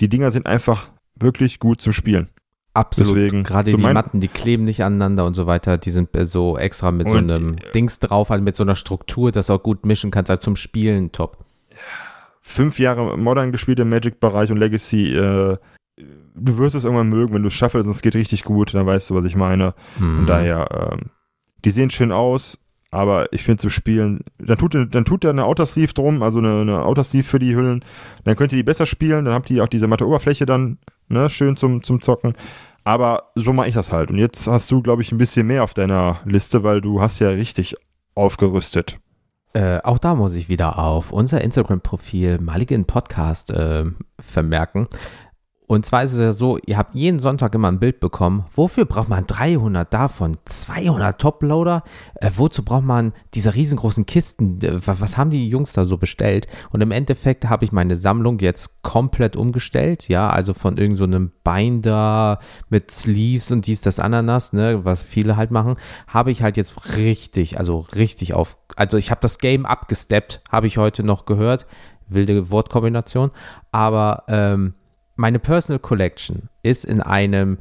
Die 0.00 0.08
Dinger 0.08 0.30
sind 0.30 0.46
einfach 0.46 0.88
wirklich 1.16 1.58
gut 1.58 1.80
zum 1.80 1.92
Spielen. 1.92 2.28
Absolut. 2.74 3.16
Deswegen, 3.16 3.42
Gerade 3.42 3.72
so 3.72 3.76
die 3.76 3.82
Matten, 3.82 4.20
die 4.20 4.28
kleben 4.28 4.64
nicht 4.64 4.84
aneinander 4.84 5.26
und 5.26 5.34
so 5.34 5.46
weiter. 5.46 5.78
Die 5.78 5.90
sind 5.90 6.10
so 6.22 6.56
extra 6.56 6.92
mit 6.92 7.08
so 7.08 7.16
einem 7.16 7.54
äh, 7.54 7.72
Dings 7.74 7.98
drauf, 7.98 8.30
halt 8.30 8.42
mit 8.42 8.54
so 8.54 8.62
einer 8.62 8.76
Struktur, 8.76 9.32
dass 9.32 9.48
du 9.48 9.54
auch 9.54 9.62
gut 9.62 9.84
mischen 9.84 10.10
kannst. 10.12 10.30
Also 10.30 10.42
zum 10.42 10.56
Spielen 10.56 11.10
top. 11.10 11.44
Fünf 12.40 12.78
Jahre 12.78 13.18
Modern 13.18 13.50
gespielt 13.50 13.80
im 13.80 13.88
Magic-Bereich 13.88 14.52
und 14.52 14.58
Legacy. 14.58 15.12
Äh, 15.14 15.56
du 16.34 16.58
wirst 16.58 16.74
es 16.74 16.84
irgendwann 16.84 17.08
mögen, 17.08 17.34
wenn 17.34 17.42
du 17.42 17.48
es 17.48 17.54
schaffst 17.54 17.76
und 17.76 17.88
es 17.88 18.02
geht 18.02 18.14
richtig 18.14 18.44
gut, 18.44 18.74
dann 18.74 18.86
weißt 18.86 19.10
du, 19.10 19.14
was 19.14 19.24
ich 19.24 19.36
meine. 19.36 19.74
Mhm. 19.98 20.20
Und 20.20 20.26
daher, 20.26 20.92
ähm, 20.92 21.10
die 21.64 21.70
sehen 21.70 21.90
schön 21.90 22.12
aus, 22.12 22.58
aber 22.90 23.32
ich 23.32 23.42
finde 23.42 23.60
zu 23.60 23.70
spielen, 23.70 24.20
dann 24.38 24.58
tut, 24.58 24.74
dann 24.74 25.04
tut 25.04 25.24
da 25.24 25.30
eine 25.30 25.44
Outer 25.44 25.66
Sleeve 25.66 25.92
drum, 25.92 26.22
also 26.22 26.38
eine, 26.38 26.62
eine 26.62 26.84
Outer 26.84 27.04
Sleeve 27.04 27.26
für 27.26 27.38
die 27.38 27.54
Hüllen, 27.54 27.84
dann 28.24 28.36
könnt 28.36 28.52
ihr 28.52 28.58
die 28.58 28.62
besser 28.62 28.86
spielen, 28.86 29.24
dann 29.24 29.34
habt 29.34 29.50
ihr 29.50 29.62
auch 29.62 29.68
diese 29.68 29.88
matte 29.88 30.06
Oberfläche 30.06 30.46
dann, 30.46 30.78
ne, 31.08 31.28
schön 31.28 31.56
zum, 31.56 31.82
zum 31.82 32.00
Zocken. 32.00 32.34
Aber 32.84 33.24
so 33.34 33.52
mache 33.52 33.68
ich 33.68 33.74
das 33.74 33.92
halt. 33.92 34.10
Und 34.10 34.16
jetzt 34.16 34.46
hast 34.46 34.70
du, 34.70 34.80
glaube 34.80 35.02
ich, 35.02 35.12
ein 35.12 35.18
bisschen 35.18 35.46
mehr 35.46 35.62
auf 35.62 35.74
deiner 35.74 36.20
Liste, 36.24 36.62
weil 36.64 36.80
du 36.80 37.02
hast 37.02 37.18
ja 37.18 37.28
richtig 37.28 37.76
aufgerüstet. 38.14 38.98
Äh, 39.52 39.80
auch 39.82 39.98
da 39.98 40.14
muss 40.14 40.34
ich 40.34 40.48
wieder 40.48 40.78
auf 40.78 41.12
unser 41.12 41.42
Instagram-Profil 41.42 42.38
Maligen 42.38 42.86
Podcast 42.86 43.50
äh, 43.50 43.84
vermerken. 44.18 44.88
Und 45.68 45.84
zwar 45.84 46.02
ist 46.02 46.14
es 46.14 46.18
ja 46.18 46.32
so, 46.32 46.58
ihr 46.64 46.78
habt 46.78 46.94
jeden 46.94 47.20
Sonntag 47.20 47.54
immer 47.54 47.68
ein 47.68 47.78
Bild 47.78 48.00
bekommen. 48.00 48.46
Wofür 48.54 48.86
braucht 48.86 49.10
man 49.10 49.26
300 49.26 49.92
davon? 49.92 50.38
200 50.46 51.20
Toploader? 51.20 51.82
Äh, 52.14 52.30
wozu 52.36 52.64
braucht 52.64 52.84
man 52.84 53.12
diese 53.34 53.54
riesengroßen 53.54 54.06
Kisten? 54.06 54.58
Äh, 54.62 54.80
was 54.82 55.18
haben 55.18 55.28
die 55.28 55.46
Jungs 55.46 55.74
da 55.74 55.84
so 55.84 55.98
bestellt? 55.98 56.46
Und 56.70 56.80
im 56.80 56.90
Endeffekt 56.90 57.50
habe 57.50 57.66
ich 57.66 57.72
meine 57.72 57.96
Sammlung 57.96 58.38
jetzt 58.38 58.80
komplett 58.82 59.36
umgestellt. 59.36 60.08
Ja, 60.08 60.30
also 60.30 60.54
von 60.54 60.78
irgendeinem 60.78 61.26
so 61.26 61.40
Binder 61.44 62.38
mit 62.70 62.90
Sleeves 62.90 63.50
und 63.50 63.66
dies, 63.66 63.82
das 63.82 64.00
Ananas, 64.00 64.54
ne, 64.54 64.86
was 64.86 65.02
viele 65.02 65.36
halt 65.36 65.50
machen, 65.50 65.76
habe 66.06 66.30
ich 66.30 66.42
halt 66.42 66.56
jetzt 66.56 66.96
richtig, 66.96 67.58
also 67.58 67.80
richtig 67.94 68.32
auf. 68.32 68.56
Also 68.74 68.96
ich 68.96 69.10
habe 69.10 69.20
das 69.20 69.38
Game 69.38 69.66
abgesteppt, 69.66 70.40
habe 70.50 70.66
ich 70.66 70.78
heute 70.78 71.02
noch 71.02 71.26
gehört. 71.26 71.66
Wilde 72.08 72.50
Wortkombination. 72.50 73.32
Aber, 73.70 74.24
ähm, 74.28 74.72
meine 75.18 75.40
Personal 75.40 75.80
Collection 75.80 76.48
ist 76.62 76.84
in 76.84 77.00
einem 77.00 77.58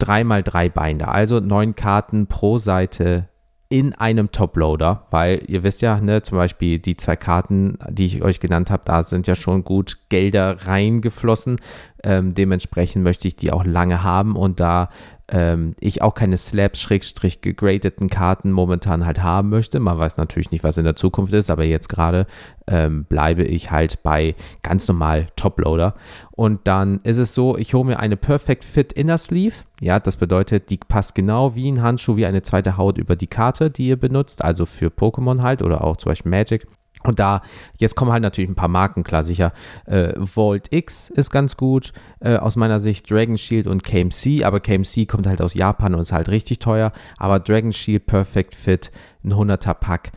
3x3 0.00 0.70
Binder, 0.70 1.08
also 1.12 1.40
neun 1.40 1.74
Karten 1.74 2.26
pro 2.26 2.58
Seite 2.58 3.28
in 3.68 3.92
einem 3.94 4.32
Toploader, 4.32 5.06
weil 5.10 5.42
ihr 5.46 5.62
wisst 5.62 5.82
ja, 5.82 6.00
ne, 6.00 6.22
zum 6.22 6.38
Beispiel 6.38 6.78
die 6.78 6.96
zwei 6.96 7.16
Karten, 7.16 7.78
die 7.90 8.06
ich 8.06 8.22
euch 8.22 8.40
genannt 8.40 8.70
habe, 8.70 8.82
da 8.84 9.02
sind 9.02 9.26
ja 9.26 9.34
schon 9.34 9.64
gut 9.64 9.98
Gelder 10.08 10.66
reingeflossen. 10.66 11.56
Ähm, 12.02 12.32
dementsprechend 12.32 13.02
möchte 13.02 13.28
ich 13.28 13.36
die 13.36 13.52
auch 13.52 13.64
lange 13.64 14.02
haben 14.02 14.36
und 14.36 14.60
da 14.60 14.88
ähm, 15.28 15.74
ich 15.80 16.02
auch 16.02 16.14
keine 16.14 16.36
Slabs-gegradeten 16.36 18.08
Karten 18.08 18.52
momentan 18.52 19.04
halt 19.04 19.22
haben 19.22 19.48
möchte. 19.48 19.80
Man 19.80 19.98
weiß 19.98 20.16
natürlich 20.16 20.50
nicht, 20.50 20.62
was 20.62 20.78
in 20.78 20.84
der 20.84 20.96
Zukunft 20.96 21.32
ist, 21.34 21.50
aber 21.50 21.64
jetzt 21.64 21.88
gerade 21.88 22.26
ähm, 22.68 23.04
bleibe 23.04 23.42
ich 23.42 23.70
halt 23.70 24.02
bei 24.02 24.34
ganz 24.62 24.86
normal 24.86 25.28
Toploader. 25.36 25.94
Und 26.32 26.60
dann 26.68 27.00
ist 27.02 27.18
es 27.18 27.34
so, 27.34 27.56
ich 27.56 27.74
hole 27.74 27.84
mir 27.84 27.98
eine 27.98 28.16
Perfect 28.16 28.64
Fit 28.64 28.92
Inner 28.92 29.18
Sleeve. 29.18 29.54
Ja, 29.80 29.98
das 29.98 30.16
bedeutet, 30.16 30.70
die 30.70 30.78
passt 30.78 31.14
genau 31.14 31.54
wie 31.54 31.70
ein 31.70 31.82
Handschuh, 31.82 32.16
wie 32.16 32.26
eine 32.26 32.42
zweite 32.42 32.76
Haut 32.76 32.98
über 32.98 33.16
die 33.16 33.26
Karte, 33.26 33.70
die 33.70 33.88
ihr 33.88 33.96
benutzt, 33.96 34.44
also 34.44 34.64
für 34.64 34.88
Pokémon 34.88 35.42
halt 35.42 35.62
oder 35.62 35.82
auch 35.82 35.96
zum 35.96 36.10
Beispiel 36.10 36.30
Magic. 36.30 36.66
Und 37.06 37.18
da, 37.18 37.42
jetzt 37.78 37.96
kommen 37.96 38.12
halt 38.12 38.22
natürlich 38.22 38.50
ein 38.50 38.54
paar 38.56 38.68
Marken, 38.68 39.04
klar, 39.04 39.24
sicher. 39.24 39.52
Äh, 39.86 40.14
Vault 40.18 40.72
X 40.72 41.10
ist 41.10 41.30
ganz 41.30 41.56
gut, 41.56 41.92
äh, 42.20 42.36
aus 42.36 42.56
meiner 42.56 42.78
Sicht. 42.78 43.10
Dragon 43.10 43.38
Shield 43.38 43.66
und 43.66 43.84
KMC, 43.84 44.44
aber 44.44 44.60
KMC 44.60 45.06
kommt 45.06 45.26
halt 45.26 45.40
aus 45.40 45.54
Japan 45.54 45.94
und 45.94 46.00
ist 46.00 46.12
halt 46.12 46.28
richtig 46.28 46.58
teuer. 46.58 46.92
Aber 47.18 47.38
Dragon 47.38 47.72
Shield 47.72 48.06
Perfect 48.06 48.54
Fit, 48.54 48.90
ein 49.24 49.32
100er 49.32 49.74
Pack, 49.74 50.12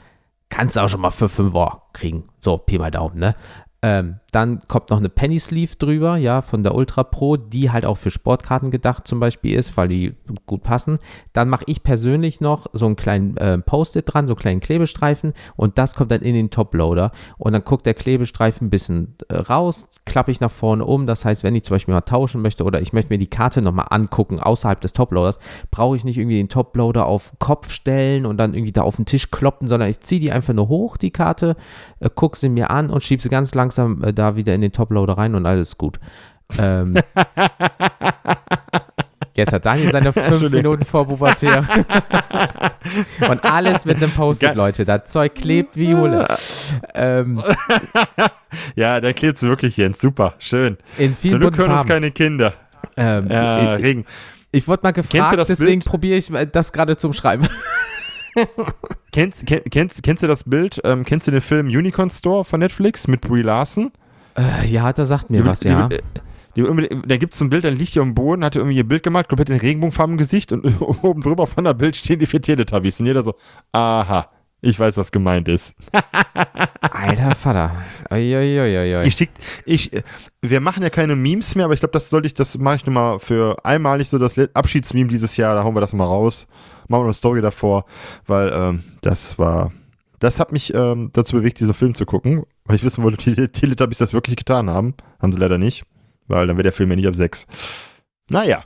kannst 0.49 0.75
du 0.75 0.81
auch 0.81 0.89
schon 0.89 1.01
mal 1.01 1.11
für 1.11 1.29
5 1.29 1.53
Euro 1.53 1.81
kriegen. 1.93 2.29
So, 2.39 2.57
Pi 2.57 2.79
mal 2.79 2.91
Daumen, 2.91 3.19
ne? 3.19 3.35
Ähm, 3.81 4.19
dann 4.31 4.61
kommt 4.67 4.91
noch 4.91 4.97
eine 4.97 5.09
Penny 5.09 5.39
Sleeve 5.39 5.75
drüber, 5.77 6.17
ja, 6.17 6.41
von 6.41 6.63
der 6.63 6.75
Ultra 6.75 7.03
Pro, 7.03 7.37
die 7.37 7.71
halt 7.71 7.85
auch 7.85 7.97
für 7.97 8.11
Sportkarten 8.11 8.69
gedacht 8.69 9.07
zum 9.07 9.19
Beispiel 9.19 9.55
ist, 9.55 9.75
weil 9.75 9.87
die 9.87 10.13
gut 10.45 10.63
passen. 10.63 10.99
Dann 11.33 11.49
mache 11.49 11.63
ich 11.67 11.81
persönlich 11.81 12.39
noch 12.39 12.67
so 12.73 12.85
einen 12.85 12.95
kleinen 12.95 13.37
äh, 13.37 13.57
Post-it 13.57 14.13
dran, 14.13 14.27
so 14.27 14.33
einen 14.33 14.39
kleinen 14.39 14.59
Klebestreifen 14.59 15.33
und 15.55 15.77
das 15.77 15.95
kommt 15.95 16.11
dann 16.11 16.21
in 16.21 16.35
den 16.35 16.51
Top-Loader 16.51 17.11
und 17.37 17.53
dann 17.53 17.63
guckt 17.63 17.85
der 17.85 17.95
Klebestreifen 17.95 18.67
ein 18.67 18.69
bisschen 18.69 19.15
äh, 19.29 19.35
raus, 19.35 19.87
klappe 20.05 20.31
ich 20.31 20.39
nach 20.39 20.51
vorne 20.51 20.85
um. 20.85 21.07
Das 21.07 21.25
heißt, 21.25 21.43
wenn 21.43 21.55
ich 21.55 21.63
zum 21.63 21.75
Beispiel 21.75 21.93
mal 21.93 22.01
tauschen 22.01 22.41
möchte 22.41 22.63
oder 22.63 22.81
ich 22.81 22.93
möchte 22.93 23.11
mir 23.11 23.17
die 23.17 23.27
Karte 23.27 23.61
nochmal 23.61 23.87
angucken 23.89 24.39
außerhalb 24.39 24.79
des 24.79 24.93
Top-Loaders, 24.93 25.39
brauche 25.71 25.95
ich 25.95 26.03
nicht 26.03 26.17
irgendwie 26.17 26.37
den 26.37 26.49
Top-Loader 26.49 27.05
auf 27.05 27.33
Kopf 27.39 27.71
stellen 27.71 28.25
und 28.27 28.37
dann 28.37 28.53
irgendwie 28.53 28.73
da 28.73 28.83
auf 28.83 28.97
den 28.97 29.05
Tisch 29.05 29.31
kloppen, 29.31 29.67
sondern 29.67 29.89
ich 29.89 30.01
ziehe 30.01 30.21
die 30.21 30.31
einfach 30.31 30.53
nur 30.53 30.67
hoch, 30.67 30.97
die 30.97 31.11
Karte, 31.11 31.55
äh, 31.99 32.09
gucke 32.13 32.37
sie 32.37 32.49
mir 32.49 32.69
an 32.69 32.91
und 32.91 33.01
schiebe 33.01 33.23
sie 33.23 33.29
ganz 33.29 33.55
langsam 33.55 34.03
äh, 34.03 34.13
da 34.19 34.35
wieder 34.35 34.53
in 34.53 34.61
den 34.61 34.71
Toploader 34.71 35.17
rein 35.17 35.33
und 35.33 35.45
alles 35.45 35.77
gut. 35.77 35.99
Ähm, 36.57 36.93
jetzt 39.35 39.53
hat 39.53 39.65
Daniel 39.65 39.91
seine 39.91 40.13
fünf 40.13 40.51
Minuten 40.51 40.85
vor 40.85 41.07
Pubertär. 41.07 41.65
und 43.29 43.43
alles 43.43 43.85
mit 43.85 43.97
einem 43.97 44.11
Post-it, 44.11 44.55
Leute. 44.55 44.85
Das 44.85 45.07
Zeug 45.07 45.35
klebt 45.35 45.75
wie 45.75 45.95
Hulle. 45.95 46.25
Ähm, 46.93 47.41
ja, 48.75 48.99
der 48.99 49.13
klebt 49.13 49.41
wirklich, 49.41 49.77
Jens. 49.77 49.99
Super, 49.99 50.33
schön. 50.39 50.77
In 50.97 51.15
vielen 51.15 51.31
Zum 51.31 51.39
Glück 51.41 51.55
können 51.55 51.73
uns 51.73 51.85
keine 51.85 52.11
Kinder. 52.11 52.53
Ähm, 52.97 53.27
ja, 53.29 53.77
ich, 53.77 53.83
Regen. 53.83 54.05
Ich, 54.51 54.67
wurde 54.67 54.81
mal 54.83 54.91
gefragt, 54.91 55.37
deswegen 55.47 55.81
probiere 55.81 56.17
ich 56.17 56.31
das 56.51 56.73
gerade 56.73 56.97
zum 56.97 57.13
Schreiben. 57.13 57.47
kennst, 59.11 59.45
kennst, 59.45 60.03
kennst 60.03 60.23
du 60.23 60.27
das 60.27 60.43
Bild? 60.43 60.81
Ähm, 60.83 61.05
kennst 61.05 61.27
du 61.27 61.31
den 61.31 61.41
Film 61.41 61.67
Unicorn 61.67 62.09
Store 62.09 62.43
von 62.43 62.59
Netflix 62.59 63.07
mit 63.07 63.21
Brie 63.21 63.43
Larson? 63.43 63.91
Äh, 64.39 64.65
ja, 64.67 64.93
da 64.93 65.05
sagt 65.05 65.29
mir 65.29 65.41
die, 65.41 65.47
was, 65.47 65.63
ja. 65.63 65.89
Die, 65.89 65.99
die, 66.55 67.01
da 67.05 67.17
gibt 67.17 67.33
es 67.33 67.39
so 67.39 67.45
ein 67.45 67.49
Bild, 67.49 67.63
dann 67.63 67.75
liegt 67.75 67.91
hier 67.91 68.01
am 68.01 68.15
Boden, 68.15 68.43
hat 68.43 68.55
er 68.55 68.61
irgendwie 68.61 68.77
ihr 68.77 68.87
Bild 68.87 69.03
gemacht, 69.03 69.27
komplett 69.27 69.49
in 69.49 69.57
Regenbogenfarben 69.57 70.17
Gesicht 70.17 70.51
und 70.51 70.63
oben 71.03 71.21
drüber 71.21 71.45
von 71.45 71.65
der 71.65 71.73
Bild 71.73 71.95
stehen 71.95 72.19
die 72.19 72.25
vier 72.25 72.41
Teletubbies. 72.41 72.99
Und 72.99 73.07
jeder 73.07 73.23
so, 73.23 73.35
aha, 73.71 74.29
ich 74.61 74.79
weiß, 74.79 74.97
was 74.97 75.11
gemeint 75.11 75.47
ist. 75.47 75.73
Alter 76.81 77.35
Vater. 77.35 77.75
Uiuiuiui. 78.11 79.07
Ich 79.07 79.15
schick, 79.15 79.31
ich, 79.65 79.91
wir 80.41 80.61
machen 80.61 80.83
ja 80.83 80.89
keine 80.89 81.15
Memes 81.15 81.55
mehr, 81.55 81.65
aber 81.65 81.73
ich 81.73 81.79
glaube, 81.81 81.93
das 81.93 82.09
sollte 82.09 82.27
ich, 82.27 82.33
das 82.33 82.57
mache 82.57 82.77
ich 82.77 82.85
nochmal 82.85 83.19
für 83.19 83.57
einmalig 83.65 84.09
so 84.09 84.17
das 84.17 84.37
Abschiedsmeme 84.53 85.09
dieses 85.09 85.37
Jahr, 85.37 85.55
da 85.55 85.63
hauen 85.63 85.75
wir 85.75 85.81
das 85.81 85.93
mal 85.93 86.05
raus. 86.05 86.47
Machen 86.87 87.01
wir 87.01 87.05
eine 87.05 87.13
Story 87.13 87.41
davor, 87.41 87.85
weil 88.25 88.51
ähm, 88.53 88.83
das 89.01 89.37
war, 89.37 89.71
das 90.19 90.39
hat 90.39 90.51
mich 90.51 90.73
ähm, 90.73 91.11
dazu 91.13 91.37
bewegt, 91.37 91.59
diesen 91.59 91.73
Film 91.73 91.93
zu 91.93 92.05
gucken, 92.05 92.43
weil 92.65 92.75
ich 92.75 92.83
wissen 92.83 93.03
wollte, 93.03 93.33
die 93.33 93.47
Teletubbies 93.47 93.97
das 93.97 94.13
wirklich 94.13 94.35
getan 94.35 94.69
haben. 94.69 94.93
Haben 95.21 95.31
sie 95.31 95.39
leider 95.39 95.57
nicht, 95.57 95.85
weil 96.27 96.47
dann 96.47 96.57
wäre 96.57 96.63
der 96.63 96.73
Film 96.73 96.89
ja 96.89 96.95
nicht 96.95 97.07
ab 97.07 97.15
sechs. 97.15 97.47
Naja. 98.29 98.63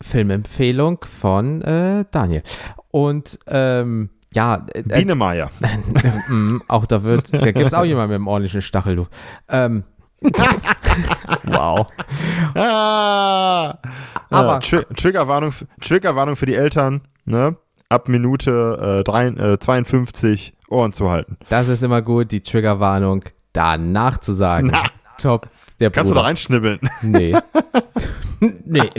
Filmempfehlung 0.00 1.04
von 1.04 1.62
äh, 1.62 2.04
Daniel. 2.10 2.42
Und 2.90 3.38
ähm, 3.48 4.10
ja. 4.32 4.66
Äh, 4.72 4.80
äh 4.80 4.82
Biene 4.82 5.14
Meier. 5.14 5.50
Mm, 6.28 6.58
auch 6.68 6.84
da 6.84 7.04
wird, 7.04 7.32
da 7.32 7.52
gibt 7.52 7.66
es 7.66 7.72
auch 7.72 7.84
jemanden 7.84 8.10
mit 8.10 8.16
einem 8.16 8.26
ordentlichen 8.26 8.60
Stachel, 8.60 8.96
du. 8.96 9.06
Ähm, 9.48 9.84
wow. 11.44 11.86
Ah, 12.54 13.78
Aber 14.28 14.52
ja, 14.52 14.58
Tr 14.58 14.88
Triggerwarnung, 14.94 15.54
Triggerwarnung 15.80 16.36
für 16.36 16.44
die 16.44 16.54
Eltern, 16.54 17.00
ne? 17.24 17.56
Ab 17.88 18.08
Minute 18.08 19.00
äh, 19.00 19.04
drei, 19.04 19.28
äh, 19.28 19.58
52 19.58 20.52
Ohren 20.68 20.92
zu 20.92 21.10
halten. 21.10 21.36
Das 21.48 21.68
ist 21.68 21.82
immer 21.82 22.02
gut, 22.02 22.30
die 22.32 22.42
Triggerwarnung 22.42 23.24
danach 23.52 24.18
zu 24.18 24.32
sagen. 24.32 24.68
Na. 24.72 24.84
Top. 25.18 25.48
Der 25.80 25.90
Kannst 25.90 26.10
Bruder. 26.10 26.20
du 26.20 26.22
da 26.22 26.26
reinschnibbeln? 26.28 26.80
Nee. 27.02 27.36
nee, 28.40 28.90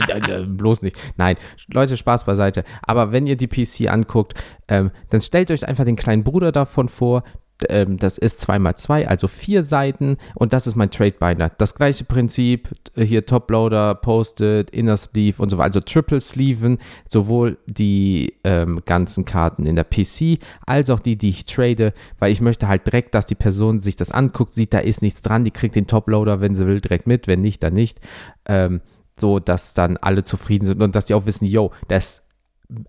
bloß 0.46 0.82
nicht. 0.82 0.96
Nein, 1.16 1.36
Leute, 1.72 1.96
Spaß 1.96 2.24
beiseite. 2.24 2.64
Aber 2.82 3.12
wenn 3.12 3.26
ihr 3.26 3.36
die 3.36 3.48
PC 3.48 3.90
anguckt, 3.90 4.34
ähm, 4.68 4.90
dann 5.10 5.22
stellt 5.22 5.50
euch 5.50 5.66
einfach 5.66 5.84
den 5.84 5.96
kleinen 5.96 6.24
Bruder 6.24 6.52
davon 6.52 6.88
vor, 6.88 7.24
ähm, 7.68 7.96
das 7.96 8.18
ist 8.18 8.40
2x2, 8.48 9.06
also 9.06 9.28
vier 9.28 9.62
Seiten 9.62 10.16
und 10.34 10.52
das 10.52 10.66
ist 10.66 10.76
mein 10.76 10.90
Trade 10.90 11.14
Binder. 11.18 11.50
Das 11.58 11.74
gleiche 11.74 12.04
Prinzip, 12.04 12.68
hier 12.94 13.26
Toploader, 13.26 13.94
Posted, 13.94 14.70
Inner 14.70 14.96
Sleeve 14.96 15.42
und 15.42 15.50
so 15.50 15.58
weiter, 15.58 15.66
also 15.66 15.80
Triple 15.80 16.20
Sleeven, 16.20 16.78
sowohl 17.08 17.58
die 17.66 18.34
ähm, 18.44 18.80
ganzen 18.84 19.24
Karten 19.24 19.66
in 19.66 19.76
der 19.76 19.84
PC 19.84 20.38
als 20.66 20.90
auch 20.90 21.00
die, 21.00 21.16
die 21.16 21.30
ich 21.30 21.44
trade, 21.44 21.92
weil 22.18 22.32
ich 22.32 22.40
möchte 22.40 22.68
halt 22.68 22.86
direkt, 22.86 23.14
dass 23.14 23.26
die 23.26 23.34
Person 23.34 23.78
sich 23.78 23.96
das 23.96 24.10
anguckt, 24.10 24.52
sieht, 24.52 24.74
da 24.74 24.78
ist 24.78 25.02
nichts 25.02 25.22
dran, 25.22 25.44
die 25.44 25.50
kriegt 25.50 25.76
den 25.76 25.86
Toploader, 25.86 26.40
wenn 26.40 26.54
sie 26.54 26.66
will, 26.66 26.80
direkt 26.80 27.06
mit, 27.06 27.26
wenn 27.26 27.40
nicht, 27.40 27.62
dann 27.62 27.74
nicht. 27.74 28.00
Ähm, 28.46 28.80
so, 29.20 29.38
dass 29.38 29.74
dann 29.74 29.96
alle 29.98 30.24
zufrieden 30.24 30.64
sind 30.64 30.82
und 30.82 30.94
dass 30.94 31.04
die 31.04 31.14
auch 31.14 31.26
wissen, 31.26 31.44
yo, 31.44 31.72
das 31.88 32.04
ist 32.04 32.22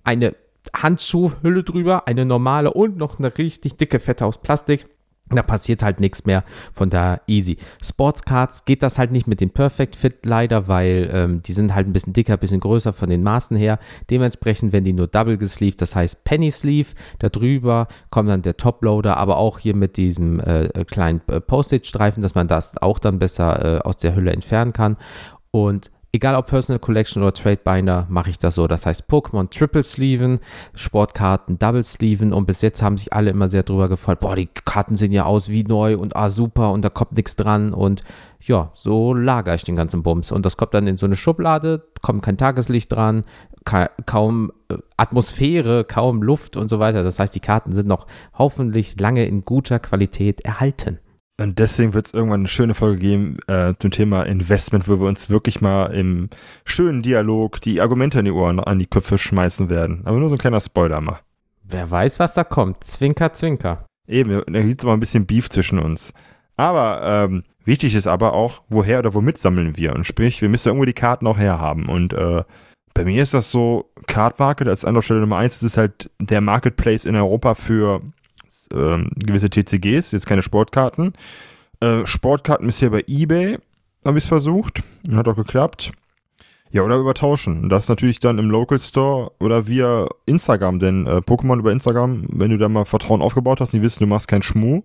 eine 0.04 0.36
Handschuhhülle 0.76 1.64
drüber, 1.64 2.08
eine 2.08 2.26
normale 2.26 2.72
und 2.74 2.98
noch 2.98 3.20
eine 3.20 3.38
richtig 3.38 3.78
dicke 3.78 4.00
Fette 4.00 4.26
aus 4.26 4.42
Plastik. 4.42 4.88
Da 5.34 5.44
passiert 5.44 5.82
halt 5.82 6.00
nichts 6.00 6.26
mehr, 6.26 6.44
von 6.74 6.90
da 6.90 7.22
easy. 7.26 7.58
Sportscards 7.82 8.66
geht 8.66 8.84
das 8.84 9.00
halt 9.00 9.12
nicht 9.12 9.28
mit 9.28 9.40
dem 9.40 9.50
Perfect 9.50 9.96
Fit 9.96 10.26
leider, 10.26 10.68
weil 10.68 11.10
ähm, 11.14 11.42
die 11.42 11.54
sind 11.54 11.74
halt 11.74 11.88
ein 11.88 11.94
bisschen 11.94 12.12
dicker, 12.14 12.34
ein 12.34 12.40
bisschen 12.40 12.60
größer 12.60 12.92
von 12.92 13.10
den 13.10 13.24
Maßen 13.24 13.56
her. 13.56 13.80
Dementsprechend 14.10 14.74
werden 14.74 14.84
die 14.84 14.94
nur 14.94 15.08
double 15.08 15.38
gesleeved, 15.38 15.82
das 15.82 15.96
heißt 15.96 16.26
Penny 16.26 16.52
Sleeve. 16.52 16.90
Da 17.20 17.30
drüber 17.30 17.88
kommt 18.10 18.28
dann 18.28 18.42
der 18.42 18.58
Toploader, 18.58 19.16
aber 19.16 19.38
auch 19.38 19.58
hier 19.58 19.76
mit 19.76 19.96
diesem 19.96 20.42
äh, 20.42 20.84
kleinen 20.86 21.22
äh, 21.28 21.40
Postage-Streifen, 21.40 22.22
dass 22.22 22.36
man 22.36 22.50
das 22.50 22.78
auch 22.82 23.00
dann 23.00 23.20
besser 23.20 23.78
äh, 23.78 23.80
aus 23.80 23.98
der 23.98 24.16
Hülle 24.16 24.34
entfernen 24.34 24.74
kann. 24.74 24.98
Und 25.52 25.92
egal 26.12 26.36
ob 26.36 26.48
Personal 26.48 26.80
Collection 26.80 27.24
oder 27.24 27.34
Trade 27.34 27.62
Binder, 27.64 28.06
mache 28.10 28.30
ich 28.30 28.38
das 28.38 28.56
so. 28.56 28.68
Das 28.68 28.86
heißt 28.86 29.10
Pokémon 29.10 29.50
Triple 29.50 29.84
Sleeven, 29.84 30.40
Sportkarten 30.74 31.58
Double 31.58 31.84
Sleeven 31.84 32.34
und 32.34 32.46
bis 32.46 32.62
jetzt 32.62 32.82
haben 32.84 32.98
sich 32.98 33.14
alle 33.14 33.32
immer 33.32 33.48
sehr 33.48 33.64
drüber 33.64 33.90
gefreut. 33.90 34.20
Boah, 34.20 34.36
die 34.36 34.48
Karten 34.48 34.96
sehen 34.96 35.12
ja 35.12 35.26
aus 35.26 35.50
wie 35.50 35.64
neu 35.64 35.98
und 35.98 36.16
ah 36.16 36.30
super 36.30 36.72
und 36.72 36.84
da 36.84 36.90
kommt 36.90 37.14
nichts 37.14 37.36
dran 37.36 37.74
und 37.74 38.04
ja, 38.44 38.72
so 38.74 39.14
lagere 39.14 39.56
ich 39.56 39.64
den 39.64 39.76
ganzen 39.76 40.02
Bums. 40.04 40.32
Und 40.32 40.46
das 40.46 40.58
kommt 40.58 40.74
dann 40.74 40.88
in 40.88 40.98
so 40.98 41.06
eine 41.06 41.16
Schublade, 41.16 41.84
kommt 42.02 42.24
kein 42.24 42.38
Tageslicht 42.38 42.92
dran, 42.92 43.24
ka 43.66 43.90
kaum 44.06 44.52
äh, 44.70 44.78
Atmosphäre, 44.98 45.86
kaum 45.86 46.24
Luft 46.24 46.58
und 46.58 46.68
so 46.68 46.80
weiter. 46.80 47.04
Das 47.04 47.20
heißt, 47.20 47.36
die 47.36 47.40
Karten 47.40 47.72
sind 47.72 47.88
noch 47.88 48.08
hoffentlich 48.38 49.00
lange 49.00 49.26
in 49.26 49.46
guter 49.46 49.80
Qualität 49.80 50.42
erhalten. 50.42 51.00
Und 51.40 51.58
deswegen 51.60 51.94
wird 51.94 52.06
es 52.06 52.14
irgendwann 52.14 52.42
eine 52.42 52.48
schöne 52.48 52.76
Folge 52.76 53.00
geben 53.00 53.38
äh, 53.48 53.74
zum 53.80 53.90
Thema 53.90 54.24
Investment, 54.24 54.88
wo 54.88 55.00
wir 55.00 55.08
uns 55.08 55.30
wirklich 55.30 55.60
mal 55.60 55.88
im 55.88 56.30
schönen 56.66 57.02
Dialog 57.02 57.62
die 57.62 57.82
Argumente 57.82 58.20
in 58.20 58.26
die 58.26 58.32
Ohren 58.32 58.60
an 58.60 58.78
die 58.78 58.86
Köpfe 58.86 59.18
schmeißen 59.18 59.70
werden. 59.70 60.02
Aber 60.06 60.18
nur 60.18 60.30
so 60.30 60.36
ein 60.36 60.40
kleiner 60.40 60.60
Spoiler 60.60 61.02
mal. 61.02 61.20
Wer 61.64 61.90
weiß, 61.90 62.20
was 62.20 62.34
da 62.36 62.44
kommt. 62.44 62.84
Zwinker, 62.84 63.34
zwinker. 63.34 63.86
Eben, 64.08 64.44
da 64.46 64.62
gibt 64.62 64.82
es 64.82 64.86
mal 64.86 64.94
ein 64.94 65.00
bisschen 65.00 65.26
Beef 65.26 65.50
zwischen 65.50 65.80
uns. 65.80 66.14
Aber 66.58 67.02
ähm, 67.04 67.44
wichtig 67.66 67.96
ist 67.96 68.08
aber 68.08 68.34
auch, 68.34 68.62
woher 68.70 69.00
oder 69.00 69.14
womit 69.14 69.38
sammeln 69.38 69.78
wir? 69.78 69.96
Und 69.96 70.06
sprich, 70.06 70.42
wir 70.42 70.50
müssen 70.50 70.68
irgendwo 70.68 70.86
die 70.86 70.94
Karten 70.94 71.26
auch 71.28 71.38
herhaben. 71.38 71.88
Und 71.88 72.14
äh, 72.14 72.44
bei 72.94 73.06
mir 73.06 73.24
ist 73.24 73.34
das 73.34 73.50
so, 73.50 73.90
Card 74.08 74.38
Market 74.38 74.68
als 74.68 74.86
Anlaufstelle 74.86 75.22
Nummer 75.22 75.38
eins, 75.38 75.56
das 75.56 75.72
ist 75.72 75.78
halt 75.78 76.12
der 76.20 76.42
Marketplace 76.42 77.06
in 77.06 77.16
Europa 77.16 77.56
für 77.56 78.02
ähm, 78.76 79.10
gewisse 79.16 79.50
TCGs, 79.50 80.12
jetzt 80.12 80.28
keine 80.28 80.42
Sportkarten. 80.42 81.14
Äh, 81.80 82.06
Sportkarten 82.06 82.68
bisher 82.68 82.90
bei 82.90 83.04
eBay, 83.08 83.58
habe 84.06 84.18
ich 84.18 84.24
es 84.24 84.28
versucht. 84.28 84.84
Hat 85.12 85.28
auch 85.28 85.36
geklappt. 85.36 85.92
Ja, 86.72 86.84
oder 86.84 86.98
übertauschen. 86.98 87.68
Das 87.68 87.90
natürlich 87.90 88.20
dann 88.20 88.40
im 88.40 88.50
Local 88.50 88.80
Store 88.80 89.32
oder 89.40 89.68
via 89.68 90.08
Instagram, 90.26 90.80
denn 90.80 91.06
äh, 91.06 91.18
Pokémon 91.18 91.60
über 91.60 91.72
Instagram, 91.72 92.26
wenn 92.30 92.52
du 92.52 92.58
da 92.58 92.70
mal 92.70 92.86
Vertrauen 92.86 93.22
aufgebaut 93.22 93.60
hast, 93.60 93.74
die 93.74 93.82
wissen, 93.82 94.00
du 94.00 94.08
machst 94.08 94.30
keinen 94.30 94.44
Schmuh. 94.44 94.84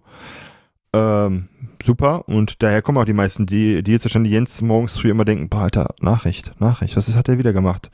Ähm, 0.92 1.48
super. 1.84 2.28
Und 2.28 2.62
daher 2.62 2.82
kommen 2.82 2.98
auch 2.98 3.04
die 3.04 3.12
meisten, 3.12 3.46
die, 3.46 3.84
die 3.84 3.92
jetzt 3.92 4.04
wahrscheinlich 4.04 4.32
Jens 4.32 4.60
morgens 4.62 4.98
früh 4.98 5.10
immer 5.10 5.24
denken, 5.24 5.48
boah, 5.48 5.62
Alter, 5.62 5.94
Nachricht, 6.00 6.60
Nachricht, 6.60 6.96
was 6.96 7.08
ist, 7.08 7.16
hat 7.16 7.28
der 7.28 7.38
wieder 7.38 7.52
gemacht? 7.52 7.90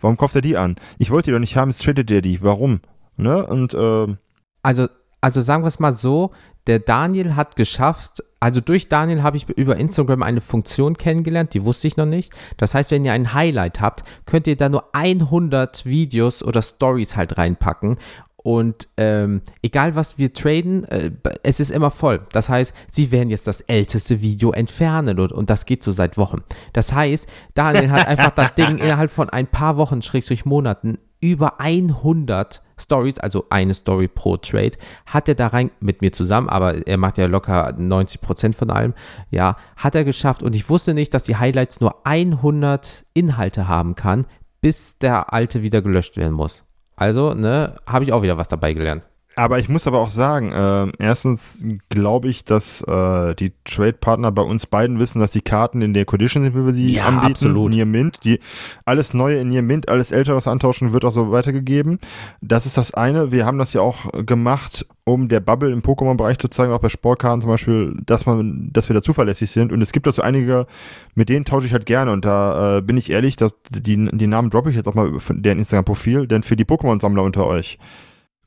Warum 0.00 0.16
kauft 0.16 0.34
er 0.34 0.42
die 0.42 0.56
an? 0.56 0.76
Ich 0.98 1.10
wollte 1.10 1.26
die 1.26 1.32
doch 1.32 1.38
nicht 1.40 1.56
haben, 1.56 1.70
jetzt 1.70 1.82
tradet 1.82 2.10
der 2.10 2.22
die. 2.22 2.42
Warum? 2.42 2.80
Ne? 3.16 3.46
Und, 3.46 3.74
äh, 3.74 4.16
Also 4.62 4.88
also 5.20 5.40
sagen 5.40 5.62
wir 5.62 5.68
es 5.68 5.78
mal 5.78 5.92
so, 5.92 6.30
der 6.66 6.78
Daniel 6.78 7.34
hat 7.34 7.56
geschafft, 7.56 8.22
also 8.40 8.60
durch 8.60 8.88
Daniel 8.88 9.22
habe 9.22 9.36
ich 9.36 9.48
über 9.48 9.76
Instagram 9.76 10.22
eine 10.22 10.40
Funktion 10.40 10.94
kennengelernt, 10.94 11.54
die 11.54 11.64
wusste 11.64 11.88
ich 11.88 11.96
noch 11.96 12.06
nicht. 12.06 12.32
Das 12.58 12.74
heißt, 12.74 12.90
wenn 12.90 13.04
ihr 13.04 13.12
ein 13.12 13.32
Highlight 13.32 13.80
habt, 13.80 14.04
könnt 14.26 14.46
ihr 14.46 14.56
da 14.56 14.68
nur 14.68 14.84
100 14.94 15.86
Videos 15.86 16.42
oder 16.42 16.62
Stories 16.62 17.16
halt 17.16 17.38
reinpacken 17.38 17.96
Und 18.36 18.88
ähm, 18.98 19.40
egal 19.62 19.96
was 19.96 20.18
wir 20.18 20.32
traden, 20.32 20.84
äh, 20.84 21.10
es 21.42 21.58
ist 21.58 21.70
immer 21.70 21.90
voll. 21.90 22.20
Das 22.32 22.48
heißt, 22.48 22.74
sie 22.92 23.10
werden 23.10 23.30
jetzt 23.30 23.46
das 23.46 23.62
älteste 23.62 24.20
Video 24.20 24.52
entfernen 24.52 25.18
und, 25.18 25.32
und 25.32 25.50
das 25.50 25.66
geht 25.66 25.82
so 25.82 25.90
seit 25.90 26.18
Wochen. 26.18 26.42
Das 26.74 26.92
heißt, 26.92 27.26
Daniel 27.54 27.90
hat 27.90 28.06
einfach 28.06 28.30
das 28.30 28.54
Ding 28.54 28.78
innerhalb 28.78 29.10
von 29.10 29.30
ein 29.30 29.46
paar 29.46 29.78
Wochen, 29.78 30.02
Schrägstrich 30.02 30.44
Monaten, 30.44 30.98
über 31.20 31.60
100 31.60 32.62
Stories, 32.78 33.18
also 33.18 33.46
eine 33.50 33.74
Story 33.74 34.08
pro 34.08 34.36
Trade, 34.36 34.72
hat 35.06 35.28
er 35.28 35.34
da 35.34 35.48
rein, 35.48 35.70
mit 35.80 36.00
mir 36.00 36.12
zusammen, 36.12 36.48
aber 36.48 36.86
er 36.86 36.96
macht 36.96 37.18
ja 37.18 37.26
locker 37.26 37.70
90% 37.70 38.54
von 38.54 38.70
allem, 38.70 38.94
ja, 39.30 39.56
hat 39.76 39.94
er 39.94 40.04
geschafft 40.04 40.42
und 40.42 40.54
ich 40.54 40.68
wusste 40.70 40.94
nicht, 40.94 41.12
dass 41.14 41.24
die 41.24 41.36
Highlights 41.36 41.80
nur 41.80 42.06
100 42.06 43.04
Inhalte 43.14 43.68
haben 43.68 43.94
kann, 43.94 44.26
bis 44.60 44.98
der 44.98 45.32
alte 45.32 45.62
wieder 45.62 45.82
gelöscht 45.82 46.16
werden 46.16 46.34
muss. 46.34 46.64
Also, 46.96 47.34
ne, 47.34 47.76
habe 47.86 48.04
ich 48.04 48.12
auch 48.12 48.22
wieder 48.22 48.38
was 48.38 48.48
dabei 48.48 48.72
gelernt. 48.72 49.06
Aber 49.38 49.60
ich 49.60 49.68
muss 49.68 49.86
aber 49.86 50.00
auch 50.00 50.10
sagen, 50.10 50.50
äh, 50.52 50.90
erstens 50.98 51.64
glaube 51.90 52.28
ich, 52.28 52.44
dass 52.44 52.82
äh, 52.82 53.34
die 53.36 53.52
Trade-Partner 53.64 54.32
bei 54.32 54.42
uns 54.42 54.66
beiden 54.66 54.98
wissen, 54.98 55.20
dass 55.20 55.30
die 55.30 55.40
Karten 55.42 55.80
in 55.80 55.94
der 55.94 56.04
Condition 56.04 56.42
sind, 56.42 56.56
wie 56.56 56.66
wir 56.66 56.74
sie 56.74 56.94
Ja, 56.94 57.04
anbieten. 57.06 57.30
absolut. 57.32 57.70
Nier 57.70 57.86
Mint, 57.86 58.18
die 58.24 58.40
alles 58.84 59.14
Neue 59.14 59.38
in 59.38 59.48
Nier 59.48 59.62
Mint, 59.62 59.88
alles 59.88 60.10
Ältere, 60.10 60.34
was 60.36 60.46
wir 60.46 60.50
antauschen, 60.50 60.92
wird 60.92 61.04
auch 61.04 61.12
so 61.12 61.30
weitergegeben. 61.30 62.00
Das 62.40 62.66
ist 62.66 62.76
das 62.76 62.92
eine. 62.94 63.30
Wir 63.30 63.46
haben 63.46 63.58
das 63.58 63.72
ja 63.72 63.80
auch 63.80 64.10
gemacht, 64.26 64.84
um 65.04 65.28
der 65.28 65.40
Bubble 65.40 65.70
im 65.70 65.82
Pokémon-Bereich 65.82 66.38
zu 66.38 66.48
zeigen, 66.48 66.72
auch 66.72 66.80
bei 66.80 66.88
Sportkarten 66.88 67.40
zum 67.40 67.50
Beispiel, 67.50 67.94
dass 68.04 68.26
man, 68.26 68.70
dass 68.72 68.88
wir 68.90 68.94
da 68.94 69.02
zuverlässig 69.02 69.50
sind. 69.52 69.70
Und 69.72 69.80
es 69.82 69.92
gibt 69.92 70.06
dazu 70.08 70.20
einige, 70.20 70.66
mit 71.14 71.28
denen 71.28 71.44
tausche 71.44 71.66
ich 71.66 71.72
halt 71.72 71.86
gerne. 71.86 72.10
Und 72.10 72.24
da 72.24 72.78
äh, 72.78 72.82
bin 72.82 72.96
ich 72.96 73.10
ehrlich, 73.10 73.36
dass 73.36 73.54
die, 73.70 74.08
die 74.12 74.26
Namen 74.26 74.50
droppe 74.50 74.70
ich 74.70 74.76
jetzt 74.76 74.88
auch 74.88 74.94
mal 74.94 75.18
von 75.20 75.42
deren 75.42 75.58
Instagram-Profil, 75.58 76.26
denn 76.26 76.42
für 76.42 76.56
die 76.56 76.64
Pokémon-Sammler 76.64 77.22
unter 77.22 77.46
euch 77.46 77.78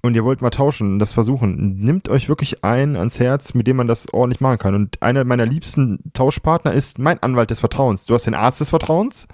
und 0.02 0.16
ihr 0.16 0.24
wollt 0.26 0.41
mal 0.41 0.49
tauschen 0.49 0.93
und 0.93 0.99
das 0.99 1.14
versuchen, 1.14 1.80
nimmt 1.80 2.10
euch 2.10 2.28
wirklich 2.28 2.64
einen 2.64 2.95
ans 2.95 3.20
Herz, 3.20 3.54
mit 3.54 3.68
dem 3.68 3.78
man 3.78 3.88
das 3.88 4.12
ordentlich 4.14 4.41
machen 4.41 4.58
kann. 4.58 4.76
Und 4.76 5.02
einer 5.02 5.24
meiner 5.24 5.45
liebsten 5.45 5.99
Tauschpartner 6.14 6.74
ist 6.74 6.97
mein 6.97 7.22
Anwalt 7.22 7.52
des 7.52 7.60
Vertrauens. 7.60 8.06
Du 8.06 8.14
hast 8.14 8.26
den 8.26 8.34
Arzt 8.34 8.62
des 8.62 8.70
Vertrauens. 8.70 9.28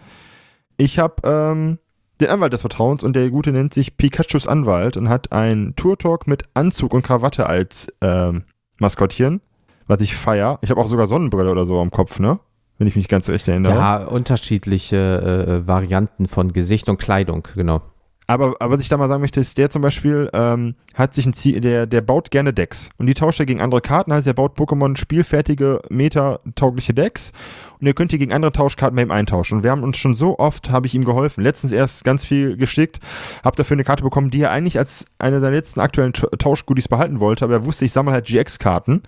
Ich 0.78 0.99
habe 0.99 1.15
ähm, 1.24 1.80
den 2.20 2.30
Anwalt 2.30 2.53
des 2.53 2.61
Vertrauens 2.61 3.03
und 3.03 3.15
der 3.15 3.30
Gute 3.30 3.51
nennt 3.51 3.74
sich 3.74 3.95
Pikachus 3.95 4.47
Anwalt 4.47 4.97
und 4.97 5.09
hat 5.09 5.32
einen 5.32 5.76
Tour-Talk 5.76 6.28
mit 6.28 6.43
Anzug 6.53 6.93
und 6.93 7.03
Krawatte 7.03 7.47
als 7.47 7.88
ähm, 8.01 8.43
Maskottchen, 8.80 9.41
was 9.88 10.01
ich 10.01 10.15
feier. 10.15 10.59
Ich 10.61 10.70
habe 10.70 10.82
auch 10.82 10.88
sogar 10.88 11.07
Sonnenbrille 11.07 11.51
oder 11.51 11.65
so 11.65 11.80
am 11.80 11.91
Kopf, 11.91 12.20
ne? 12.20 12.39
Wenn 12.78 12.88
ich 12.88 12.95
mich 12.95 13.07
ganz 13.07 13.28
recht 13.30 13.47
erinnere. 13.47 13.74
Ja, 13.74 14.03
unterschiedliche 14.03 15.63
äh, 15.63 15.68
Varianten 15.68 16.28
von 16.28 16.53
Gesicht 16.53 16.89
und 16.89 16.99
Kleidung, 16.99 17.47
genau. 17.55 17.82
Aber, 18.30 18.55
aber 18.59 18.75
was 18.75 18.82
ich 18.84 18.89
da 18.89 18.97
mal 18.97 19.07
sagen 19.07 19.21
möchte, 19.21 19.39
ist, 19.39 19.57
der 19.57 19.69
zum 19.69 19.82
Beispiel 19.82 20.30
ähm, 20.34 20.75
hat 20.93 21.15
sich 21.15 21.25
ein 21.25 21.32
Ziel, 21.32 21.61
der, 21.61 21.86
der 21.88 22.01
baut 22.01 22.30
gerne 22.30 22.53
Decks. 22.53 22.89
Und 22.97 23.07
die 23.07 23.13
tauscht 23.13 23.39
er 23.39 23.45
gegen 23.45 23.61
andere 23.61 23.80
Karten, 23.80 24.11
heißt 24.11 24.28
er 24.28 24.34
baut 24.34 24.57
Pokémon 24.59 24.97
spielfertige, 24.97 25.82
meta-taugliche 25.89 26.93
Decks. 26.93 27.32
Und 27.80 27.88
ihr 27.88 27.93
könnt 27.93 28.11
die 28.11 28.17
gegen 28.17 28.34
andere 28.34 28.51
Tauschkarten 28.51 28.97
bei 28.97 29.01
ihm 29.03 29.11
eintauschen. 29.11 29.59
Und 29.59 29.63
wir 29.63 29.71
haben 29.71 29.82
uns 29.84 29.97
schon 29.97 30.13
so 30.13 30.39
oft, 30.39 30.69
habe 30.71 30.88
ich 30.88 30.95
ihm 30.95 31.05
geholfen. 31.05 31.41
Letztens 31.41 31.71
erst 31.71 32.03
ganz 32.03 32.25
viel 32.25 32.57
geschickt, 32.57 32.99
habe 33.45 33.55
dafür 33.55 33.75
eine 33.75 33.86
Karte 33.86 34.03
bekommen, 34.03 34.30
die 34.30 34.41
er 34.41 34.51
eigentlich 34.51 34.78
als 34.78 35.05
eine 35.19 35.39
der 35.39 35.51
letzten 35.51 35.80
aktuellen 35.80 36.11
Ta- 36.11 36.28
Tauschgoodies 36.38 36.89
behalten 36.89 37.21
wollte. 37.21 37.45
Aber 37.45 37.53
er 37.53 37.65
wusste, 37.65 37.86
ich 37.86 37.93
sammle 37.93 38.11
halt 38.13 38.25
GX-Karten. 38.28 39.03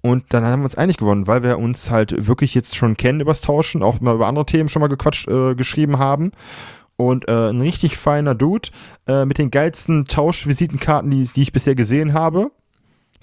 Und 0.00 0.24
dann 0.28 0.44
haben 0.44 0.60
wir 0.60 0.66
uns 0.66 0.76
einig 0.78 0.98
geworden, 0.98 1.26
weil 1.26 1.42
wir 1.42 1.58
uns 1.58 1.90
halt 1.90 2.28
wirklich 2.28 2.54
jetzt 2.54 2.76
schon 2.76 2.96
kennen 2.96 3.20
übers 3.20 3.40
Tauschen, 3.40 3.82
auch 3.82 4.00
mal 4.00 4.14
über 4.14 4.26
andere 4.28 4.46
Themen 4.46 4.68
schon 4.68 4.80
mal 4.80 4.88
gequatscht, 4.88 5.26
äh, 5.26 5.54
geschrieben 5.56 5.98
haben. 5.98 6.30
Und 6.96 7.28
äh, 7.28 7.50
ein 7.50 7.60
richtig 7.60 7.96
feiner 7.96 8.34
Dude 8.34 8.68
äh, 9.06 9.24
mit 9.24 9.38
den 9.38 9.50
geilsten 9.50 10.04
Tauschvisitenkarten, 10.04 11.10
die, 11.10 11.24
die 11.24 11.42
ich 11.42 11.52
bisher 11.52 11.74
gesehen 11.74 12.12
habe. 12.12 12.50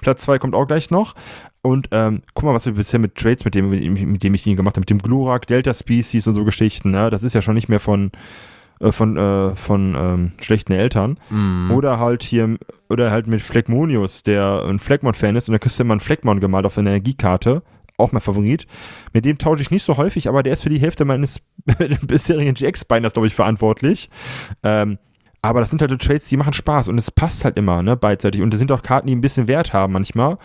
Platz 0.01 0.23
2 0.23 0.39
kommt 0.39 0.55
auch 0.55 0.65
gleich 0.65 0.91
noch. 0.91 1.15
Und 1.61 1.89
ähm, 1.91 2.23
guck 2.33 2.45
mal, 2.45 2.53
was 2.53 2.65
wir 2.65 2.73
bisher 2.73 2.99
mit 2.99 3.15
Trades, 3.15 3.45
mit 3.45 3.55
dem, 3.55 3.69
mit 3.69 4.23
dem 4.23 4.33
ich 4.33 4.45
ihn 4.47 4.55
gemacht 4.55 4.75
habe, 4.75 4.81
mit 4.81 4.89
dem 4.89 4.97
Glurak, 4.97 5.47
Delta 5.47 5.73
Species 5.73 6.27
und 6.27 6.33
so 6.33 6.43
Geschichten. 6.43 6.91
Ne? 6.91 7.09
Das 7.09 7.23
ist 7.23 7.33
ja 7.33 7.41
schon 7.41 7.53
nicht 7.53 7.69
mehr 7.69 7.79
von, 7.79 8.11
äh, 8.79 8.91
von, 8.91 9.15
äh, 9.15 9.55
von 9.55 9.95
ähm, 9.95 10.31
schlechten 10.41 10.73
Eltern. 10.73 11.19
Mhm. 11.29 11.71
Oder 11.71 11.99
halt 11.99 12.23
hier, 12.23 12.57
oder 12.89 13.11
halt 13.11 13.27
mit 13.27 13.41
Phlegmonius, 13.41 14.23
der 14.23 14.65
ein 14.67 14.79
Phlegmon-Fan 14.79 15.35
ist 15.35 15.47
und 15.47 15.53
da 15.53 15.59
kriegst 15.59 15.77
du 15.77 15.83
immer 15.83 15.93
einen 15.93 16.01
Phlegmon 16.01 16.39
gemalt 16.39 16.65
auf 16.65 16.77
eine 16.77 16.89
Energiekarte. 16.89 17.61
Auch 18.01 18.11
mein 18.11 18.21
Favorit. 18.21 18.67
Mit 19.13 19.25
dem 19.25 19.37
tausche 19.37 19.61
ich 19.61 19.71
nicht 19.71 19.83
so 19.83 19.97
häufig, 19.97 20.27
aber 20.27 20.43
der 20.43 20.53
ist 20.53 20.63
für 20.63 20.69
die 20.69 20.79
Hälfte 20.79 21.05
meines 21.05 21.41
bisherigen 22.01 22.53
GX-Binders, 22.53 23.13
glaube 23.13 23.27
ich, 23.27 23.35
verantwortlich. 23.35 24.09
Ähm, 24.63 24.97
aber 25.41 25.59
das 25.59 25.69
sind 25.71 25.81
halt 25.81 25.91
so 25.91 25.97
Trades, 25.97 26.27
die 26.27 26.37
machen 26.37 26.53
Spaß 26.53 26.87
und 26.87 26.97
es 26.97 27.09
passt 27.09 27.45
halt 27.45 27.57
immer, 27.57 27.81
ne, 27.81 27.95
beidseitig. 27.95 28.41
Und 28.41 28.51
das 28.51 28.59
sind 28.59 28.71
auch 28.71 28.83
Karten, 28.83 29.07
die 29.07 29.15
ein 29.15 29.21
bisschen 29.21 29.47
Wert 29.47 29.73
haben 29.73 29.93
manchmal. 29.93 30.37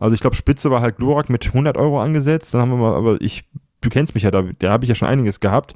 Also 0.00 0.14
ich 0.14 0.20
glaube, 0.20 0.34
Spitze 0.34 0.70
war 0.70 0.80
halt 0.80 0.96
Glurak 0.96 1.30
mit 1.30 1.46
100 1.46 1.76
Euro 1.76 2.00
angesetzt. 2.00 2.54
Dann 2.54 2.62
haben 2.62 2.70
wir 2.70 2.78
mal, 2.78 2.94
aber 2.94 3.20
ich, 3.20 3.44
du 3.80 3.90
kennst 3.90 4.14
mich 4.14 4.24
ja, 4.24 4.30
da, 4.30 4.44
da 4.58 4.70
habe 4.70 4.84
ich 4.84 4.88
ja 4.88 4.94
schon 4.94 5.08
einiges 5.08 5.40
gehabt. 5.40 5.74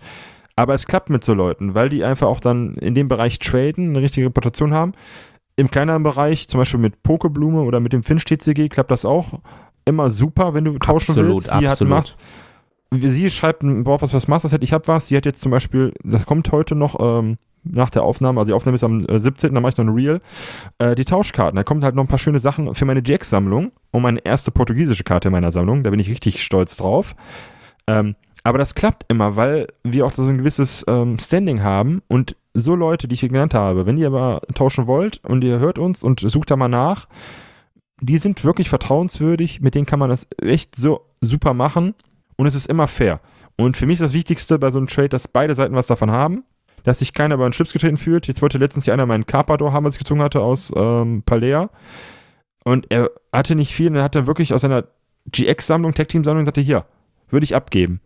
Aber 0.56 0.74
es 0.74 0.86
klappt 0.86 1.10
mit 1.10 1.24
so 1.24 1.34
Leuten, 1.34 1.74
weil 1.74 1.88
die 1.88 2.04
einfach 2.04 2.28
auch 2.28 2.40
dann 2.40 2.74
in 2.76 2.94
dem 2.94 3.08
Bereich 3.08 3.38
traden, 3.38 3.90
eine 3.90 4.00
richtige 4.00 4.26
Reputation 4.26 4.72
haben. 4.72 4.92
Im 5.56 5.70
kleineren 5.70 6.02
Bereich, 6.02 6.48
zum 6.48 6.58
Beispiel 6.58 6.80
mit 6.80 7.02
Pokeblume 7.02 7.62
oder 7.62 7.80
mit 7.80 7.92
dem 7.92 8.02
Finch 8.02 8.24
TCG, 8.24 8.68
klappt 8.68 8.90
das 8.90 9.04
auch 9.04 9.40
immer 9.84 10.10
super, 10.10 10.54
wenn 10.54 10.64
du 10.64 10.78
tauschen 10.78 11.12
Absolut, 11.12 11.34
willst. 11.34 11.46
Sie 11.46 11.66
absolut. 11.66 11.94
hat 11.94 12.04
Mas 12.04 12.16
Sie 13.00 13.30
schreibt 13.30 13.62
ein 13.62 13.86
Wort, 13.86 14.02
was 14.02 14.10
für 14.10 14.16
das 14.16 14.28
Master 14.28 14.48
Set. 14.48 14.62
Ich 14.62 14.72
habe 14.72 14.86
was. 14.86 15.08
Sie 15.08 15.16
hat 15.16 15.26
jetzt 15.26 15.42
zum 15.42 15.50
Beispiel, 15.50 15.92
das 16.02 16.26
kommt 16.26 16.52
heute 16.52 16.74
noch 16.74 16.96
ähm, 17.00 17.38
nach 17.64 17.90
der 17.90 18.02
Aufnahme, 18.02 18.40
also 18.40 18.48
die 18.50 18.54
Aufnahme 18.54 18.76
ist 18.76 18.84
am 18.84 19.06
äh, 19.06 19.18
17., 19.18 19.54
dann 19.54 19.62
mache 19.62 19.72
ich 19.72 19.78
noch 19.78 19.86
ein 19.86 19.94
Reel. 19.94 20.20
Äh, 20.78 20.94
die 20.94 21.04
Tauschkarten. 21.04 21.56
Da 21.56 21.64
kommt 21.64 21.82
halt 21.82 21.94
noch 21.94 22.04
ein 22.04 22.08
paar 22.08 22.18
schöne 22.18 22.38
Sachen 22.38 22.74
für 22.74 22.84
meine 22.84 23.02
GX-Sammlung 23.02 23.72
und 23.90 24.02
meine 24.02 24.24
erste 24.24 24.50
portugiesische 24.50 25.04
Karte 25.04 25.28
in 25.28 25.32
meiner 25.32 25.52
Sammlung. 25.52 25.82
Da 25.82 25.90
bin 25.90 26.00
ich 26.00 26.10
richtig 26.10 26.42
stolz 26.42 26.76
drauf. 26.76 27.16
Ähm, 27.86 28.14
aber 28.42 28.58
das 28.58 28.74
klappt 28.74 29.06
immer, 29.08 29.36
weil 29.36 29.68
wir 29.82 30.04
auch 30.04 30.12
so 30.12 30.22
ein 30.22 30.38
gewisses 30.38 30.84
ähm, 30.86 31.18
Standing 31.18 31.62
haben 31.62 32.02
und 32.08 32.36
so 32.52 32.76
Leute, 32.76 33.08
die 33.08 33.14
ich 33.14 33.20
hier 33.20 33.30
genannt 33.30 33.54
habe, 33.54 33.86
wenn 33.86 33.96
ihr 33.96 34.06
aber 34.06 34.42
tauschen 34.54 34.86
wollt 34.86 35.24
und 35.24 35.42
ihr 35.42 35.58
hört 35.58 35.78
uns 35.78 36.04
und 36.04 36.20
sucht 36.20 36.50
da 36.50 36.56
mal 36.56 36.68
nach, 36.68 37.08
die 38.00 38.18
sind 38.18 38.44
wirklich 38.44 38.68
vertrauenswürdig, 38.68 39.60
mit 39.60 39.74
denen 39.74 39.86
kann 39.86 39.98
man 39.98 40.10
das 40.10 40.26
echt 40.42 40.76
so 40.76 41.06
super 41.20 41.54
machen 41.54 41.94
und 42.36 42.46
es 42.46 42.54
ist 42.54 42.66
immer 42.66 42.88
fair. 42.88 43.20
Und 43.56 43.76
für 43.76 43.86
mich 43.86 43.94
ist 43.94 44.02
das 44.02 44.12
Wichtigste 44.12 44.58
bei 44.58 44.70
so 44.70 44.78
einem 44.78 44.88
Trade, 44.88 45.10
dass 45.10 45.28
beide 45.28 45.54
Seiten 45.54 45.74
was 45.74 45.86
davon 45.86 46.10
haben, 46.10 46.44
dass 46.82 46.98
sich 46.98 47.14
keiner 47.14 47.36
über 47.36 47.48
den 47.48 47.52
Schlips 47.52 47.72
getreten 47.72 47.96
fühlt. 47.96 48.26
Jetzt 48.26 48.42
wollte 48.42 48.58
letztens 48.58 48.84
hier 48.84 48.94
einer 48.94 49.06
meinen 49.06 49.26
Carpador 49.26 49.72
haben, 49.72 49.84
was 49.84 49.94
ich 49.94 50.00
gezogen 50.00 50.22
hatte 50.22 50.40
aus 50.40 50.72
ähm, 50.76 51.22
Palea. 51.24 51.70
Und 52.64 52.86
er 52.90 53.10
hatte 53.32 53.54
nicht 53.54 53.72
viel 53.72 53.88
und 53.88 53.96
er 53.96 54.02
hat 54.02 54.14
dann 54.14 54.26
wirklich 54.26 54.52
aus 54.52 54.62
seiner 54.62 54.84
GX-Sammlung, 55.30 55.94
Tech-Team-Sammlung, 55.94 56.44
sagte, 56.44 56.60
hier, 56.60 56.84
würde 57.30 57.44
ich 57.44 57.54
abgeben. 57.54 58.00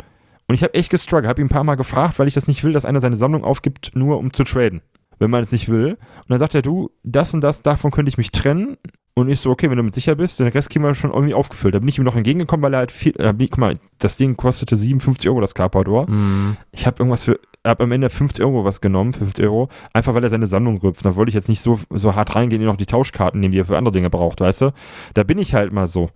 Und 0.47 0.55
ich 0.55 0.63
habe 0.63 0.75
echt 0.75 0.91
gestruggelt, 0.91 1.29
habe 1.29 1.41
ihn 1.41 1.47
ein 1.47 1.51
paar 1.51 1.65
Mal 1.65 1.77
gefragt, 1.77 2.19
weil 2.19 2.29
ich 2.29 2.35
das 2.35 2.47
nicht 2.47 2.65
will, 2.65 2.73
dass 2.73 2.85
einer 2.85 3.01
seine 3.01 3.17
Sammlung 3.17 3.45
aufgibt, 3.45 3.93
nur 3.95 4.19
um 4.19 4.33
zu 4.33 4.45
traden, 4.45 4.81
wenn 5.19 5.31
man 5.31 5.43
es 5.43 5.53
nicht 5.53 5.69
will. 5.69 5.93
Und 6.21 6.31
dann 6.31 6.39
sagt 6.39 6.55
er, 6.55 6.63
du, 6.63 6.91
das 7.03 7.35
und 7.35 7.41
das, 7.41 7.63
davon 7.63 7.91
könnte 7.91 8.09
ich 8.09 8.19
mich 8.19 8.31
trennen. 8.31 8.79
Und 9.19 9.29
ich 9.29 9.41
so, 9.41 9.51
okay, 9.51 9.69
wenn 9.69 9.77
du 9.77 9.83
mit 9.83 9.95
sicher 9.95 10.15
bist, 10.15 10.39
den 10.39 10.47
Rest 10.47 10.71
kriegen 10.71 10.85
wir 10.85 10.95
schon 10.95 11.11
irgendwie 11.13 11.35
aufgefüllt. 11.35 11.75
Da 11.75 11.81
bin 11.81 11.89
ich 11.89 11.99
ihm 11.99 12.05
noch 12.05 12.15
entgegengekommen, 12.15 12.63
weil 12.63 12.75
er 12.75 12.79
halt 12.79 12.93
viel, 12.93 13.13
äh, 13.19 13.35
guck 13.37 13.59
mal, 13.59 13.79
das 13.99 14.17
Ding 14.17 14.37
kostete 14.37 14.77
57 14.77 15.29
Euro, 15.29 15.41
das 15.41 15.55
Carpador. 15.55 16.09
Mhm. 16.09 16.57
Ich 16.71 16.87
habe 16.87 16.99
irgendwas 17.01 17.25
für, 17.25 17.41
habe 17.67 17.85
am 17.85 17.93
Ende 17.93 18.11
50 18.11 18.45
Euro 18.45 18.65
was 18.65 18.81
genommen, 18.81 19.13
50 19.13 19.45
Euro, 19.45 19.69
einfach 19.93 20.15
weil 20.15 20.23
er 20.23 20.31
seine 20.31 20.47
Sammlung 20.47 20.79
rüpft. 20.79 21.05
Da 21.05 21.17
wollte 21.17 21.31
ich 21.31 21.35
jetzt 21.35 21.49
nicht 21.49 21.61
so, 21.61 21.81
so 21.91 22.15
hart 22.15 22.35
reingehen, 22.37 22.63
ihn 22.63 22.69
noch 22.69 22.77
die 22.77 22.87
Tauschkarten 22.87 23.41
nehmen, 23.41 23.53
die 23.53 23.59
er 23.59 23.65
für 23.65 23.77
andere 23.77 23.93
Dinge 23.93 24.09
braucht, 24.09 24.41
weißt 24.41 24.61
du? 24.63 24.73
Da 25.15 25.25
bin 25.25 25.39
ich 25.39 25.55
halt 25.55 25.73
mal 25.73 25.89
so. 25.89 26.11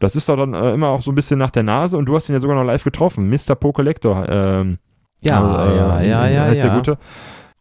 Das 0.00 0.16
ist 0.16 0.28
doch 0.28 0.36
dann 0.36 0.54
äh, 0.54 0.74
immer 0.74 0.88
auch 0.88 1.02
so 1.02 1.12
ein 1.12 1.14
bisschen 1.14 1.38
nach 1.38 1.50
der 1.50 1.62
Nase 1.62 1.96
und 1.96 2.06
du 2.06 2.16
hast 2.16 2.28
ihn 2.28 2.34
ja 2.34 2.40
sogar 2.40 2.56
noch 2.56 2.64
live 2.64 2.84
getroffen, 2.84 3.28
Mr. 3.30 3.54
Pokelector. 3.54 4.26
Ähm, 4.28 4.78
Ja, 5.20 5.42
also, 5.42 5.74
äh, 5.74 5.76
ja, 5.76 6.02
ja, 6.02 6.28
ja, 6.28 6.42
heißt 6.44 6.62
ja. 6.62 6.68
der 6.68 6.76
Gute. 6.76 6.98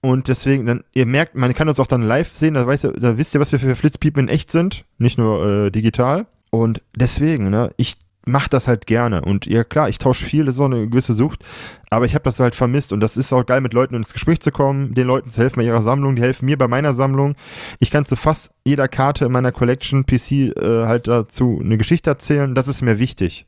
Und 0.02 0.28
deswegen, 0.28 0.66
dann, 0.66 0.84
ihr 0.94 1.06
merkt, 1.06 1.36
man 1.36 1.54
kann 1.54 1.70
uns 1.70 1.80
auch 1.80 1.88
dann 1.88 2.04
live 2.04 2.36
sehen, 2.36 2.54
da, 2.54 2.68
weißt 2.68 2.92
da 3.00 3.18
wisst 3.18 3.34
ihr, 3.34 3.42
was 3.42 3.52
wir 3.52 3.60
für 3.60 3.76
Flitzpiepen 3.76 4.24
in 4.24 4.30
echt 4.30 4.52
sind, 4.52 4.86
nicht 4.98 5.18
nur 5.18 5.46
äh, 5.46 5.72
digital. 5.72 6.28
Und 6.50 6.82
deswegen, 6.96 7.50
ne, 7.50 7.72
ich 7.78 7.98
mache 8.28 8.50
das 8.50 8.68
halt 8.68 8.86
gerne. 8.86 9.22
Und 9.22 9.46
ja, 9.46 9.64
klar, 9.64 9.90
ich 9.90 9.98
tausche 9.98 10.26
viel, 10.26 10.46
das 10.46 10.56
ist 10.56 10.62
auch 10.62 10.66
eine 10.66 10.88
gewisse 10.88 11.14
Sucht, 11.14 11.44
aber 11.90 12.06
ich 12.06 12.14
habe 12.14 12.24
das 12.24 12.40
halt 12.40 12.56
vermisst. 12.56 12.94
Und 12.94 13.00
das 13.00 13.18
ist 13.18 13.34
auch 13.34 13.46
geil, 13.46 13.62
mit 13.62 13.74
Leuten 13.74 13.96
ins 13.96 14.14
Gespräch 14.14 14.40
zu 14.42 14.52
kommen, 14.52 14.94
den 14.94 15.08
Leuten 15.08 15.30
zu 15.30 15.42
helfen 15.42 15.58
bei 15.58 15.66
ihrer 15.66 15.82
Sammlung, 15.82 16.16
die 16.16 16.22
helfen 16.22 16.46
mir 16.46 16.58
bei 16.58 16.68
meiner 16.68 16.94
Sammlung. 16.94 17.36
Ich 17.80 17.90
kann 17.90 18.06
zu 18.06 18.16
fast 18.16 18.52
jeder 18.66 18.88
Karte 18.88 19.26
in 19.26 19.32
meiner 19.32 19.52
Collection 19.52 20.06
PC 20.06 20.32
äh, 20.32 20.86
halt 20.86 21.08
dazu 21.08 21.60
eine 21.64 21.78
Geschichte 21.78 22.10
erzählen. 22.10 22.54
Das 22.54 22.68
ist 22.68 22.82
mir 22.82 23.00
wichtig. 23.00 23.48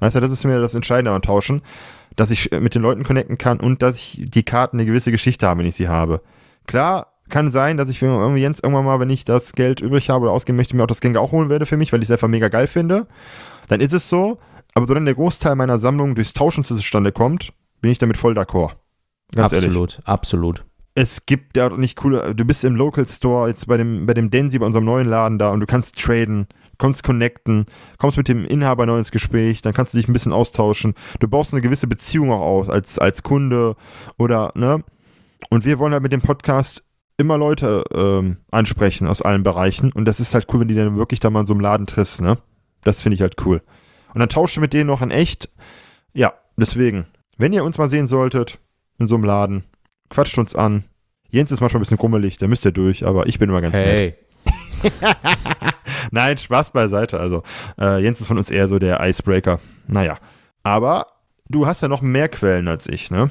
Du, 0.00 0.08
das 0.08 0.32
ist 0.32 0.44
mir 0.44 0.60
das 0.60 0.74
Entscheidende 0.74 1.10
am 1.10 1.20
Tauschen, 1.20 1.60
dass 2.20 2.30
ich 2.30 2.52
äh, 2.52 2.60
mit 2.60 2.74
den 2.74 2.82
Leuten 2.82 3.02
connecten 3.02 3.38
kann 3.38 3.60
und 3.60 3.80
dass 3.80 3.96
ich 3.96 4.26
die 4.28 4.42
Karten 4.42 4.76
eine 4.76 4.84
gewisse 4.84 5.10
Geschichte 5.10 5.46
habe, 5.46 5.60
wenn 5.60 5.66
ich 5.66 5.74
sie 5.74 5.88
habe. 5.88 6.20
Klar, 6.66 7.14
kann 7.30 7.50
sein, 7.50 7.78
dass 7.78 7.88
ich 7.88 8.02
irgendwie 8.02 8.42
Jens 8.42 8.60
irgendwann 8.60 8.84
mal, 8.84 9.00
wenn 9.00 9.08
ich 9.08 9.24
das 9.24 9.54
Geld 9.54 9.80
übrig 9.80 10.10
habe 10.10 10.24
oder 10.24 10.32
ausgeben 10.32 10.56
möchte, 10.56 10.76
mir 10.76 10.82
auch 10.82 10.88
das 10.88 11.00
Gang 11.00 11.16
auch 11.16 11.32
holen 11.32 11.48
werde 11.48 11.64
für 11.64 11.78
mich, 11.78 11.92
weil 11.92 12.02
ich 12.02 12.08
es 12.08 12.10
einfach 12.10 12.28
mega 12.28 12.48
geil 12.48 12.66
finde. 12.66 13.06
Dann 13.68 13.80
ist 13.80 13.94
es 13.94 14.10
so. 14.10 14.38
Aber 14.74 14.86
solange 14.86 15.06
der 15.06 15.14
Großteil 15.14 15.54
meiner 15.54 15.78
Sammlung 15.78 16.14
durchs 16.14 16.34
Tauschen 16.34 16.62
zustande 16.62 17.10
kommt, 17.10 17.54
bin 17.80 17.90
ich 17.90 17.98
damit 17.98 18.18
voll 18.18 18.36
d'accord. 18.36 18.72
Ganz 19.34 19.52
ehrlich. 19.52 19.68
absolut, 19.68 20.00
absolut. 20.04 20.64
Es 20.94 21.24
gibt 21.26 21.56
ja 21.56 21.68
nicht 21.70 21.96
coole, 21.96 22.34
du 22.34 22.44
bist 22.44 22.64
im 22.64 22.74
Local 22.74 23.08
Store, 23.08 23.48
jetzt 23.48 23.68
bei 23.68 23.76
dem, 23.76 24.06
bei 24.06 24.14
dem 24.14 24.30
Densi, 24.30 24.58
bei 24.58 24.66
unserem 24.66 24.84
neuen 24.84 25.08
Laden 25.08 25.38
da 25.38 25.52
und 25.52 25.60
du 25.60 25.66
kannst 25.66 25.98
traden, 26.00 26.48
kommst 26.78 27.04
connecten, 27.04 27.66
kommst 27.98 28.16
mit 28.16 28.28
dem 28.28 28.44
Inhaber 28.44 28.86
neu 28.86 28.98
ins 28.98 29.12
Gespräch, 29.12 29.62
dann 29.62 29.72
kannst 29.72 29.94
du 29.94 29.98
dich 29.98 30.08
ein 30.08 30.12
bisschen 30.12 30.32
austauschen. 30.32 30.94
Du 31.20 31.28
baust 31.28 31.54
eine 31.54 31.62
gewisse 31.62 31.86
Beziehung 31.86 32.32
auch 32.32 32.40
aus 32.40 32.68
als, 32.68 32.98
als 32.98 33.22
Kunde 33.22 33.76
oder, 34.18 34.52
ne? 34.56 34.82
Und 35.48 35.64
wir 35.64 35.78
wollen 35.78 35.92
halt 35.92 36.02
mit 36.02 36.12
dem 36.12 36.20
Podcast 36.20 36.84
immer 37.16 37.38
Leute 37.38 37.84
ähm, 37.94 38.38
ansprechen 38.50 39.06
aus 39.06 39.22
allen 39.22 39.42
Bereichen 39.42 39.92
und 39.92 40.06
das 40.06 40.20
ist 40.20 40.34
halt 40.34 40.46
cool, 40.52 40.60
wenn 40.60 40.68
die 40.68 40.74
dann 40.74 40.96
wirklich 40.96 41.20
da 41.20 41.30
mal 41.30 41.40
in 41.40 41.46
so 41.46 41.54
einem 41.54 41.60
Laden 41.60 41.86
triffst, 41.86 42.20
ne? 42.20 42.38
Das 42.82 43.02
finde 43.02 43.14
ich 43.14 43.22
halt 43.22 43.36
cool. 43.44 43.62
Und 44.12 44.20
dann 44.20 44.28
tauscht 44.28 44.56
du 44.56 44.60
mit 44.60 44.72
denen 44.72 44.88
noch 44.88 45.02
in 45.02 45.10
echt. 45.10 45.50
Ja, 46.12 46.32
deswegen, 46.56 47.06
wenn 47.36 47.52
ihr 47.52 47.62
uns 47.62 47.78
mal 47.78 47.88
sehen 47.88 48.08
solltet 48.08 48.58
in 48.98 49.06
so 49.06 49.14
einem 49.14 49.24
Laden, 49.24 49.64
quatscht 50.10 50.36
uns 50.38 50.54
an. 50.54 50.84
Jens 51.30 51.50
ist 51.52 51.60
manchmal 51.60 51.78
ein 51.78 51.82
bisschen 51.82 51.98
krummelig, 51.98 52.38
der 52.38 52.48
müsst 52.48 52.64
ihr 52.64 52.72
durch, 52.72 53.06
aber 53.06 53.26
ich 53.26 53.38
bin 53.38 53.48
immer 53.48 53.60
ganz 53.60 53.76
hey. 53.78 54.16
nett. 54.82 54.92
Nein, 56.10 56.36
Spaß 56.36 56.70
beiseite. 56.70 57.20
Also, 57.20 57.42
äh, 57.80 58.02
Jens 58.02 58.20
ist 58.20 58.26
von 58.26 58.38
uns 58.38 58.50
eher 58.50 58.68
so 58.68 58.78
der 58.78 59.00
Icebreaker. 59.06 59.60
Naja. 59.86 60.18
Aber 60.62 61.06
du 61.48 61.66
hast 61.66 61.82
ja 61.82 61.88
noch 61.88 62.02
mehr 62.02 62.28
Quellen 62.28 62.68
als 62.68 62.88
ich, 62.88 63.10
ne? 63.10 63.30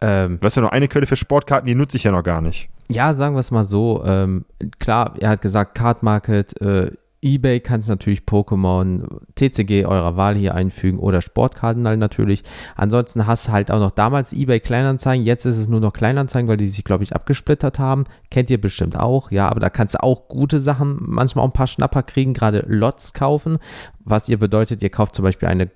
Ähm, 0.00 0.38
du 0.40 0.46
hast 0.46 0.56
ja 0.56 0.62
noch 0.62 0.72
eine 0.72 0.88
Quelle 0.88 1.06
für 1.06 1.16
Sportkarten, 1.16 1.66
die 1.66 1.74
nutze 1.74 1.96
ich 1.96 2.04
ja 2.04 2.12
noch 2.12 2.22
gar 2.22 2.40
nicht. 2.40 2.68
Ja, 2.90 3.12
sagen 3.12 3.34
wir 3.34 3.40
es 3.40 3.50
mal 3.50 3.64
so. 3.64 4.04
Ähm, 4.04 4.44
klar, 4.78 5.14
er 5.18 5.30
hat 5.30 5.42
gesagt, 5.42 5.74
Card 5.74 6.02
Market, 6.02 6.60
äh, 6.60 6.90
eBay 7.24 7.60
kannst 7.60 7.88
natürlich 7.88 8.20
Pokémon, 8.20 9.06
TCG 9.34 9.86
eurer 9.86 10.16
Wahl 10.16 10.36
hier 10.36 10.54
einfügen 10.54 10.98
oder 10.98 11.22
Sportkarten 11.22 11.88
halt 11.88 11.98
natürlich. 11.98 12.44
Ansonsten 12.76 13.26
hast 13.26 13.48
du 13.48 13.52
halt 13.52 13.70
auch 13.70 13.80
noch 13.80 13.90
damals 13.90 14.32
eBay 14.32 14.60
Kleinanzeigen. 14.60 15.24
Jetzt 15.24 15.46
ist 15.46 15.56
es 15.56 15.68
nur 15.68 15.80
noch 15.80 15.94
Kleinanzeigen, 15.94 16.48
weil 16.48 16.58
die 16.58 16.66
sich, 16.66 16.84
glaube 16.84 17.02
ich, 17.02 17.14
abgesplittert 17.14 17.78
haben. 17.78 18.04
Kennt 18.30 18.50
ihr 18.50 18.60
bestimmt 18.60 18.98
auch. 18.98 19.30
Ja, 19.30 19.48
aber 19.48 19.60
da 19.60 19.70
kannst 19.70 19.94
du 19.94 20.02
auch 20.02 20.28
gute 20.28 20.58
Sachen, 20.58 20.98
manchmal 21.00 21.44
auch 21.44 21.48
ein 21.48 21.54
paar 21.54 21.66
Schnapper 21.66 22.02
kriegen, 22.02 22.34
gerade 22.34 22.64
Lots 22.68 23.14
kaufen. 23.14 23.58
Was 24.04 24.28
ihr 24.28 24.38
bedeutet, 24.38 24.82
ihr 24.82 24.90
kauft 24.90 25.14
zum 25.14 25.22
Beispiel 25.22 25.48
eine 25.48 25.70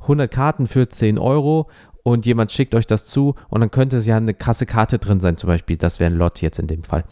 100 0.00 0.30
äh, 0.30 0.32
Karten 0.32 0.68
für 0.68 0.88
10 0.88 1.18
Euro 1.18 1.68
und 2.04 2.26
jemand 2.26 2.52
schickt 2.52 2.74
euch 2.76 2.86
das 2.86 3.06
zu 3.06 3.34
und 3.48 3.60
dann 3.60 3.70
könnte 3.72 3.96
es 3.96 4.06
ja 4.06 4.16
eine 4.16 4.34
krasse 4.34 4.66
Karte 4.66 4.98
drin 4.98 5.18
sein, 5.18 5.36
zum 5.38 5.48
Beispiel. 5.48 5.76
Das 5.76 5.98
wäre 5.98 6.12
ein 6.12 6.16
Lot 6.16 6.40
jetzt 6.40 6.60
in 6.60 6.68
dem 6.68 6.84
Fall. 6.84 7.04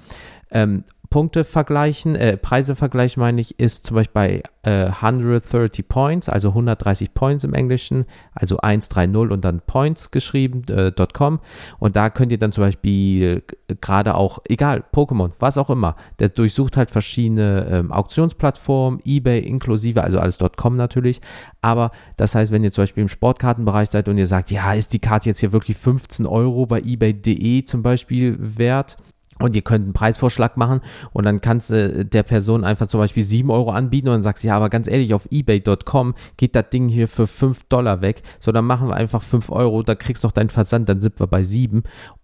Ähm, 0.53 0.85
Punkte 1.13 1.45
vergleichen, 1.45 2.17
äh, 2.17 2.39
Preise 2.39 2.75
vergleichen 2.75 3.21
meine 3.21 3.39
ich, 3.43 3.61
ist 3.61 3.85
zum 3.85 3.97
Beispiel 3.97 4.15
bei 4.15 4.43
äh, 4.63 4.87
130 4.87 5.87
Points, 5.87 6.31
also 6.31 6.49
130 6.49 7.13
Points 7.13 7.45
im 7.45 7.53
Englischen, 7.53 8.07
also 8.35 8.57
130 8.57 9.31
und 9.31 9.45
dann 9.45 9.61
Points 9.61 10.11
geschrieben, 10.11 10.63
äh, 10.71 10.91
.com. 11.13 11.41
Und 11.79 11.97
da 11.97 12.09
könnt 12.09 12.33
ihr 12.33 12.39
dann 12.39 12.53
zum 12.53 12.65
Beispiel 12.65 13.43
äh, 13.69 13.75
gerade 13.79 14.15
auch, 14.15 14.39
egal, 14.49 14.85
Pokémon, 14.91 15.33
was 15.39 15.59
auch 15.59 15.69
immer, 15.69 15.97
der 16.19 16.31
durchsucht 16.31 16.79
halt 16.79 16.91
verschiedene 16.91 17.67
ähm, 17.71 17.93
Auktionsplattformen, 17.93 19.01
Ebay 19.05 19.41
inklusive, 19.41 20.03
also 20.03 20.19
alles 20.19 20.39
.com 20.57 20.77
natürlich, 20.77 21.21
aber 21.61 21.91
das 22.17 22.35
heißt, 22.35 22.51
wenn 22.53 22.65
ihr 22.65 22.73
zum 22.73 22.83
Beispiel 22.83 23.03
im 23.03 23.11
Sportkartenbereich 23.11 23.91
seid 23.91 24.09
und 24.09 24.17
ihr 24.17 24.27
sagt, 24.27 24.51
ja, 24.51 24.73
ist 24.73 24.95
die 24.95 24.99
Karte 24.99 25.29
jetzt 25.29 25.41
hier 25.41 25.53
wirklich 25.53 25.77
15 25.77 26.25
Euro 26.25 26.65
bei 26.65 26.81
ebay.de 26.81 27.67
zum 27.67 27.83
Beispiel 27.83 28.39
wert, 28.41 28.97
und 29.43 29.55
ihr 29.57 29.63
könnt 29.63 29.85
einen 29.85 29.93
Preisvorschlag 29.93 30.57
machen 30.57 30.81
und 31.13 31.25
dann 31.25 31.41
kannst 31.41 31.71
du 31.71 32.05
der 32.05 32.23
Person 32.23 32.65
einfach 32.65 32.87
zum 32.87 33.01
Beispiel 33.01 33.23
7 33.23 33.51
Euro 33.51 33.71
anbieten 33.71 34.09
und 34.09 34.15
dann 34.15 34.23
sagst 34.23 34.45
ja, 34.45 34.57
aber 34.57 34.71
ganz 34.71 34.89
ehrlich, 34.89 35.15
auf 35.15 35.27
ebay.com 35.31 36.15
geht 36.37 36.57
das 36.57 36.71
Ding 36.71 36.89
hier 36.89 37.09
für 37.09 37.27
5 37.27 37.65
Dollar 37.65 38.01
weg. 38.01 38.23
So, 38.41 38.53
dann 38.53 38.65
machen 38.65 38.89
wir 38.89 38.95
einfach 38.95 39.23
5 39.23 39.51
Euro, 39.51 39.83
da 39.83 39.95
kriegst 39.95 40.25
du 40.25 40.29
noch 40.29 40.33
deinen 40.33 40.51
Versand, 40.51 40.89
dann 40.89 41.01
sind 41.01 41.19
wir 41.21 41.27
bei 41.27 41.43
7. 41.43 41.83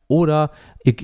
Oder 0.09 0.51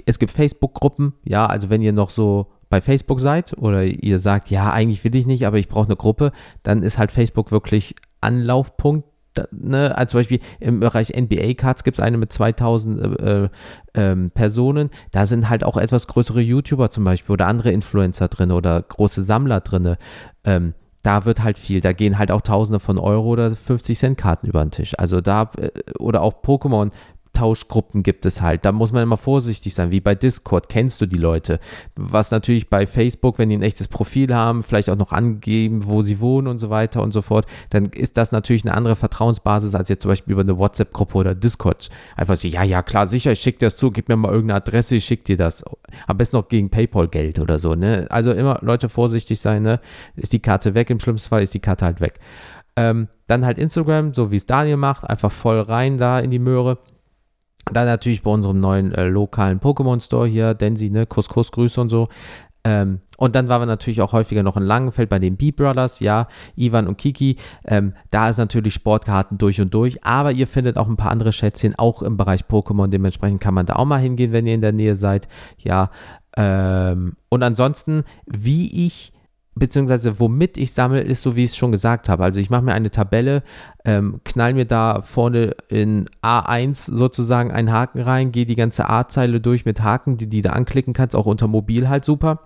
es 0.06 0.18
gibt 0.18 0.32
Facebook-Gruppen, 0.32 1.12
ja, 1.24 1.46
also 1.46 1.68
wenn 1.68 1.82
ihr 1.82 1.92
noch 1.92 2.10
so 2.10 2.46
bei 2.70 2.80
Facebook 2.80 3.20
seid 3.20 3.56
oder 3.58 3.84
ihr 3.84 4.18
sagt, 4.18 4.50
ja, 4.50 4.72
eigentlich 4.72 5.04
will 5.04 5.14
ich 5.14 5.26
nicht, 5.26 5.46
aber 5.46 5.58
ich 5.58 5.68
brauche 5.68 5.86
eine 5.86 5.96
Gruppe, 5.96 6.32
dann 6.62 6.82
ist 6.82 6.98
halt 6.98 7.12
Facebook 7.12 7.52
wirklich 7.52 7.94
Anlaufpunkt 8.20 9.06
ne, 9.50 9.96
also 9.96 10.12
zum 10.12 10.20
Beispiel 10.20 10.40
im 10.60 10.80
Bereich 10.80 11.10
NBA-Cards 11.16 11.84
gibt 11.84 11.98
es 11.98 12.04
eine 12.04 12.16
mit 12.16 12.32
2000 12.32 13.20
äh, 13.20 13.48
äh, 13.92 14.28
Personen, 14.30 14.90
da 15.12 15.26
sind 15.26 15.48
halt 15.48 15.64
auch 15.64 15.76
etwas 15.76 16.06
größere 16.06 16.40
YouTuber 16.40 16.90
zum 16.90 17.04
Beispiel 17.04 17.32
oder 17.32 17.46
andere 17.46 17.70
Influencer 17.70 18.28
drin 18.28 18.52
oder 18.52 18.80
große 18.80 19.24
Sammler 19.24 19.60
drin. 19.60 19.96
Ähm, 20.44 20.74
da 21.04 21.26
wird 21.26 21.42
halt 21.42 21.58
viel, 21.58 21.82
da 21.82 21.92
gehen 21.92 22.18
halt 22.18 22.30
auch 22.30 22.40
Tausende 22.40 22.80
von 22.80 22.98
Euro 22.98 23.28
oder 23.28 23.50
50 23.50 23.98
Cent 23.98 24.18
Karten 24.18 24.46
über 24.46 24.64
den 24.64 24.70
Tisch. 24.70 24.94
Also 24.98 25.20
da, 25.20 25.50
äh, 25.58 25.70
oder 25.98 26.22
auch 26.22 26.42
Pokémon 26.42 26.90
Austauschgruppen 27.34 28.02
gibt 28.02 28.26
es 28.26 28.40
halt. 28.40 28.64
Da 28.64 28.72
muss 28.72 28.92
man 28.92 29.02
immer 29.02 29.16
vorsichtig 29.16 29.74
sein, 29.74 29.90
wie 29.90 30.00
bei 30.00 30.14
Discord. 30.14 30.68
Kennst 30.68 31.00
du 31.00 31.06
die 31.06 31.16
Leute? 31.16 31.58
Was 31.96 32.30
natürlich 32.30 32.70
bei 32.70 32.86
Facebook, 32.86 33.38
wenn 33.38 33.48
die 33.48 33.56
ein 33.56 33.62
echtes 33.62 33.88
Profil 33.88 34.34
haben, 34.34 34.62
vielleicht 34.62 34.88
auch 34.90 34.96
noch 34.96 35.12
angeben, 35.12 35.86
wo 35.86 36.02
sie 36.02 36.20
wohnen 36.20 36.46
und 36.46 36.58
so 36.58 36.70
weiter 36.70 37.02
und 37.02 37.12
so 37.12 37.22
fort, 37.22 37.46
dann 37.70 37.86
ist 37.86 38.16
das 38.16 38.32
natürlich 38.32 38.64
eine 38.64 38.74
andere 38.74 38.96
Vertrauensbasis 38.96 39.74
als 39.74 39.88
jetzt 39.88 40.02
zum 40.02 40.10
Beispiel 40.10 40.32
über 40.32 40.42
eine 40.42 40.58
WhatsApp-Gruppe 40.58 41.18
oder 41.18 41.34
Discord. 41.34 41.90
Einfach 42.16 42.36
so, 42.36 42.48
ja, 42.48 42.62
ja, 42.62 42.82
klar, 42.82 43.06
sicher, 43.06 43.32
ich 43.32 43.40
schicke 43.40 43.58
dir 43.58 43.66
das 43.66 43.76
zu, 43.76 43.90
gib 43.90 44.08
mir 44.08 44.16
mal 44.16 44.32
irgendeine 44.32 44.58
Adresse, 44.58 44.96
ich 44.96 45.04
schicke 45.04 45.24
dir 45.24 45.36
das. 45.36 45.64
Am 46.06 46.16
besten 46.16 46.36
noch 46.36 46.48
gegen 46.48 46.70
PayPal-Geld 46.70 47.38
oder 47.38 47.58
so, 47.58 47.74
ne? 47.74 48.06
Also 48.10 48.32
immer 48.32 48.58
Leute 48.62 48.88
vorsichtig 48.88 49.40
sein, 49.40 49.62
ne? 49.62 49.80
Ist 50.16 50.32
die 50.32 50.40
Karte 50.40 50.74
weg, 50.74 50.90
im 50.90 51.00
schlimmsten 51.00 51.28
Fall 51.28 51.42
ist 51.42 51.54
die 51.54 51.60
Karte 51.60 51.84
halt 51.84 52.00
weg. 52.00 52.20
Ähm, 52.76 53.08
dann 53.26 53.46
halt 53.46 53.58
Instagram, 53.58 54.14
so 54.14 54.30
wie 54.30 54.36
es 54.36 54.46
Daniel 54.46 54.76
macht, 54.76 55.08
einfach 55.08 55.30
voll 55.30 55.60
rein 55.60 55.96
da 55.98 56.18
in 56.18 56.30
die 56.30 56.38
Möhre. 56.40 56.78
Dann 57.72 57.86
natürlich 57.86 58.22
bei 58.22 58.30
unserem 58.30 58.60
neuen 58.60 58.92
äh, 58.92 59.06
lokalen 59.06 59.60
Pokémon 59.60 60.00
Store 60.00 60.26
hier, 60.26 60.54
Densi, 60.54 60.90
ne, 60.90 61.06
Kuss, 61.06 61.28
Kuss, 61.28 61.50
Grüße 61.50 61.80
und 61.80 61.88
so. 61.88 62.08
Ähm, 62.64 63.00
und 63.18 63.36
dann 63.36 63.48
waren 63.48 63.62
wir 63.62 63.66
natürlich 63.66 64.00
auch 64.00 64.12
häufiger 64.12 64.42
noch 64.42 64.56
in 64.56 64.62
Langenfeld 64.62 65.10
bei 65.10 65.18
den 65.18 65.36
B-Brothers, 65.36 66.00
ja, 66.00 66.28
Ivan 66.56 66.88
und 66.88 66.96
Kiki. 66.96 67.36
Ähm, 67.66 67.92
da 68.10 68.28
ist 68.30 68.38
natürlich 68.38 68.74
Sportkarten 68.74 69.38
durch 69.38 69.60
und 69.60 69.72
durch, 69.72 70.02
aber 70.04 70.32
ihr 70.32 70.46
findet 70.46 70.78
auch 70.78 70.88
ein 70.88 70.96
paar 70.96 71.10
andere 71.10 71.32
Schätzchen, 71.32 71.74
auch 71.78 72.02
im 72.02 72.16
Bereich 72.16 72.42
Pokémon. 72.42 72.88
Dementsprechend 72.88 73.40
kann 73.40 73.54
man 73.54 73.66
da 73.66 73.76
auch 73.76 73.84
mal 73.84 74.00
hingehen, 74.00 74.32
wenn 74.32 74.46
ihr 74.46 74.54
in 74.54 74.62
der 74.62 74.72
Nähe 74.72 74.94
seid. 74.94 75.28
Ja, 75.58 75.90
ähm, 76.36 77.16
und 77.28 77.42
ansonsten, 77.42 78.04
wie 78.26 78.86
ich 78.86 79.12
beziehungsweise 79.54 80.18
womit 80.20 80.56
ich 80.56 80.72
sammle, 80.72 81.00
ist 81.00 81.22
so, 81.22 81.36
wie 81.36 81.44
ich 81.44 81.50
es 81.50 81.56
schon 81.56 81.72
gesagt 81.72 82.08
habe. 82.08 82.24
Also 82.24 82.40
ich 82.40 82.50
mache 82.50 82.62
mir 82.62 82.72
eine 82.72 82.90
Tabelle, 82.90 83.42
ähm, 83.84 84.20
knall 84.24 84.54
mir 84.54 84.64
da 84.64 85.02
vorne 85.02 85.54
in 85.68 86.06
A1 86.22 86.94
sozusagen 86.94 87.50
einen 87.50 87.72
Haken 87.72 88.00
rein, 88.00 88.32
gehe 88.32 88.46
die 88.46 88.56
ganze 88.56 88.88
A-Zeile 88.88 89.40
durch 89.40 89.64
mit 89.64 89.82
Haken, 89.82 90.16
die, 90.16 90.28
die 90.28 90.42
du 90.42 90.52
anklicken 90.52 90.92
kannst, 90.92 91.14
auch 91.16 91.26
unter 91.26 91.46
Mobil 91.46 91.88
halt 91.88 92.04
super. 92.04 92.40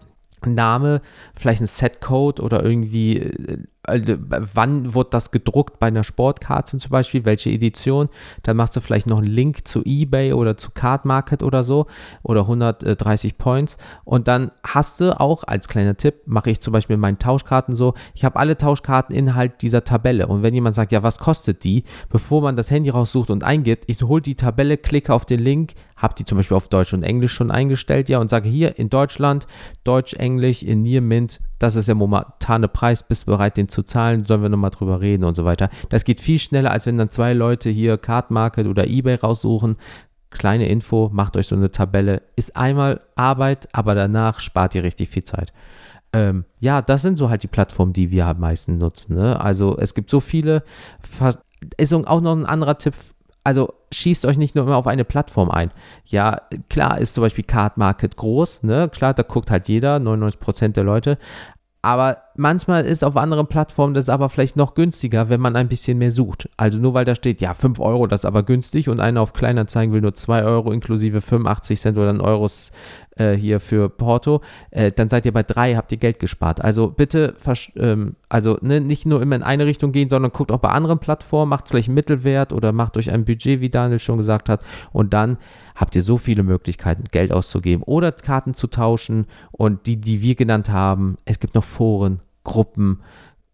Name, 0.46 1.00
vielleicht 1.34 1.62
ein 1.62 1.66
Setcode 1.66 2.38
oder 2.38 2.62
irgendwie 2.62 3.18
äh, 3.18 3.58
wann 3.88 4.94
wird 4.94 5.14
das 5.14 5.30
gedruckt? 5.30 5.78
Bei 5.78 5.88
einer 5.88 6.04
Sportkarte 6.04 6.76
zum 6.76 6.90
Beispiel, 6.90 7.24
welche 7.24 7.50
Edition, 7.50 8.08
dann 8.42 8.56
machst 8.56 8.76
du 8.76 8.80
vielleicht 8.80 9.06
noch 9.06 9.18
einen 9.18 9.26
Link 9.26 9.66
zu 9.66 9.82
eBay 9.84 10.32
oder 10.32 10.56
zu 10.56 10.70
Card 10.70 11.04
Market 11.04 11.42
oder 11.42 11.62
so 11.62 11.86
oder 12.22 12.42
130 12.42 13.38
Points. 13.38 13.76
Und 14.04 14.28
dann 14.28 14.50
hast 14.62 15.00
du 15.00 15.18
auch 15.18 15.44
als 15.44 15.68
kleiner 15.68 15.96
Tipp, 15.96 16.22
mache 16.26 16.50
ich 16.50 16.60
zum 16.60 16.72
Beispiel 16.72 16.96
meinen 16.96 17.18
Tauschkarten 17.18 17.74
so, 17.74 17.94
ich 18.14 18.24
habe 18.24 18.38
alle 18.38 18.56
Tauschkarten 18.56 19.14
innerhalb 19.14 19.58
dieser 19.58 19.84
Tabelle. 19.84 20.26
Und 20.26 20.42
wenn 20.42 20.54
jemand 20.54 20.74
sagt, 20.74 20.92
ja, 20.92 21.02
was 21.02 21.18
kostet 21.18 21.64
die, 21.64 21.84
bevor 22.10 22.42
man 22.42 22.56
das 22.56 22.70
Handy 22.70 22.90
raussucht 22.90 23.30
und 23.30 23.44
eingibt, 23.44 23.84
ich 23.86 24.02
hole 24.02 24.22
die 24.22 24.34
Tabelle, 24.34 24.76
klicke 24.76 25.12
auf 25.14 25.24
den 25.24 25.40
Link, 25.40 25.74
habe 25.96 26.14
die 26.14 26.24
zum 26.24 26.38
Beispiel 26.38 26.56
auf 26.56 26.68
Deutsch 26.68 26.94
und 26.94 27.02
Englisch 27.02 27.32
schon 27.32 27.50
eingestellt, 27.50 28.08
ja, 28.08 28.18
und 28.18 28.30
sage 28.30 28.48
hier 28.48 28.78
in 28.78 28.88
Deutschland, 28.88 29.46
Deutsch, 29.84 30.14
Englisch, 30.14 30.62
in 30.62 30.82
Near 30.82 31.00
Mint, 31.00 31.40
das 31.58 31.76
ist 31.76 31.88
der 31.88 31.94
momentane 31.94 32.68
Preis, 32.68 33.02
bist 33.02 33.26
du 33.26 33.32
bereit, 33.32 33.56
den 33.56 33.68
zu 33.68 33.82
zahlen, 33.82 34.24
sollen 34.24 34.42
wir 34.42 34.48
nochmal 34.48 34.70
drüber 34.70 35.00
reden 35.00 35.24
und 35.24 35.34
so 35.34 35.44
weiter. 35.44 35.70
Das 35.88 36.04
geht 36.04 36.20
viel 36.20 36.38
schneller, 36.38 36.70
als 36.70 36.86
wenn 36.86 36.98
dann 36.98 37.10
zwei 37.10 37.32
Leute 37.32 37.70
hier 37.70 37.98
Card 37.98 38.30
Market 38.30 38.66
oder 38.66 38.86
Ebay 38.86 39.16
raussuchen. 39.16 39.76
Kleine 40.30 40.68
Info, 40.68 41.10
macht 41.12 41.36
euch 41.36 41.46
so 41.46 41.56
eine 41.56 41.70
Tabelle. 41.70 42.22
Ist 42.36 42.56
einmal 42.56 43.00
Arbeit, 43.16 43.68
aber 43.72 43.94
danach 43.94 44.40
spart 44.40 44.74
ihr 44.74 44.82
richtig 44.82 45.08
viel 45.08 45.24
Zeit. 45.24 45.52
Ähm, 46.12 46.44
ja, 46.60 46.82
das 46.82 47.02
sind 47.02 47.16
so 47.16 47.30
halt 47.30 47.42
die 47.42 47.48
Plattformen, 47.48 47.92
die 47.92 48.10
wir 48.10 48.26
am 48.26 48.40
meisten 48.40 48.78
nutzen. 48.78 49.16
Ne? 49.16 49.40
Also 49.40 49.76
es 49.78 49.94
gibt 49.94 50.10
so 50.10 50.20
viele. 50.20 50.62
Ist 51.76 51.92
auch 51.92 52.20
noch 52.20 52.36
ein 52.36 52.46
anderer 52.46 52.78
Tipp 52.78 52.94
also 53.48 53.72
schießt 53.94 54.26
euch 54.26 54.36
nicht 54.36 54.54
nur 54.54 54.66
immer 54.66 54.76
auf 54.76 54.86
eine 54.86 55.06
Plattform 55.06 55.50
ein. 55.50 55.70
Ja, 56.04 56.42
klar 56.68 56.98
ist 56.98 57.14
zum 57.14 57.22
Beispiel 57.22 57.44
Card 57.44 57.78
Market 57.78 58.14
groß, 58.14 58.62
ne? 58.62 58.90
Klar, 58.90 59.14
da 59.14 59.22
guckt 59.22 59.50
halt 59.50 59.68
jeder, 59.68 59.96
99% 59.96 60.74
der 60.74 60.84
Leute. 60.84 61.16
Aber 61.80 62.18
manchmal 62.36 62.84
ist 62.84 63.02
auf 63.02 63.16
anderen 63.16 63.46
Plattformen 63.46 63.94
das 63.94 64.10
aber 64.10 64.28
vielleicht 64.28 64.56
noch 64.56 64.74
günstiger, 64.74 65.30
wenn 65.30 65.40
man 65.40 65.56
ein 65.56 65.68
bisschen 65.68 65.96
mehr 65.96 66.10
sucht. 66.10 66.50
Also 66.58 66.78
nur 66.78 66.92
weil 66.92 67.06
da 67.06 67.14
steht, 67.14 67.40
ja, 67.40 67.54
5 67.54 67.80
Euro, 67.80 68.06
das 68.06 68.20
ist 68.20 68.26
aber 68.26 68.42
günstig 68.42 68.90
und 68.90 69.00
einer 69.00 69.22
auf 69.22 69.32
Kleinanzeigen 69.32 69.94
will 69.94 70.02
nur 70.02 70.12
2 70.12 70.42
Euro 70.42 70.70
inklusive 70.70 71.22
85 71.22 71.80
Cent 71.80 71.96
oder 71.96 72.10
ein 72.10 72.20
Euros 72.20 72.70
äh, 73.18 73.34
hier 73.34 73.60
für 73.60 73.88
Porto, 73.88 74.40
äh, 74.70 74.92
dann 74.92 75.08
seid 75.08 75.26
ihr 75.26 75.32
bei 75.32 75.42
3, 75.42 75.74
habt 75.74 75.92
ihr 75.92 75.98
Geld 75.98 76.18
gespart. 76.18 76.60
Also 76.60 76.88
bitte, 76.88 77.34
ähm, 77.76 78.16
also 78.28 78.58
ne, 78.60 78.80
nicht 78.80 79.06
nur 79.06 79.20
immer 79.20 79.36
in 79.36 79.42
eine 79.42 79.66
Richtung 79.66 79.92
gehen, 79.92 80.08
sondern 80.08 80.32
guckt 80.32 80.52
auch 80.52 80.60
bei 80.60 80.70
anderen 80.70 80.98
Plattformen, 80.98 81.50
macht 81.50 81.68
vielleicht 81.68 81.88
einen 81.88 81.94
Mittelwert 81.94 82.52
oder 82.52 82.72
macht 82.72 82.96
euch 82.96 83.10
ein 83.10 83.24
Budget, 83.24 83.60
wie 83.60 83.70
Daniel 83.70 83.98
schon 83.98 84.18
gesagt 84.18 84.48
hat, 84.48 84.62
und 84.92 85.12
dann 85.12 85.38
habt 85.74 85.94
ihr 85.94 86.02
so 86.02 86.18
viele 86.18 86.42
Möglichkeiten, 86.42 87.04
Geld 87.10 87.32
auszugeben 87.32 87.82
oder 87.84 88.12
Karten 88.12 88.54
zu 88.54 88.66
tauschen 88.66 89.26
und 89.52 89.86
die, 89.86 90.00
die 90.00 90.22
wir 90.22 90.34
genannt 90.34 90.68
haben, 90.70 91.16
es 91.24 91.38
gibt 91.40 91.54
noch 91.54 91.64
Foren, 91.64 92.20
Gruppen, 92.44 93.00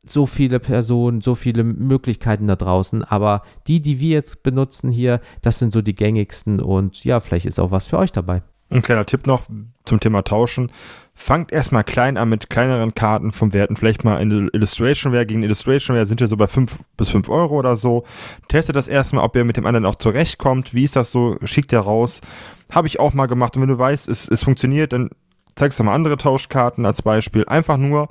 so 0.07 0.27
viele 0.27 0.61
Personen, 0.61 1.21
so 1.21 1.35
viele 1.35 1.65
Möglichkeiten 1.65 2.47
da 2.47 2.57
draußen, 2.57 3.03
aber 3.05 3.43
die, 3.67 3.81
die 3.81 4.01
wir 4.01 4.11
jetzt 4.11 4.43
benutzen 4.43 4.91
hier, 4.91 5.21
das 5.43 5.59
sind 5.59 5.73
so 5.73 5.83
die 5.83 5.95
gängigsten 5.95 6.61
und 6.61 7.05
ja, 7.05 7.21
vielleicht 7.21 7.47
ist 7.47 7.59
auch 7.59 7.71
was 7.71 7.87
für 7.87 7.99
euch 7.99 8.12
dabei. 8.12 8.43
Ein 8.71 8.83
kleiner 8.83 9.07
Tipp 9.07 9.27
noch 9.27 9.43
zum 9.85 10.01
Thema 10.01 10.23
Tauschen. 10.23 10.73
Fangt 11.15 11.53
erstmal 11.53 11.85
klein 11.85 12.17
an 12.17 12.29
mit 12.29 12.51
kleineren 12.51 12.95
Karten 12.95 13.31
vom 13.31 13.53
Werten. 13.53 13.77
Vielleicht 13.77 14.03
mal 14.03 14.21
in 14.21 14.49
Illustrationware 14.53 15.27
gegen 15.27 15.43
Illustrationware 15.43 16.07
sind 16.07 16.21
wir 16.21 16.27
so 16.27 16.37
bei 16.37 16.49
5 16.49 16.79
bis 16.97 17.11
5 17.11 17.29
Euro 17.29 17.57
oder 17.57 17.77
so. 17.77 18.05
Testet 18.49 18.75
das 18.75 18.89
erstmal, 18.89 19.25
ob 19.25 19.37
ihr 19.37 19.45
mit 19.45 19.57
dem 19.57 19.67
anderen 19.67 19.87
auch 19.87 19.95
zurechtkommt. 19.95 20.75
Wie 20.75 20.85
ist 20.85 20.97
das 20.97 21.12
so? 21.12 21.37
Schickt 21.45 21.73
ihr 21.73 21.79
raus. 21.79 22.21
Habe 22.73 22.89
ich 22.89 22.99
auch 22.99 23.15
mal 23.15 23.27
gemacht. 23.27 23.55
Und 23.57 23.62
wenn 23.62 23.69
du 23.69 23.79
weißt, 23.79 24.09
es, 24.09 24.29
es 24.29 24.43
funktioniert, 24.43 24.93
dann 24.93 25.11
zeigst 25.55 25.79
du 25.79 25.85
mal 25.85 25.95
andere 25.95 26.17
Tauschkarten 26.17 26.85
als 26.85 27.03
Beispiel. 27.03 27.45
Einfach 27.47 27.77
nur 27.77 28.09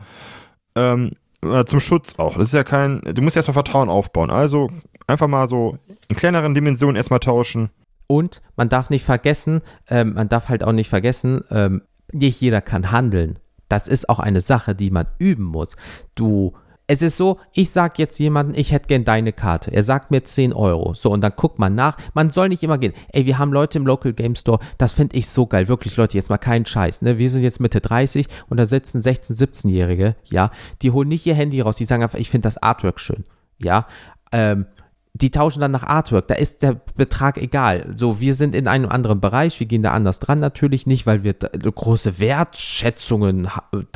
ähm, 0.75 1.11
äh, 1.43 1.65
zum 1.65 1.79
Schutz 1.79 2.17
auch. 2.17 2.37
Das 2.37 2.47
ist 2.47 2.53
ja 2.53 2.63
kein, 2.63 3.01
du 3.01 3.21
musst 3.21 3.35
erstmal 3.35 3.53
Vertrauen 3.53 3.89
aufbauen. 3.89 4.29
Also 4.29 4.69
einfach 5.07 5.27
mal 5.27 5.49
so 5.49 5.77
in 6.07 6.15
kleineren 6.15 6.53
Dimensionen 6.53 6.95
erstmal 6.95 7.19
tauschen. 7.19 7.69
Und 8.13 8.43
man 8.55 8.69
darf 8.69 8.91
nicht 8.91 9.05
vergessen, 9.05 9.61
ähm, 9.89 10.13
man 10.13 10.29
darf 10.29 10.47
halt 10.47 10.63
auch 10.63 10.71
nicht 10.71 10.87
vergessen, 10.87 11.41
ähm, 11.49 11.81
nicht 12.11 12.39
jeder 12.41 12.61
kann 12.61 12.91
handeln. 12.91 13.39
Das 13.69 13.87
ist 13.87 14.07
auch 14.07 14.19
eine 14.19 14.39
Sache, 14.39 14.75
die 14.75 14.91
man 14.91 15.07
üben 15.17 15.45
muss. 15.45 15.75
Du, 16.13 16.53
es 16.85 17.01
ist 17.01 17.17
so, 17.17 17.39
ich 17.53 17.71
sag 17.71 17.97
jetzt 17.97 18.19
jemanden, 18.19 18.53
ich 18.53 18.71
hätte 18.71 18.87
gern 18.87 19.03
deine 19.03 19.33
Karte. 19.33 19.73
Er 19.73 19.81
sagt 19.81 20.11
mir 20.11 20.23
10 20.23 20.53
Euro. 20.53 20.93
So, 20.93 21.09
und 21.09 21.21
dann 21.21 21.33
guckt 21.35 21.57
man 21.57 21.73
nach. 21.73 21.97
Man 22.13 22.29
soll 22.29 22.49
nicht 22.49 22.61
immer 22.61 22.77
gehen. 22.77 22.93
Ey, 23.11 23.25
wir 23.25 23.39
haben 23.39 23.51
Leute 23.51 23.79
im 23.79 23.87
Local 23.87 24.13
Game 24.13 24.35
Store, 24.35 24.59
das 24.77 24.91
finde 24.91 25.17
ich 25.17 25.27
so 25.27 25.47
geil. 25.47 25.67
Wirklich, 25.67 25.97
Leute, 25.97 26.15
jetzt 26.15 26.29
mal 26.29 26.37
keinen 26.37 26.67
Scheiß. 26.67 27.01
Ne? 27.01 27.17
Wir 27.17 27.31
sind 27.31 27.41
jetzt 27.41 27.59
Mitte 27.59 27.81
30 27.81 28.27
und 28.47 28.59
da 28.59 28.65
sitzen 28.65 29.01
16-, 29.01 29.39
17-Jährige, 29.39 30.15
ja. 30.25 30.51
Die 30.83 30.91
holen 30.91 31.09
nicht 31.09 31.25
ihr 31.25 31.33
Handy 31.33 31.61
raus, 31.61 31.77
die 31.77 31.85
sagen 31.85 32.03
einfach, 32.03 32.19
ich 32.19 32.29
finde 32.29 32.45
das 32.45 32.61
Artwork 32.61 32.99
schön. 32.99 33.23
Ja. 33.57 33.87
Ähm, 34.31 34.67
die 35.15 35.29
tauschen 35.29 35.59
dann 35.61 35.71
nach 35.71 35.83
Artwork, 35.83 36.27
da 36.27 36.33
ist 36.33 36.63
der 36.63 36.81
Betrag 36.95 37.37
egal. 37.37 37.93
So, 37.95 38.19
wir 38.19 38.33
sind 38.33 38.55
in 38.55 38.67
einem 38.67 38.89
anderen 38.89 39.21
Bereich, 39.21 39.59
wir 39.59 39.67
gehen 39.67 39.83
da 39.83 39.91
anders 39.91 40.19
dran 40.19 40.39
natürlich, 40.39 40.87
nicht 40.87 41.05
weil 41.05 41.23
wir 41.23 41.33
große 41.33 42.19
Wertschätzungen, 42.19 43.47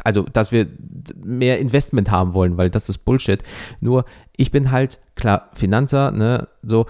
also 0.04 0.22
dass 0.22 0.52
wir 0.52 0.68
mehr 1.24 1.58
Investment 1.58 2.12
haben 2.12 2.34
wollen, 2.34 2.58
weil 2.58 2.70
das 2.70 2.88
ist 2.88 3.00
Bullshit. 3.00 3.44
Nur, 3.80 4.06
ich 4.36 4.52
bin 4.52 4.70
halt, 4.70 5.00
klar, 5.16 5.50
Finanzer, 5.54 6.12
ne, 6.12 6.48
so, 6.62 6.86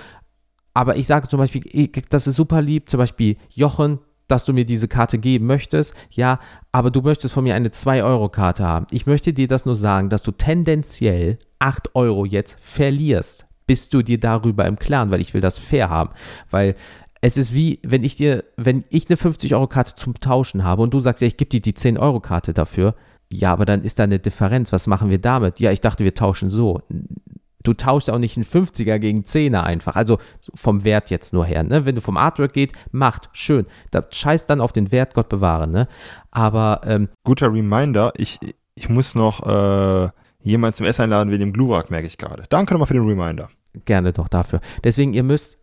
aber 0.73 0.97
ich 0.97 1.07
sage 1.07 1.29
zum 1.29 1.39
Beispiel, 1.39 1.89
das 2.09 2.27
ist 2.27 2.35
super 2.35 2.61
lieb, 2.61 2.89
zum 2.89 2.97
Beispiel 2.97 3.37
Jochen, 3.53 3.99
dass 4.27 4.43
du 4.43 4.51
mir 4.51 4.65
diese 4.65 4.89
Karte 4.89 5.19
geben 5.19 5.45
möchtest, 5.45 5.93
ja, 6.11 6.39
aber 6.73 6.91
du 6.91 7.01
möchtest 7.01 7.33
von 7.33 7.45
mir 7.45 7.55
eine 7.55 7.69
2-Euro-Karte 7.69 8.65
haben. 8.65 8.87
Ich 8.91 9.05
möchte 9.05 9.31
dir 9.31 9.47
das 9.47 9.65
nur 9.65 9.77
sagen, 9.77 10.09
dass 10.09 10.21
du 10.21 10.31
tendenziell 10.31 11.39
8 11.59 11.95
Euro 11.95 12.25
jetzt 12.25 12.57
verlierst 12.59 13.46
bist 13.67 13.93
du 13.93 14.01
dir 14.01 14.19
darüber 14.19 14.65
im 14.65 14.79
Klaren, 14.79 15.11
weil 15.11 15.21
ich 15.21 15.33
will 15.33 15.41
das 15.41 15.59
fair 15.59 15.89
haben. 15.89 16.09
Weil 16.49 16.75
es 17.21 17.37
ist 17.37 17.53
wie, 17.53 17.79
wenn 17.83 18.03
ich 18.03 18.15
dir, 18.15 18.43
wenn 18.55 18.83
ich 18.89 19.07
eine 19.09 19.17
50-Euro-Karte 19.17 19.95
zum 19.95 20.15
Tauschen 20.15 20.63
habe 20.63 20.81
und 20.81 20.93
du 20.93 20.99
sagst, 20.99 21.21
ja, 21.21 21.27
ich 21.27 21.37
gebe 21.37 21.49
dir 21.49 21.61
die 21.61 21.73
10-Euro-Karte 21.73 22.53
dafür, 22.53 22.95
ja, 23.29 23.51
aber 23.51 23.65
dann 23.65 23.83
ist 23.83 23.99
da 23.99 24.03
eine 24.03 24.19
Differenz. 24.19 24.71
Was 24.71 24.87
machen 24.87 25.09
wir 25.09 25.19
damit? 25.19 25.59
Ja, 25.59 25.71
ich 25.71 25.81
dachte, 25.81 26.03
wir 26.03 26.13
tauschen 26.13 26.49
so. 26.49 26.81
Du 27.63 27.73
tauschst 27.73 28.09
auch 28.09 28.19
nicht 28.19 28.37
einen 28.37 28.45
50er 28.45 28.99
gegen 28.99 29.23
10er 29.23 29.63
einfach. 29.63 29.97
Also 29.97 30.19
vom 30.55 30.85
Wert 30.85 31.09
jetzt 31.09 31.33
nur 31.33 31.45
her. 31.45 31.63
Ne? 31.63 31.83
Wenn 31.83 31.95
du 31.95 32.01
vom 32.01 32.15
Artwork 32.15 32.53
geht, 32.53 32.71
macht, 32.91 33.29
schön. 33.33 33.65
Da 33.91 34.05
scheiß 34.09 34.45
dann 34.45 34.61
auf 34.61 34.71
den 34.71 34.93
Wert, 34.93 35.13
Gott 35.13 35.27
bewahre. 35.27 35.67
Ne? 35.67 35.89
Aber. 36.31 36.81
Ähm, 36.85 37.09
Guter 37.25 37.51
Reminder, 37.51 38.13
ich, 38.15 38.39
ich 38.75 38.87
muss 38.87 39.15
noch 39.15 39.45
äh, 39.45 40.09
jemand 40.47 40.75
zum 40.75 40.85
Essen 40.85 41.03
einladen 41.03 41.31
wegen 41.31 41.41
dem 41.41 41.53
Glurak, 41.53 41.91
merke 41.91 42.07
ich 42.07 42.17
gerade. 42.17 42.43
Danke 42.49 42.73
nochmal 42.73 42.87
für 42.87 42.93
den 42.93 43.07
Reminder 43.07 43.49
gerne 43.85 44.13
doch 44.13 44.27
dafür. 44.27 44.61
Deswegen, 44.83 45.13
ihr 45.13 45.23
müsst 45.23 45.57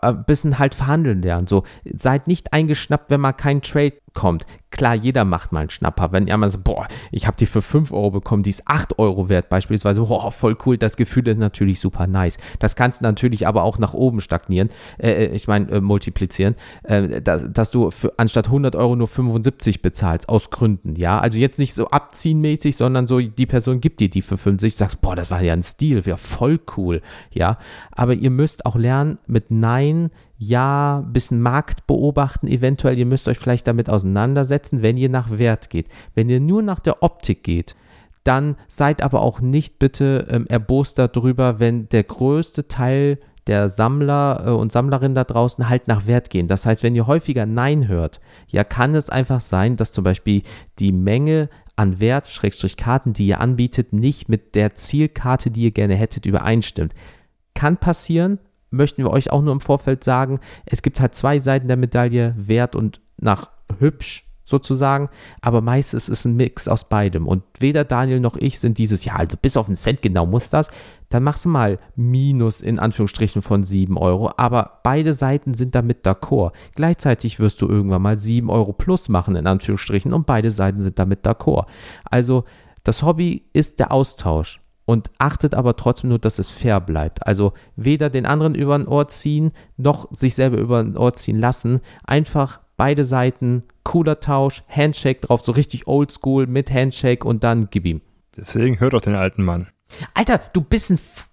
ein 0.00 0.24
bisschen 0.24 0.58
halt 0.58 0.74
verhandeln 0.74 1.22
lernen. 1.22 1.46
So, 1.46 1.64
seid 1.96 2.28
nicht 2.28 2.52
eingeschnappt, 2.52 3.10
wenn 3.10 3.20
mal 3.20 3.32
kein 3.32 3.62
Trade 3.62 3.94
kommt. 4.14 4.46
Klar, 4.76 4.94
jeder 4.94 5.24
macht 5.24 5.52
mal 5.52 5.60
einen 5.60 5.70
Schnapper. 5.70 6.12
Wenn 6.12 6.26
jemand 6.26 6.52
sagt, 6.52 6.64
boah, 6.64 6.86
ich 7.10 7.26
habe 7.26 7.36
die 7.36 7.46
für 7.46 7.62
5 7.62 7.92
Euro 7.92 8.10
bekommen, 8.10 8.42
die 8.42 8.50
ist 8.50 8.62
8 8.66 8.98
Euro 8.98 9.28
wert 9.28 9.48
beispielsweise, 9.48 10.02
boah, 10.02 10.30
voll 10.30 10.56
cool, 10.66 10.76
das 10.76 10.96
Gefühl 10.96 11.26
ist 11.28 11.38
natürlich 11.38 11.80
super 11.80 12.06
nice. 12.06 12.36
Das 12.58 12.76
kannst 12.76 13.00
du 13.00 13.04
natürlich 13.04 13.46
aber 13.46 13.62
auch 13.62 13.78
nach 13.78 13.94
oben 13.94 14.20
stagnieren, 14.20 14.68
äh, 14.98 15.10
äh 15.10 15.34
ich 15.34 15.48
meine 15.48 15.70
äh, 15.70 15.80
multiplizieren, 15.80 16.56
äh, 16.82 17.22
dass, 17.22 17.50
dass, 17.52 17.70
du 17.70 17.90
für, 17.90 18.12
anstatt 18.18 18.46
100 18.46 18.76
Euro 18.76 18.96
nur 18.96 19.08
75 19.08 19.82
bezahlst, 19.82 20.28
aus 20.28 20.50
Gründen, 20.50 20.94
ja. 20.96 21.18
Also 21.18 21.38
jetzt 21.38 21.58
nicht 21.58 21.74
so 21.74 21.88
abziehenmäßig, 21.88 22.76
sondern 22.76 23.06
so, 23.06 23.20
die 23.20 23.46
Person 23.46 23.80
gibt 23.80 24.00
dir 24.00 24.10
die 24.10 24.22
für 24.22 24.36
50, 24.36 24.76
sagst, 24.76 25.00
boah, 25.00 25.16
das 25.16 25.30
war 25.30 25.40
ja 25.40 25.52
ein 25.52 25.62
Stil, 25.62 26.04
wäre 26.04 26.18
voll 26.18 26.60
cool, 26.76 27.00
ja. 27.32 27.58
Aber 27.92 28.14
ihr 28.14 28.30
müsst 28.30 28.66
auch 28.66 28.76
lernen, 28.76 29.18
mit 29.26 29.50
Nein 29.50 30.10
ja, 30.38 30.98
ein 30.98 31.12
bisschen 31.12 31.40
Markt 31.40 31.86
beobachten, 31.86 32.46
eventuell, 32.46 32.98
ihr 32.98 33.06
müsst 33.06 33.28
euch 33.28 33.38
vielleicht 33.38 33.66
damit 33.66 33.88
auseinandersetzen, 33.88 34.82
wenn 34.82 34.96
ihr 34.96 35.08
nach 35.08 35.38
Wert 35.38 35.70
geht. 35.70 35.88
Wenn 36.14 36.28
ihr 36.28 36.40
nur 36.40 36.62
nach 36.62 36.80
der 36.80 37.02
Optik 37.02 37.42
geht, 37.42 37.74
dann 38.24 38.56
seid 38.68 39.02
aber 39.02 39.22
auch 39.22 39.40
nicht 39.40 39.78
bitte 39.78 40.26
ähm, 40.28 40.46
erbost 40.48 40.98
darüber, 40.98 41.60
wenn 41.60 41.88
der 41.88 42.02
größte 42.02 42.68
Teil 42.68 43.18
der 43.46 43.68
Sammler 43.68 44.44
äh, 44.46 44.50
und 44.50 44.72
Sammlerinnen 44.72 45.14
da 45.14 45.24
draußen 45.24 45.68
halt 45.68 45.88
nach 45.88 46.06
Wert 46.06 46.30
gehen. 46.30 46.48
Das 46.48 46.66
heißt, 46.66 46.82
wenn 46.82 46.96
ihr 46.96 47.06
häufiger 47.06 47.46
Nein 47.46 47.88
hört, 47.88 48.20
ja, 48.48 48.64
kann 48.64 48.94
es 48.94 49.08
einfach 49.08 49.40
sein, 49.40 49.76
dass 49.76 49.92
zum 49.92 50.04
Beispiel 50.04 50.42
die 50.78 50.92
Menge 50.92 51.48
an 51.76 52.00
Wert, 52.00 52.26
Schrägstrich 52.26 52.76
Karten, 52.76 53.12
die 53.12 53.28
ihr 53.28 53.40
anbietet, 53.40 53.92
nicht 53.92 54.28
mit 54.28 54.54
der 54.54 54.74
Zielkarte, 54.74 55.50
die 55.50 55.62
ihr 55.62 55.70
gerne 55.70 55.94
hättet, 55.94 56.26
übereinstimmt. 56.26 56.94
Kann 57.54 57.76
passieren, 57.76 58.38
möchten 58.70 59.02
wir 59.02 59.10
euch 59.10 59.30
auch 59.30 59.42
nur 59.42 59.52
im 59.52 59.60
Vorfeld 59.60 60.04
sagen, 60.04 60.40
es 60.64 60.82
gibt 60.82 61.00
halt 61.00 61.14
zwei 61.14 61.38
Seiten 61.38 61.68
der 61.68 61.76
Medaille, 61.76 62.34
Wert 62.36 62.74
und 62.74 63.00
nach 63.18 63.50
hübsch 63.78 64.26
sozusagen, 64.46 65.08
aber 65.40 65.60
meistens 65.60 66.08
ist 66.08 66.20
es 66.20 66.24
ein 66.24 66.36
Mix 66.36 66.68
aus 66.68 66.88
beidem. 66.88 67.26
Und 67.26 67.42
weder 67.58 67.84
Daniel 67.84 68.20
noch 68.20 68.36
ich 68.36 68.60
sind 68.60 68.78
dieses, 68.78 69.04
ja, 69.04 69.16
also 69.16 69.36
bis 69.36 69.56
auf 69.56 69.66
einen 69.66 69.74
Cent 69.74 70.02
genau 70.02 70.24
muss 70.24 70.50
das, 70.50 70.70
dann 71.08 71.24
machst 71.24 71.44
du 71.44 71.48
mal 71.48 71.78
Minus 71.96 72.60
in 72.60 72.78
Anführungsstrichen 72.78 73.42
von 73.42 73.64
7 73.64 73.98
Euro, 73.98 74.32
aber 74.36 74.80
beide 74.84 75.12
Seiten 75.12 75.54
sind 75.54 75.74
damit 75.74 76.06
d'accord. 76.06 76.52
Gleichzeitig 76.74 77.40
wirst 77.40 77.60
du 77.60 77.68
irgendwann 77.68 78.02
mal 78.02 78.18
7 78.18 78.48
Euro 78.48 78.72
plus 78.72 79.08
machen 79.08 79.36
in 79.36 79.46
Anführungsstrichen. 79.46 80.12
Und 80.12 80.26
beide 80.26 80.50
Seiten 80.50 80.78
sind 80.78 80.98
damit 80.98 81.26
d'accord. 81.26 81.66
Also 82.04 82.44
das 82.84 83.02
Hobby 83.02 83.44
ist 83.52 83.80
der 83.80 83.92
Austausch 83.92 84.60
und 84.86 85.10
achtet 85.18 85.54
aber 85.54 85.76
trotzdem 85.76 86.08
nur, 86.08 86.18
dass 86.18 86.38
es 86.38 86.50
fair 86.50 86.80
bleibt. 86.80 87.26
Also 87.26 87.52
weder 87.74 88.08
den 88.08 88.24
anderen 88.24 88.54
über 88.54 88.74
ein 88.74 88.88
Ohr 88.88 89.08
ziehen, 89.08 89.52
noch 89.76 90.08
sich 90.12 90.34
selber 90.34 90.56
über 90.56 90.78
ein 90.78 90.96
Ohr 90.96 91.12
ziehen 91.12 91.38
lassen. 91.38 91.80
Einfach 92.04 92.60
beide 92.76 93.04
Seiten, 93.04 93.64
cooler 93.82 94.20
Tausch, 94.20 94.62
Handshake 94.68 95.20
drauf, 95.20 95.42
so 95.42 95.52
richtig 95.52 95.86
oldschool 95.86 96.46
mit 96.46 96.70
Handshake 96.70 97.26
und 97.26 97.44
dann 97.44 97.66
gib 97.70 97.84
ihm. 97.84 98.00
Deswegen 98.36 98.80
hört 98.80 98.92
doch 98.92 99.00
den 99.00 99.14
alten 99.14 99.42
Mann. 99.42 99.68
Alter, 100.14 100.40
du 100.52 100.62
bist 100.62 100.90
ein. 100.90 100.96
F 100.96 101.28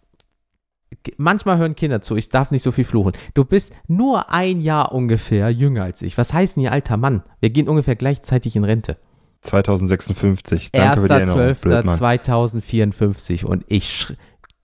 Manchmal 1.17 1.57
hören 1.57 1.75
Kinder 1.75 2.01
zu, 2.01 2.15
ich 2.15 2.29
darf 2.29 2.51
nicht 2.51 2.61
so 2.61 2.71
viel 2.71 2.85
fluchen. 2.85 3.13
Du 3.33 3.43
bist 3.43 3.73
nur 3.87 4.31
ein 4.31 4.61
Jahr 4.61 4.93
ungefähr 4.93 5.49
jünger 5.49 5.83
als 5.83 6.01
ich. 6.01 6.17
Was 6.17 6.33
heißt 6.33 6.55
denn 6.55 6.63
ihr 6.63 6.71
alter 6.71 6.97
Mann? 6.97 7.23
Wir 7.41 7.49
gehen 7.49 7.67
ungefähr 7.67 7.95
gleichzeitig 7.95 8.55
in 8.55 8.63
Rente. 8.63 8.97
2056. 9.43 10.71
Danke 10.71 11.01
1.12.2054 11.01 13.45
und 13.45 13.63
ich 13.67 14.07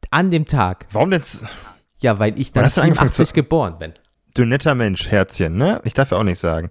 an 0.09 0.31
dem 0.31 0.47
Tag. 0.47 0.87
Warum 0.91 1.11
denn? 1.11 1.21
Ja, 1.99 2.17
weil 2.19 2.39
ich 2.39 2.53
dann 2.53 2.69
87 2.69 3.33
geboren 3.33 3.77
bin. 3.77 3.93
Du 4.33 4.45
netter 4.45 4.73
Mensch, 4.75 5.09
Herzchen, 5.09 5.57
ne? 5.57 5.81
Ich 5.83 5.93
darf 5.93 6.11
ja 6.11 6.17
auch 6.17 6.23
nicht 6.23 6.39
sagen. 6.39 6.69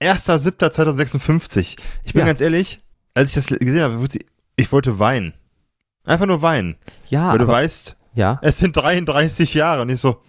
1.7.2056. 0.00 1.76
Ich 2.04 2.12
bin 2.12 2.20
ja. 2.20 2.26
ganz 2.26 2.40
ehrlich, 2.40 2.80
als 3.14 3.36
ich 3.36 3.46
das 3.46 3.58
gesehen 3.58 3.82
habe, 3.82 4.06
ich 4.56 4.72
wollte 4.72 4.98
weinen. 4.98 5.34
Einfach 6.04 6.26
nur 6.26 6.42
weinen. 6.42 6.76
Ja. 7.08 7.32
Weil 7.32 7.38
du 7.38 7.48
weißt, 7.48 7.96
ja. 8.14 8.38
es 8.42 8.58
sind 8.58 8.76
33 8.76 9.54
Jahre 9.54 9.82
und 9.82 9.90
ich 9.90 10.00
so, 10.00 10.20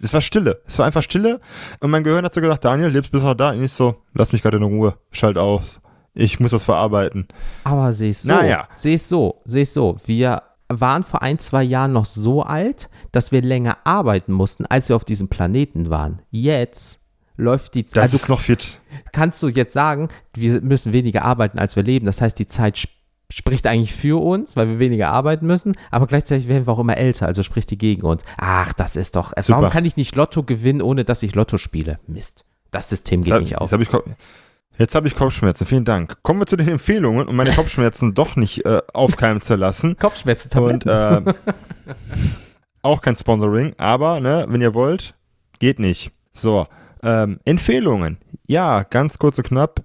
es 0.00 0.12
war 0.12 0.20
Stille. 0.20 0.60
Es 0.66 0.78
war 0.78 0.86
einfach 0.86 1.02
Stille. 1.02 1.40
Und 1.80 1.90
mein 1.90 2.04
Gehirn 2.04 2.24
hat 2.24 2.34
so 2.34 2.40
gesagt, 2.40 2.64
Daniel, 2.64 2.88
lebst 2.90 3.12
bis 3.12 3.22
noch 3.22 3.34
da? 3.34 3.50
Und 3.50 3.62
ich 3.62 3.72
so, 3.72 3.96
lass 4.12 4.32
mich 4.32 4.42
gerade 4.42 4.56
in 4.58 4.62
Ruhe. 4.62 4.94
Schalt 5.12 5.38
aus. 5.38 5.80
Ich 6.14 6.38
muss 6.40 6.50
das 6.52 6.64
verarbeiten. 6.64 7.26
Aber 7.64 7.92
seh 7.92 8.10
es 8.10 8.22
so. 8.22 8.32
Naja. 8.32 8.68
Seh 8.76 8.94
es 8.94 9.08
so. 9.08 9.42
Seh 9.44 9.62
es 9.62 9.72
so. 9.74 9.98
Wir 10.06 10.42
waren 10.68 11.02
vor 11.02 11.22
ein, 11.22 11.38
zwei 11.38 11.62
Jahren 11.62 11.92
noch 11.92 12.06
so 12.06 12.42
alt, 12.42 12.88
dass 13.12 13.32
wir 13.32 13.42
länger 13.42 13.78
arbeiten 13.84 14.32
mussten, 14.32 14.64
als 14.66 14.88
wir 14.88 14.96
auf 14.96 15.04
diesem 15.04 15.28
Planeten 15.28 15.90
waren. 15.90 16.22
Jetzt 16.30 17.00
läuft 17.36 17.74
die 17.74 17.84
Zeit. 17.86 17.96
Das 17.96 18.02
Also 18.04 18.16
ist 18.16 18.28
noch 18.28 18.40
fit. 18.40 18.80
kannst 19.12 19.42
du 19.42 19.48
jetzt 19.48 19.72
sagen, 19.72 20.08
wir 20.34 20.60
müssen 20.60 20.92
weniger 20.92 21.24
arbeiten, 21.24 21.58
als 21.58 21.74
wir 21.76 21.82
leben. 21.82 22.06
Das 22.06 22.20
heißt, 22.20 22.38
die 22.38 22.46
Zeit 22.46 22.76
sp 22.78 22.94
spricht 23.30 23.66
eigentlich 23.66 23.94
für 23.94 24.22
uns, 24.22 24.56
weil 24.56 24.68
wir 24.68 24.78
weniger 24.78 25.10
arbeiten 25.10 25.46
müssen, 25.46 25.72
aber 25.90 26.06
gleichzeitig 26.06 26.48
werden 26.48 26.66
wir 26.66 26.72
auch 26.72 26.78
immer 26.78 26.96
älter, 26.96 27.26
also 27.26 27.42
spricht 27.42 27.70
die 27.70 27.78
gegen 27.78 28.02
uns. 28.02 28.22
Ach, 28.36 28.72
das 28.72 28.96
ist 28.96 29.16
doch. 29.16 29.32
Super. 29.38 29.58
Warum 29.58 29.70
kann 29.70 29.84
ich 29.84 29.96
nicht 29.96 30.14
Lotto 30.14 30.42
gewinnen, 30.42 30.82
ohne 30.82 31.04
dass 31.04 31.22
ich 31.22 31.34
Lotto 31.34 31.58
spiele? 31.58 31.98
Mist. 32.06 32.44
Das 32.70 32.88
System 32.88 33.22
geht 33.22 33.32
Jetzt, 33.32 33.40
nicht 33.40 33.58
auf. 33.58 33.72
habe 33.72 33.84
jetzt 34.78 34.94
hab 34.94 35.06
ich 35.06 35.14
Kopfschmerzen. 35.14 35.66
Vielen 35.66 35.84
Dank. 35.84 36.22
Kommen 36.22 36.40
wir 36.40 36.46
zu 36.46 36.56
den 36.56 36.68
Empfehlungen, 36.68 37.28
um 37.28 37.36
meine 37.36 37.52
Kopfschmerzen 37.54 38.14
doch 38.14 38.36
nicht 38.36 38.64
äh, 38.66 38.82
aufkeimen 38.92 39.40
zu 39.42 39.54
lassen. 39.54 39.96
Kopfschmerzen 39.96 40.58
Und 40.58 40.86
äh, 40.86 41.22
auch 42.82 43.00
kein 43.00 43.16
Sponsoring, 43.16 43.74
aber 43.78 44.20
ne, 44.20 44.46
wenn 44.48 44.60
ihr 44.60 44.74
wollt, 44.74 45.14
geht 45.60 45.78
nicht. 45.78 46.12
So, 46.32 46.66
ähm, 47.02 47.38
Empfehlungen. 47.44 48.18
Ja, 48.46 48.82
ganz 48.82 49.18
kurz 49.18 49.38
und 49.38 49.44
knapp. 49.44 49.82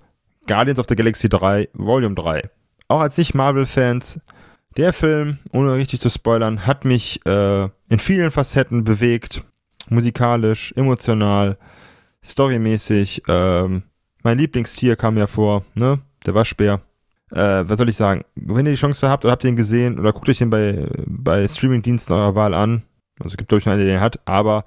Guardians 0.47 0.79
of 0.79 0.87
the 0.89 0.95
Galaxy 0.95 1.29
3, 1.29 1.69
Volume 1.73 2.15
3. 2.15 2.49
Auch 2.89 3.01
als 3.01 3.17
Nicht-Marvel-Fans, 3.17 4.19
der 4.75 4.93
Film, 4.93 5.37
ohne 5.51 5.75
richtig 5.75 6.01
zu 6.01 6.09
spoilern, 6.09 6.65
hat 6.65 6.85
mich 6.85 7.25
äh, 7.25 7.63
in 7.87 7.99
vielen 7.99 8.31
Facetten 8.31 8.83
bewegt. 8.83 9.43
Musikalisch, 9.89 10.73
emotional, 10.75 11.57
storymäßig. 12.23 13.23
Ähm, 13.27 13.83
mein 14.23 14.37
Lieblingstier 14.37 14.95
kam 14.95 15.17
ja 15.17 15.27
vor, 15.27 15.63
ne? 15.75 15.99
Der 16.25 16.33
Waschbär. 16.33 16.81
Äh, 17.31 17.63
was 17.69 17.77
soll 17.77 17.89
ich 17.89 17.95
sagen? 17.95 18.25
Wenn 18.35 18.65
ihr 18.65 18.71
die 18.71 18.79
Chance 18.79 19.07
habt 19.07 19.23
oder 19.23 19.33
habt 19.33 19.43
ihr 19.43 19.51
ihn 19.51 19.55
gesehen 19.55 19.99
oder 19.99 20.11
guckt 20.11 20.27
euch 20.27 20.39
den 20.39 20.49
bei, 20.49 20.87
bei 21.05 21.47
Streamingdiensten 21.47 22.15
eurer 22.15 22.35
Wahl 22.35 22.53
an. 22.55 22.81
Also 23.19 23.33
es 23.33 23.37
gibt, 23.37 23.49
glaube 23.49 23.59
ich, 23.59 23.65
noch 23.65 23.73
einen, 23.73 23.85
der 23.85 23.93
den 23.93 24.01
hat, 24.01 24.19
aber 24.25 24.65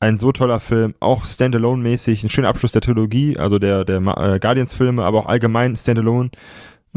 ein 0.00 0.18
so 0.18 0.30
toller 0.30 0.60
Film, 0.60 0.94
auch 1.00 1.24
Standalone-mäßig, 1.24 2.22
ein 2.22 2.28
schöner 2.30 2.48
Abschluss 2.48 2.70
der 2.70 2.82
Trilogie, 2.82 3.36
also 3.36 3.58
der, 3.58 3.84
der 3.84 3.96
äh, 3.96 4.38
Guardians-Filme, 4.38 5.02
aber 5.02 5.18
auch 5.18 5.26
allgemein 5.26 5.74
Standalone. 5.74 6.30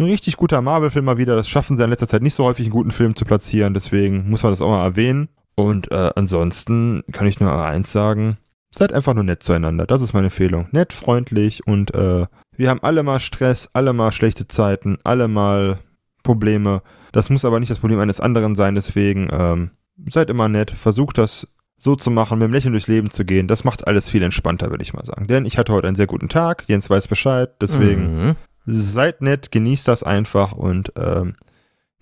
Ein 0.01 0.07
richtig 0.07 0.35
guter 0.35 0.63
Marvel-Film 0.63 1.05
mal 1.05 1.19
wieder. 1.19 1.35
Das 1.35 1.47
schaffen 1.47 1.77
sie 1.77 1.83
in 1.83 1.91
letzter 1.91 2.07
Zeit 2.07 2.23
nicht 2.23 2.33
so 2.33 2.43
häufig, 2.43 2.65
einen 2.65 2.73
guten 2.73 2.89
Film 2.89 3.15
zu 3.15 3.23
platzieren, 3.23 3.75
deswegen 3.75 4.27
muss 4.31 4.41
man 4.41 4.51
das 4.51 4.59
auch 4.59 4.69
mal 4.69 4.83
erwähnen. 4.83 5.29
Und 5.53 5.91
äh, 5.91 6.09
ansonsten 6.15 7.03
kann 7.11 7.27
ich 7.27 7.39
nur 7.39 7.53
eins 7.53 7.91
sagen: 7.91 8.37
Seid 8.71 8.93
einfach 8.93 9.13
nur 9.13 9.23
nett 9.23 9.43
zueinander. 9.43 9.85
Das 9.85 10.01
ist 10.01 10.13
meine 10.13 10.27
Empfehlung. 10.27 10.67
Nett, 10.71 10.91
freundlich 10.91 11.67
und 11.67 11.93
äh, 11.93 12.25
wir 12.57 12.69
haben 12.71 12.81
alle 12.81 13.03
mal 13.03 13.19
Stress, 13.19 13.69
alle 13.73 13.93
mal 13.93 14.11
schlechte 14.11 14.47
Zeiten, 14.47 14.97
alle 15.03 15.27
mal 15.27 15.77
Probleme. 16.23 16.81
Das 17.11 17.29
muss 17.29 17.45
aber 17.45 17.59
nicht 17.59 17.69
das 17.71 17.77
Problem 17.77 17.99
eines 17.99 18.19
anderen 18.19 18.55
sein, 18.55 18.73
deswegen 18.73 19.29
ähm, 19.31 19.69
seid 20.09 20.31
immer 20.31 20.49
nett, 20.49 20.71
versucht 20.71 21.19
das 21.19 21.47
so 21.77 21.95
zu 21.95 22.09
machen, 22.09 22.39
mit 22.39 22.47
dem 22.47 22.53
Lächeln 22.53 22.71
durchs 22.71 22.87
Leben 22.87 23.11
zu 23.11 23.23
gehen. 23.23 23.47
Das 23.47 23.63
macht 23.63 23.85
alles 23.87 24.09
viel 24.09 24.23
entspannter, 24.23 24.71
würde 24.71 24.81
ich 24.83 24.93
mal 24.93 25.05
sagen. 25.05 25.27
Denn 25.27 25.45
ich 25.45 25.59
hatte 25.59 25.73
heute 25.73 25.87
einen 25.87 25.95
sehr 25.95 26.07
guten 26.07 26.29
Tag, 26.29 26.63
Jens 26.67 26.89
weiß 26.89 27.07
Bescheid, 27.07 27.51
deswegen 27.61 28.25
Mhm. 28.29 28.35
Seid 28.65 29.21
nett, 29.21 29.51
genießt 29.51 29.87
das 29.87 30.03
einfach 30.03 30.51
und 30.53 30.93
ähm, 30.97 31.35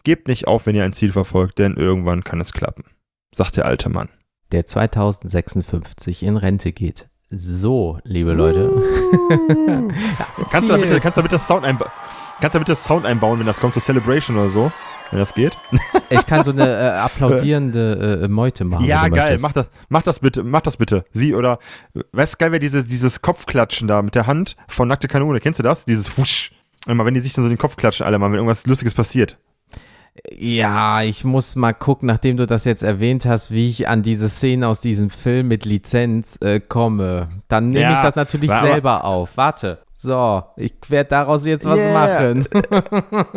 gebt 0.03 0.27
nicht 0.27 0.47
auf, 0.47 0.65
wenn 0.65 0.75
ihr 0.75 0.83
ein 0.83 0.93
Ziel 0.93 1.11
verfolgt, 1.11 1.59
denn 1.59 1.75
irgendwann 1.75 2.23
kann 2.23 2.41
es 2.41 2.53
klappen, 2.53 2.83
sagt 3.33 3.57
der 3.57 3.65
alte 3.65 3.89
Mann. 3.89 4.09
Der 4.51 4.65
2056 4.65 6.23
in 6.23 6.37
Rente 6.37 6.71
geht. 6.71 7.07
So, 7.29 7.99
liebe 8.03 8.33
Leute. 8.33 8.71
Kannst 10.51 10.67
du, 10.67 10.71
da 10.71 10.77
bitte, 10.77 10.99
kannst, 10.99 11.17
du 11.17 11.21
da 11.21 11.27
bitte 11.27 11.37
Sound 11.37 11.63
einba 11.63 11.91
kannst 12.39 12.55
du 12.55 12.59
da 12.59 12.63
bitte 12.63 12.75
Sound 12.75 13.05
einbauen, 13.05 13.39
wenn 13.39 13.45
das 13.45 13.59
kommt 13.59 13.73
zur 13.73 13.83
Celebration 13.83 14.37
oder 14.37 14.49
so? 14.49 14.71
Wenn 15.11 15.19
das 15.19 15.33
geht? 15.33 15.55
Ich 16.11 16.25
kann 16.25 16.43
so 16.43 16.49
eine 16.49 16.67
äh, 16.67 16.87
applaudierende 16.97 18.21
äh, 18.23 18.27
Meute 18.27 18.63
machen. 18.65 18.83
ja, 18.83 19.07
geil. 19.09 19.37
Mach 19.39 19.51
das, 19.53 19.69
mach 19.89 20.01
das 20.01 20.19
bitte. 20.21 20.43
Mach 20.43 20.61
das 20.61 20.77
bitte. 20.77 21.05
Wie 21.13 21.35
oder, 21.35 21.59
weißt 22.13 22.33
du, 22.33 22.37
geil 22.39 22.51
wäre 22.51 22.59
dieses, 22.59 22.87
dieses 22.87 23.21
Kopfklatschen 23.21 23.87
da 23.87 24.01
mit 24.01 24.15
der 24.15 24.25
Hand 24.25 24.55
von 24.67 24.87
Nackte 24.87 25.07
Kanone. 25.07 25.39
Kennst 25.39 25.59
du 25.59 25.63
das? 25.63 25.85
Dieses 25.85 26.17
Wusch. 26.17 26.51
Immer, 26.87 27.05
wenn 27.05 27.13
die 27.13 27.19
sich 27.19 27.33
dann 27.33 27.43
so 27.45 27.49
den 27.49 27.59
Kopf 27.59 27.75
klatschen, 27.75 28.07
alle 28.07 28.17
mal, 28.17 28.27
wenn 28.31 28.37
irgendwas 28.37 28.65
Lustiges 28.65 28.95
passiert. 28.95 29.37
Ja, 30.35 31.03
ich 31.03 31.23
muss 31.23 31.55
mal 31.55 31.73
gucken, 31.73 32.07
nachdem 32.07 32.35
du 32.37 32.47
das 32.47 32.65
jetzt 32.65 32.81
erwähnt 32.81 33.25
hast, 33.25 33.51
wie 33.51 33.67
ich 33.69 33.87
an 33.87 34.01
diese 34.01 34.29
Szene 34.29 34.67
aus 34.67 34.81
diesem 34.81 35.11
Film 35.11 35.47
mit 35.47 35.63
Lizenz 35.65 36.37
äh, 36.41 36.59
komme. 36.59 37.29
Dann 37.47 37.69
nehme 37.69 37.81
Ja, 37.83 37.97
ich 37.97 38.03
das 38.03 38.15
natürlich 38.15 38.51
selber 38.51 39.05
auf. 39.05 39.37
Warte. 39.37 39.79
So, 40.01 40.43
ich 40.55 40.75
werde 40.87 41.09
daraus 41.09 41.45
jetzt 41.45 41.67
was 41.67 41.77
Yeah. 41.77 42.33
machen. 42.33 42.47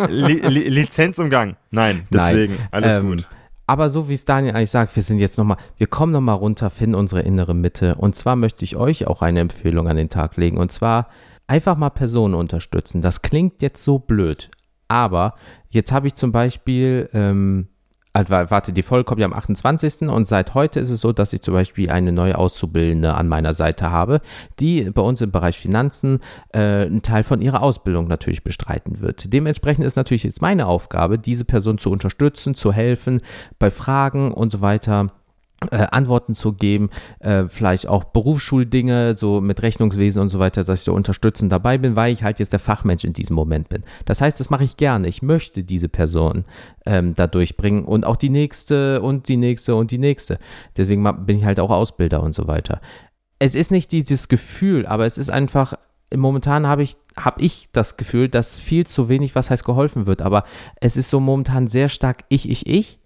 Li 0.11 0.35
Li 0.35 0.69
Lizenzumgang. 0.69 1.57
Nein, 1.73 2.07
deswegen. 2.09 2.55
Nein, 2.55 2.69
Alles 2.71 2.97
ähm, 2.99 3.07
gut. 3.09 3.29
Aber 3.67 3.91
so 3.91 4.09
wie 4.09 4.15
es 4.15 4.25
Daniel 4.25 4.55
eigentlich 4.55 4.71
sagt, 4.71 4.95
wir 4.95 5.03
sind 5.03 5.19
jetzt 5.19 5.39
nochmal, 5.39 5.57
wir 5.77 5.89
kommen 5.89 6.13
nochmal 6.13 6.37
runter, 6.37 6.71
finden 6.71 6.95
unsere 6.95 7.23
innere 7.23 7.53
Mitte. 7.55 7.97
Und 7.97 8.15
zwar 8.15 8.37
möchte 8.37 8.65
ich 8.65 8.77
euch 8.77 9.09
auch 9.09 9.23
eine 9.23 9.41
Empfehlung 9.41 9.89
an 9.89 9.97
den 9.97 10.09
Tag 10.09 10.37
legen. 10.37 10.57
Und 10.57 10.71
zwar 10.71 11.09
einfach 11.49 11.77
mal 11.77 11.91
Personen 11.91 12.35
unterstützen. 12.35 13.03
Das 13.03 13.23
klingt 13.23 13.61
jetzt 13.61 13.83
so 13.83 13.99
blöd. 13.99 14.49
Aber 14.87 15.35
jetzt 15.69 15.91
habe 15.91 16.07
ich 16.07 16.15
zum 16.15 16.31
Beispiel, 16.31 17.11
ähm, 17.13 17.67
also, 18.13 18.31
wa- 18.31 18.51
warte, 18.51 18.73
die 18.73 18.83
Folge 18.83 19.05
kommt 19.05 19.21
ja 19.21 19.27
am 19.27 19.33
28. 19.33 20.03
Und 20.09 20.27
seit 20.27 20.55
heute 20.55 20.81
ist 20.81 20.91
es 20.91 21.01
so, 21.01 21.13
dass 21.13 21.33
ich 21.33 21.41
zum 21.41 21.55
Beispiel 21.55 21.91
eine 21.91 22.13
neue 22.13 22.37
Auszubildende 22.37 23.15
an 23.15 23.29
meiner 23.29 23.55
Seite 23.55 23.91
habe, 23.91 24.21
die 24.61 24.91
bei 24.91 25.03
uns 25.03 25.21
im 25.21 25.31
Bereich 25.31 25.59
Finanzen 25.59 26.21
äh, 26.53 26.61
einen 26.87 27.03
Teil 27.03 27.23
von 27.23 27.41
ihrer 27.41 27.63
Ausbildung 27.63 28.09
natürlich 28.09 28.45
bestreiten 28.45 29.01
wird. 29.01 29.33
Dementsprechend 29.33 29.85
ist 29.85 29.97
natürlich 29.97 30.25
jetzt 30.25 30.43
meine 30.43 30.67
Aufgabe, 30.67 31.19
diese 31.19 31.45
Person 31.45 31.79
zu 31.79 31.91
unterstützen, 31.91 32.55
zu 32.55 32.73
helfen, 32.73 33.21
bei 33.59 33.71
Fragen 33.71 34.33
und 34.33 34.53
so 34.53 34.61
weiter 34.61 35.07
äh, 35.71 35.87
Antworten 35.91 36.35
zu 36.35 36.53
geben, 36.53 36.91
äh, 37.21 37.45
vielleicht 37.49 37.89
auch 37.89 38.05
Berufsschuldinge, 38.05 39.17
so 39.17 39.41
mit 39.41 39.63
Rechnungswesen 39.63 40.23
und 40.23 40.29
so 40.29 40.39
weiter, 40.39 40.65
dass 40.65 40.81
ich 40.81 40.85
so 40.85 40.93
unterstützend 40.93 41.53
dabei 41.53 41.79
bin, 41.79 41.97
weil 41.97 42.13
ich 42.13 42.23
halt 42.23 42.39
jetzt 42.39 42.53
der 42.53 42.61
Fachmensch 42.61 43.05
in 43.05 43.13
diesem 43.13 43.37
Moment 43.37 43.69
bin. 43.69 43.85
Das 44.05 44.21
heißt, 44.21 44.41
das 44.41 44.51
mache 44.51 44.65
ich 44.65 44.77
gerne. 44.77 45.09
Ich 45.09 45.23
möchte 45.23 45.65
diese 45.65 45.89
Person 45.89 46.45
ähm, 46.87 47.15
da 47.15 47.27
durchbringen 47.27 47.85
und 47.85 48.07
auch 48.07 48.17
die 48.17 48.31
nächste 48.31 49.03
und 49.03 49.29
die 49.29 49.37
nächste 49.37 49.75
und 49.75 49.91
die 49.91 49.99
nächste. 49.99 50.39
Deswegen 50.77 51.03
bin 51.27 51.39
ich 51.39 51.45
halt 51.45 51.61
auch 51.61 51.71
Ausbilder 51.71 52.23
und 52.23 52.35
so 52.35 52.47
weiter. 52.47 52.81
Es 53.39 53.55
ist 53.55 53.71
nicht 53.71 53.93
dieses 53.93 54.29
Gefühl, 54.29 54.87
aber 54.87 55.05
es 55.05 55.19
ist 55.19 55.31
einfach, 55.31 55.75
momentan 56.15 56.67
habe 56.67 56.83
ich, 56.83 56.97
hab 57.17 57.41
ich 57.41 57.69
das 57.73 57.97
Gefühl, 57.97 58.29
dass 58.29 58.55
viel 58.55 58.87
zu 58.87 59.09
wenig, 59.09 59.35
was 59.35 59.51
heißt 59.51 59.65
geholfen 59.65 60.07
wird, 60.07 60.23
aber 60.23 60.45
es 60.81 60.97
ist 60.97 61.11
so 61.11 61.21
momentan 61.21 61.67
sehr 61.67 61.89
stark 61.89 62.25
ich, 62.29 62.49
ich, 62.49 62.67
ich 62.67 63.01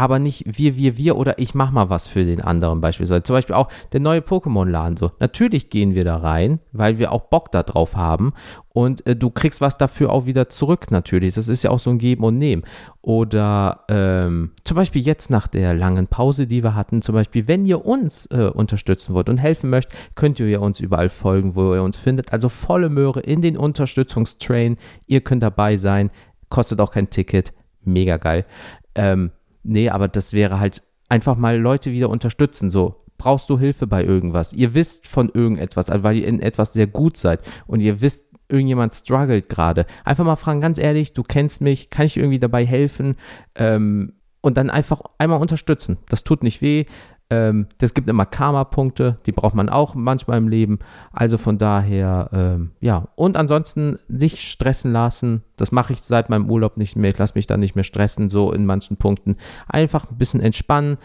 aber 0.00 0.18
nicht 0.18 0.44
wir, 0.46 0.76
wir, 0.78 0.96
wir 0.96 1.16
oder 1.16 1.38
ich 1.38 1.54
mach 1.54 1.72
mal 1.72 1.90
was 1.90 2.06
für 2.06 2.24
den 2.24 2.40
anderen 2.40 2.80
beispielsweise. 2.80 3.22
Zum 3.22 3.36
Beispiel 3.36 3.54
auch 3.54 3.68
der 3.92 4.00
neue 4.00 4.20
Pokémon-Laden 4.20 4.96
so. 4.96 5.10
Natürlich 5.20 5.68
gehen 5.68 5.94
wir 5.94 6.04
da 6.04 6.16
rein, 6.16 6.58
weil 6.72 6.98
wir 6.98 7.12
auch 7.12 7.24
Bock 7.24 7.52
da 7.52 7.62
drauf 7.62 7.96
haben 7.96 8.32
und 8.72 9.06
äh, 9.06 9.14
du 9.14 9.28
kriegst 9.28 9.60
was 9.60 9.76
dafür 9.76 10.10
auch 10.10 10.24
wieder 10.24 10.48
zurück 10.48 10.90
natürlich. 10.90 11.34
Das 11.34 11.48
ist 11.48 11.62
ja 11.62 11.70
auch 11.70 11.78
so 11.78 11.90
ein 11.90 11.98
Geben 11.98 12.24
und 12.24 12.38
Nehmen. 12.38 12.62
Oder 13.02 13.84
ähm, 13.90 14.52
zum 14.64 14.74
Beispiel 14.74 15.02
jetzt 15.02 15.28
nach 15.28 15.46
der 15.48 15.74
langen 15.74 16.06
Pause, 16.06 16.46
die 16.46 16.62
wir 16.62 16.74
hatten, 16.74 17.02
zum 17.02 17.14
Beispiel, 17.14 17.46
wenn 17.46 17.66
ihr 17.66 17.84
uns 17.84 18.24
äh, 18.26 18.50
unterstützen 18.54 19.12
wollt 19.12 19.28
und 19.28 19.36
helfen 19.36 19.68
möchtet, 19.68 19.94
könnt 20.14 20.40
ihr 20.40 20.48
ja 20.48 20.60
uns 20.60 20.80
überall 20.80 21.10
folgen, 21.10 21.56
wo 21.56 21.74
ihr 21.74 21.82
uns 21.82 21.98
findet. 21.98 22.32
Also 22.32 22.48
volle 22.48 22.88
Möhre 22.88 23.20
in 23.20 23.42
den 23.42 23.58
Unterstützungstrain. 23.58 24.76
Ihr 25.06 25.20
könnt 25.20 25.42
dabei 25.42 25.76
sein. 25.76 26.10
Kostet 26.48 26.80
auch 26.80 26.90
kein 26.90 27.10
Ticket. 27.10 27.52
Mega 27.84 28.16
geil. 28.16 28.46
Ähm, 28.94 29.30
Nee, 29.62 29.90
aber 29.90 30.08
das 30.08 30.32
wäre 30.32 30.60
halt 30.60 30.82
einfach 31.08 31.36
mal 31.36 31.58
Leute 31.58 31.92
wieder 31.92 32.08
unterstützen. 32.08 32.70
So, 32.70 33.04
brauchst 33.18 33.50
du 33.50 33.58
Hilfe 33.58 33.86
bei 33.86 34.04
irgendwas? 34.04 34.52
Ihr 34.52 34.74
wisst 34.74 35.06
von 35.06 35.30
irgendetwas, 35.32 35.90
also 35.90 36.04
weil 36.04 36.16
ihr 36.16 36.26
in 36.26 36.40
etwas 36.40 36.72
sehr 36.72 36.86
gut 36.86 37.16
seid 37.16 37.40
und 37.66 37.80
ihr 37.80 38.00
wisst, 38.00 38.26
irgendjemand 38.48 38.94
struggelt 38.94 39.48
gerade. 39.48 39.86
Einfach 40.04 40.24
mal 40.24 40.36
fragen, 40.36 40.60
ganz 40.60 40.78
ehrlich, 40.78 41.12
du 41.12 41.22
kennst 41.22 41.60
mich, 41.60 41.88
kann 41.88 42.06
ich 42.06 42.16
irgendwie 42.16 42.38
dabei 42.38 42.66
helfen? 42.66 43.16
Ähm, 43.54 44.14
und 44.40 44.56
dann 44.56 44.70
einfach 44.70 45.02
einmal 45.18 45.40
unterstützen. 45.40 45.98
Das 46.08 46.24
tut 46.24 46.42
nicht 46.42 46.62
weh. 46.62 46.86
Ähm, 47.30 47.68
das 47.78 47.94
gibt 47.94 48.10
immer 48.10 48.26
Karma-Punkte, 48.26 49.16
die 49.24 49.32
braucht 49.32 49.54
man 49.54 49.68
auch 49.68 49.94
manchmal 49.94 50.38
im 50.38 50.48
Leben. 50.48 50.80
Also 51.12 51.38
von 51.38 51.58
daher, 51.58 52.28
ähm, 52.32 52.72
ja. 52.80 53.08
Und 53.14 53.36
ansonsten 53.36 53.98
nicht 54.08 54.42
stressen 54.42 54.92
lassen. 54.92 55.42
Das 55.56 55.70
mache 55.70 55.92
ich 55.92 56.02
seit 56.02 56.28
meinem 56.28 56.50
Urlaub 56.50 56.76
nicht 56.76 56.96
mehr. 56.96 57.10
Ich 57.10 57.18
lasse 57.18 57.34
mich 57.36 57.46
da 57.46 57.56
nicht 57.56 57.76
mehr 57.76 57.84
stressen, 57.84 58.28
so 58.28 58.52
in 58.52 58.66
manchen 58.66 58.96
Punkten. 58.96 59.36
Einfach 59.68 60.10
ein 60.10 60.18
bisschen 60.18 60.40
entspannen, 60.40 60.98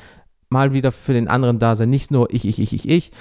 mal 0.49 0.73
wieder 0.73 0.91
für 0.91 1.13
den 1.13 1.27
anderen 1.27 1.59
da 1.59 1.75
sein. 1.75 1.91
Nicht 1.91 2.09
nur 2.09 2.33
ich, 2.33 2.45
ich, 2.47 2.59
ich, 2.59 2.73
ich, 2.73 2.89
ich. 2.89 3.11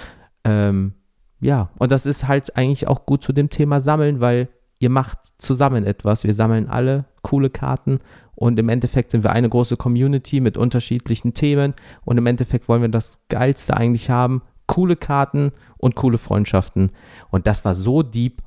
Ähm, 0.43 0.93
ja, 1.39 1.69
und 1.77 1.91
das 1.91 2.07
ist 2.07 2.27
halt 2.27 2.57
eigentlich 2.57 2.87
auch 2.87 3.05
gut 3.05 3.23
zu 3.23 3.33
dem 3.33 3.49
Thema 3.49 3.79
Sammeln, 3.79 4.19
weil 4.19 4.49
ihr 4.85 4.89
macht 4.91 5.17
zusammen 5.39 5.83
etwas. 5.83 6.23
Wir 6.23 6.33
sammeln 6.35 6.69
alle 6.69 7.05
coole 7.23 7.49
Karten 7.49 8.01
und 8.35 8.59
im 8.59 8.69
Endeffekt 8.69 9.09
sind 9.09 9.23
wir 9.23 9.31
eine 9.31 9.49
große 9.49 9.77
Community 9.77 10.41
mit 10.41 10.57
unterschiedlichen 10.57 11.33
Themen 11.33 11.73
und 12.03 12.19
im 12.19 12.27
Endeffekt 12.27 12.69
wollen 12.69 12.83
wir 12.83 12.89
das 12.89 13.19
Geilste 13.27 13.75
eigentlich 13.75 14.11
haben. 14.11 14.43
Coole 14.67 14.95
Karten 14.95 15.53
und 15.77 15.95
coole 15.95 16.19
Freundschaften. 16.19 16.91
Und 17.31 17.47
das 17.47 17.65
war 17.65 17.73
so 17.73 18.03
deep. 18.03 18.43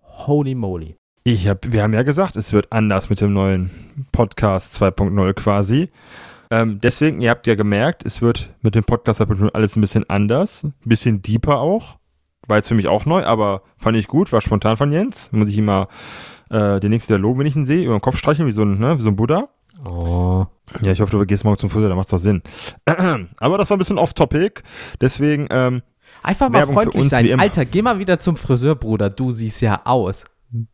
Holy 0.00 0.54
moly. 0.54 0.94
Ich 1.24 1.48
hab, 1.48 1.72
wir 1.72 1.82
haben 1.82 1.94
ja 1.94 2.04
gesagt, 2.04 2.36
es 2.36 2.52
wird 2.52 2.70
anders 2.70 3.10
mit 3.10 3.20
dem 3.20 3.32
neuen 3.32 3.70
Podcast 4.12 4.80
2.0 4.80 5.32
quasi. 5.34 5.88
Ähm, 6.52 6.80
deswegen, 6.80 7.20
ihr 7.20 7.30
habt 7.30 7.48
ja 7.48 7.56
gemerkt, 7.56 8.06
es 8.06 8.22
wird 8.22 8.50
mit 8.62 8.76
dem 8.76 8.84
Podcast 8.84 9.20
2.0 9.20 9.50
alles 9.54 9.76
ein 9.76 9.80
bisschen 9.80 10.08
anders, 10.08 10.62
ein 10.62 10.74
bisschen 10.84 11.20
deeper 11.20 11.58
auch. 11.58 11.99
War 12.48 12.56
jetzt 12.56 12.68
für 12.68 12.74
mich 12.74 12.88
auch 12.88 13.06
neu, 13.06 13.24
aber 13.24 13.62
fand 13.78 13.96
ich 13.96 14.08
gut, 14.08 14.32
war 14.32 14.40
spontan 14.40 14.76
von 14.76 14.92
Jens. 14.92 15.30
Muss 15.32 15.48
ich 15.48 15.58
immer 15.58 15.88
äh, 16.50 16.80
den 16.80 16.90
nächsten 16.90 17.10
wieder 17.10 17.20
loben, 17.20 17.40
wenn 17.40 17.46
ich 17.46 17.56
ihn 17.56 17.64
sehe, 17.64 17.84
über 17.84 17.96
den 17.96 18.00
Kopf 18.00 18.16
streicheln, 18.16 18.48
wie 18.48 18.52
so 18.52 18.62
ein, 18.62 18.78
ne, 18.78 18.98
wie 18.98 19.02
so 19.02 19.08
ein 19.08 19.16
Buddha. 19.16 19.48
Oh. 19.84 20.46
Ja, 20.84 20.92
ich 20.92 21.00
hoffe, 21.00 21.16
du 21.16 21.24
gehst 21.26 21.44
morgen 21.44 21.58
zum 21.58 21.70
Friseur, 21.70 21.88
da 21.88 21.94
macht's 21.94 22.10
doch 22.10 22.18
Sinn. 22.18 22.42
aber 23.38 23.58
das 23.58 23.70
war 23.70 23.76
ein 23.76 23.78
bisschen 23.78 23.98
off-topic, 23.98 24.62
deswegen, 25.00 25.48
ähm, 25.50 25.82
Einfach 26.22 26.48
mal 26.48 26.58
Werbung 26.58 26.74
freundlich 26.74 27.08
sein. 27.08 27.40
Alter, 27.40 27.64
geh 27.64 27.82
mal 27.82 27.98
wieder 27.98 28.18
zum 28.18 28.36
Friseur, 28.36 28.74
Bruder. 28.74 29.10
Du 29.10 29.30
siehst 29.30 29.60
ja 29.62 29.82
aus. 29.84 30.24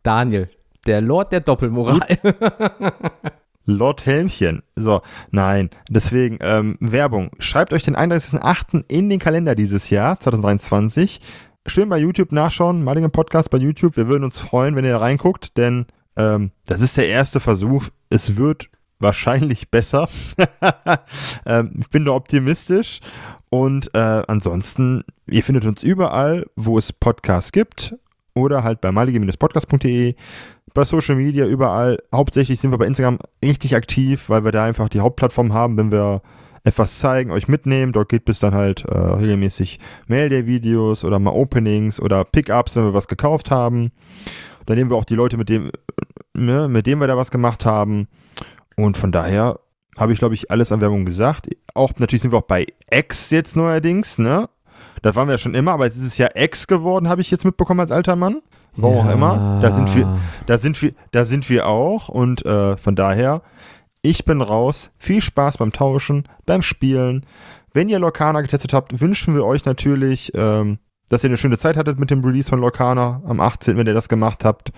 Daniel, 0.03 0.49
der 0.85 1.01
Lord 1.01 1.31
der 1.31 1.41
Doppelmoral. 1.41 1.99
Lord 3.65 4.05
Helmchen. 4.05 4.63
So, 4.75 5.01
nein. 5.31 5.69
Deswegen, 5.89 6.39
ähm, 6.41 6.77
Werbung. 6.79 7.31
Schreibt 7.39 7.73
euch 7.73 7.83
den 7.83 7.95
31.08. 7.95 8.85
in 8.87 9.09
den 9.09 9.19
Kalender 9.19 9.55
dieses 9.55 9.89
Jahr, 9.89 10.19
2023. 10.19 11.21
Schön 11.69 11.89
bei 11.89 11.97
YouTube 11.97 12.31
nachschauen, 12.31 12.81
maligen 12.81 13.11
Podcast 13.11 13.49
bei 13.49 13.57
YouTube. 13.57 13.97
Wir 13.97 14.07
würden 14.07 14.23
uns 14.23 14.39
freuen, 14.39 14.77
wenn 14.77 14.85
ihr 14.85 14.91
da 14.91 14.99
reinguckt, 14.99 15.57
denn 15.57 15.85
ähm, 16.15 16.51
das 16.65 16.81
ist 16.81 16.95
der 16.95 17.09
erste 17.09 17.41
Versuch. 17.41 17.89
Es 18.09 18.37
wird 18.37 18.69
wahrscheinlich 18.99 19.69
besser. 19.69 20.07
ähm, 21.45 21.73
ich 21.77 21.89
bin 21.89 22.05
da 22.05 22.13
optimistisch. 22.13 23.01
Und 23.49 23.93
äh, 23.93 24.23
ansonsten, 24.27 25.03
ihr 25.27 25.43
findet 25.43 25.65
uns 25.65 25.83
überall, 25.83 26.45
wo 26.55 26.77
es 26.77 26.93
Podcasts 26.93 27.51
gibt 27.51 27.97
oder 28.33 28.63
halt 28.63 28.79
bei 28.79 28.93
malige-podcast.de 28.93 30.15
bei 30.73 30.85
Social 30.85 31.15
Media 31.15 31.45
überall. 31.45 31.97
Hauptsächlich 32.15 32.61
sind 32.61 32.71
wir 32.71 32.77
bei 32.77 32.87
Instagram 32.87 33.19
richtig 33.43 33.75
aktiv, 33.75 34.29
weil 34.29 34.45
wir 34.45 34.53
da 34.53 34.63
einfach 34.63 34.87
die 34.87 35.01
Hauptplattform 35.01 35.53
haben, 35.53 35.75
wenn 35.77 35.91
wir 35.91 36.21
etwas 36.67 36.99
zeigen, 36.99 37.31
euch 37.31 37.47
mitnehmen. 37.47 37.93
Dort 37.93 38.09
gibt 38.09 38.29
es 38.29 38.39
dann 38.39 38.53
halt 38.53 38.83
äh, 38.85 38.97
regelmäßig 38.97 39.79
Mail-Day-Videos 40.07 41.03
oder 41.05 41.19
mal 41.19 41.31
Openings 41.31 41.99
oder 41.99 42.23
Pickups, 42.25 42.75
wenn 42.75 42.83
wir 42.83 42.93
was 42.93 43.07
gekauft 43.07 43.51
haben. 43.51 43.91
Dann 44.65 44.77
nehmen 44.77 44.89
wir 44.91 44.97
auch 44.97 45.05
die 45.05 45.15
Leute, 45.15 45.37
mit 45.37 45.49
dem, 45.49 45.71
ne, 46.35 46.67
mit 46.67 46.85
denen 46.87 46.99
wir 47.01 47.07
da 47.07 47.15
was 47.17 47.31
gemacht 47.31 47.65
haben. 47.65 48.07
Und 48.75 48.97
von 48.97 49.11
daher 49.11 49.59
habe 49.97 50.13
ich, 50.13 50.19
glaube 50.19 50.35
ich, 50.35 50.51
alles 50.51 50.71
an 50.71 50.81
Werbung 50.81 51.05
gesagt. 51.05 51.47
Auch 51.73 51.91
natürlich 51.97 52.21
sind 52.21 52.31
wir 52.31 52.37
auch 52.39 52.43
bei 52.43 52.67
X 52.91 53.31
jetzt 53.31 53.55
neuerdings, 53.55 54.17
ne? 54.19 54.49
Da 55.03 55.15
waren 55.15 55.27
wir 55.27 55.33
ja 55.33 55.37
schon 55.39 55.55
immer, 55.55 55.71
aber 55.73 55.85
jetzt 55.85 55.95
ist 55.97 56.05
es 56.05 56.17
ja 56.17 56.27
X 56.35 56.67
geworden, 56.67 57.07
habe 57.07 57.21
ich 57.21 57.31
jetzt 57.31 57.45
mitbekommen 57.45 57.79
als 57.79 57.91
alter 57.91 58.15
Mann. 58.15 58.41
Auch 58.81 59.05
Ja. 59.05 59.13
immer. 59.13 59.59
Da 59.61 59.71
sind 59.71 59.95
wir, 59.95 60.19
da 60.45 60.57
sind 60.57 60.79
wir, 60.81 60.91
da 61.11 61.25
sind 61.25 61.49
wir 61.49 61.65
auch 61.67 62.09
und 62.09 62.45
äh, 62.45 62.77
von 62.77 62.95
daher, 62.95 63.41
ich 64.01 64.25
bin 64.25 64.41
raus. 64.41 64.91
Viel 64.97 65.21
Spaß 65.21 65.57
beim 65.57 65.71
Tauschen, 65.71 66.27
beim 66.45 66.61
Spielen. 66.61 67.25
Wenn 67.73 67.89
ihr 67.89 67.99
Lorcana 67.99 68.41
getestet 68.41 68.73
habt, 68.73 68.99
wünschen 69.01 69.35
wir 69.35 69.45
euch 69.45 69.65
natürlich, 69.65 70.31
ähm, 70.35 70.79
dass 71.09 71.23
ihr 71.23 71.29
eine 71.29 71.37
schöne 71.37 71.57
Zeit 71.57 71.77
hattet 71.77 71.99
mit 71.99 72.09
dem 72.09 72.23
Release 72.23 72.49
von 72.49 72.59
Lorcana 72.59 73.21
am 73.25 73.39
18., 73.39 73.77
wenn 73.77 73.87
ihr 73.87 73.93
das 73.93 74.09
gemacht 74.09 74.43
habt. 74.43 74.71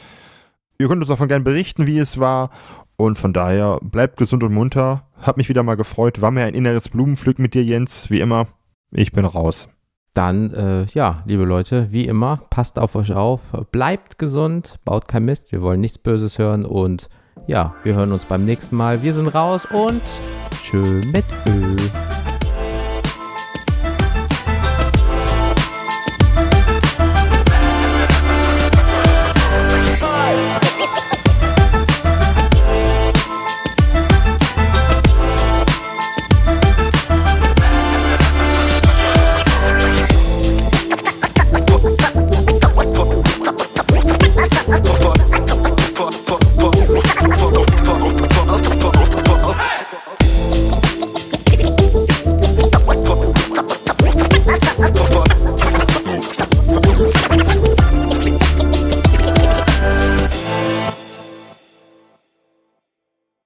Ihr 0.77 0.87
könnt 0.87 1.01
uns 1.01 1.09
davon 1.09 1.27
gerne 1.27 1.43
berichten, 1.43 1.87
wie 1.87 1.97
es 1.97 2.19
war. 2.19 2.49
Und 2.97 3.17
von 3.17 3.31
daher, 3.31 3.79
bleibt 3.81 4.17
gesund 4.17 4.43
und 4.43 4.53
munter. 4.53 5.07
Hat 5.21 5.37
mich 5.37 5.49
wieder 5.49 5.63
mal 5.63 5.75
gefreut. 5.75 6.21
War 6.21 6.31
mir 6.31 6.43
ein 6.43 6.53
inneres 6.53 6.89
Blumenpflück 6.89 7.39
mit 7.39 7.53
dir, 7.53 7.63
Jens. 7.63 8.09
Wie 8.09 8.19
immer, 8.19 8.47
ich 8.91 9.11
bin 9.11 9.25
raus. 9.25 9.69
Dann, 10.13 10.51
äh, 10.51 10.85
ja, 10.93 11.23
liebe 11.25 11.45
Leute, 11.45 11.87
wie 11.91 12.05
immer, 12.05 12.41
passt 12.49 12.79
auf 12.79 12.95
euch 12.95 13.13
auf, 13.13 13.41
bleibt 13.71 14.17
gesund, 14.17 14.75
baut 14.83 15.07
kein 15.07 15.23
Mist, 15.23 15.51
wir 15.51 15.61
wollen 15.61 15.79
nichts 15.79 15.99
Böses 15.99 16.39
hören 16.39 16.65
und 16.65 17.09
ja, 17.49 17.73
wir 17.83 17.95
hören 17.95 18.11
uns 18.11 18.25
beim 18.25 18.45
nächsten 18.45 18.75
Mal. 18.75 19.01
Wir 19.01 19.11
sind 19.11 19.27
raus 19.27 19.65
und 19.71 20.01
tschö 20.63 21.01
mit 21.11 21.25
Ö. 21.47 21.75